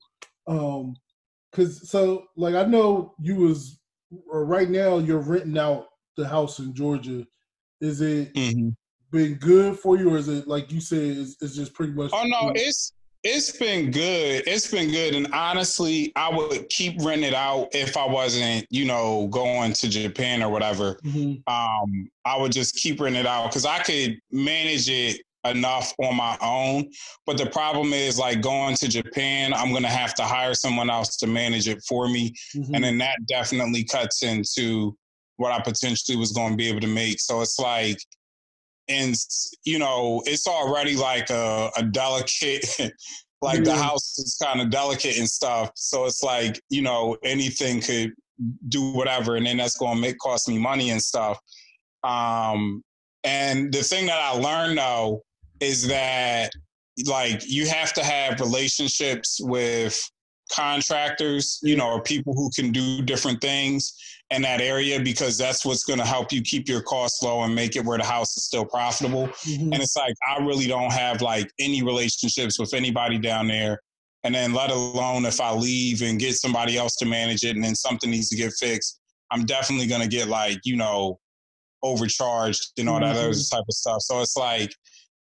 um 0.47 0.95
because 1.51 1.89
so 1.89 2.25
like 2.35 2.55
i 2.55 2.63
know 2.63 3.13
you 3.19 3.35
was 3.35 3.79
or 4.29 4.45
right 4.45 4.69
now 4.69 4.97
you're 4.97 5.19
renting 5.19 5.57
out 5.57 5.87
the 6.17 6.27
house 6.27 6.59
in 6.59 6.73
georgia 6.73 7.25
is 7.81 8.01
it 8.01 8.33
Mhm. 8.33 8.75
been 9.11 9.35
good 9.35 9.77
for 9.79 9.97
you 9.97 10.13
or 10.13 10.17
is 10.17 10.27
it 10.27 10.47
like 10.47 10.71
you 10.71 10.81
said 10.81 11.17
it's, 11.17 11.35
it's 11.41 11.55
just 11.55 11.73
pretty 11.73 11.93
much 11.93 12.11
Oh 12.13 12.23
no, 12.25 12.51
it's 12.55 12.91
it's 13.25 13.55
been 13.55 13.89
good. 13.89 14.43
It's 14.45 14.69
been 14.69 14.91
good, 14.91 15.15
and 15.15 15.27
honestly, 15.33 16.11
I 16.17 16.29
would 16.29 16.67
keep 16.67 16.99
renting 16.99 17.29
it 17.29 17.33
out 17.33 17.69
if 17.73 17.95
I 17.95 18.05
wasn't, 18.05 18.67
you 18.69 18.83
know, 18.83 19.27
going 19.27 19.71
to 19.71 19.87
Japan 19.87 20.43
or 20.43 20.49
whatever. 20.49 20.95
Mhm. 21.05 21.41
Um, 21.47 22.09
I 22.25 22.37
would 22.37 22.51
just 22.51 22.75
keep 22.75 22.99
renting 22.99 23.21
it 23.21 23.25
out 23.25 23.49
because 23.49 23.65
I 23.65 23.81
could 23.81 24.19
manage 24.29 24.89
it 24.89 25.21
enough 25.45 25.93
on 25.99 26.15
my 26.15 26.37
own. 26.41 26.89
But 27.25 27.37
the 27.37 27.47
problem 27.47 27.93
is, 27.93 28.17
like 28.17 28.41
going 28.41 28.75
to 28.77 28.87
Japan, 28.87 29.53
I'm 29.53 29.73
gonna 29.73 29.87
have 29.89 30.13
to 30.15 30.23
hire 30.23 30.53
someone 30.53 30.89
else 30.89 31.17
to 31.17 31.27
manage 31.27 31.67
it 31.67 31.81
for 31.87 32.07
me, 32.07 32.33
Mhm. 32.55 32.75
and 32.75 32.83
then 32.83 32.97
that 32.99 33.17
definitely 33.27 33.83
cuts 33.83 34.23
into 34.23 34.95
what 35.37 35.51
I 35.51 35.59
potentially 35.61 36.15
was 36.17 36.31
going 36.31 36.51
to 36.51 36.57
be 36.57 36.69
able 36.69 36.81
to 36.81 36.87
make. 36.87 37.19
So 37.19 37.41
it's 37.41 37.59
like 37.59 37.97
and 38.89 39.15
you 39.63 39.79
know 39.79 40.21
it's 40.25 40.45
already 40.45 40.95
like 40.97 41.29
a, 41.29 41.71
a 41.77 41.83
delicate 41.83 42.65
like 43.41 43.63
the 43.63 43.73
house 43.75 44.17
is 44.19 44.37
kind 44.43 44.59
of 44.59 44.69
delicate 44.69 45.17
and 45.17 45.27
stuff 45.29 45.71
so 45.75 46.03
it's 46.03 46.21
like 46.21 46.61
you 46.69 46.81
know 46.81 47.15
anything 47.23 47.79
could 47.79 48.11
do 48.67 48.91
whatever 48.91 49.37
and 49.37 49.45
then 49.45 49.55
that's 49.55 49.77
going 49.77 49.95
to 49.95 50.01
make 50.01 50.17
cost 50.17 50.49
me 50.49 50.57
money 50.57 50.89
and 50.89 51.01
stuff 51.01 51.39
um 52.03 52.83
and 53.23 53.71
the 53.73 53.81
thing 53.81 54.05
that 54.05 54.19
i 54.19 54.31
learned 54.31 54.77
though 54.77 55.21
is 55.59 55.87
that 55.87 56.51
like 57.05 57.41
you 57.47 57.67
have 57.67 57.93
to 57.93 58.03
have 58.03 58.39
relationships 58.39 59.39
with 59.41 59.99
contractors 60.51 61.59
you 61.63 61.75
know 61.75 61.87
or 61.87 62.01
people 62.03 62.33
who 62.33 62.49
can 62.55 62.71
do 62.71 63.01
different 63.01 63.41
things 63.41 63.93
in 64.29 64.41
that 64.41 64.61
area 64.61 64.99
because 64.99 65.37
that's 65.37 65.65
what's 65.65 65.83
going 65.83 65.99
to 65.99 66.05
help 66.05 66.31
you 66.31 66.41
keep 66.41 66.67
your 66.67 66.81
costs 66.81 67.21
low 67.23 67.43
and 67.43 67.53
make 67.55 67.75
it 67.75 67.83
where 67.85 67.97
the 67.97 68.03
house 68.03 68.35
is 68.35 68.43
still 68.45 68.65
profitable. 68.65 69.27
Mhm. 69.45 69.73
And 69.73 69.75
it's 69.75 69.95
like 69.95 70.15
I 70.27 70.43
really 70.43 70.65
don't 70.65 70.91
have 70.91 71.21
like 71.21 71.49
any 71.59 71.83
relationships 71.83 72.57
with 72.57 72.73
anybody 72.73 73.19
down 73.19 73.47
there. 73.47 73.79
And 74.23 74.33
then 74.33 74.53
let 74.53 74.71
alone 74.71 75.25
if 75.25 75.39
I 75.39 75.53
leave 75.53 76.01
and 76.01 76.19
get 76.19 76.35
somebody 76.35 76.77
else 76.77 76.95
to 76.95 77.05
manage 77.05 77.43
it 77.43 77.55
and 77.55 77.63
then 77.63 77.75
something 77.75 78.09
needs 78.09 78.29
to 78.29 78.35
get 78.35 78.53
fixed, 78.59 78.99
I'm 79.29 79.45
definitely 79.45 79.85
going 79.87 80.01
to 80.01 80.07
get 80.07 80.27
like, 80.29 80.59
you 80.63 80.77
know, 80.77 81.19
overcharged 81.83 82.71
and 82.79 82.89
all 82.89 82.99
that 83.01 83.15
other 83.15 83.29
Mhm. 83.31 83.51
type 83.51 83.65
of 83.69 83.75
stuff. 83.75 84.01
So 84.01 84.21
it's 84.21 84.37
like 84.37 84.73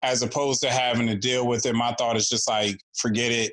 as 0.03 0.23
opposed 0.23 0.63
to 0.63 0.71
having 0.71 1.07
to 1.07 1.15
deal 1.15 1.47
with 1.47 1.67
it, 1.67 1.75
my 1.75 1.93
thought 1.99 2.17
is 2.17 2.29
just 2.29 2.49
like 2.49 2.81
forget 2.97 3.31
it. 3.33 3.53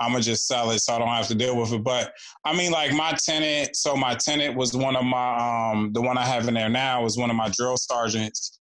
I'm 0.00 0.12
gonna 0.12 0.22
just 0.22 0.46
sell 0.46 0.70
it 0.70 0.78
so 0.78 0.94
I 0.94 0.98
don't 0.98 1.08
have 1.08 1.26
to 1.28 1.34
deal 1.34 1.56
with 1.56 1.72
it. 1.72 1.82
But 1.82 2.12
I 2.44 2.56
mean, 2.56 2.70
like 2.70 2.92
my 2.92 3.12
tenant. 3.24 3.74
So 3.74 3.96
my 3.96 4.14
tenant 4.14 4.56
was 4.56 4.76
one 4.76 4.94
of 4.94 5.04
my 5.04 5.70
um 5.72 5.92
the 5.92 6.00
one 6.00 6.16
I 6.16 6.24
have 6.24 6.46
in 6.46 6.54
there 6.54 6.68
now 6.68 7.02
was 7.02 7.16
one 7.18 7.30
of 7.30 7.36
my 7.36 7.48
drill 7.48 7.76
sergeants. 7.76 8.60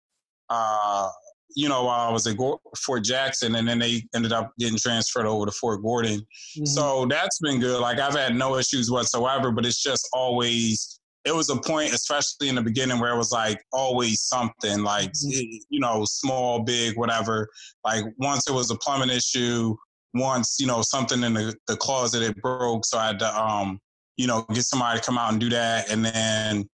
Uh, 0.48 1.10
you 1.54 1.68
know, 1.68 1.84
while 1.84 2.08
I 2.08 2.12
was 2.12 2.26
at 2.26 2.36
Fort 2.78 3.02
Jackson, 3.04 3.54
and 3.56 3.66
then 3.66 3.78
they 3.78 4.02
ended 4.14 4.32
up 4.32 4.52
getting 4.58 4.78
transferred 4.78 5.26
over 5.26 5.46
to 5.46 5.52
Fort 5.52 5.82
Gordon. 5.82 6.20
Mhm. 6.58 6.68
So 6.68 7.06
that's 7.06 7.38
been 7.40 7.60
good. 7.60 7.80
Like 7.80 7.98
I've 7.98 8.14
had 8.14 8.34
no 8.34 8.56
issues 8.56 8.90
whatsoever. 8.90 9.50
But 9.50 9.66
it's 9.66 9.82
just 9.82 10.08
always. 10.12 11.00
It 11.27 11.35
was 11.35 11.51
a 11.51 11.57
point, 11.57 11.93
especially 11.93 12.48
in 12.48 12.55
the 12.55 12.62
beginning, 12.62 13.01
where 13.01 13.12
it 13.12 13.19
was 13.19 13.32
like 13.32 13.61
always 13.73 14.23
something, 14.23 14.82
like 14.82 15.12
Mhm. 15.12 15.59
you 15.69 15.81
know, 15.81 16.05
small, 16.07 16.61
big, 16.61 16.97
whatever. 16.97 17.48
Like 17.85 18.05
once 18.19 18.48
it 18.48 18.53
was 18.53 18.70
a 18.70 18.77
plumbing 18.77 19.11
issue, 19.11 19.77
once 20.15 20.57
you 20.59 20.66
know 20.66 20.81
something 20.82 21.23
in 21.24 21.35
the, 21.35 21.55
the 21.66 21.77
closet 21.77 22.23
it 22.23 22.40
broke 22.40 22.86
so 22.86 22.97
i 22.97 23.09
had 23.09 23.19
to 23.19 23.39
um 23.39 23.78
you 24.16 24.27
know, 24.27 24.44
get 24.53 24.62
somebody 24.65 24.98
to 24.98 25.05
come 25.05 25.19
out 25.19 25.31
and 25.31 25.40
do 25.40 25.51
that. 25.51 25.90
And 25.90 26.05
then 26.05 26.69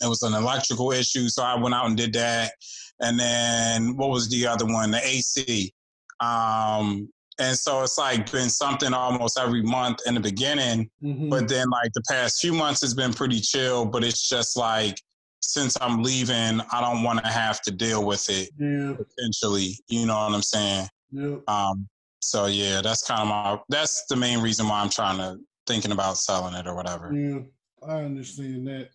it 0.00 0.08
was 0.08 0.22
an 0.22 0.34
electrical 0.34 0.92
issue, 0.92 1.28
so 1.28 1.42
I 1.42 1.54
went 1.56 1.74
out 1.74 1.86
and 1.86 1.96
did 1.96 2.12
that. 2.14 2.52
And 3.00 3.18
then 3.18 3.96
what 3.96 4.10
was 4.10 4.28
the 4.28 4.46
other 4.46 4.64
one? 4.64 4.90
The 4.90 5.06
AC. 5.06 5.72
Um, 6.20 7.08
and 7.42 7.56
so 7.56 7.82
it's 7.82 7.98
like 7.98 8.30
been 8.30 8.48
something 8.48 8.92
almost 8.94 9.38
every 9.38 9.62
month 9.62 9.98
in 10.06 10.14
the 10.14 10.20
beginning, 10.20 10.88
Mhm. 11.02 11.28
but 11.28 11.48
then 11.48 11.68
like 11.70 11.92
the 11.92 12.02
past 12.08 12.40
few 12.40 12.52
months 12.52 12.80
has 12.82 12.94
been 12.94 13.12
pretty 13.12 13.40
chill. 13.40 13.84
But 13.84 14.04
it's 14.04 14.28
just 14.28 14.56
like 14.56 14.96
since 15.40 15.76
I'm 15.80 16.02
leaving, 16.02 16.60
I 16.72 16.80
don't 16.80 17.02
want 17.02 17.22
to 17.24 17.28
have 17.30 17.60
to 17.62 17.70
deal 17.72 18.04
with 18.06 18.30
it 18.30 18.50
yeah, 18.58 18.94
potentially. 18.96 19.76
You 19.88 20.06
know 20.06 20.14
what 20.14 20.34
I'm 20.34 20.42
saying? 20.42 20.86
yeah. 21.10 21.36
Um, 21.48 21.88
so 22.20 22.46
yeah, 22.46 22.80
that's 22.80 23.02
kind 23.06 23.20
of 23.22 23.28
my 23.28 23.58
that's 23.68 24.04
the 24.08 24.16
main 24.16 24.40
reason 24.40 24.68
why 24.68 24.80
I'm 24.80 24.90
trying 24.90 25.18
to 25.18 25.38
thinking 25.66 25.92
about 25.92 26.16
selling 26.18 26.54
it 26.54 26.66
or 26.66 26.74
whatever. 26.74 27.12
Yeah, 27.12 27.40
I 27.86 28.02
understand 28.04 28.66
that. 28.68 28.90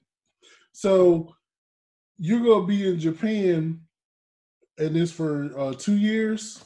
So 0.71 1.33
you're 2.17 2.39
gonna 2.43 2.65
be 2.65 2.87
in 2.87 2.99
Japan, 2.99 3.81
and 4.77 4.95
this 4.95 5.11
for 5.11 5.51
uh, 5.59 5.73
two 5.73 5.97
years. 5.97 6.63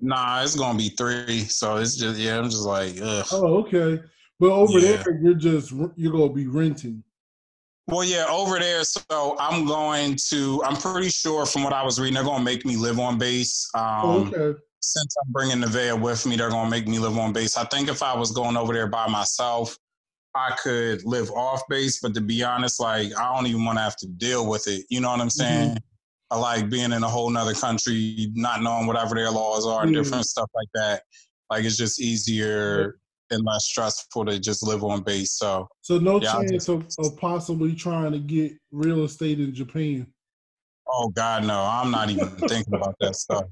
Nah, 0.00 0.42
it's 0.42 0.56
gonna 0.56 0.76
be 0.78 0.90
three. 0.90 1.40
So 1.44 1.76
it's 1.76 1.96
just 1.96 2.18
yeah, 2.18 2.38
I'm 2.38 2.50
just 2.50 2.64
like 2.64 2.96
ugh. 3.00 3.26
Oh, 3.32 3.64
okay. 3.64 4.02
But 4.38 4.50
over 4.50 4.78
Yeah. 4.78 5.02
there, 5.02 5.20
you're 5.22 5.34
just 5.34 5.72
you're 5.96 6.12
gonna 6.12 6.32
be 6.32 6.46
renting. 6.46 7.02
Well, 7.88 8.04
yeah, 8.04 8.26
over 8.28 8.58
there. 8.58 8.82
So 8.84 9.36
I'm 9.38 9.64
going 9.64 10.16
to. 10.30 10.62
I'm 10.64 10.76
pretty 10.76 11.08
sure 11.08 11.46
from 11.46 11.62
what 11.62 11.72
I 11.72 11.84
was 11.84 12.00
reading, 12.00 12.14
they're 12.14 12.24
gonna 12.24 12.44
make 12.44 12.66
me 12.66 12.76
live 12.76 12.98
on 12.98 13.16
base. 13.16 13.70
Um, 13.74 13.82
Oh, 13.84 14.26
okay. 14.26 14.58
Since 14.80 15.16
I'm 15.24 15.32
bringing 15.32 15.58
Nevaeh 15.58 16.00
with 16.00 16.26
me, 16.26 16.36
they're 16.36 16.50
gonna 16.50 16.70
make 16.70 16.86
me 16.86 16.98
live 16.98 17.16
on 17.16 17.32
base. 17.32 17.56
I 17.56 17.64
think 17.64 17.88
if 17.88 18.02
I 18.02 18.16
was 18.16 18.30
going 18.32 18.56
over 18.56 18.72
there 18.72 18.86
by 18.86 19.08
myself, 19.08 19.76
I 20.34 20.54
could 20.62 21.04
live 21.04 21.30
off 21.30 21.62
base. 21.68 22.00
But 22.00 22.14
to 22.14 22.20
be 22.20 22.44
honest, 22.44 22.78
like 22.78 23.16
I 23.16 23.34
don't 23.34 23.46
even 23.46 23.64
want 23.64 23.78
to 23.78 23.82
have 23.82 23.96
to 23.96 24.06
deal 24.06 24.48
with 24.48 24.68
it. 24.68 24.84
You 24.90 25.00
know 25.00 25.10
what 25.10 25.20
I'm 25.20 25.30
saying? 25.30 25.78
I 26.30 26.38
like 26.38 26.68
being 26.70 26.92
in 26.92 27.02
a 27.04 27.08
whole 27.08 27.30
nother 27.30 27.54
country, 27.54 28.30
not 28.34 28.62
knowing 28.62 28.86
whatever 28.86 29.14
their 29.14 29.30
laws 29.30 29.66
are 29.66 29.84
and 29.84 29.94
Mhm. 29.94 30.02
different 30.02 30.26
stuff 30.26 30.50
like 30.54 30.68
that. 30.74 31.02
Like 31.50 31.64
it's 31.64 31.76
just 31.76 32.00
easier 32.00 32.98
and 33.30 33.44
less 33.44 33.66
stressful 33.66 34.24
to 34.26 34.38
just 34.38 34.62
live 34.62 34.82
on 34.82 35.02
base. 35.02 35.32
So 35.32 35.68
So 35.82 35.98
no 35.98 36.20
Yeah, 36.20 36.32
chance 36.32 36.68
of, 36.68 36.86
of 36.98 37.16
possibly 37.16 37.74
trying 37.74 38.12
to 38.12 38.18
get 38.18 38.52
real 38.72 39.04
estate 39.04 39.38
in 39.38 39.54
Japan. 39.54 40.06
Oh 40.88 41.08
God, 41.08 41.44
no! 41.44 41.62
I'm 41.62 41.90
not 41.90 42.10
even 42.10 42.28
thinking 42.48 42.74
about 42.74 42.94
that 43.00 43.16
stuff. 43.16 43.44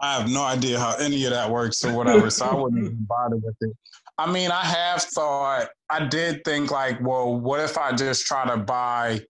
I 0.00 0.18
have 0.18 0.30
no 0.30 0.42
idea 0.42 0.78
how 0.78 0.94
any 0.96 1.24
of 1.24 1.30
that 1.32 1.50
works 1.50 1.84
or 1.84 1.92
whatever, 1.94 2.30
so 2.30 2.46
I 2.46 2.54
wouldn't 2.54 2.84
even 2.84 3.04
bother 3.06 3.36
with 3.36 3.56
it. 3.60 3.76
I 4.16 4.30
mean, 4.30 4.50
I 4.50 4.64
have 4.64 5.02
thought. 5.02 5.68
I 5.90 6.06
did 6.06 6.44
think 6.44 6.70
like, 6.70 7.00
well, 7.02 7.38
what 7.38 7.60
if 7.60 7.76
I 7.76 7.92
just 7.92 8.26
try 8.26 8.46
to 8.46 8.56
buy, 8.56 9.20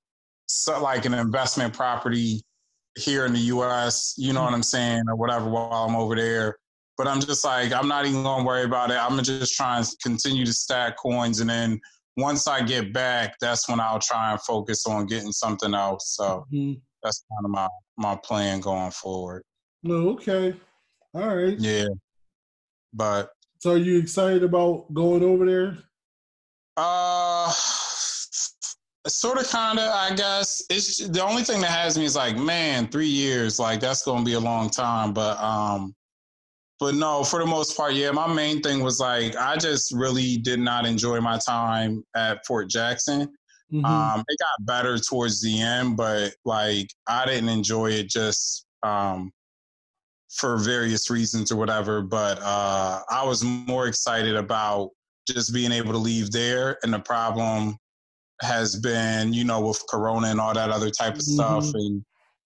so, 0.47 0.81
like 0.83 1.07
an 1.07 1.15
investment 1.15 1.75
property 1.75 2.43
here 2.99 3.25
in 3.27 3.33
the 3.33 3.41
U.S. 3.41 4.15
You 4.17 4.33
know 4.33 4.43
what 4.43 4.55
I'm 4.55 4.63
saying, 4.63 5.05
or 5.09 5.17
whatever, 5.17 5.49
while 5.49 5.73
I'm 5.73 5.97
over 5.97 6.15
there. 6.15 6.57
But 6.97 7.07
I'm 7.07 7.21
just 7.21 7.45
like, 7.45 7.73
I'm 7.73 7.87
not 7.89 8.07
even 8.07 8.23
gonna 8.25 8.45
worry 8.45 8.65
about 8.65 8.91
it. 8.91 8.97
I'm 8.97 9.11
gonna 9.11 9.23
just 9.23 9.55
try 9.55 9.79
and 9.79 9.87
continue 10.03 10.45
to 10.45 10.53
stack 10.53 10.97
coins, 10.97 11.41
and 11.41 11.49
then 11.49 11.81
once 12.17 12.49
I 12.49 12.63
get 12.63 12.93
back, 12.93 13.37
that's 13.41 13.69
when 13.69 13.79
I'll 13.79 14.01
try 14.01 14.33
and 14.33 14.41
focus 14.41 14.87
on 14.87 15.07
getting 15.07 15.31
something 15.31 15.75
else. 15.75 16.17
So 16.17 16.45
Mhm. 16.53 16.81
that's 17.03 17.25
kind 17.31 17.45
of 17.45 17.51
my 17.51 17.69
my 17.97 18.17
plan 18.17 18.61
going 18.61 18.91
forward. 18.91 19.45
No, 19.85 20.11
okay. 20.11 20.55
All 21.15 21.37
right. 21.37 21.57
Yeah, 21.59 21.87
but 22.93 23.31
So 23.61 23.73
are 23.73 23.77
you 23.77 23.99
excited 23.99 24.43
about 24.43 24.93
going 24.93 25.23
over 25.23 25.47
there? 25.47 25.79
uh, 26.77 27.53
sort 29.09 29.39
of, 29.39 29.49
kind 29.49 29.79
of. 29.79 29.93
I 29.93 30.15
guess 30.15 30.63
it's 30.71 31.09
the 31.09 31.25
only 31.25 31.43
thing 31.43 31.61
that 31.61 31.71
has 31.71 31.99
me 31.99 32.05
is 32.05 32.17
like, 32.17 32.37
man, 32.37 32.89
three 32.89 33.09
years, 33.09 33.59
like 33.59 33.81
that's 33.81 34.03
gonna 34.03 34.25
be 34.25 34.35
a 34.35 34.41
long 34.41 34.71
time. 34.71 35.13
But 35.13 35.39
um, 35.39 35.95
but 36.81 36.95
no, 36.95 37.25
for 37.25 37.41
the 37.41 37.47
most 37.47 37.77
part, 37.77 37.95
yeah. 37.95 38.11
My 38.11 38.33
main 38.33 38.61
thing 38.63 38.83
was 38.83 39.01
like, 39.01 39.37
I 39.37 39.57
just 39.57 39.93
really 39.93 40.37
did 40.37 40.61
not 40.61 40.87
enjoy 40.87 41.21
my 41.21 41.39
time 41.39 42.05
at 42.15 42.47
Fort 42.47 42.71
Jackson. 42.71 43.29
Mhm. 43.73 43.85
Um, 43.85 44.25
it 44.27 44.39
got 44.39 44.67
better 44.67 44.99
towards 44.99 45.43
the 45.43 45.61
end, 45.61 45.97
but 45.97 46.35
like 46.45 46.89
I 47.07 47.27
didn't 47.27 47.51
enjoy 47.51 47.91
it 47.91 48.09
just 48.09 48.65
um, 48.83 49.31
for 50.31 50.57
various 50.57 51.11
reasons 51.11 51.53
or 51.53 51.57
whatever. 51.57 52.01
But 52.01 52.39
uh, 52.41 53.03
I 53.11 53.25
was 53.25 53.45
more 53.45 53.87
excited 53.87 54.37
about 54.37 54.91
just 55.29 55.53
being 55.53 55.73
able 55.73 55.93
to 55.93 55.99
leave 55.99 56.31
there. 56.31 56.79
And 56.83 56.93
the 56.93 56.99
problem 56.99 57.77
has 58.43 58.77
been, 58.77 59.33
you 59.33 59.45
know, 59.45 59.61
with 59.61 59.83
Corona 59.89 60.29
and 60.29 60.41
all 60.41 60.55
that 60.55 60.71
other 60.71 60.91
type 60.91 61.15
of 61.15 61.23
stuff, 61.23 61.65
Mhm. 61.65 61.75
and 61.75 62.05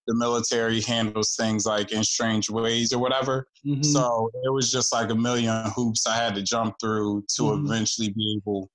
the 0.08 0.14
military 0.14 0.80
handles 0.80 1.36
things 1.36 1.64
like 1.64 1.92
in 1.92 2.02
strange 2.02 2.50
ways 2.50 2.92
or 2.92 2.98
whatever. 2.98 3.46
Mhm. 3.64 3.84
So 3.84 4.30
it 4.44 4.52
was 4.52 4.70
just 4.72 4.92
like 4.92 5.10
a 5.10 5.14
million 5.14 5.70
hoops 5.76 6.06
I 6.06 6.16
had 6.16 6.34
to 6.34 6.42
jump 6.42 6.74
through 6.80 7.24
to 7.36 7.42
Mhm. 7.42 7.64
eventually 7.64 8.10
be 8.10 8.36
able 8.36 8.68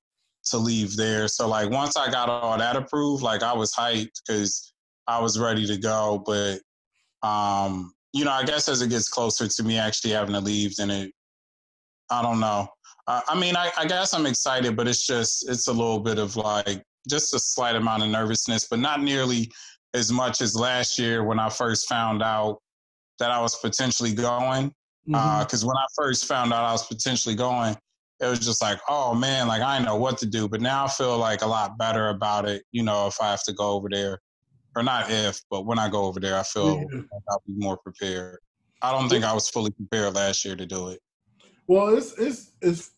to 0.45 0.57
leave 0.57 0.95
there. 0.95 1.27
So 1.27 1.47
like 1.47 1.69
once 1.69 1.97
I 1.97 2.09
got 2.09 2.29
all 2.29 2.57
that 2.57 2.77
approved, 2.77 3.23
like 3.23 3.43
I 3.43 3.51
was 3.51 3.73
hyped 3.73 4.21
because 4.25 4.71
I 5.07 5.19
was 5.19 5.37
ready 5.37 5.65
to 5.67 5.77
go. 5.77 6.23
But 6.25 6.61
um, 7.23 7.93
you 8.13 8.23
know, 8.23 8.31
I 8.31 8.43
guess 8.43 8.69
as 8.69 8.81
it 8.81 8.89
gets 8.89 9.09
closer 9.09 9.47
to 9.47 9.63
me 9.63 9.77
actually 9.77 10.11
having 10.11 10.33
to 10.33 10.39
leave, 10.39 10.75
then 10.77 10.89
it 10.91 11.11
I 12.09 12.21
don't 12.21 12.39
know. 12.39 12.69
I 13.07 13.37
mean, 13.39 13.55
I, 13.55 13.71
I 13.77 13.85
guess 13.85 14.13
I'm 14.13 14.25
excited, 14.25 14.75
but 14.77 14.87
it's 14.87 15.05
just 15.05 15.49
it's 15.49 15.67
a 15.67 15.73
little 15.73 15.99
bit 15.99 16.19
of 16.19 16.35
like 16.37 16.83
just 17.07 17.33
a 17.33 17.39
slight 17.39 17.75
amount 17.75 18.03
of 18.03 18.09
nervousness, 18.09 18.67
but 18.69 18.79
not 18.79 19.01
nearly 19.01 19.51
as 19.93 20.11
much 20.11 20.41
as 20.41 20.55
last 20.55 20.99
year 20.99 21.23
when 21.23 21.39
I 21.39 21.49
first 21.49 21.87
found 21.87 22.21
out 22.21 22.59
that 23.19 23.31
I 23.31 23.41
was 23.41 23.55
potentially 23.55 24.13
going. 24.13 24.71
Because 25.05 25.63
when 25.65 25.77
I 25.77 25.85
first 25.95 26.25
found 26.25 26.51
out 26.53 26.65
I 26.65 26.71
was 26.73 26.85
potentially 26.85 27.33
going, 27.33 27.75
it 28.19 28.25
was 28.25 28.39
just 28.39 28.61
like, 28.61 28.79
oh 28.89 29.13
man, 29.13 29.47
like 29.47 29.61
I 29.61 29.79
know 29.79 29.95
what 29.95 30.17
to 30.19 30.25
do. 30.25 30.47
But 30.49 30.59
now 30.61 30.85
I 30.85 30.87
feel 30.89 31.17
like 31.17 31.41
a 31.41 31.47
lot 31.47 31.77
better 31.77 32.09
about 32.09 32.47
it. 32.47 32.63
You 32.71 32.83
know, 32.83 33.07
if 33.07 33.19
I 33.21 33.31
have 33.31 33.43
to 33.43 33.53
go 33.53 33.71
over 33.71 33.87
there, 33.89 34.19
or 34.75 34.83
not 34.83 35.09
if, 35.09 35.39
but 35.49 35.65
when 35.65 35.79
I 35.79 35.89
go 35.89 36.05
over 36.05 36.19
there, 36.19 36.37
I 36.37 36.43
feel 36.43 36.75
Yeah. 36.91 36.99
like 37.11 37.23
I'll 37.29 37.41
be 37.47 37.53
more 37.55 37.77
prepared. 37.77 38.37
I 38.81 38.91
don't 38.91 39.09
think 39.09 39.23
I 39.23 39.33
was 39.33 39.49
fully 39.49 39.71
prepared 39.71 40.13
last 40.13 40.45
year 40.45 40.55
to 40.55 40.65
do 40.65 40.89
it. 40.89 40.99
Well, 41.67 41.97
it's 41.97 42.13
it's 42.19 42.51
it's 42.61 42.89
uh, 42.89 42.91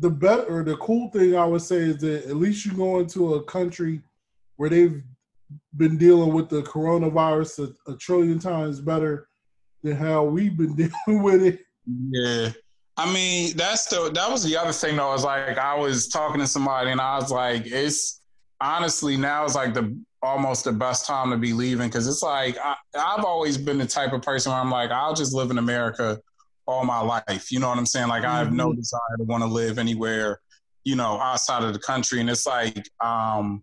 the 0.00 0.10
better. 0.10 0.64
The 0.64 0.76
cool 0.78 1.10
thing 1.10 1.36
I 1.36 1.44
would 1.44 1.62
say 1.62 1.76
is 1.76 1.98
that 1.98 2.24
at 2.24 2.36
least 2.36 2.64
you 2.64 2.72
go 2.72 2.98
into 2.98 3.34
a 3.34 3.44
country 3.44 4.00
where 4.56 4.70
they've 4.70 5.02
been 5.76 5.96
dealing 5.96 6.32
with 6.32 6.48
the 6.48 6.62
coronavirus 6.62 7.74
a, 7.86 7.92
a 7.92 7.96
trillion 7.96 8.38
times 8.38 8.80
better 8.80 9.28
than 9.82 9.96
how 9.96 10.24
we've 10.24 10.56
been 10.56 10.74
dealing 11.06 11.22
with 11.22 11.42
it. 11.44 11.60
Yeah. 12.10 12.50
I 12.96 13.12
mean, 13.12 13.56
that's 13.56 13.86
the 13.86 14.10
that 14.14 14.30
was 14.30 14.42
the 14.42 14.56
other 14.56 14.72
thing 14.72 14.96
though. 14.96 15.14
Is 15.14 15.24
like 15.24 15.58
I 15.58 15.74
was 15.74 16.08
talking 16.08 16.40
to 16.40 16.46
somebody 16.46 16.90
and 16.90 17.00
I 17.00 17.16
was 17.16 17.30
like, 17.30 17.62
it's 17.66 18.20
honestly 18.60 19.16
now 19.16 19.44
is 19.44 19.54
like 19.54 19.74
the 19.74 19.98
almost 20.22 20.64
the 20.64 20.72
best 20.72 21.06
time 21.06 21.30
to 21.30 21.38
be 21.38 21.54
leaving 21.54 21.88
because 21.88 22.06
it's 22.06 22.22
like 22.22 22.58
I, 22.62 22.74
I've 22.94 23.24
always 23.24 23.56
been 23.56 23.78
the 23.78 23.86
type 23.86 24.12
of 24.12 24.22
person 24.22 24.52
where 24.52 24.60
I'm 24.60 24.70
like, 24.70 24.90
I'll 24.90 25.14
just 25.14 25.34
live 25.34 25.50
in 25.50 25.58
America 25.58 26.20
all 26.70 26.84
my 26.84 27.00
life. 27.00 27.50
You 27.50 27.58
know 27.58 27.68
what 27.68 27.78
I'm 27.78 27.86
saying? 27.86 28.08
Like 28.08 28.24
I 28.24 28.38
have 28.38 28.52
no 28.52 28.70
Mhm. 28.72 28.76
desire 28.76 29.16
to 29.18 29.24
want 29.24 29.42
to 29.42 29.48
live 29.48 29.78
anywhere, 29.78 30.40
you 30.84 30.94
know, 30.96 31.20
outside 31.20 31.62
of 31.64 31.72
the 31.72 31.78
country. 31.80 32.20
And 32.20 32.30
it's 32.30 32.46
like, 32.46 32.88
um, 33.02 33.62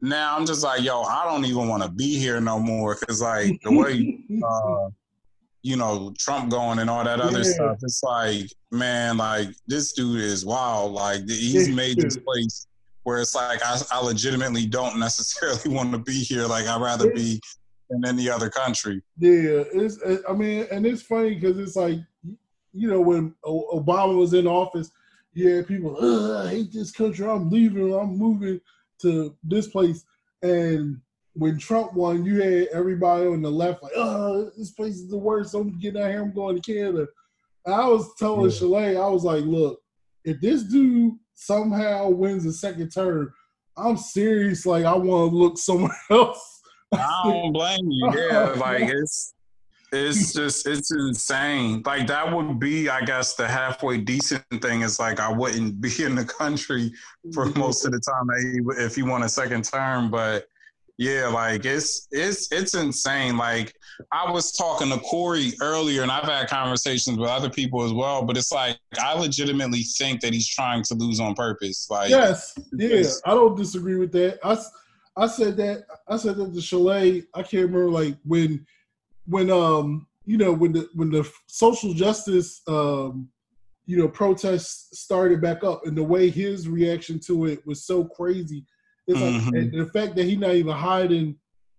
now 0.00 0.36
I'm 0.36 0.46
just 0.46 0.62
like, 0.64 0.82
yo, 0.82 1.02
I 1.02 1.24
don't 1.26 1.44
even 1.44 1.68
want 1.68 1.82
to 1.82 1.90
be 1.90 2.18
here 2.18 2.40
no 2.40 2.58
more 2.58 2.96
because 2.98 3.20
like 3.20 3.60
the 3.62 3.70
way 3.72 4.24
uh, 4.44 4.88
you 5.62 5.76
know, 5.76 6.14
Trump 6.18 6.50
going 6.50 6.78
and 6.78 6.88
all 6.88 7.04
that 7.04 7.20
other 7.20 7.38
Yeah. 7.40 7.44
stuff. 7.44 7.76
It's 7.82 8.02
like, 8.02 8.46
man, 8.70 9.18
like 9.18 9.48
this 9.66 9.92
dude 9.92 10.22
is 10.22 10.44
wild. 10.46 10.92
Like 10.92 11.28
he's 11.28 11.68
made 11.68 12.00
this 12.00 12.16
place 12.16 12.66
where 13.02 13.20
it's 13.20 13.34
like 13.34 13.60
I, 13.62 13.78
I 13.92 14.00
legitimately 14.02 14.64
don't 14.66 14.98
necessarily 14.98 15.68
want 15.76 15.92
to 15.92 15.98
be 15.98 16.22
here. 16.22 16.46
Like 16.46 16.66
I'd 16.66 16.80
rather 16.80 17.10
be 17.12 17.38
in 17.90 18.06
any 18.06 18.30
other 18.30 18.48
country. 18.48 19.02
Yeah, 19.18 19.64
it's. 19.74 19.98
I 20.26 20.32
mean, 20.32 20.66
and 20.70 20.86
it's 20.86 21.02
funny 21.02 21.34
because 21.34 21.58
it's 21.58 21.76
like, 21.76 21.98
you 22.72 22.88
know, 22.88 23.00
when 23.00 23.34
O- 23.44 23.80
Obama 23.80 24.16
was 24.16 24.34
in 24.34 24.46
office, 24.46 24.90
you 25.32 25.48
had 25.48 25.68
people, 25.68 25.96
"Ugh, 26.00 26.46
I 26.46 26.50
hate 26.50 26.72
this 26.72 26.90
country. 26.92 27.26
I'm 27.26 27.50
leaving. 27.50 27.94
I'm 27.94 28.16
moving 28.16 28.60
to 29.02 29.36
this 29.42 29.68
place. 29.68 30.04
And 30.42 31.00
when 31.34 31.58
Trump 31.58 31.94
won, 31.94 32.24
you 32.24 32.40
had 32.40 32.68
everybody 32.72 33.26
on 33.26 33.42
the 33.42 33.50
left 33.50 33.82
like, 33.82 33.92
oh, 33.96 34.50
this 34.56 34.70
place 34.72 34.94
is 34.96 35.08
the 35.08 35.16
worst. 35.18 35.54
I'm 35.54 35.78
getting 35.78 36.02
out 36.02 36.10
here. 36.10 36.22
I'm 36.22 36.34
going 36.34 36.60
to 36.60 36.72
Canada. 36.72 37.06
And 37.66 37.74
I 37.74 37.86
was 37.86 38.12
telling 38.18 38.42
Yeah. 38.50 38.56
Chalae, 38.56 39.00
I 39.00 39.08
was 39.08 39.24
like, 39.24 39.44
look, 39.44 39.80
if 40.24 40.40
this 40.40 40.64
dude 40.64 41.14
somehow 41.34 42.08
wins 42.08 42.44
a 42.46 42.52
second 42.52 42.90
term, 42.90 43.32
I'm 43.76 43.96
serious. 43.96 44.66
Like, 44.66 44.84
I 44.84 44.94
want 44.94 45.30
to 45.30 45.36
look 45.36 45.58
somewhere 45.58 45.96
else. 46.10 46.60
I 46.92 47.20
don't 47.24 47.52
blame 47.52 47.90
you. 47.90 48.12
Yeah, 48.14 48.54
like 48.58 48.82
it's 48.88 49.34
it's 49.92 50.32
just 50.32 50.66
it's 50.66 50.92
insane. 50.92 51.82
Like 51.84 52.06
that 52.06 52.34
would 52.34 52.60
be, 52.60 52.88
I 52.88 53.00
guess, 53.00 53.34
the 53.34 53.48
halfway 53.48 53.98
decent 53.98 54.44
thing 54.60 54.82
is 54.82 55.00
like 55.00 55.18
I 55.18 55.32
wouldn't 55.32 55.80
be 55.80 56.04
in 56.04 56.14
the 56.14 56.24
country 56.24 56.92
for 57.32 57.46
most 57.56 57.84
of 57.84 57.92
the 57.92 58.00
time 58.00 58.28
if 58.78 58.94
he 58.94 59.02
won 59.02 59.24
a 59.24 59.28
second 59.28 59.64
term. 59.64 60.10
But 60.10 60.46
yeah, 60.96 61.26
like 61.26 61.64
it's 61.64 62.06
it's 62.12 62.52
it's 62.52 62.74
insane. 62.74 63.36
Like 63.36 63.74
I 64.12 64.30
was 64.30 64.52
talking 64.52 64.90
to 64.90 64.98
Corey 64.98 65.54
earlier, 65.60 66.02
and 66.02 66.10
I've 66.10 66.24
had 66.24 66.48
conversations 66.48 67.18
with 67.18 67.28
other 67.28 67.50
people 67.50 67.82
as 67.82 67.92
well. 67.92 68.24
But 68.24 68.36
it's 68.36 68.52
like 68.52 68.78
I 69.00 69.14
legitimately 69.14 69.82
think 69.82 70.20
that 70.20 70.32
he's 70.32 70.48
trying 70.48 70.84
to 70.84 70.94
lose 70.94 71.18
on 71.18 71.34
purpose. 71.34 71.88
Like 71.90 72.10
yes, 72.10 72.56
yeah, 72.72 73.02
I 73.24 73.34
don't 73.34 73.56
disagree 73.56 73.96
with 73.96 74.12
that. 74.12 74.38
I 74.44 74.56
I 75.16 75.26
said 75.26 75.56
that 75.56 75.86
I 76.06 76.16
said 76.16 76.36
that 76.36 76.52
the 76.54 76.60
Chalae. 76.60 77.26
I 77.34 77.42
can't 77.42 77.66
remember 77.66 77.90
like 77.90 78.16
when 78.24 78.64
when 79.30 79.50
um 79.50 80.06
you 80.26 80.36
know 80.36 80.52
when 80.52 80.72
the 80.72 80.88
when 80.94 81.10
the 81.10 81.28
social 81.46 81.94
justice 81.94 82.60
um 82.66 83.28
you 83.86 83.96
know 83.96 84.08
protests 84.08 85.00
started 85.00 85.40
back 85.40 85.64
up 85.64 85.86
and 85.86 85.96
the 85.96 86.02
way 86.02 86.28
his 86.28 86.68
reaction 86.68 87.18
to 87.18 87.46
it 87.46 87.66
was 87.66 87.84
so 87.84 88.04
crazy. 88.04 88.64
It's 89.06 89.18
mm-hmm. 89.18 89.56
and 89.56 89.72
the 89.72 89.86
fact 89.86 90.14
that 90.16 90.24
he's 90.24 90.38
not 90.38 90.54
even 90.54 90.72
hiding 90.72 91.36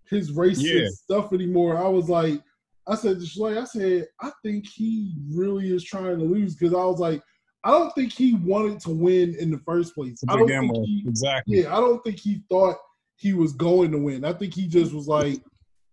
his 0.09 0.31
racist 0.31 0.81
yeah. 0.81 0.87
stuff 0.91 1.31
anymore. 1.31 1.77
I 1.77 1.87
was 1.87 2.09
like, 2.09 2.41
I 2.87 2.95
said 2.95 3.19
to 3.19 3.25
Chalae, 3.25 3.61
I 3.61 3.63
said, 3.63 4.07
I 4.19 4.31
think 4.43 4.67
he 4.67 5.15
really 5.33 5.73
is 5.73 5.83
trying 5.83 6.17
to 6.17 6.25
lose 6.25 6.55
because 6.55 6.73
I 6.73 6.83
was 6.83 6.99
like, 6.99 7.21
I 7.63 7.71
don't 7.71 7.93
think 7.95 8.11
he 8.11 8.33
wanted 8.33 8.79
to 8.81 8.89
win 8.89 9.35
in 9.39 9.51
the 9.51 9.59
first 9.59 9.95
place. 9.95 10.21
I 10.27 10.35
don't 10.35 10.47
think 10.47 10.75
he, 10.85 11.05
exactly. 11.07 11.61
Yeah, 11.61 11.77
I 11.77 11.79
don't 11.79 12.03
think 12.03 12.19
he 12.19 12.41
thought 12.49 12.75
he 13.15 13.33
was 13.33 13.53
going 13.53 13.91
to 13.91 13.99
win. 13.99 14.25
I 14.25 14.33
think 14.33 14.53
he 14.53 14.67
just 14.67 14.93
was 14.93 15.07
like, 15.07 15.41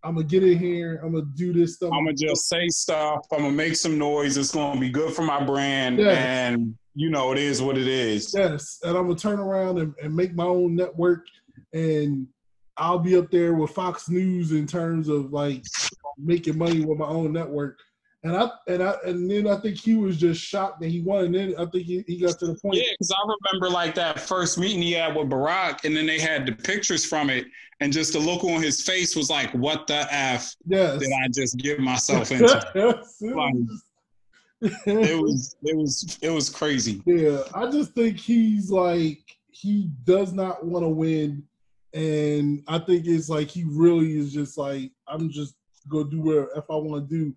I'm 0.03 0.15
gonna 0.15 0.27
get 0.27 0.45
in 0.45 0.59
here. 0.59 1.01
I'm 1.03 1.13
gonna 1.13 1.27
do 1.35 1.53
this 1.53 1.75
stuff. 1.75 1.91
I'm 1.93 2.05
gonna 2.05 2.17
just 2.17 2.49
say 2.49 2.69
stuff. 2.69 3.27
I'm 3.33 3.41
gonna 3.41 3.53
make 3.53 3.77
some 3.77 3.99
noise. 3.99 4.37
It's 4.37 4.53
gonna 4.53 4.79
be 4.79 4.91
good 4.91 5.13
for 5.13 5.23
my 5.23 5.43
brand, 5.43 5.99
yes. 5.99 6.17
and 6.19 6.77
you 6.95 7.11
know 7.11 7.33
it 7.33 7.39
is 7.39 7.61
what 7.61 7.77
it 7.77 7.89
is. 7.89 8.33
Yes, 8.37 8.79
and 8.85 8.97
I'm 8.97 9.05
gonna 9.05 9.19
turn 9.19 9.41
around 9.41 9.79
and, 9.79 9.95
and 10.03 10.15
make 10.15 10.35
my 10.35 10.45
own 10.45 10.77
network, 10.77 11.25
and 11.73 12.27
I'll 12.77 13.01
be 13.01 13.17
up 13.17 13.31
there 13.31 13.55
with 13.55 13.71
Fox 13.71 14.09
News 14.09 14.53
in 14.53 14.67
terms 14.67 15.09
of 15.09 15.33
like 15.33 15.65
making 16.17 16.57
money 16.57 16.85
with 16.85 16.99
my 16.99 17.07
own 17.07 17.33
network. 17.33 17.79
And 18.25 18.37
I 18.37 18.51
and 18.67 18.83
I 18.83 18.95
and 19.07 19.31
then 19.31 19.47
I 19.47 19.57
think 19.57 19.79
he 19.79 19.95
was 19.95 20.17
just 20.17 20.41
shocked 20.41 20.81
that 20.81 20.89
he 20.89 21.01
won. 21.01 21.27
And 21.27 21.35
then 21.35 21.55
I 21.57 21.67
think 21.67 21.85
he, 21.87 22.05
he 22.07 22.21
got 22.21 22.39
to 22.41 22.47
the 22.47 22.55
point. 22.57 22.77
Yeah, 22.77 22.91
because 22.91 23.13
I 23.13 23.33
remember 23.53 23.71
like 23.71 23.95
that 23.95 24.21
first 24.21 24.59
meeting 24.59 24.83
he 24.83 24.93
had 24.93 25.15
with 25.15 25.29
Barack, 25.29 25.85
and 25.85 25.97
then 25.97 26.07
they 26.07 26.19
had 26.19 26.45
the 26.45 26.53
pictures 26.53 27.05
from 27.05 27.31
it, 27.31 27.47
and 27.79 27.93
just 27.93 28.13
the 28.13 28.19
look 28.19 28.43
on 28.43 28.61
his 28.61 28.83
face 28.83 29.15
was 29.15 29.31
like, 29.31 29.53
"What 29.53 29.87
the 29.87 30.13
f 30.13 30.53
yes. 30.67 30.99
did 30.99 31.13
I 31.13 31.29
just 31.33 31.59
get 31.59 31.79
myself 31.79 32.33
into?" 32.33 32.47
like, 33.23 33.55
it 34.61 35.23
was 35.23 35.55
it 35.63 35.77
was 35.77 36.19
it 36.21 36.31
was 36.31 36.51
crazy. 36.51 37.01
Yeah, 37.07 37.43
I 37.55 37.71
just 37.71 37.93
think 37.93 38.19
he's 38.19 38.69
like 38.69 39.21
he 39.51 39.91
does 40.03 40.33
not 40.33 40.67
want 40.67 40.85
to 40.85 40.89
win, 40.89 41.45
and 41.95 42.65
I 42.67 42.81
think 42.81 43.07
it's 43.07 43.29
like 43.29 43.49
he 43.49 43.65
really 43.65 44.19
is 44.19 44.33
just 44.33 44.59
like 44.59 44.91
I'm 45.07 45.31
just 45.31 45.55
gonna 45.89 46.11
do 46.11 46.21
whatever 46.21 46.51
if 46.57 46.65
I 46.69 46.75
want 46.75 47.09
to 47.09 47.17
do 47.17 47.35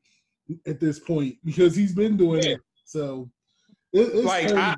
at 0.65 0.79
this 0.79 0.99
point 0.99 1.35
because 1.43 1.75
he's 1.75 1.93
been 1.93 2.17
doing 2.17 2.43
yeah. 2.43 2.51
it. 2.51 2.61
So 2.85 3.29
it, 3.93 4.23
like 4.23 4.51
I, 4.51 4.75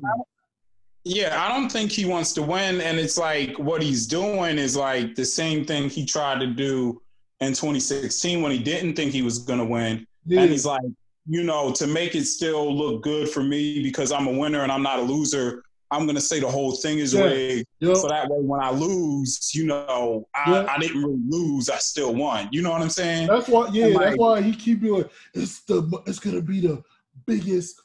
yeah, 1.04 1.44
I 1.44 1.48
don't 1.48 1.70
think 1.70 1.92
he 1.92 2.04
wants 2.06 2.32
to 2.34 2.42
win, 2.42 2.80
and 2.80 2.98
it's 2.98 3.18
like 3.18 3.58
what 3.58 3.82
he's 3.82 4.06
doing 4.06 4.58
is 4.58 4.76
like 4.76 5.14
the 5.14 5.24
same 5.24 5.64
thing 5.64 5.88
he 5.88 6.06
tried 6.06 6.40
to 6.40 6.46
do 6.46 7.02
in 7.40 7.48
2016 7.48 8.42
when 8.42 8.52
he 8.52 8.58
didn't 8.58 8.94
think 8.94 9.12
he 9.12 9.22
was 9.22 9.40
going 9.40 9.58
to 9.58 9.64
win, 9.64 10.06
yeah. 10.26 10.40
and 10.40 10.50
he's 10.50 10.64
like, 10.64 10.82
you 11.26 11.44
know, 11.44 11.72
to 11.72 11.86
make 11.86 12.14
it 12.14 12.24
still 12.24 12.74
look 12.74 13.02
good 13.02 13.28
for 13.28 13.42
me 13.42 13.82
because 13.82 14.12
I'm 14.12 14.26
a 14.26 14.32
winner 14.32 14.62
and 14.62 14.72
I'm 14.72 14.82
not 14.82 14.98
a 14.98 15.02
loser. 15.02 15.62
I'm 15.94 16.06
gonna 16.06 16.20
say 16.20 16.40
the 16.40 16.48
whole 16.48 16.72
thing 16.72 16.98
is 16.98 17.14
yeah. 17.14 17.24
rigged, 17.24 17.66
yep. 17.80 17.96
so 17.96 18.08
that 18.08 18.28
way 18.28 18.38
when 18.40 18.60
I 18.60 18.70
lose, 18.70 19.54
you 19.54 19.66
know, 19.66 20.26
I, 20.34 20.50
yep. 20.50 20.68
I, 20.68 20.78
didn't 20.78 21.02
really 21.02 21.20
lose. 21.28 21.70
I 21.70 21.76
still 21.76 22.14
won. 22.14 22.48
You 22.50 22.62
know 22.62 22.70
what 22.70 22.82
I'm 22.82 22.90
saying? 22.90 23.28
That's 23.28 23.48
why. 23.48 23.68
Yeah, 23.72 23.86
like, 23.86 24.06
that's 24.06 24.18
why 24.18 24.42
he 24.42 24.54
keep 24.54 24.80
doing. 24.80 25.04
It's 25.34 25.62
the. 25.62 26.02
It's 26.06 26.18
gonna 26.18 26.42
be 26.42 26.60
the 26.60 26.82
biggest, 27.26 27.80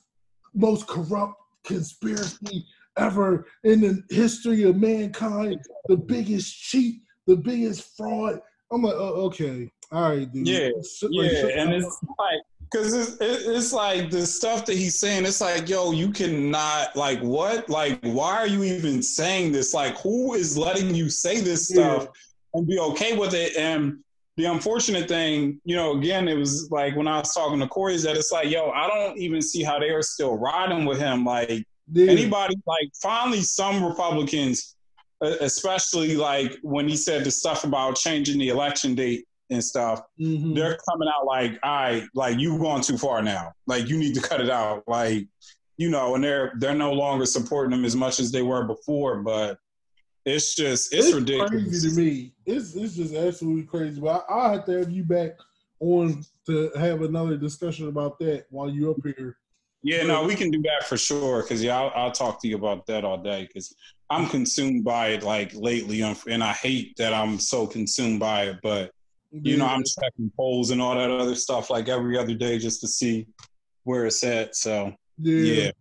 most 0.53 0.88
corrupt 0.88 1.36
conspiracy 1.64 2.65
ever 2.98 3.45
in 3.64 3.81
the 3.81 4.03
history 4.10 4.64
of 4.64 4.76
mankind. 4.76 5.61
The 5.88 5.98
biggest 5.98 6.60
cheat, 6.60 7.02
the 7.27 7.38
biggest 7.38 7.95
fraud. 7.95 8.41
I'm 8.72 8.84
like, 8.84 8.95
oh, 8.95 9.26
okay, 9.27 9.72
all 9.91 10.10
right, 10.10 10.31
dude. 10.31 10.48
Yeah, 10.48 10.69
yeah, 11.10 11.48
and 11.57 11.73
it's 11.73 11.99
like 12.18 12.41
because 12.72 12.94
it's, 12.94 13.18
it's 13.20 13.74
like 13.74 14.10
the 14.10 14.26
stuff 14.26 14.66
that 14.66 14.76
he's 14.76 15.00
saying. 15.00 15.26
It's 15.26 15.41
like, 15.41 15.68
yo, 15.70 15.91
you 15.91 16.12
cannot 16.12 16.96
like 16.96 17.20
what? 17.22 17.70
Like, 17.70 18.00
why 18.04 18.36
are 18.36 18.48
you 18.48 18.64
even 18.64 19.02
saying 19.02 19.52
this? 19.52 19.74
Like, 19.74 19.98
who 20.00 20.34
is 20.36 20.58
letting 20.58 20.94
you 20.94 21.10
say 21.10 21.41
this 21.41 21.68
stuff 21.68 22.04
yeah. 22.04 22.60
and 22.60 22.68
be 22.68 22.80
okay 22.80 23.18
with 23.18 23.34
it? 23.34 23.56
And 23.58 24.00
the 24.38 24.46
unfortunate 24.46 25.08
thing, 25.08 25.60
you 25.66 25.76
know, 25.76 25.98
again, 25.98 26.28
it 26.28 26.36
was 26.36 26.70
like 26.72 26.96
when 26.96 27.08
I 27.08 27.20
was 27.20 27.34
talking 27.34 27.60
to 27.60 27.68
Corey, 27.68 27.96
is 27.96 28.04
that 28.04 28.16
it's 28.16 28.32
like, 28.32 28.50
yo, 28.50 28.70
I 28.70 28.88
don't 28.88 29.18
even 29.18 29.41
see 29.41 29.64
how 29.64 29.80
they 29.80 29.90
are 29.90 30.02
still 30.02 30.38
riding 30.38 30.86
with 30.86 31.00
him. 31.00 31.26
Like 31.26 31.66
yeah. 31.91 32.12
anybody, 32.12 32.56
like 32.68 32.90
finally, 33.02 33.41
some 33.41 33.84
Republicans, 33.84 34.76
especially 35.22 36.16
like 36.16 36.58
when 36.62 36.88
he 36.88 36.96
said 36.96 37.24
the 37.24 37.32
stuff 37.32 37.64
about 37.64 37.96
changing 37.96 38.38
the 38.38 38.50
election 38.50 38.96
date 38.96 39.26
and 39.49 39.63
stuff, 39.63 40.01
mm-hmm. 40.19 40.53
they're 40.53 40.77
coming 40.89 41.07
out 41.07 41.26
like, 41.26 41.59
all 41.63 41.84
right, 41.84 42.03
like 42.13 42.39
you've 42.39 42.61
gone 42.61 42.81
too 42.81 42.97
far 42.97 43.21
now. 43.21 43.51
Like 43.67 43.88
you 43.89 43.97
need 43.97 44.15
to 44.15 44.21
cut 44.21 44.41
it 44.41 44.49
out. 44.49 44.84
Like, 44.88 45.27
you 45.77 45.89
know, 45.89 46.15
and 46.15 46.23
they're 46.23 46.53
they're 46.57 46.76
no 46.76 46.93
longer 46.93 47.26
supporting 47.26 47.71
them 47.71 47.85
as 47.85 47.95
much 47.95 48.19
as 48.19 48.31
they 48.31 48.41
were 48.41 48.65
before. 48.65 49.21
But 49.23 49.57
it's 50.26 50.55
just 50.55 50.93
it's, 50.93 51.07
it's 51.07 51.15
ridiculous. 51.15 51.49
Crazy 51.49 51.89
to 51.89 51.95
me. 51.95 52.34
It's 52.45 52.76
it's 52.76 52.95
just 52.95 53.15
absolutely 53.15 53.63
crazy. 53.63 53.99
But 53.99 54.26
I, 54.30 54.34
I'll 54.34 54.53
have 54.53 54.65
to 54.65 54.80
have 54.80 54.91
you 54.91 55.03
back 55.03 55.31
on 55.80 56.23
to 56.45 56.71
have 56.77 57.01
another 57.01 57.38
discussion 57.38 57.88
about 57.88 58.19
that 58.19 58.45
while 58.49 58.69
you're 58.69 58.91
up 58.91 58.97
here. 59.03 59.38
Yeah, 59.81 60.03
no, 60.03 60.26
we 60.26 60.35
can 60.35 60.51
do 60.51 60.61
that 60.63 60.88
for 60.88 60.97
sure. 60.97 61.41
Because 61.41 61.63
yeah, 61.63 61.80
I'll, 61.80 61.91
I'll, 61.95 62.11
talk 62.11 62.41
to 62.41 62.47
you 62.49 62.57
about 62.57 62.85
that 62.88 63.05
all 63.05 63.17
day. 63.17 63.43
Because 63.47 63.73
I'm 64.09 64.27
consumed 64.27 64.84
by 64.84 65.09
it 65.09 65.23
like 65.23 65.53
lately, 65.55 66.01
and 66.01 66.43
I 66.43 66.51
hate 66.51 66.97
that 66.97 67.13
I'm 67.13 67.39
so 67.39 67.65
consumed 67.65 68.19
by 68.19 68.43
it. 68.43 68.57
But 68.61 68.91
you 69.31 69.57
know, 69.57 69.68
I'm 69.68 69.84
checking 69.84 70.31
polls 70.35 70.72
and 70.72 70.81
all 70.81 70.95
that 70.95 71.11
other 71.11 71.35
stuff 71.35 71.69
like 71.69 71.89
every 71.89 72.18
other 72.18 72.34
day 72.34 72.57
just 72.57 72.81
to 72.81 72.88
see 72.88 73.27
where 73.84 74.06
it's 74.06 74.23
at. 74.23 74.56
So 74.56 74.93
yeah. 75.18 75.64
yeah. 75.64 75.72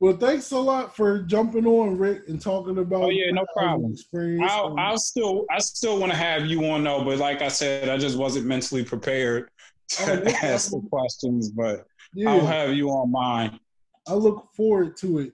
Well, 0.00 0.16
thanks 0.16 0.50
a 0.52 0.58
lot 0.58 0.96
for 0.96 1.22
jumping 1.22 1.66
on, 1.66 1.98
Rick, 1.98 2.22
and 2.28 2.40
talking 2.40 2.78
about. 2.78 3.02
Oh 3.02 3.10
yeah, 3.10 3.30
no 3.32 3.44
problem. 3.54 3.94
I'll, 4.42 4.74
I'll 4.78 4.98
still, 4.98 5.44
I 5.50 5.58
still 5.58 5.98
want 5.98 6.10
to 6.10 6.16
have 6.16 6.46
you 6.46 6.64
on 6.70 6.82
though, 6.84 7.04
but 7.04 7.18
like 7.18 7.42
I 7.42 7.48
said, 7.48 7.90
I 7.90 7.98
just 7.98 8.16
wasn't 8.16 8.46
mentally 8.46 8.82
prepared 8.82 9.50
oh, 10.00 10.06
to 10.06 10.24
oh, 10.26 10.34
ask 10.42 10.70
the 10.70 10.80
questions. 10.90 11.50
But 11.50 11.86
yeah. 12.14 12.30
I'll 12.30 12.46
have 12.46 12.74
you 12.74 12.88
on 12.88 13.12
mine. 13.12 13.60
I 14.08 14.14
look 14.14 14.48
forward 14.56 14.96
to 14.98 15.18
it. 15.18 15.32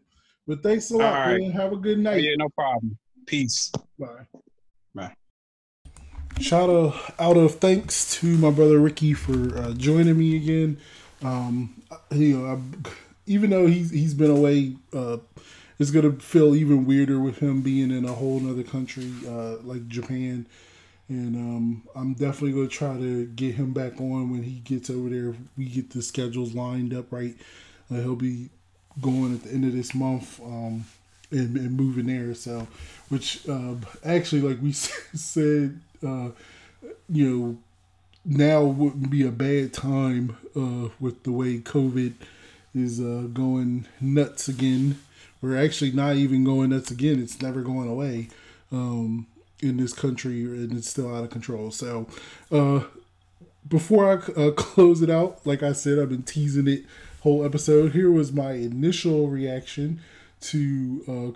But 0.49 0.63
thanks 0.63 0.91
a 0.91 0.97
lot, 0.97 1.13
right. 1.13 1.41
man. 1.41 1.51
Have 1.53 1.73
a 1.73 1.77
good 1.77 1.99
oh, 1.99 2.03
night. 2.03 2.15
Oh, 2.15 2.19
yeah, 2.19 2.35
no 2.37 2.49
problem. 2.51 2.99
Peace. 3.27 3.71
Bye. 3.99 4.07
Bye. 4.33 4.41
Shout 6.41 6.69
out 6.69 6.95
out 7.19 7.37
of 7.39 7.57
thanks 7.57 8.15
to 8.17 8.27
my 8.37 8.51
brother 8.51 8.79
Ricky 8.79 9.15
for 9.15 9.57
uh, 9.59 9.73
joining 9.73 10.19
me 10.19 10.37
again. 10.37 10.79
Um, 11.23 11.83
you 12.11 12.39
know, 12.39 12.47
I, 12.47 12.91
even 13.27 13.51
though 13.51 13.67
he's 13.67 13.91
he's 13.91 14.13
been 14.13 14.31
away, 14.31 14.77
uh, 14.93 15.17
it's 15.79 15.91
gonna 15.91 16.13
feel 16.13 16.55
even 16.55 16.85
weirder 16.85 17.19
with 17.19 17.39
him 17.39 17.63
being 17.63 17.91
in 17.91 18.05
a 18.05 18.13
whole 18.13 18.47
other 18.49 18.63
country 18.63 19.11
uh, 19.27 19.57
like 19.63 19.89
Japan. 19.89 20.47
And 21.09 21.37
um, 21.37 21.83
I'm 21.95 22.13
definitely 22.13 22.53
gonna 22.53 22.69
try 22.69 22.97
to 22.99 23.27
get 23.27 23.55
him 23.55 23.73
back 23.73 23.99
on 23.99 24.31
when 24.31 24.43
he 24.43 24.61
gets 24.61 24.91
over 24.91 25.09
there. 25.09 25.35
we 25.57 25.65
get 25.65 25.91
the 25.91 26.03
schedules 26.03 26.55
lined 26.55 26.93
up 26.93 27.13
right. 27.13 27.35
Uh, 27.91 27.95
he'll 27.95 28.15
be 28.15 28.51
going 29.01 29.35
at 29.35 29.43
the 29.43 29.51
end 29.51 29.65
of 29.65 29.73
this 29.73 29.95
month. 29.95 30.39
Um, 30.43 30.85
and, 31.31 31.57
and, 31.57 31.73
moving 31.73 32.07
there. 32.07 32.35
So, 32.35 32.69
which 33.09 33.49
um, 33.49 33.85
actually, 34.05 34.43
like 34.43 34.63
we 34.63 34.73
said 34.73 35.81
uh, 36.05 36.31
you 37.09 37.31
know, 37.31 37.59
now 38.25 38.63
wouldn't 38.63 39.11
be 39.11 39.27
a 39.27 39.31
bad 39.31 39.73
time 39.73 40.37
uh, 40.57 40.91
with 40.99 41.23
the 41.23 41.33
way 41.33 41.59
COVID 41.59 42.15
is 42.75 43.01
uh, 43.01 43.29
going 43.33 43.87
nuts 44.01 44.49
again. 44.49 44.99
We're 45.41 45.63
actually 45.63 45.93
not 45.93 46.17
even 46.17 46.45
going 46.45 46.71
nuts 46.71 46.91
again. 46.91 47.23
It's 47.23 47.41
never 47.41 47.63
going 47.63 47.89
away 47.89 48.29
um, 48.73 49.27
in 49.61 49.77
this 49.77 49.93
country, 49.93 50.43
and 50.43 50.73
it's 50.73 50.91
still 50.91 51.15
out 51.15 51.25
of 51.25 51.31
control. 51.31 51.71
So, 51.71 52.07
uh, 52.51 52.85
before 53.69 54.11
I 54.11 54.41
uh, 54.41 54.51
close 54.57 55.03
it 55.03 55.11
out, 55.11 55.47
like 55.47 55.63
I 55.63 55.73
said, 55.73 55.99
I've 55.99 56.09
been 56.09 56.23
teasing 56.23 56.69
it 56.69 56.85
whole 57.27 57.45
episode. 57.45 57.93
Here 57.93 58.11
was 58.11 58.33
my 58.33 58.53
initial 58.53 59.27
reaction 59.27 60.01
to 60.43 61.35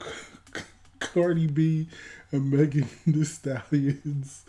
uh, 0.55 0.61
Cardi 1.01 1.49
B 1.49 1.89
and 2.33 2.51
Megan 2.51 2.89
Thee 3.07 3.25
Stallions 3.25 4.45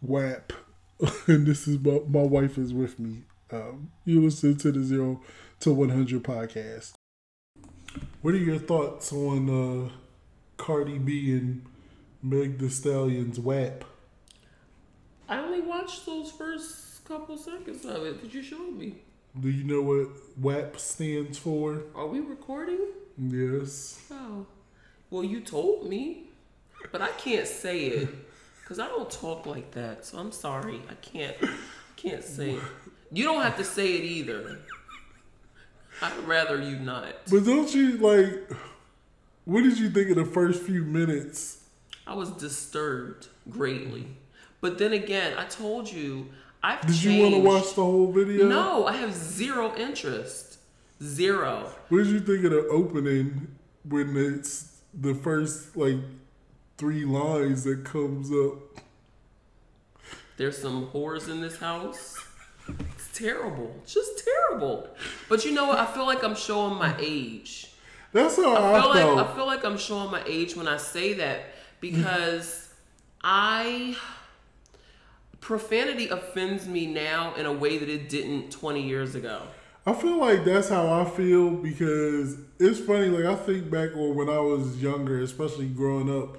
WAP. 0.00 0.52
and 1.26 1.46
this 1.46 1.66
is 1.66 1.78
my, 1.78 2.00
my 2.08 2.22
wife 2.22 2.58
is 2.58 2.72
with 2.72 2.98
me. 2.98 3.22
Um, 3.50 3.90
you 4.04 4.22
listen 4.22 4.56
to 4.58 4.72
the 4.72 4.82
Zero 4.82 5.20
to 5.60 5.72
100 5.72 6.22
podcast. 6.22 6.92
What 8.22 8.34
are 8.34 8.38
your 8.38 8.58
thoughts 8.58 9.12
on 9.12 9.50
uh, 9.50 9.90
Cardi 10.56 10.98
B 10.98 11.32
and 11.32 11.66
Meg 12.22 12.58
The 12.58 12.70
Stallion's 12.70 13.38
WAP? 13.38 13.84
I 15.28 15.38
only 15.38 15.60
watched 15.60 16.06
those 16.06 16.30
first 16.30 17.04
couple 17.04 17.36
seconds 17.36 17.84
of 17.84 18.04
it 18.04 18.22
that 18.22 18.32
you 18.32 18.42
showed 18.42 18.72
me. 18.72 18.94
Do 19.38 19.48
you 19.50 19.64
know 19.64 19.82
what 19.82 20.08
WAP 20.38 20.78
stands 20.78 21.38
for? 21.38 21.82
Are 21.94 22.06
we 22.06 22.20
recording? 22.20 22.80
Yes. 23.18 24.00
Oh. 24.10 24.46
Well, 25.10 25.24
you 25.24 25.40
told 25.40 25.88
me, 25.88 26.30
but 26.90 27.00
I 27.02 27.08
can't 27.12 27.46
say 27.46 27.86
it 27.86 28.08
because 28.60 28.78
I 28.78 28.88
don't 28.88 29.10
talk 29.10 29.46
like 29.46 29.70
that. 29.72 30.04
So 30.04 30.18
I'm 30.18 30.32
sorry. 30.32 30.80
I 30.90 30.94
can't 30.94 31.36
can't 31.96 32.24
say 32.24 32.52
it. 32.52 32.62
You 33.12 33.24
don't 33.24 33.42
have 33.42 33.56
to 33.58 33.64
say 33.64 33.94
it 33.96 34.04
either. 34.04 34.58
I'd 36.00 36.16
rather 36.26 36.60
you 36.60 36.78
not. 36.78 37.14
But 37.30 37.44
don't 37.44 37.72
you 37.74 37.98
like? 37.98 38.50
What 39.44 39.62
did 39.62 39.78
you 39.78 39.90
think 39.90 40.10
of 40.10 40.16
the 40.16 40.24
first 40.24 40.62
few 40.62 40.82
minutes? 40.84 41.58
I 42.06 42.14
was 42.14 42.30
disturbed 42.30 43.28
greatly. 43.50 44.06
But 44.60 44.78
then 44.78 44.92
again, 44.92 45.34
I 45.36 45.44
told 45.44 45.90
you 45.90 46.28
I've 46.62 46.80
Did 46.80 46.88
changed. 46.88 47.04
you 47.04 47.22
want 47.22 47.34
to 47.34 47.40
watch 47.40 47.74
the 47.74 47.82
whole 47.84 48.12
video? 48.12 48.48
No, 48.48 48.86
I 48.86 48.92
have 48.96 49.12
zero 49.12 49.74
interest. 49.76 50.58
Zero. 51.02 51.68
What 51.88 51.98
did 51.98 52.06
you 52.08 52.20
think 52.20 52.44
of 52.44 52.52
the 52.52 52.68
opening 52.68 53.48
when 53.84 54.16
it's 54.16 54.80
the 54.94 55.14
first 55.14 55.76
like 55.76 55.96
three 56.78 57.04
lines 57.04 57.64
that 57.64 57.84
comes 57.84 58.30
up? 58.30 58.82
There's 60.36 60.58
some 60.58 60.86
whores 60.88 61.28
in 61.28 61.40
this 61.40 61.58
house. 61.58 62.18
It's 62.68 63.18
terrible. 63.18 63.74
It's 63.82 63.94
just 63.94 64.24
terrible. 64.24 64.88
But 65.28 65.44
you 65.44 65.52
know 65.52 65.66
what? 65.66 65.78
I 65.78 65.86
feel 65.86 66.06
like 66.06 66.24
I'm 66.24 66.34
showing 66.34 66.74
my 66.74 66.94
age. 66.98 67.72
That's 68.12 68.36
how 68.36 68.54
I 68.54 68.78
I, 68.78 68.80
feel 68.80 68.92
felt. 68.92 69.16
like 69.16 69.26
I 69.26 69.34
feel 69.34 69.46
like 69.46 69.64
I'm 69.64 69.78
showing 69.78 70.10
my 70.10 70.22
age 70.26 70.54
when 70.56 70.68
I 70.68 70.76
say 70.76 71.14
that 71.14 71.44
because 71.80 72.68
I 73.22 73.96
profanity 75.40 76.08
offends 76.08 76.66
me 76.66 76.86
now 76.86 77.34
in 77.34 77.46
a 77.46 77.52
way 77.52 77.78
that 77.78 77.88
it 77.88 78.08
didn't 78.08 78.50
20 78.50 78.82
years 78.82 79.14
ago. 79.14 79.42
I 79.84 79.92
feel 79.94 80.18
like 80.18 80.44
that's 80.44 80.68
how 80.68 80.88
I 80.92 81.04
feel 81.04 81.50
because 81.50 82.36
it's 82.60 82.78
funny. 82.80 83.08
Like 83.08 83.24
I 83.24 83.34
think 83.34 83.70
back 83.70 83.96
on 83.96 84.14
when 84.14 84.28
I 84.28 84.38
was 84.38 84.80
younger, 84.80 85.20
especially 85.20 85.66
growing 85.68 86.08
up 86.10 86.38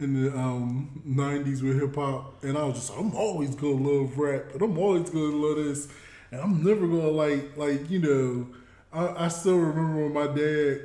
in 0.00 0.22
the 0.22 0.36
um, 0.36 1.02
'90s 1.06 1.62
with 1.62 1.80
hip 1.80 1.94
hop, 1.94 2.42
and 2.42 2.56
I 2.56 2.64
was 2.64 2.74
just 2.76 2.92
I'm 2.96 3.14
always 3.14 3.54
gonna 3.54 3.74
love 3.74 4.16
rap, 4.18 4.44
but 4.52 4.62
I'm 4.62 4.78
always 4.78 5.10
gonna 5.10 5.36
love 5.36 5.56
this, 5.56 5.88
and 6.30 6.40
I'm 6.40 6.62
never 6.62 6.86
gonna 6.86 7.08
like 7.08 7.56
like 7.56 7.90
you 7.90 7.98
know. 7.98 8.46
I, 8.90 9.26
I 9.26 9.28
still 9.28 9.58
remember 9.58 10.04
when 10.04 10.14
my 10.14 10.34
dad 10.34 10.80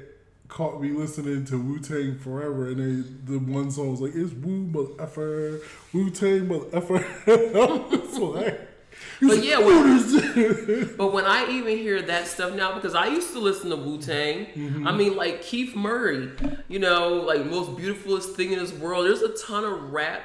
caught 0.50 0.82
me 0.82 0.90
listening 0.90 1.46
to 1.46 1.58
Wu 1.58 1.80
Tang 1.80 2.18
Forever, 2.20 2.68
and 2.70 2.80
they, 2.80 3.32
the 3.32 3.40
one 3.40 3.72
song 3.72 3.92
was 3.92 4.02
like 4.02 4.14
"It's 4.16 4.34
Wu 4.34 4.68
motherfucker, 4.68 5.62
Wu 5.94 6.10
Tang 6.10 6.48
motherfucker." 6.48 7.56
I 7.56 7.96
was 7.96 8.18
like. 8.20 8.73
But 9.22 9.44
yeah, 9.44 9.60
when, 9.60 10.96
but 10.98 11.14
when 11.14 11.26
I 11.26 11.50
even 11.50 11.78
hear 11.78 12.02
that 12.02 12.28
stuff 12.28 12.54
now, 12.54 12.74
because 12.76 12.96
I 12.96 13.08
used 13.08 13.32
to 13.34 13.40
listen 13.40 13.70
to 13.70 13.76
Wu 13.76 13.98
Tang. 14.00 14.46
Mm-hmm. 14.48 14.88
I 14.88 14.92
mean, 14.92 15.16
like 15.16 15.42
Keith 15.42 15.76
Murray, 15.76 16.32
you 16.68 16.80
know, 16.80 17.16
like 17.16 17.46
most 17.46 17.76
beautifulest 17.78 18.36
thing 18.36 18.52
in 18.52 18.60
this 18.60 18.74
world. 18.74 19.06
There's 19.06 19.22
a 19.22 19.34
ton 19.46 19.64
of 19.64 19.92
rap 19.94 20.22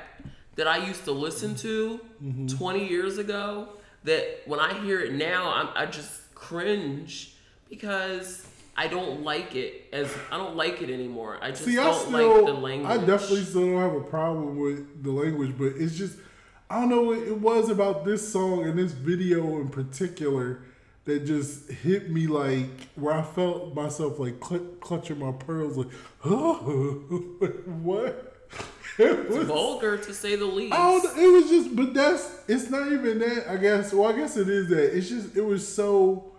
that 0.57 0.67
I 0.67 0.79
used 0.87 1.05
to 1.05 1.13
listen 1.13 1.55
to 1.57 2.01
Mm-hmm. 2.23 2.47
20 2.49 2.89
years 2.89 3.19
ago. 3.19 3.69
That 4.05 4.43
when 4.47 4.59
I 4.61 4.75
hear 4.83 5.01
it 5.01 5.13
now, 5.13 5.53
I'm, 5.53 5.69
I 5.75 5.87
just 5.87 6.35
cringe 6.35 7.35
because 7.69 8.47
I 8.77 8.87
don't 8.87 9.23
like 9.23 9.55
it 9.57 9.85
as 9.93 10.13
I 10.31 10.37
don't 10.37 10.57
like 10.57 10.81
it 10.83 10.89
anymore. 10.91 11.39
I 11.43 11.51
just 11.51 11.65
See, 11.65 11.75
don't 11.75 11.95
still, 11.95 12.37
like 12.37 12.47
the 12.47 12.53
language. 12.61 12.91
I 12.91 12.99
definitely 13.05 13.43
still 13.43 13.67
don't 13.73 13.81
have 13.81 13.95
a 13.95 14.01
problem 14.01 14.57
with 14.59 15.03
the 15.03 15.11
language, 15.11 15.55
but 15.59 15.73
it's 15.77 15.97
just, 15.97 16.17
I 16.71 16.81
don't 16.81 16.91
know 16.91 17.03
what 17.03 17.19
it 17.19 17.41
was 17.41 17.71
about 17.71 18.05
this 18.05 18.31
song 18.31 18.65
and 18.65 18.79
this 18.79 18.93
video 18.93 19.59
in 19.61 19.69
particular 19.69 20.61
that 21.07 21.25
just 21.25 21.71
hit 21.71 22.11
me 22.11 22.27
like 22.27 22.69
where 22.95 23.15
I 23.15 23.23
felt 23.23 23.75
myself 23.75 24.19
like 24.19 24.45
cl- 24.45 24.67
clutching 24.81 25.19
my 25.19 25.33
pearls, 25.33 25.79
like, 25.79 25.89
oh, 26.25 26.55
what? 27.83 28.35
It 28.99 29.31
was, 29.31 29.47
vulgar 29.47 29.97
to 29.97 30.13
say 30.13 30.35
the 30.35 30.45
least. 30.45 30.75
I 30.75 30.99
don't, 30.99 31.19
it 31.19 31.29
was 31.29 31.49
just, 31.49 31.77
but 31.77 31.95
that's, 31.95 32.41
it's 32.49 32.69
not 32.69 32.91
even 32.91 33.21
that, 33.21 33.49
I 33.49 33.57
guess. 33.57 33.93
Well, 33.93 34.13
I 34.13 34.17
guess 34.17 34.37
it 34.37 34.49
is 34.49 34.69
that. 34.71 34.97
It's 34.97 35.09
just, 35.09 35.37
it 35.37 35.45
was 35.45 35.67
so 35.73 36.33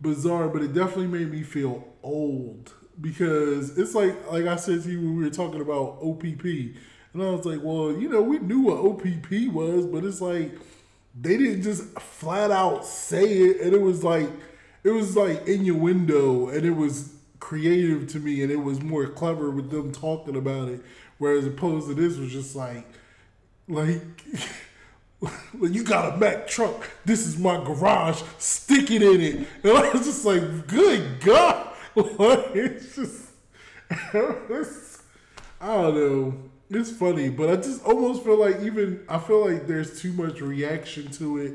bizarre, 0.00 0.48
but 0.48 0.62
it 0.62 0.72
definitely 0.72 1.08
made 1.08 1.30
me 1.30 1.42
feel 1.42 1.86
old 2.02 2.72
because 2.98 3.76
it's 3.76 3.94
like, 3.94 4.32
like 4.32 4.46
I 4.46 4.56
said 4.56 4.82
to 4.82 4.90
you 4.90 4.98
when 4.98 5.16
we 5.18 5.24
were 5.24 5.30
talking 5.30 5.60
about 5.60 5.98
OPP, 6.02 6.74
and 7.12 7.22
I 7.22 7.30
was 7.30 7.44
like, 7.44 7.60
well, 7.62 7.92
you 7.92 8.08
know, 8.08 8.22
we 8.22 8.38
knew 8.38 8.60
what 8.60 8.78
OPP 8.78 9.52
was, 9.52 9.86
but 9.86 10.04
it's 10.04 10.20
like 10.20 10.52
they 11.20 11.36
didn't 11.36 11.62
just 11.62 11.98
flat 11.98 12.50
out 12.50 12.86
say 12.86 13.24
it, 13.24 13.60
and 13.62 13.74
it 13.74 13.80
was 13.80 14.04
like, 14.04 14.28
it 14.84 14.90
was 14.90 15.16
like 15.16 15.46
innuendo, 15.46 16.48
and 16.48 16.64
it 16.64 16.70
was 16.70 17.14
creative 17.40 18.06
to 18.08 18.20
me, 18.20 18.42
and 18.42 18.52
it 18.52 18.56
was 18.56 18.80
more 18.80 19.06
clever 19.08 19.50
with 19.50 19.70
them 19.70 19.90
talking 19.90 20.36
about 20.36 20.68
it, 20.68 20.80
whereas 21.18 21.46
opposed 21.46 21.88
to 21.88 21.94
this 21.94 22.16
was 22.16 22.32
just 22.32 22.54
like, 22.54 22.86
like. 23.68 24.02
You 25.60 25.84
got 25.84 26.14
a 26.14 26.16
Mack 26.16 26.46
truck. 26.46 26.88
This 27.04 27.26
is 27.26 27.36
my 27.36 27.62
garage. 27.62 28.22
Stick 28.38 28.90
it 28.90 29.02
in 29.02 29.20
it. 29.20 29.46
And 29.62 29.76
I 29.76 29.90
was 29.90 30.06
just 30.06 30.24
like, 30.24 30.66
good 30.66 31.20
God. 31.20 31.66
Like, 31.94 32.54
it's 32.54 32.94
just, 32.94 33.24
it's, 33.90 35.02
I 35.60 35.66
don't 35.66 35.94
know. 35.94 36.49
It's 36.70 36.90
funny, 36.90 37.28
but 37.30 37.50
I 37.50 37.56
just 37.56 37.84
almost 37.84 38.22
feel 38.22 38.38
like 38.38 38.60
even, 38.62 39.04
I 39.08 39.18
feel 39.18 39.44
like 39.44 39.66
there's 39.66 40.00
too 40.00 40.12
much 40.12 40.40
reaction 40.40 41.10
to 41.12 41.38
it 41.38 41.54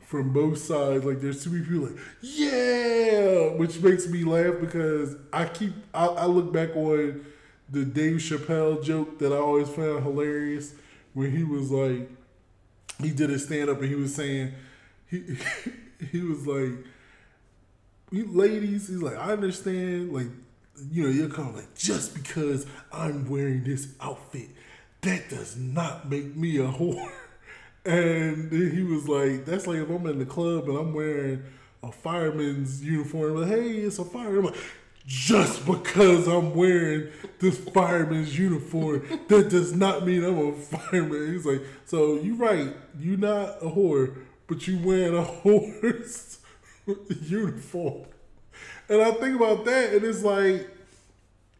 from 0.00 0.32
both 0.32 0.58
sides. 0.58 1.04
Like, 1.04 1.20
there's 1.20 1.42
too 1.42 1.50
many 1.50 1.64
people 1.64 1.88
like, 1.88 1.98
yeah, 2.22 3.48
which 3.56 3.80
makes 3.80 4.06
me 4.06 4.22
laugh 4.22 4.54
because 4.60 5.16
I 5.32 5.46
keep, 5.46 5.72
I, 5.92 6.06
I 6.06 6.26
look 6.26 6.52
back 6.52 6.76
on 6.76 7.26
the 7.68 7.84
Dave 7.84 8.18
Chappelle 8.18 8.82
joke 8.82 9.18
that 9.18 9.32
I 9.32 9.36
always 9.36 9.68
found 9.68 10.04
hilarious 10.04 10.72
when 11.14 11.36
he 11.36 11.42
was 11.42 11.72
like, 11.72 12.08
he 13.02 13.10
did 13.10 13.30
a 13.30 13.38
stand 13.38 13.70
up 13.70 13.78
and 13.80 13.88
he 13.88 13.94
was 13.94 14.14
saying 14.14 14.52
he 15.06 15.36
he 16.12 16.20
was 16.20 16.46
like 16.46 16.84
you 18.10 18.26
ladies 18.32 18.88
he's 18.88 19.02
like 19.02 19.16
I 19.16 19.32
understand 19.32 20.12
like 20.12 20.26
you 20.90 21.04
know 21.04 21.08
you're 21.08 21.28
kind 21.28 21.50
of 21.50 21.56
like 21.56 21.74
just 21.74 22.14
because 22.14 22.66
I'm 22.92 23.28
wearing 23.28 23.64
this 23.64 23.94
outfit 24.00 24.48
that 25.02 25.28
does 25.28 25.56
not 25.56 26.10
make 26.10 26.36
me 26.36 26.58
a 26.58 26.68
whore 26.68 27.10
and 27.84 28.52
he 28.52 28.82
was 28.82 29.08
like 29.08 29.44
that's 29.44 29.66
like 29.66 29.78
if 29.78 29.88
I'm 29.88 30.06
in 30.06 30.18
the 30.18 30.26
club 30.26 30.68
and 30.68 30.78
I'm 30.78 30.92
wearing 30.92 31.42
a 31.82 31.92
fireman's 31.92 32.82
uniform 32.82 33.36
like 33.36 33.48
hey 33.48 33.70
it's 33.78 33.98
a 33.98 34.04
fire 34.04 34.38
I'm 34.38 34.46
like 34.46 34.56
just 35.08 35.64
because 35.64 36.28
I'm 36.28 36.54
wearing 36.54 37.08
this 37.38 37.58
fireman's 37.58 38.38
uniform, 38.38 39.08
that 39.28 39.48
does 39.48 39.74
not 39.74 40.04
mean 40.04 40.22
I'm 40.22 40.38
a 40.38 40.52
fireman. 40.52 41.32
He's 41.32 41.46
like, 41.46 41.62
so 41.86 42.16
you're 42.16 42.36
right, 42.36 42.76
you're 43.00 43.16
not 43.16 43.56
a 43.62 43.70
whore, 43.70 44.18
but 44.46 44.68
you 44.68 44.78
wearing 44.86 45.16
a 45.16 45.22
whore's 45.42 46.40
uniform. 47.22 48.04
And 48.88 49.02
I 49.02 49.10
think 49.12 49.36
about 49.36 49.64
that, 49.66 49.92
and 49.92 50.04
it's 50.04 50.22
like, 50.22 50.68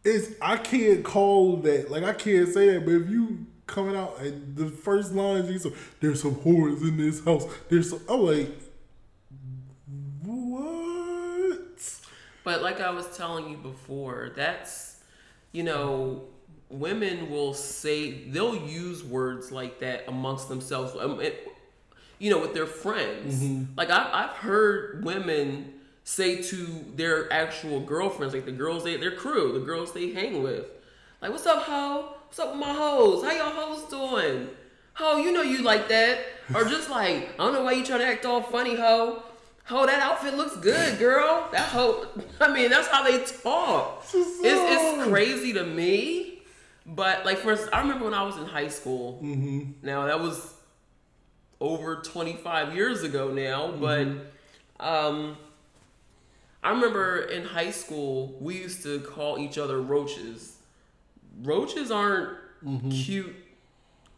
it's 0.03 0.29
I 0.41 0.57
can't 0.57 1.03
call 1.03 1.57
that 1.57 1.91
like 1.91 2.03
I 2.03 2.13
can't 2.13 2.47
say 2.49 2.73
that, 2.73 2.85
but 2.85 2.93
if 2.93 3.09
you 3.09 3.45
coming 3.67 3.95
out 3.95 4.19
and 4.19 4.55
the 4.55 4.67
first 4.67 5.13
you 5.13 5.59
say, 5.59 5.71
there's 5.99 6.21
some 6.21 6.35
whores 6.35 6.81
in 6.81 6.97
this 6.97 7.23
house. 7.23 7.45
There's 7.69 7.91
some, 7.91 8.01
I'm 8.09 8.21
like, 8.21 8.49
what? 10.23 11.99
But 12.43 12.61
like 12.61 12.81
I 12.81 12.89
was 12.89 13.15
telling 13.15 13.49
you 13.49 13.57
before, 13.57 14.31
that's 14.35 15.01
you 15.51 15.63
know, 15.63 16.23
women 16.69 17.29
will 17.29 17.53
say 17.53 18.25
they'll 18.25 18.55
use 18.55 19.03
words 19.03 19.51
like 19.51 19.79
that 19.79 20.05
amongst 20.07 20.49
themselves. 20.49 20.95
Um, 20.99 21.19
it, 21.21 21.47
you 22.19 22.29
know, 22.29 22.39
with 22.39 22.53
their 22.53 22.65
friends. 22.65 23.41
Like 23.77 23.89
I've 23.89 24.13
I've 24.13 24.35
heard 24.35 25.03
women 25.05 25.73
say 26.09 26.41
to 26.41 26.85
their 26.95 27.31
actual 27.31 27.79
girlfriends, 27.79 28.33
like 28.33 28.45
the 28.45 28.51
girls 28.51 28.83
they 28.83 28.97
their 28.97 29.11
crew, 29.11 29.53
the 29.53 29.59
girls 29.59 29.93
they 29.93 30.09
hang 30.11 30.41
with, 30.41 30.65
like, 31.21 31.31
"What's 31.31 31.45
up, 31.45 31.61
ho? 31.61 32.15
What's 32.25 32.39
up 32.39 32.49
with 32.51 32.59
my 32.59 32.73
hoes? 32.73 33.23
How 33.23 33.31
y'all 33.31 33.51
hoes 33.51 33.83
doing? 33.91 34.49
Ho, 34.93 35.17
you 35.17 35.31
know 35.31 35.43
you 35.43 35.61
like 35.61 35.87
that." 35.89 36.17
Or 36.55 36.63
just 36.65 36.89
like, 36.89 37.29
"I 37.35 37.37
don't 37.37 37.53
know 37.53 37.63
why 37.63 37.73
you 37.73 37.85
trying 37.85 37.99
to 37.99 38.07
act 38.07 38.25
all 38.25 38.41
funny, 38.41 38.75
ho." 38.75 39.21
Oh, 39.69 39.85
that 39.85 39.99
outfit 39.99 40.33
looks 40.33 40.55
good, 40.57 40.97
girl. 40.97 41.47
That 41.51 41.69
hoe. 41.69 42.07
I 42.41 42.51
mean, 42.51 42.71
that's 42.71 42.87
how 42.87 43.03
they 43.03 43.23
talk. 43.23 44.03
It's, 44.11 44.39
it's 44.43 45.03
crazy 45.07 45.53
to 45.53 45.63
me. 45.63 46.41
But 46.87 47.23
like, 47.23 47.37
for 47.37 47.51
instance, 47.51 47.69
I 47.71 47.81
remember 47.81 48.05
when 48.05 48.15
I 48.15 48.23
was 48.23 48.35
in 48.35 48.45
high 48.45 48.69
school. 48.69 49.19
Now 49.83 50.07
that 50.07 50.19
was 50.19 50.55
over 51.61 51.97
25 51.97 52.73
years 52.73 53.03
ago 53.03 53.31
now, 53.31 53.71
but 53.73 54.07
Um, 54.79 55.37
I 56.69 56.73
remember 56.73 57.21
in 57.21 57.45
high 57.45 57.71
school 57.71 58.37
we 58.39 58.57
used 58.57 58.83
to 58.83 58.99
call 58.99 59.39
each 59.39 59.57
other 59.57 59.81
roaches. 59.81 60.57
Roaches 61.41 61.89
aren't 61.89 62.37
mm-hmm. 62.63 62.91
cute 62.91 63.35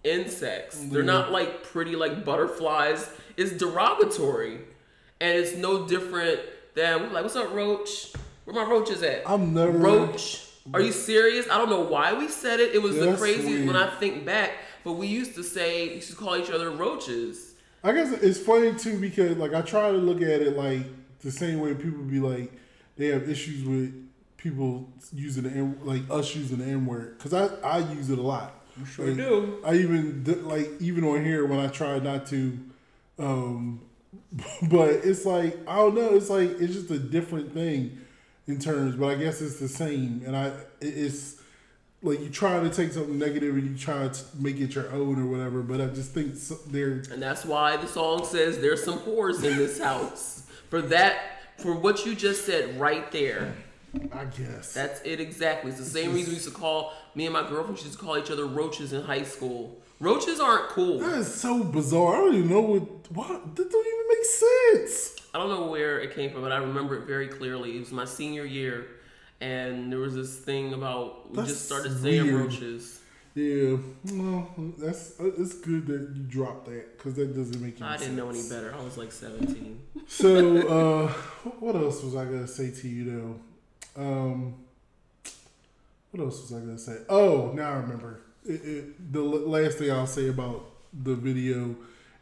insects. 0.03 0.77
They're 0.83 1.01
not 1.01 1.31
like 1.31 1.63
pretty 1.63 1.95
like 1.95 2.25
butterflies. 2.25 3.09
It's 3.37 3.53
derogatory, 3.53 4.55
and 5.21 5.37
it's 5.37 5.55
no 5.55 5.87
different 5.87 6.41
than 6.75 7.03
we're 7.03 7.09
like, 7.11 7.23
"What's 7.23 7.37
up, 7.37 7.53
roach? 7.53 8.11
Where 8.43 8.53
my 8.53 8.69
roaches 8.69 9.01
at?" 9.01 9.21
I'm 9.25 9.53
never- 9.53 9.71
roach. 9.71 10.45
Are 10.73 10.81
you 10.81 10.91
serious? 10.91 11.47
I 11.49 11.57
don't 11.57 11.69
know 11.69 11.81
why 11.81 12.13
we 12.13 12.27
said 12.27 12.59
it. 12.59 12.75
It 12.75 12.81
was 12.81 12.97
the 12.97 13.15
craziest 13.15 13.47
weird. 13.47 13.67
when 13.67 13.75
I 13.77 13.89
think 13.95 14.25
back. 14.25 14.51
But 14.83 14.93
we 14.93 15.07
used 15.07 15.35
to 15.35 15.43
say, 15.43 15.87
we 15.87 15.95
used 15.95 16.09
to 16.11 16.15
call 16.15 16.35
each 16.35 16.51
other 16.51 16.69
roaches. 16.69 17.55
I 17.83 17.93
guess 17.93 18.11
it's 18.11 18.39
funny 18.39 18.73
too 18.75 18.99
because 18.99 19.37
like 19.37 19.55
I 19.55 19.61
try 19.61 19.89
to 19.89 19.97
look 19.97 20.21
at 20.21 20.41
it 20.41 20.55
like 20.55 20.85
the 21.21 21.31
same 21.31 21.59
way 21.59 21.73
people 21.73 22.03
be 22.03 22.19
like 22.19 22.51
they 22.97 23.07
have 23.07 23.29
issues 23.29 23.63
with 23.63 24.09
people 24.37 24.89
using 25.13 25.43
the 25.43 25.49
N, 25.49 25.77
like 25.83 26.01
us 26.09 26.35
using 26.35 26.57
the 26.57 26.65
N 26.65 26.85
word 26.85 27.17
because 27.17 27.33
I 27.33 27.47
I 27.67 27.79
use 27.93 28.09
it 28.09 28.19
a 28.19 28.21
lot. 28.21 28.53
You 28.77 28.85
sure 28.85 29.13
do. 29.13 29.59
I 29.65 29.75
even 29.75 30.23
like 30.47 30.69
even 30.79 31.03
on 31.03 31.23
here 31.23 31.45
when 31.45 31.59
I 31.59 31.67
try 31.67 31.99
not 31.99 32.25
to, 32.27 32.57
um, 33.19 33.81
but 34.63 34.89
it's 34.89 35.25
like 35.25 35.57
I 35.67 35.77
don't 35.77 35.95
know. 35.95 36.15
It's 36.15 36.29
like 36.29 36.49
it's 36.59 36.73
just 36.73 36.91
a 36.91 36.99
different 36.99 37.53
thing 37.53 37.97
in 38.47 38.59
terms, 38.59 38.95
but 38.95 39.07
I 39.07 39.15
guess 39.15 39.41
it's 39.41 39.59
the 39.59 39.67
same. 39.67 40.23
And 40.25 40.35
I 40.35 40.51
it's 40.79 41.41
like 42.03 42.19
you 42.19 42.29
try 42.29 42.59
to 42.59 42.69
take 42.69 42.91
something 42.93 43.19
negative 43.19 43.55
and 43.55 43.69
you 43.69 43.77
try 43.77 44.07
to 44.07 44.23
make 44.39 44.59
it 44.59 44.73
your 44.73 44.91
own 44.91 45.21
or 45.21 45.27
whatever. 45.27 45.61
But 45.61 45.81
I 45.81 45.87
just 45.87 46.13
think 46.13 46.35
they're 46.71 47.03
And 47.11 47.21
that's 47.21 47.45
why 47.45 47.77
the 47.77 47.87
song 47.87 48.25
says 48.25 48.59
there's 48.59 48.83
some 48.83 48.99
whores 48.99 49.43
in 49.43 49.57
this 49.57 49.79
house. 49.79 50.47
For 50.71 50.81
that, 50.83 51.41
for 51.57 51.75
what 51.75 52.05
you 52.05 52.15
just 52.15 52.45
said 52.45 52.79
right 52.79 53.11
there. 53.11 53.53
I 54.13 54.23
guess. 54.23 54.73
That's 54.73 55.01
it 55.01 55.19
exactly. 55.19 55.69
It's 55.69 55.79
the 55.81 55.85
same 55.85 56.13
reason 56.13 56.29
we 56.29 56.35
used 56.35 56.47
to 56.47 56.53
call 56.53 56.93
me 57.13 57.25
and 57.25 57.33
my 57.33 57.41
girlfriend 57.47 57.77
used 57.81 57.91
to 57.91 57.99
call 57.99 58.17
each 58.17 58.31
other 58.31 58.45
roaches 58.45 58.93
in 58.93 59.01
high 59.01 59.23
school. 59.23 59.77
Roaches 59.99 60.39
aren't 60.39 60.69
cool. 60.69 60.99
That 60.99 61.17
is 61.19 61.33
so 61.33 61.61
bizarre. 61.61 62.15
I 62.15 62.17
don't 62.19 62.35
even 62.35 62.49
know 62.49 62.61
what 62.61 62.81
what 63.11 63.55
that 63.55 63.69
don't 63.69 63.87
even 63.87 64.07
make 64.07 64.25
sense. 64.85 65.17
I 65.33 65.39
don't 65.39 65.49
know 65.49 65.67
where 65.67 65.99
it 65.99 66.15
came 66.15 66.31
from, 66.31 66.41
but 66.41 66.53
I 66.53 66.57
remember 66.57 66.95
it 66.95 67.05
very 67.05 67.27
clearly. 67.27 67.75
It 67.75 67.81
was 67.81 67.91
my 67.91 68.05
senior 68.05 68.45
year, 68.45 68.87
and 69.41 69.91
there 69.91 69.99
was 69.99 70.15
this 70.15 70.37
thing 70.37 70.73
about 70.73 71.29
we 71.29 71.35
That's 71.35 71.49
just 71.49 71.65
started 71.65 72.01
saying 72.01 72.23
weird. 72.27 72.45
roaches. 72.45 73.00
Yeah, 73.33 73.77
well, 74.11 74.49
that's 74.77 75.13
it's 75.19 75.53
good 75.55 75.87
that 75.87 76.13
you 76.15 76.23
dropped 76.23 76.65
that 76.65 76.97
because 76.97 77.15
that 77.15 77.33
doesn't 77.33 77.61
make 77.61 77.79
any 77.79 77.89
I 77.89 77.95
didn't 77.95 78.17
know 78.17 78.29
any 78.29 78.43
better. 78.49 78.75
I 78.77 78.83
was 78.83 78.97
like 78.97 79.11
17. 79.11 79.79
So, 80.07 80.57
uh, 80.67 81.07
what 81.59 81.75
else 81.75 82.03
was 82.03 82.15
I 82.15 82.25
gonna 82.25 82.47
say 82.47 82.71
to 82.71 82.87
you 82.89 83.39
though? 83.95 84.01
Um, 84.01 84.55
what 86.11 86.23
else 86.23 86.41
was 86.41 86.53
I 86.53 86.59
gonna 86.59 86.77
say? 86.77 86.97
Oh, 87.07 87.51
now 87.53 87.71
I 87.71 87.75
remember. 87.77 88.21
It, 88.43 88.65
it, 88.65 89.13
the 89.13 89.21
last 89.21 89.77
thing 89.77 89.91
I'll 89.91 90.07
say 90.07 90.27
about 90.27 90.65
the 90.91 91.15
video, 91.15 91.75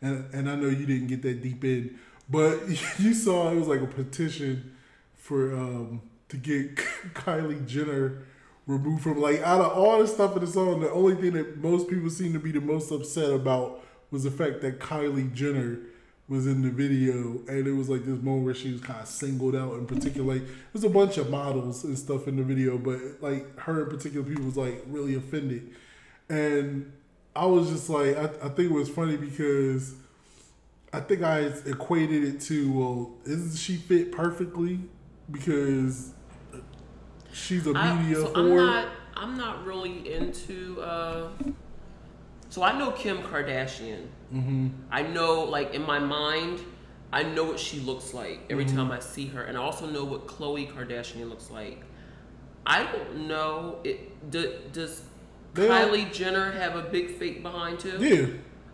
and 0.04 0.32
and 0.32 0.48
I 0.48 0.56
know 0.56 0.68
you 0.68 0.86
didn't 0.86 1.08
get 1.08 1.24
that 1.24 1.42
deep 1.42 1.64
in, 1.64 1.98
but 2.30 2.60
you 3.00 3.16
saw 3.16 3.50
it 3.52 3.56
was 3.56 3.68
like 3.68 3.82
a 3.82 3.88
petition 3.88 4.76
for 5.16 5.54
um 5.56 6.04
to 6.30 6.38
get 6.38 6.76
Kylie 7.16 7.66
Jenner 7.66 8.26
removed 8.70 9.02
from 9.02 9.20
like 9.20 9.42
out 9.42 9.62
of 9.62 9.72
all 9.76 10.00
the 10.00 10.08
stuff 10.08 10.36
in 10.36 10.42
the 10.42 10.48
song, 10.48 10.80
the 10.80 10.92
only 10.92 11.16
thing 11.16 11.34
that 11.34 11.58
most 11.58 11.90
people 11.90 12.10
seem 12.10 12.34
to 12.34 12.40
be 12.40 12.52
the 12.52 12.62
most 12.62 12.92
upset 12.92 13.32
about 13.32 13.84
was 14.12 14.24
the 14.24 14.32
fact 14.32 14.62
that 14.62 14.80
Kylie 14.80 15.34
Jenner 15.34 15.80
was 16.28 16.46
in 16.46 16.62
the 16.62 16.70
video, 16.70 17.42
and 17.48 17.66
it 17.66 17.72
was 17.72 17.90
like 17.90 18.06
this 18.06 18.22
moment 18.22 18.46
where 18.46 18.54
she 18.54 18.72
was 18.72 18.82
kind 18.82 19.02
of 19.02 19.08
singled 19.08 19.56
out 19.56 19.74
in 19.74 19.88
particular. 19.88 20.36
Like, 20.36 20.44
there's 20.72 20.84
a 20.84 20.90
bunch 20.90 21.18
of 21.18 21.32
models 21.32 21.84
and 21.84 21.98
stuff 21.98 22.28
in 22.28 22.36
the 22.36 22.44
video, 22.44 22.78
but 22.78 23.00
like 23.22 23.58
her 23.62 23.84
in 23.84 23.90
particular, 23.90 24.24
people 24.24 24.46
was 24.46 24.56
like 24.56 24.84
really 24.86 25.16
offended, 25.16 25.72
and 26.30 26.92
I 27.36 27.48
was 27.48 27.70
just 27.70 27.90
like, 27.90 28.16
I, 28.16 28.26
I 28.26 28.50
think 28.50 28.70
it 28.70 28.72
was 28.72 28.90
funny 28.90 29.18
because 29.18 29.96
I 30.94 31.00
think 31.00 31.24
I 31.24 31.52
equated 31.66 32.24
it 32.24 32.42
to, 32.42 32.72
well, 32.72 33.12
isn't 33.26 33.58
she 33.58 33.78
fit 33.78 34.12
perfectly 34.12 34.80
because 35.32 36.14
she's 37.34 37.66
a 37.68 37.74
I- 37.74 37.96
media 38.02 38.16
so 38.18 38.32
I'm 38.36 38.56
not. 38.56 38.88
I'm 39.16 39.38
not 39.38 39.66
really 39.66 40.14
into. 40.14 40.82
Uh, 40.82 41.30
so 42.50 42.64
I 42.64 42.78
know 42.78 42.92
Kim 42.92 43.18
Kardashian. 43.20 44.06
Mm-hmm. 44.34 44.68
I 44.92 45.02
know, 45.04 45.44
like 45.44 45.74
in 45.74 45.82
my 45.86 46.00
mind, 46.00 46.62
I 47.12 47.24
know 47.24 47.44
what 47.44 47.60
she 47.60 47.80
looks 47.82 48.14
like 48.14 48.40
every 48.50 48.66
Mhm. 48.66 48.76
time 48.76 48.92
I 48.92 49.00
see 49.00 49.26
her, 49.28 49.44
and 49.44 49.58
I 49.58 49.62
also 49.62 49.88
know 49.88 50.06
what 50.06 50.28
Khloe 50.28 50.72
Kardashian 50.72 51.28
looks 51.30 51.52
like. 51.52 51.84
I 52.66 52.84
don't 52.84 53.28
know. 53.28 53.80
It 53.84 54.30
do, 54.32 54.54
does 54.72 55.02
They 55.54 55.68
all- 55.68 55.76
Kylie 55.90 56.14
Jenner 56.14 56.52
have 56.52 56.76
a 56.76 56.84
big 56.84 57.18
fake 57.18 57.42
behind 57.44 57.80
too? 57.80 57.98
Yeah. 58.00 58.26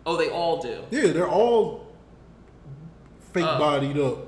Oh, 0.04 0.16
they 0.16 0.28
all 0.30 0.60
do. 0.62 0.84
Yeah, 0.90 1.08
they're 1.12 1.28
all 1.28 1.86
fake 3.32 3.44
Oh. 3.48 3.58
bodied 3.58 3.98
up. 3.98 4.18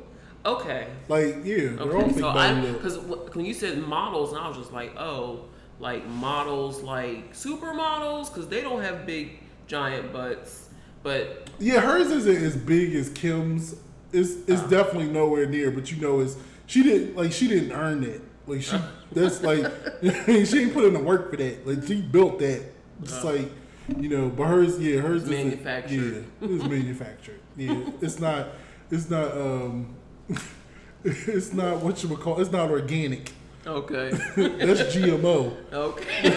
Okay. 0.46 0.86
Like, 1.08 1.36
yeah, 1.44 1.70
they're 1.70 1.80
all 1.96 2.02
Okay, 2.02 2.08
fake 2.12 2.18
so 2.20 2.28
I 2.28 2.60
because 2.72 2.98
when 2.98 3.44
you 3.44 3.54
said 3.54 3.78
models, 3.78 4.32
and 4.32 4.40
I 4.40 4.48
was 4.48 4.56
just 4.56 4.72
like, 4.72 4.94
oh, 4.98 5.44
like 5.80 6.06
models, 6.06 6.82
like 6.82 7.32
supermodels, 7.34 8.28
because 8.32 8.48
they 8.48 8.60
don't 8.62 8.82
have 8.82 9.06
big 9.06 9.40
giant 9.66 10.12
butts. 10.12 10.68
But 11.02 11.48
Yeah, 11.58 11.80
hers 11.80 12.10
isn't 12.10 12.36
as 12.42 12.56
big 12.56 12.94
as 12.94 13.10
Kim's. 13.10 13.74
It's 14.12 14.32
it's 14.48 14.62
Oh. 14.62 14.68
definitely 14.68 15.08
nowhere 15.08 15.46
near, 15.46 15.70
but 15.70 15.90
you 15.92 16.00
know, 16.00 16.20
it's 16.20 16.36
she 16.66 16.82
didn't 16.82 17.16
like 17.16 17.32
she 17.32 17.46
didn't 17.48 17.72
earn 17.72 18.02
it. 18.04 18.22
Like 18.46 18.62
she, 18.62 18.76
that's 19.12 19.42
like 19.50 19.64
she 20.02 20.58
ain't 20.60 20.72
put 20.72 20.84
in 20.84 20.94
the 20.94 21.00
work 21.00 21.30
for 21.30 21.36
that. 21.36 21.66
Like 21.66 21.86
she 21.86 22.00
built 22.00 22.38
that. 22.38 22.62
It's 23.02 23.22
Oh. 23.24 23.32
like 23.32 23.50
you 23.98 24.08
know, 24.08 24.28
but 24.28 24.46
hers, 24.46 24.78
yeah, 24.80 25.00
hers 25.00 25.24
is 25.24 25.30
Manufactured. 25.30 26.24
Yeah, 26.40 26.48
it's 26.48 26.64
manufactured. 26.64 27.40
Yeah, 27.56 27.80
it's 28.00 28.18
not. 28.18 28.48
It's 28.90 29.08
not. 29.10 29.32
um 29.32 29.94
It's 31.04 31.52
not 31.52 31.78
what 31.80 32.02
you 32.02 32.08
would 32.10 32.20
call. 32.20 32.40
It's 32.40 32.50
not 32.50 32.70
organic. 32.70 33.30
okay, 33.66 34.10
That's 34.36 34.82
GMO. 34.94 35.52
okay, 35.72 36.30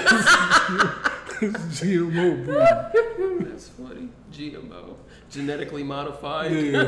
GMO 1.42 2.46
breed. 2.46 3.48
that's 3.52 3.70
funny. 3.70 4.10
GMO, 4.32 4.96
genetically 5.32 5.84
modified. 5.84 6.52
Yeah. 6.52 6.84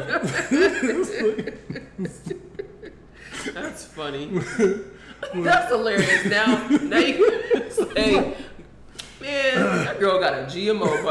That's 3.54 3.86
funny. 3.86 4.28
That's 5.34 5.70
hilarious. 5.72 6.26
Now, 6.26 6.68
now 6.68 6.98
you 7.00 7.70
say, 7.72 8.36
man, 9.20 9.86
that 9.86 10.00
girl 10.00 10.20
got 10.20 10.34
a 10.34 10.44
GMO 10.46 11.04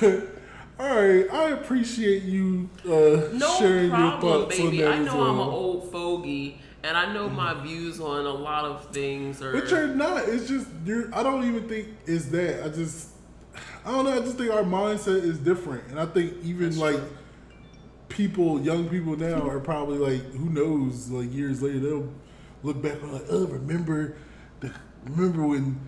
butt. 0.00 0.33
All 0.78 0.86
right, 0.88 1.30
I 1.32 1.50
appreciate 1.50 2.24
you 2.24 2.68
uh, 2.84 3.28
No 3.32 3.56
sharing 3.58 3.90
your 3.90 4.20
thoughts 4.20 4.56
baby. 4.56 4.84
on 4.84 4.90
that 4.90 4.98
I 5.00 5.04
know 5.04 5.16
well. 5.18 5.30
I'm 5.30 5.38
an 5.38 5.48
old 5.48 5.92
fogey, 5.92 6.58
and 6.82 6.96
I 6.96 7.12
know 7.12 7.28
my 7.28 7.54
views 7.62 8.00
on 8.00 8.26
a 8.26 8.32
lot 8.32 8.64
of 8.64 8.90
things 8.90 9.40
are. 9.40 9.52
But 9.52 9.70
you're 9.70 9.86
not. 9.88 10.28
It's 10.28 10.48
just 10.48 10.66
you're. 10.84 11.14
I 11.14 11.22
don't 11.22 11.44
even 11.44 11.68
think 11.68 11.88
it's 12.06 12.26
that. 12.26 12.64
I 12.64 12.68
just. 12.70 13.10
I 13.86 13.92
don't 13.92 14.04
know. 14.04 14.16
I 14.16 14.20
just 14.20 14.36
think 14.36 14.50
our 14.50 14.64
mindset 14.64 15.22
is 15.22 15.38
different, 15.38 15.86
and 15.88 16.00
I 16.00 16.06
think 16.06 16.34
even 16.42 16.76
like 16.78 16.98
people, 18.08 18.60
young 18.60 18.88
people 18.88 19.16
now 19.16 19.46
are 19.48 19.60
probably 19.60 19.98
like, 19.98 20.22
who 20.32 20.50
knows? 20.50 21.10
Like 21.10 21.32
years 21.32 21.62
later, 21.62 21.78
they'll 21.78 22.12
look 22.62 22.82
back 22.82 23.00
and 23.02 23.12
like, 23.12 23.26
oh, 23.30 23.46
remember 23.46 24.16
the 24.60 24.72
remember 25.04 25.46
when 25.46 25.78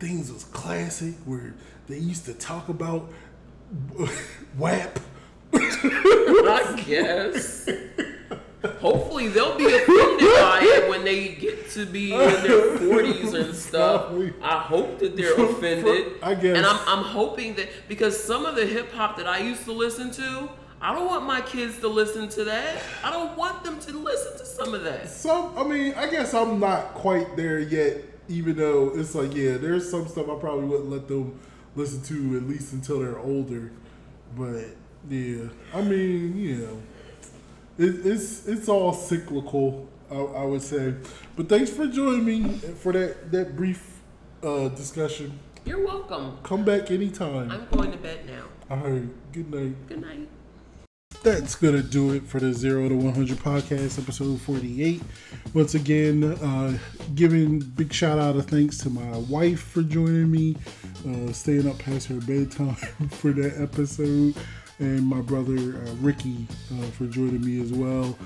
things 0.00 0.32
was 0.32 0.44
classic 0.44 1.14
where 1.26 1.54
they 1.86 1.98
used 1.98 2.24
to 2.24 2.34
talk 2.34 2.68
about 2.68 3.08
WAP. 4.58 4.98
I 5.54 6.82
guess. 6.86 7.68
Hopefully 8.80 9.28
they'll 9.28 9.56
be 9.56 9.66
offended 9.66 10.20
by 10.40 10.60
it 10.62 10.88
when 10.88 11.04
they 11.04 11.28
get 11.34 11.68
to 11.70 11.84
be 11.86 12.12
in 12.12 12.18
their 12.18 12.78
forties 12.78 13.32
and 13.32 13.54
stuff. 13.68 14.12
I 14.40 14.58
hope 14.58 14.98
that 15.00 15.16
they're 15.16 15.34
offended. 15.50 16.14
I 16.22 16.34
guess. 16.34 16.56
And 16.56 16.66
I'm 16.66 16.78
I'm 16.86 17.04
hoping 17.04 17.54
that 17.56 17.68
because 17.88 18.22
some 18.22 18.46
of 18.46 18.54
the 18.54 18.66
hip 18.66 18.92
hop 18.92 19.16
that 19.16 19.26
I 19.26 19.38
used 19.38 19.64
to 19.64 19.72
listen 19.72 20.10
to, 20.12 20.48
I 20.80 20.94
don't 20.94 21.06
want 21.06 21.24
my 21.24 21.40
kids 21.40 21.80
to 21.80 21.88
listen 21.88 22.28
to 22.30 22.44
that. 22.44 22.82
I 23.02 23.10
don't 23.10 23.36
want 23.36 23.64
them 23.64 23.80
to 23.80 23.92
listen 23.98 24.38
to 24.38 24.46
some 24.46 24.74
of 24.74 24.84
that. 24.84 25.08
Some, 25.08 25.56
I 25.56 25.64
mean, 25.64 25.94
I 25.94 26.08
guess 26.08 26.34
I'm 26.34 26.60
not 26.60 26.94
quite 26.94 27.36
there 27.36 27.58
yet. 27.58 27.98
Even 28.28 28.56
though 28.56 28.92
it's 28.94 29.14
like, 29.14 29.34
yeah, 29.34 29.56
there's 29.58 29.90
some 29.90 30.06
stuff 30.06 30.28
I 30.28 30.36
probably 30.38 30.64
wouldn't 30.66 30.88
let 30.88 31.08
them 31.08 31.38
listen 31.74 32.02
to 32.02 32.36
at 32.36 32.44
least 32.44 32.72
until 32.72 33.00
they're 33.00 33.18
older. 33.18 33.70
But 34.36 34.64
yeah, 35.08 35.44
I 35.74 35.82
mean, 35.82 36.36
you 36.36 36.56
know, 36.56 36.82
it, 37.78 38.06
it's 38.06 38.46
it's 38.46 38.68
all 38.68 38.92
cyclical, 38.92 39.88
I, 40.10 40.16
I 40.16 40.44
would 40.44 40.62
say. 40.62 40.94
But 41.36 41.48
thanks 41.48 41.70
for 41.70 41.86
joining 41.86 42.24
me 42.24 42.58
for 42.58 42.92
that 42.92 43.30
that 43.32 43.56
brief 43.56 44.00
uh, 44.42 44.68
discussion. 44.68 45.38
You're 45.64 45.84
welcome. 45.84 46.38
Come 46.42 46.64
back 46.64 46.90
anytime. 46.90 47.50
I'm 47.50 47.66
going 47.70 47.92
to 47.92 47.98
bed 47.98 48.26
now. 48.26 48.44
All 48.68 48.78
right. 48.78 49.32
Good 49.32 49.52
night. 49.52 49.86
Good 49.88 50.00
night. 50.00 50.28
That's 51.22 51.54
gonna 51.54 51.82
do 51.82 52.12
it 52.12 52.24
for 52.26 52.40
the 52.40 52.52
Zero 52.52 52.88
to 52.88 52.96
One 52.96 53.14
Hundred 53.14 53.38
podcast, 53.38 53.98
episode 53.98 54.40
forty-eight. 54.40 55.02
Once 55.54 55.74
again, 55.74 56.24
uh, 56.24 56.76
giving 57.14 57.60
big 57.60 57.92
shout 57.92 58.18
out 58.18 58.36
of 58.36 58.46
thanks 58.46 58.78
to 58.78 58.90
my 58.90 59.18
wife 59.18 59.60
for 59.60 59.82
joining 59.82 60.30
me, 60.30 60.56
uh, 61.08 61.32
staying 61.32 61.68
up 61.68 61.78
past 61.78 62.08
her 62.08 62.20
bedtime 62.20 62.74
for 63.10 63.30
that 63.32 63.60
episode, 63.60 64.34
and 64.80 65.06
my 65.06 65.20
brother 65.20 65.54
uh, 65.54 65.94
Ricky 66.00 66.46
uh, 66.72 66.86
for 66.86 67.06
joining 67.06 67.44
me 67.44 67.60
as 67.62 67.72
well. 67.72 68.18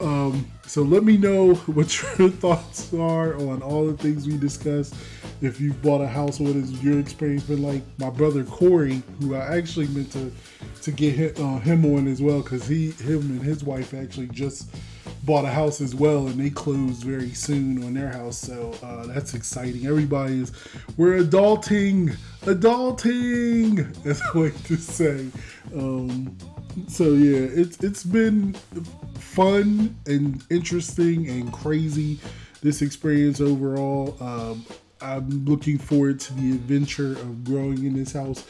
Um, 0.00 0.46
so 0.66 0.82
let 0.82 1.04
me 1.04 1.16
know 1.16 1.54
what 1.66 2.18
your 2.18 2.28
thoughts 2.30 2.92
are 2.92 3.36
on 3.36 3.62
all 3.62 3.86
the 3.86 3.96
things 3.96 4.26
we 4.26 4.36
discussed. 4.36 4.94
If 5.40 5.60
you've 5.60 5.80
bought 5.82 6.00
a 6.00 6.08
house, 6.08 6.40
what 6.40 6.54
has 6.54 6.82
your 6.82 6.98
experience 6.98 7.44
been 7.44 7.62
like? 7.62 7.82
My 7.98 8.10
brother 8.10 8.42
Corey, 8.44 9.02
who 9.20 9.36
I 9.36 9.56
actually 9.56 9.86
meant 9.88 10.12
to 10.12 10.32
to 10.82 10.90
get 10.92 11.14
him, 11.14 11.44
uh, 11.44 11.58
him 11.60 11.84
on 11.84 12.08
as 12.08 12.20
well, 12.20 12.42
because 12.42 12.66
he, 12.66 12.90
him 12.92 13.20
and 13.20 13.42
his 13.42 13.62
wife 13.62 13.94
actually 13.94 14.28
just 14.28 14.70
bought 15.24 15.44
a 15.44 15.48
house 15.48 15.80
as 15.80 15.94
well, 15.94 16.26
and 16.26 16.40
they 16.40 16.50
closed 16.50 17.02
very 17.04 17.30
soon 17.30 17.84
on 17.84 17.94
their 17.94 18.08
house. 18.08 18.38
So 18.38 18.74
uh, 18.82 19.06
that's 19.06 19.34
exciting. 19.34 19.86
Everybody 19.86 20.40
is 20.40 20.52
we're 20.96 21.22
adulting, 21.22 22.16
adulting, 22.42 24.06
as 24.06 24.20
I 24.20 24.38
like 24.38 24.62
to 24.64 24.76
say. 24.76 25.28
Um, 25.74 26.36
so 26.88 27.12
yeah, 27.12 27.46
it's 27.52 27.82
it's 27.84 28.02
been 28.02 28.54
fun 29.18 29.96
and 30.06 30.42
interesting 30.50 31.28
and 31.28 31.52
crazy. 31.52 32.18
This 32.60 32.82
experience 32.82 33.40
overall. 33.40 34.16
Um, 34.20 34.64
I'm 35.00 35.44
looking 35.44 35.78
forward 35.78 36.20
to 36.20 36.34
the 36.34 36.52
adventure 36.52 37.12
of 37.12 37.44
growing 37.44 37.84
in 37.84 37.94
this 37.94 38.12
house. 38.12 38.44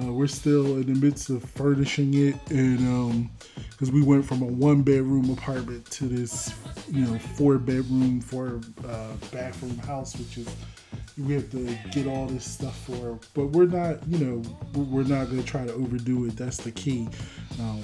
Uh, 0.00 0.12
we're 0.12 0.26
still 0.26 0.76
in 0.76 0.92
the 0.92 0.98
midst 0.98 1.30
of 1.30 1.44
furnishing 1.44 2.14
it, 2.14 2.34
and 2.50 3.28
because 3.70 3.90
um, 3.90 3.94
we 3.94 4.02
went 4.02 4.24
from 4.24 4.42
a 4.42 4.46
one 4.46 4.82
bedroom 4.82 5.30
apartment 5.30 5.84
to 5.90 6.04
this, 6.04 6.54
you 6.90 7.04
know, 7.04 7.18
four 7.18 7.58
bedroom, 7.58 8.20
four 8.20 8.60
uh, 8.88 9.12
bathroom 9.30 9.76
house, 9.78 10.16
which 10.16 10.38
is 10.38 10.48
we 11.18 11.34
have 11.34 11.50
to 11.50 11.76
get 11.90 12.06
all 12.06 12.26
this 12.26 12.50
stuff 12.50 12.78
for. 12.84 13.18
But 13.34 13.46
we're 13.48 13.66
not, 13.66 14.06
you 14.08 14.24
know, 14.24 14.42
we're 14.74 15.02
not 15.02 15.26
going 15.26 15.42
to 15.42 15.46
try 15.46 15.66
to 15.66 15.72
overdo 15.74 16.26
it. 16.26 16.36
That's 16.36 16.58
the 16.58 16.72
key. 16.72 17.08
Um, 17.60 17.82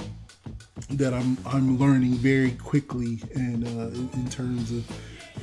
that 0.90 1.12
I'm 1.12 1.36
I'm 1.44 1.78
learning 1.78 2.14
very 2.14 2.52
quickly, 2.52 3.22
and 3.34 3.64
uh, 3.66 3.88
in, 3.88 4.08
in 4.14 4.28
terms 4.30 4.72
of 4.72 4.86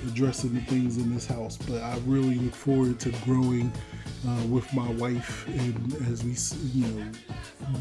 addressing 0.07 0.53
the 0.53 0.61
things 0.61 0.97
in 0.97 1.13
this 1.13 1.25
house. 1.25 1.57
But 1.57 1.81
I 1.81 1.97
really 2.05 2.35
look 2.35 2.53
forward 2.53 2.99
to 3.01 3.09
growing 3.23 3.71
uh, 4.27 4.45
with 4.47 4.71
my 4.73 4.89
wife, 4.91 5.47
and 5.47 5.93
as 6.11 6.23
we 6.23 6.35
you 6.73 6.87
know 6.87 7.11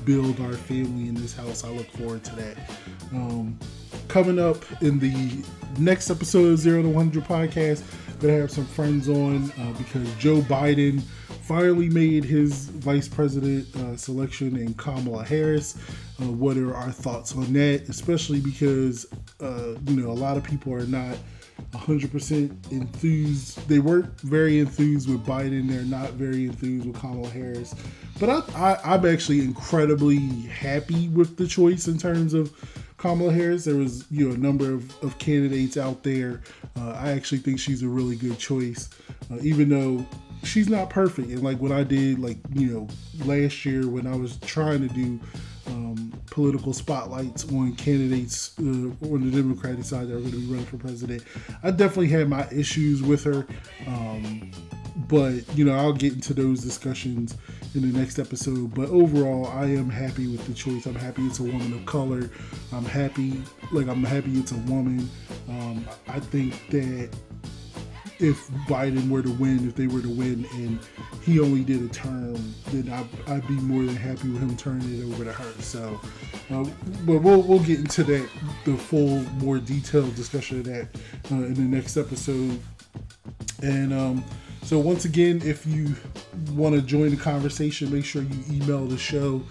build 0.05 0.41
our 0.41 0.53
family 0.53 1.09
in 1.09 1.15
this 1.15 1.35
house, 1.35 1.65
I 1.65 1.69
look 1.70 1.86
forward 1.89 2.24
to 2.24 2.36
that. 2.36 2.57
Um, 3.12 3.59
coming 4.09 4.39
up 4.39 4.59
in 4.82 4.99
the 4.99 5.43
next 5.78 6.11
episode 6.11 6.53
of 6.53 6.59
Zero 6.59 6.82
to 6.82 6.89
One 6.89 7.11
Hundred 7.11 7.24
podcast, 7.24 7.82
gonna 8.20 8.35
have 8.35 8.51
some 8.51 8.66
friends 8.66 9.09
on 9.09 9.51
uh, 9.53 9.73
because 9.78 10.12
Joe 10.16 10.41
Biden 10.43 11.03
finally 11.43 11.91
made 11.91 12.24
his 12.24 12.69
vice 12.69 13.07
president 13.07 13.66
uh, 13.77 13.97
selection 13.97 14.57
in 14.57 14.73
Kamala 14.74 15.24
Harris. 15.24 15.77
Uh, 16.20 16.31
what 16.31 16.57
are 16.57 16.74
our 16.74 16.91
thoughts 16.91 17.35
on 17.36 17.53
that? 17.53 17.89
Especially 17.89 18.41
because 18.41 19.07
uh, 19.41 19.74
you 19.86 19.97
know 19.97 20.11
a 20.11 20.12
lot 20.12 20.36
of 20.36 20.45
people 20.45 20.73
are 20.73 20.86
not 20.86 21.16
100% 21.73 22.73
enthused. 22.73 23.69
They 23.69 23.78
weren't 23.78 24.20
very 24.20 24.59
enthused 24.61 25.09
with 25.09 25.24
Biden. 25.24 25.69
They're 25.69 25.82
not 25.82 26.11
very 26.11 26.47
enthused 26.47 26.86
with 26.86 26.99
Kamala 26.99 27.28
Harris. 27.28 27.74
But 28.19 28.31
I, 28.31 28.78
I, 28.85 28.95
am 28.95 29.07
actually 29.07 29.41
incredibly 29.41 30.19
happy 30.19 31.09
with 31.09 31.36
the 31.36 31.47
choice 31.47 31.89
in 31.89 31.99
terms 31.99 32.35
of 32.35 32.53
Kamala 32.97 33.32
Harris. 33.32 33.65
There 33.65 33.77
was 33.77 34.05
you 34.11 34.28
know 34.28 34.35
a 34.35 34.39
number 34.39 34.73
of, 34.73 35.03
of 35.03 35.19
candidates 35.19 35.77
out 35.77 36.03
there. 36.03 36.43
Uh, 36.77 36.93
I 36.93 37.11
actually 37.11 37.39
think 37.39 37.59
she's 37.59 37.82
a 37.82 37.89
really 37.89 38.16
good 38.16 38.39
choice, 38.39 38.89
uh, 39.31 39.39
even 39.43 39.69
though 39.69 40.07
she's 40.45 40.69
not 40.69 40.91
perfect. 40.91 41.28
And 41.28 41.43
like 41.43 41.61
what 41.61 41.73
I 41.73 41.82
did, 41.82 42.19
like 42.19 42.39
you 42.53 42.69
know, 42.69 42.89
last 43.24 43.65
year 43.65 43.89
when 43.89 44.07
I 44.07 44.16
was 44.16 44.39
trying 44.39 44.86
to 44.86 44.95
do 44.95 45.20
um, 45.66 46.12
political 46.27 46.73
spotlights 46.73 47.51
on 47.53 47.74
candidates 47.74 48.55
uh, 48.59 48.62
on 48.62 49.31
the 49.31 49.43
Democratic 49.43 49.85
side 49.85 50.09
that 50.09 50.16
are 50.16 50.20
going 50.20 50.32
to 50.32 50.39
be 50.39 50.47
running 50.47 50.66
for 50.66 50.77
president. 50.77 51.23
I 51.62 51.70
definitely 51.70 52.09
had 52.09 52.28
my 52.28 52.47
issues 52.51 53.03
with 53.03 53.24
her, 53.24 53.47
um, 53.86 54.51
but 55.09 55.43
you 55.57 55.65
know 55.65 55.74
I'll 55.74 55.93
get 55.93 56.12
into 56.12 56.35
those 56.35 56.61
discussions 56.61 57.36
in 57.74 57.91
the 57.91 57.99
next 57.99 58.19
episode. 58.19 58.74
But 58.74 58.89
overall, 58.91 59.47
I 59.49 59.66
am 59.66 59.91
happy 59.91 60.27
with 60.27 60.47
the 60.47 60.55
choice. 60.55 60.86
I'm 60.86 60.95
happy 60.95 61.23
it's 61.23 61.41
a 61.41 61.45
woman 61.45 61.73
of 61.73 61.85
color. 61.86 62.31
I'm 62.73 62.85
happy, 62.85 63.43
like 63.73 63.89
I'm 63.89 64.05
happy 64.05 64.32
it's 64.32 64.53
a 64.53 64.59
woman. 64.59 65.09
Um, 65.49 65.86
I 66.09 66.20
think 66.20 66.69
that 66.70 67.11
if 68.19 68.49
Biden 68.69 69.09
were 69.09 69.23
to 69.23 69.32
win, 69.32 69.66
if 69.69 69.74
they 69.74 69.86
were 69.86 70.03
to 70.03 70.09
win, 70.09 70.47
and 70.55 70.78
he 71.23 71.41
only 71.41 71.65
did 71.65 71.82
a 71.82 71.89
term, 71.89 72.55
then 72.66 72.93
I, 72.93 73.32
I'd 73.32 73.47
be 73.47 73.55
more 73.55 73.85
than 73.85 73.97
happy 73.97 74.28
with 74.28 74.43
him 74.43 74.57
turning 74.57 75.01
it 75.01 75.12
over 75.12 75.24
to 75.24 75.32
her. 75.32 75.62
So, 75.62 76.01
uh, 76.51 76.65
but 77.05 77.19
we'll 77.19 77.43
we'll 77.43 77.61
get 77.61 77.81
into 77.81 78.05
that, 78.05 78.28
the 78.65 78.77
full, 78.77 79.20
more 79.41 79.59
detailed 79.59 80.15
discussion 80.15 80.61
of 80.61 80.65
that 80.65 80.89
uh, 81.31 81.36
in 81.36 81.55
the 81.55 81.77
next 81.77 81.97
episode. 81.97 82.61
And 83.62 83.93
um, 83.93 84.24
so, 84.62 84.78
once 84.78 85.05
again, 85.05 85.43
if 85.45 85.66
you 85.66 85.95
want 86.53 86.74
to 86.74 86.82
join 86.82 87.11
the 87.11 87.16
conversation, 87.16 87.93
make 87.93 88.05
sure 88.05 88.23
you 88.23 88.45
email 88.51 88.86
the 88.86 88.99
show 88.99 89.43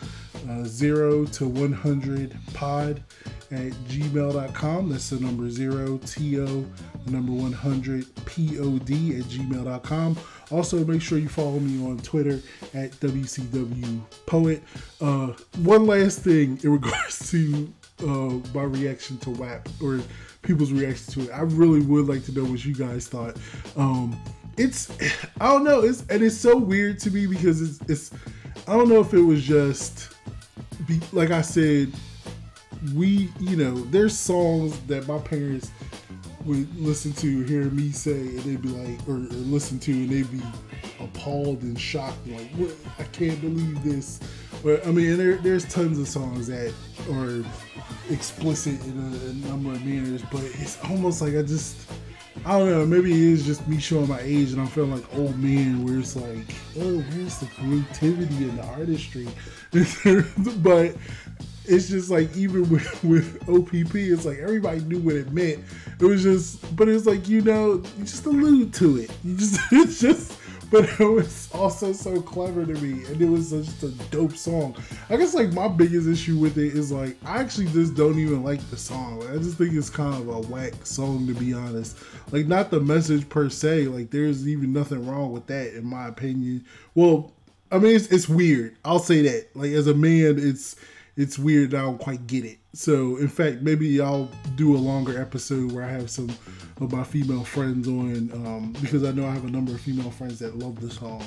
uh, 0.50 0.64
zero 0.64 1.26
to 1.26 1.48
100 1.48 2.36
pod 2.54 3.04
at 3.52 3.72
gmail.com. 3.88 4.90
That's 4.90 5.10
the 5.10 5.20
number 5.20 5.50
zero, 5.50 6.00
T-O, 6.06 6.66
the 7.06 7.12
number 7.12 7.32
100, 7.32 8.26
P-O-D 8.26 9.18
at 9.18 9.24
gmail.com. 9.26 10.18
Also, 10.52 10.84
make 10.86 11.02
sure 11.02 11.18
you 11.18 11.30
follow 11.30 11.60
me 11.60 11.86
on 11.86 11.98
Twitter 12.00 12.42
at 12.74 12.92
WCW 13.00 14.02
Poet. 14.26 14.64
Uh, 15.02 15.34
one 15.64 15.86
last 15.86 16.20
thing 16.20 16.60
in 16.64 16.72
regards 16.74 17.32
to 17.32 17.72
uh, 18.02 18.40
my 18.54 18.64
reaction 18.64 19.18
to 19.20 19.32
WAP 19.32 19.68
or 19.82 20.00
people's 20.42 20.72
reaction 20.72 21.14
to 21.14 21.22
it. 21.30 21.34
I 21.34 21.42
really 21.42 21.82
would 21.82 22.08
like 22.08 22.26
to 22.26 22.32
know 22.32 22.44
what 22.44 22.64
you 22.64 22.74
guys 22.74 23.08
thought. 23.08 23.38
Um, 23.76 24.20
it's, 24.58 24.92
I 25.42 25.48
don't 25.48 25.64
know, 25.64 25.82
it's 25.82 26.04
and 26.10 26.22
it's 26.22 26.38
so 26.38 26.58
weird 26.58 27.00
to 27.00 27.12
me 27.12 27.26
because 27.26 27.62
it's, 27.62 27.90
it's 27.90 28.20
I 28.68 28.74
don't 28.78 28.90
know 28.90 29.02
if 29.02 29.14
it 29.14 29.22
was 29.22 29.44
just, 29.44 30.16
be, 30.88 31.00
like 31.12 31.32
I 31.32 31.42
said, 31.42 31.92
we, 32.94 33.30
you 33.40 33.56
know, 33.56 33.76
there's 33.86 34.18
songs 34.18 34.80
that 34.82 35.08
my 35.08 35.20
parents 35.20 35.72
would 36.46 36.76
listen 36.78 37.14
to, 37.14 37.44
hear 37.44 37.66
me 37.66 37.92
say, 37.92 38.12
and 38.12 38.40
they'd 38.40 38.62
be 38.62 38.70
like, 38.70 39.00
or, 39.08 39.16
or 39.16 39.44
listen 39.48 39.80
to, 39.80 39.92
and 39.92 40.10
they'd 40.10 40.32
be 40.32 40.42
appalled 41.00 41.62
and 41.62 41.80
shocked, 41.80 42.28
like, 42.28 42.50
what? 42.52 42.76
I 43.00 43.04
can't 43.04 43.40
believe 43.42 43.84
this. 43.84 44.20
But 44.64 44.86
I 44.88 44.92
mean, 44.92 45.18
there, 45.18 45.36
there's 45.38 45.66
tons 45.66 46.00
of 46.00 46.08
songs 46.08 46.48
that 46.48 46.74
are 47.12 47.44
explicit 48.10 48.82
in 48.86 48.98
a, 48.98 49.30
a 49.30 49.50
number 49.50 49.72
of 49.72 49.86
manners, 49.86 50.22
but 50.32 50.42
it's 50.42 50.82
almost 50.86 51.22
like 51.22 51.36
I 51.36 51.42
just, 51.42 51.78
I 52.46 52.60
don't 52.60 52.70
know, 52.70 52.86
maybe 52.86 53.12
it 53.12 53.18
is 53.18 53.46
just 53.46 53.68
me 53.68 53.80
showing 53.80 54.08
my 54.08 54.20
age 54.22 54.52
and 54.52 54.62
I'm 54.62 54.68
feeling 54.68 54.92
like 54.92 55.18
old 55.18 55.38
man 55.38 55.86
where 55.86 56.00
it's 56.00 56.16
like, 56.16 56.56
oh, 56.80 57.00
where's 57.00 57.40
the 57.40 57.46
creativity 57.48 58.50
and 58.50 58.58
the 58.58 58.66
artistry? 58.66 59.28
but 60.58 60.96
it's 61.66 61.88
just 61.90 62.10
like 62.10 62.36
even 62.36 62.70
with, 62.70 63.04
with 63.04 63.50
OPP, 63.50 63.96
it's 63.96 64.26
like 64.26 64.40
everybody 64.40 64.82
knew 64.82 65.00
what 65.00 65.16
it 65.16 65.32
meant. 65.32 65.64
It 66.00 66.06
was 66.06 66.24
just, 66.24 66.76
but 66.76 66.90
it's 66.90 67.06
like 67.06 67.28
you 67.28 67.42
know, 67.42 67.84
you 67.98 68.04
just 68.04 68.26
allude 68.26 68.74
to 68.76 68.98
it. 68.98 69.12
You 69.24 69.38
just, 69.38 69.60
it's 69.72 70.00
just, 70.00 70.38
but 70.70 70.90
it 71.00 71.06
was 71.06 71.50
also 71.54 71.94
so 71.94 72.20
clever 72.22 72.66
to 72.66 72.74
me, 72.74 73.06
and 73.06 73.22
it 73.22 73.30
was 73.30 73.52
just 73.52 73.84
a 73.84 73.90
dope 74.10 74.36
song. 74.36 74.76
I 75.10 75.18
guess 75.18 75.34
like 75.34 75.54
my 75.54 75.68
biggest 75.68 76.08
issue 76.08 76.38
with 76.38 76.58
it 76.58 76.74
is 76.74 76.92
like 76.92 77.16
I 77.26 77.40
actually 77.40 77.68
just 77.68 77.96
don't 77.96 78.20
even 78.20 78.44
like 78.44 78.68
the 78.70 78.78
song. 78.78 79.24
I 79.30 79.38
just 79.38 79.58
think 79.58 79.74
it's 79.74 79.90
kind 79.90 80.16
of 80.16 80.28
a 80.28 80.42
whack 80.42 80.74
song 80.86 81.28
to 81.28 81.34
be 81.34 81.54
honest. 81.54 81.98
Like 82.32 82.48
not 82.48 82.72
the 82.72 82.80
message 82.80 83.30
per 83.30 83.50
se. 83.50 83.88
Like 83.88 84.10
there's 84.10 84.48
even 84.48 84.74
nothing 84.74 85.06
wrong 85.08 85.32
with 85.32 85.48
that 85.48 85.76
in 85.76 85.86
my 85.86 86.08
opinion. 86.08 86.66
Well, 86.96 87.32
I 87.72 87.78
mean 87.78 87.96
it's, 87.96 88.08
it's 88.08 88.28
weird. 88.28 88.76
I'll 88.84 89.00
say 89.00 89.22
that. 89.22 89.56
Like 89.56 89.72
as 89.72 89.88
a 89.88 89.94
man, 89.94 90.38
it's 90.40 90.76
it's 91.16 91.38
weird. 91.38 91.74
I 91.74 91.82
don't 91.82 92.00
quite 92.00 92.26
get 92.26 92.46
it. 92.46 92.58
So, 92.74 93.18
in 93.18 93.28
fact, 93.28 93.62
maybe 93.62 94.02
I'll 94.02 94.30
do 94.56 94.76
a 94.76 94.80
longer 94.80 95.22
episode 95.22 95.72
where 95.72 95.84
I 95.84 95.90
have 95.90 96.10
some 96.10 96.30
of 96.82 96.92
my 96.92 97.04
female 97.04 97.44
friends 97.44 97.88
on 97.88 98.32
um, 98.34 98.76
because 98.82 99.04
I 99.04 99.12
know 99.12 99.28
I 99.28 99.32
have 99.32 99.46
a 99.46 99.50
number 99.50 99.72
of 99.74 99.80
female 99.80 100.10
friends 100.10 100.40
that 100.40 100.58
love 100.58 100.82
the 100.82 100.90
song, 100.90 101.24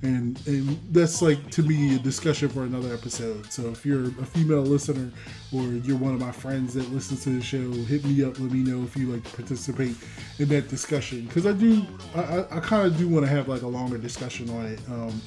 and 0.00 0.40
and 0.46 0.78
that's 0.92 1.20
like 1.20 1.50
to 1.50 1.62
me 1.62 1.96
a 1.96 1.98
discussion 1.98 2.48
for 2.48 2.62
another 2.62 2.94
episode. 2.94 3.52
So, 3.52 3.68
if 3.68 3.84
you're 3.84 4.06
a 4.06 4.24
female 4.24 4.62
listener 4.62 5.12
or 5.52 5.64
you're 5.64 5.98
one 5.98 6.14
of 6.14 6.20
my 6.20 6.32
friends 6.32 6.72
that 6.72 6.90
listens 6.90 7.24
to 7.24 7.30
the 7.30 7.42
show, 7.42 7.70
hit 7.70 8.02
me 8.06 8.24
up. 8.24 8.40
Let 8.40 8.50
me 8.50 8.60
know 8.60 8.82
if 8.84 8.96
you 8.96 9.08
like 9.08 9.24
to 9.24 9.36
participate 9.36 9.96
in 10.38 10.48
that 10.48 10.68
discussion 10.68 11.26
because 11.26 11.44
I 11.44 11.52
do. 11.52 11.84
I, 12.14 12.46
I 12.50 12.60
kind 12.60 12.86
of 12.86 12.96
do 12.96 13.06
want 13.06 13.26
to 13.26 13.30
have 13.30 13.48
like 13.48 13.62
a 13.62 13.68
longer 13.68 13.98
discussion 13.98 14.48
on 14.48 14.64
it, 14.64 14.80
um, 14.88 15.20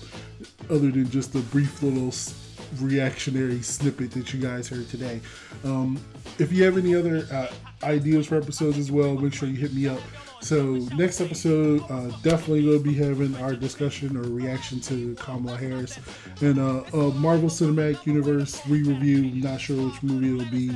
other 0.71 0.89
than 0.89 1.07
just 1.11 1.35
a 1.35 1.39
brief 1.39 1.83
little 1.83 2.11
reactionary 2.77 3.61
snippet 3.61 4.11
that 4.11 4.33
you 4.33 4.39
guys 4.39 4.67
heard 4.67 4.87
today. 4.89 5.21
Um, 5.63 5.99
if 6.37 6.51
you 6.51 6.63
have 6.63 6.77
any 6.77 6.95
other 6.95 7.25
uh, 7.31 7.47
ideas 7.83 8.27
for 8.27 8.37
episodes 8.37 8.77
as 8.77 8.91
well, 8.91 9.15
make 9.15 9.33
sure 9.33 9.49
you 9.49 9.55
hit 9.55 9.73
me 9.73 9.87
up. 9.87 9.99
So 10.41 10.75
next 10.95 11.19
episode, 11.19 11.83
uh, 11.89 12.07
definitely 12.23 12.63
going 12.63 12.77
to 12.77 12.83
be 12.83 12.93
having 12.93 13.35
our 13.37 13.55
discussion 13.55 14.15
or 14.15 14.21
reaction 14.21 14.79
to 14.81 15.13
Kamala 15.15 15.57
Harris 15.57 15.99
and 16.39 16.57
uh, 16.59 16.83
uh, 16.93 17.11
Marvel 17.15 17.49
Cinematic 17.49 18.05
Universe 18.05 18.65
re-review. 18.65 19.31
Not 19.41 19.59
sure 19.59 19.89
which 19.89 20.01
movie 20.01 20.33
it'll 20.33 20.49
be. 20.49 20.71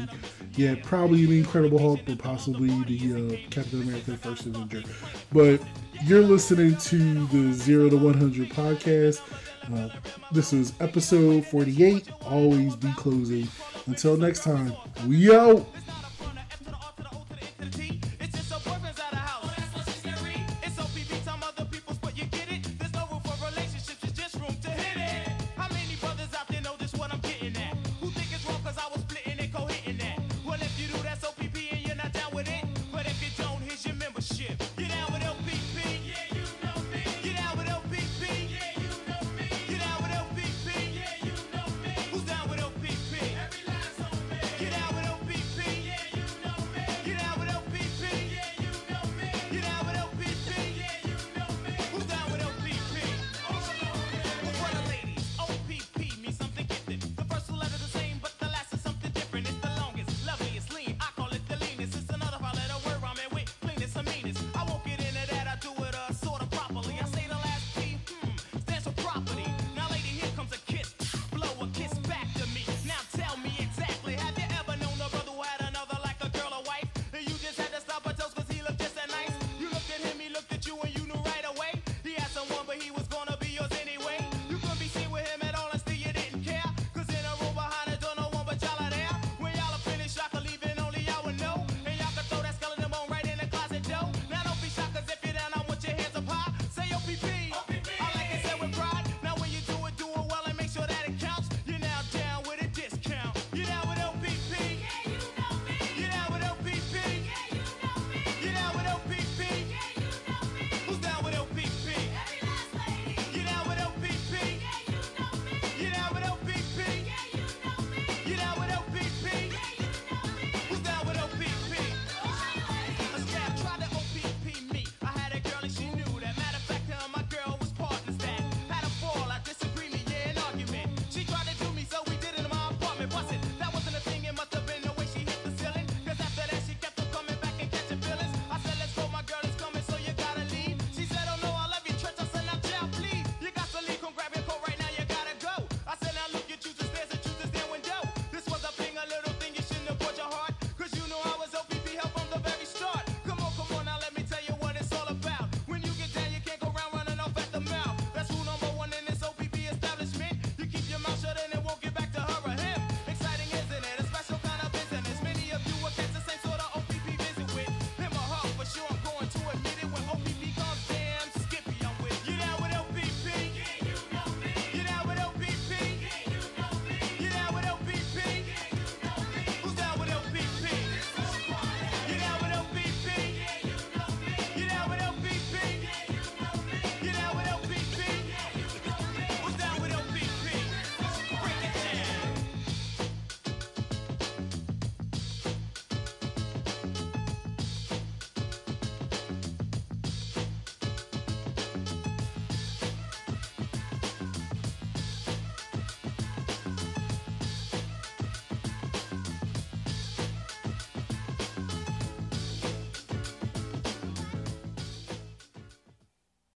Yeah, 0.55 0.75
probably 0.83 1.25
the 1.25 1.39
Incredible 1.39 1.79
Hulk, 1.79 2.01
but 2.05 2.17
possibly 2.17 2.67
the 2.83 3.15
uh, 3.15 3.49
Captain 3.49 3.81
America: 3.81 4.17
First 4.17 4.45
Avenger. 4.47 4.83
But 5.31 5.61
you're 6.03 6.19
listening 6.19 6.75
to 6.75 7.25
the 7.27 7.53
Zero 7.53 7.89
to 7.89 7.95
One 7.97 8.15
Hundred 8.15 8.49
podcast. 8.49 9.21
Uh, 9.71 9.89
this 10.31 10.51
is 10.51 10.73
episode 10.79 11.45
48. 11.45 12.09
Always 12.25 12.75
be 12.75 12.91
closing. 12.93 13.47
Until 13.85 14.17
next 14.17 14.43
time, 14.43 14.73
we 15.07 15.33
out. 15.33 15.65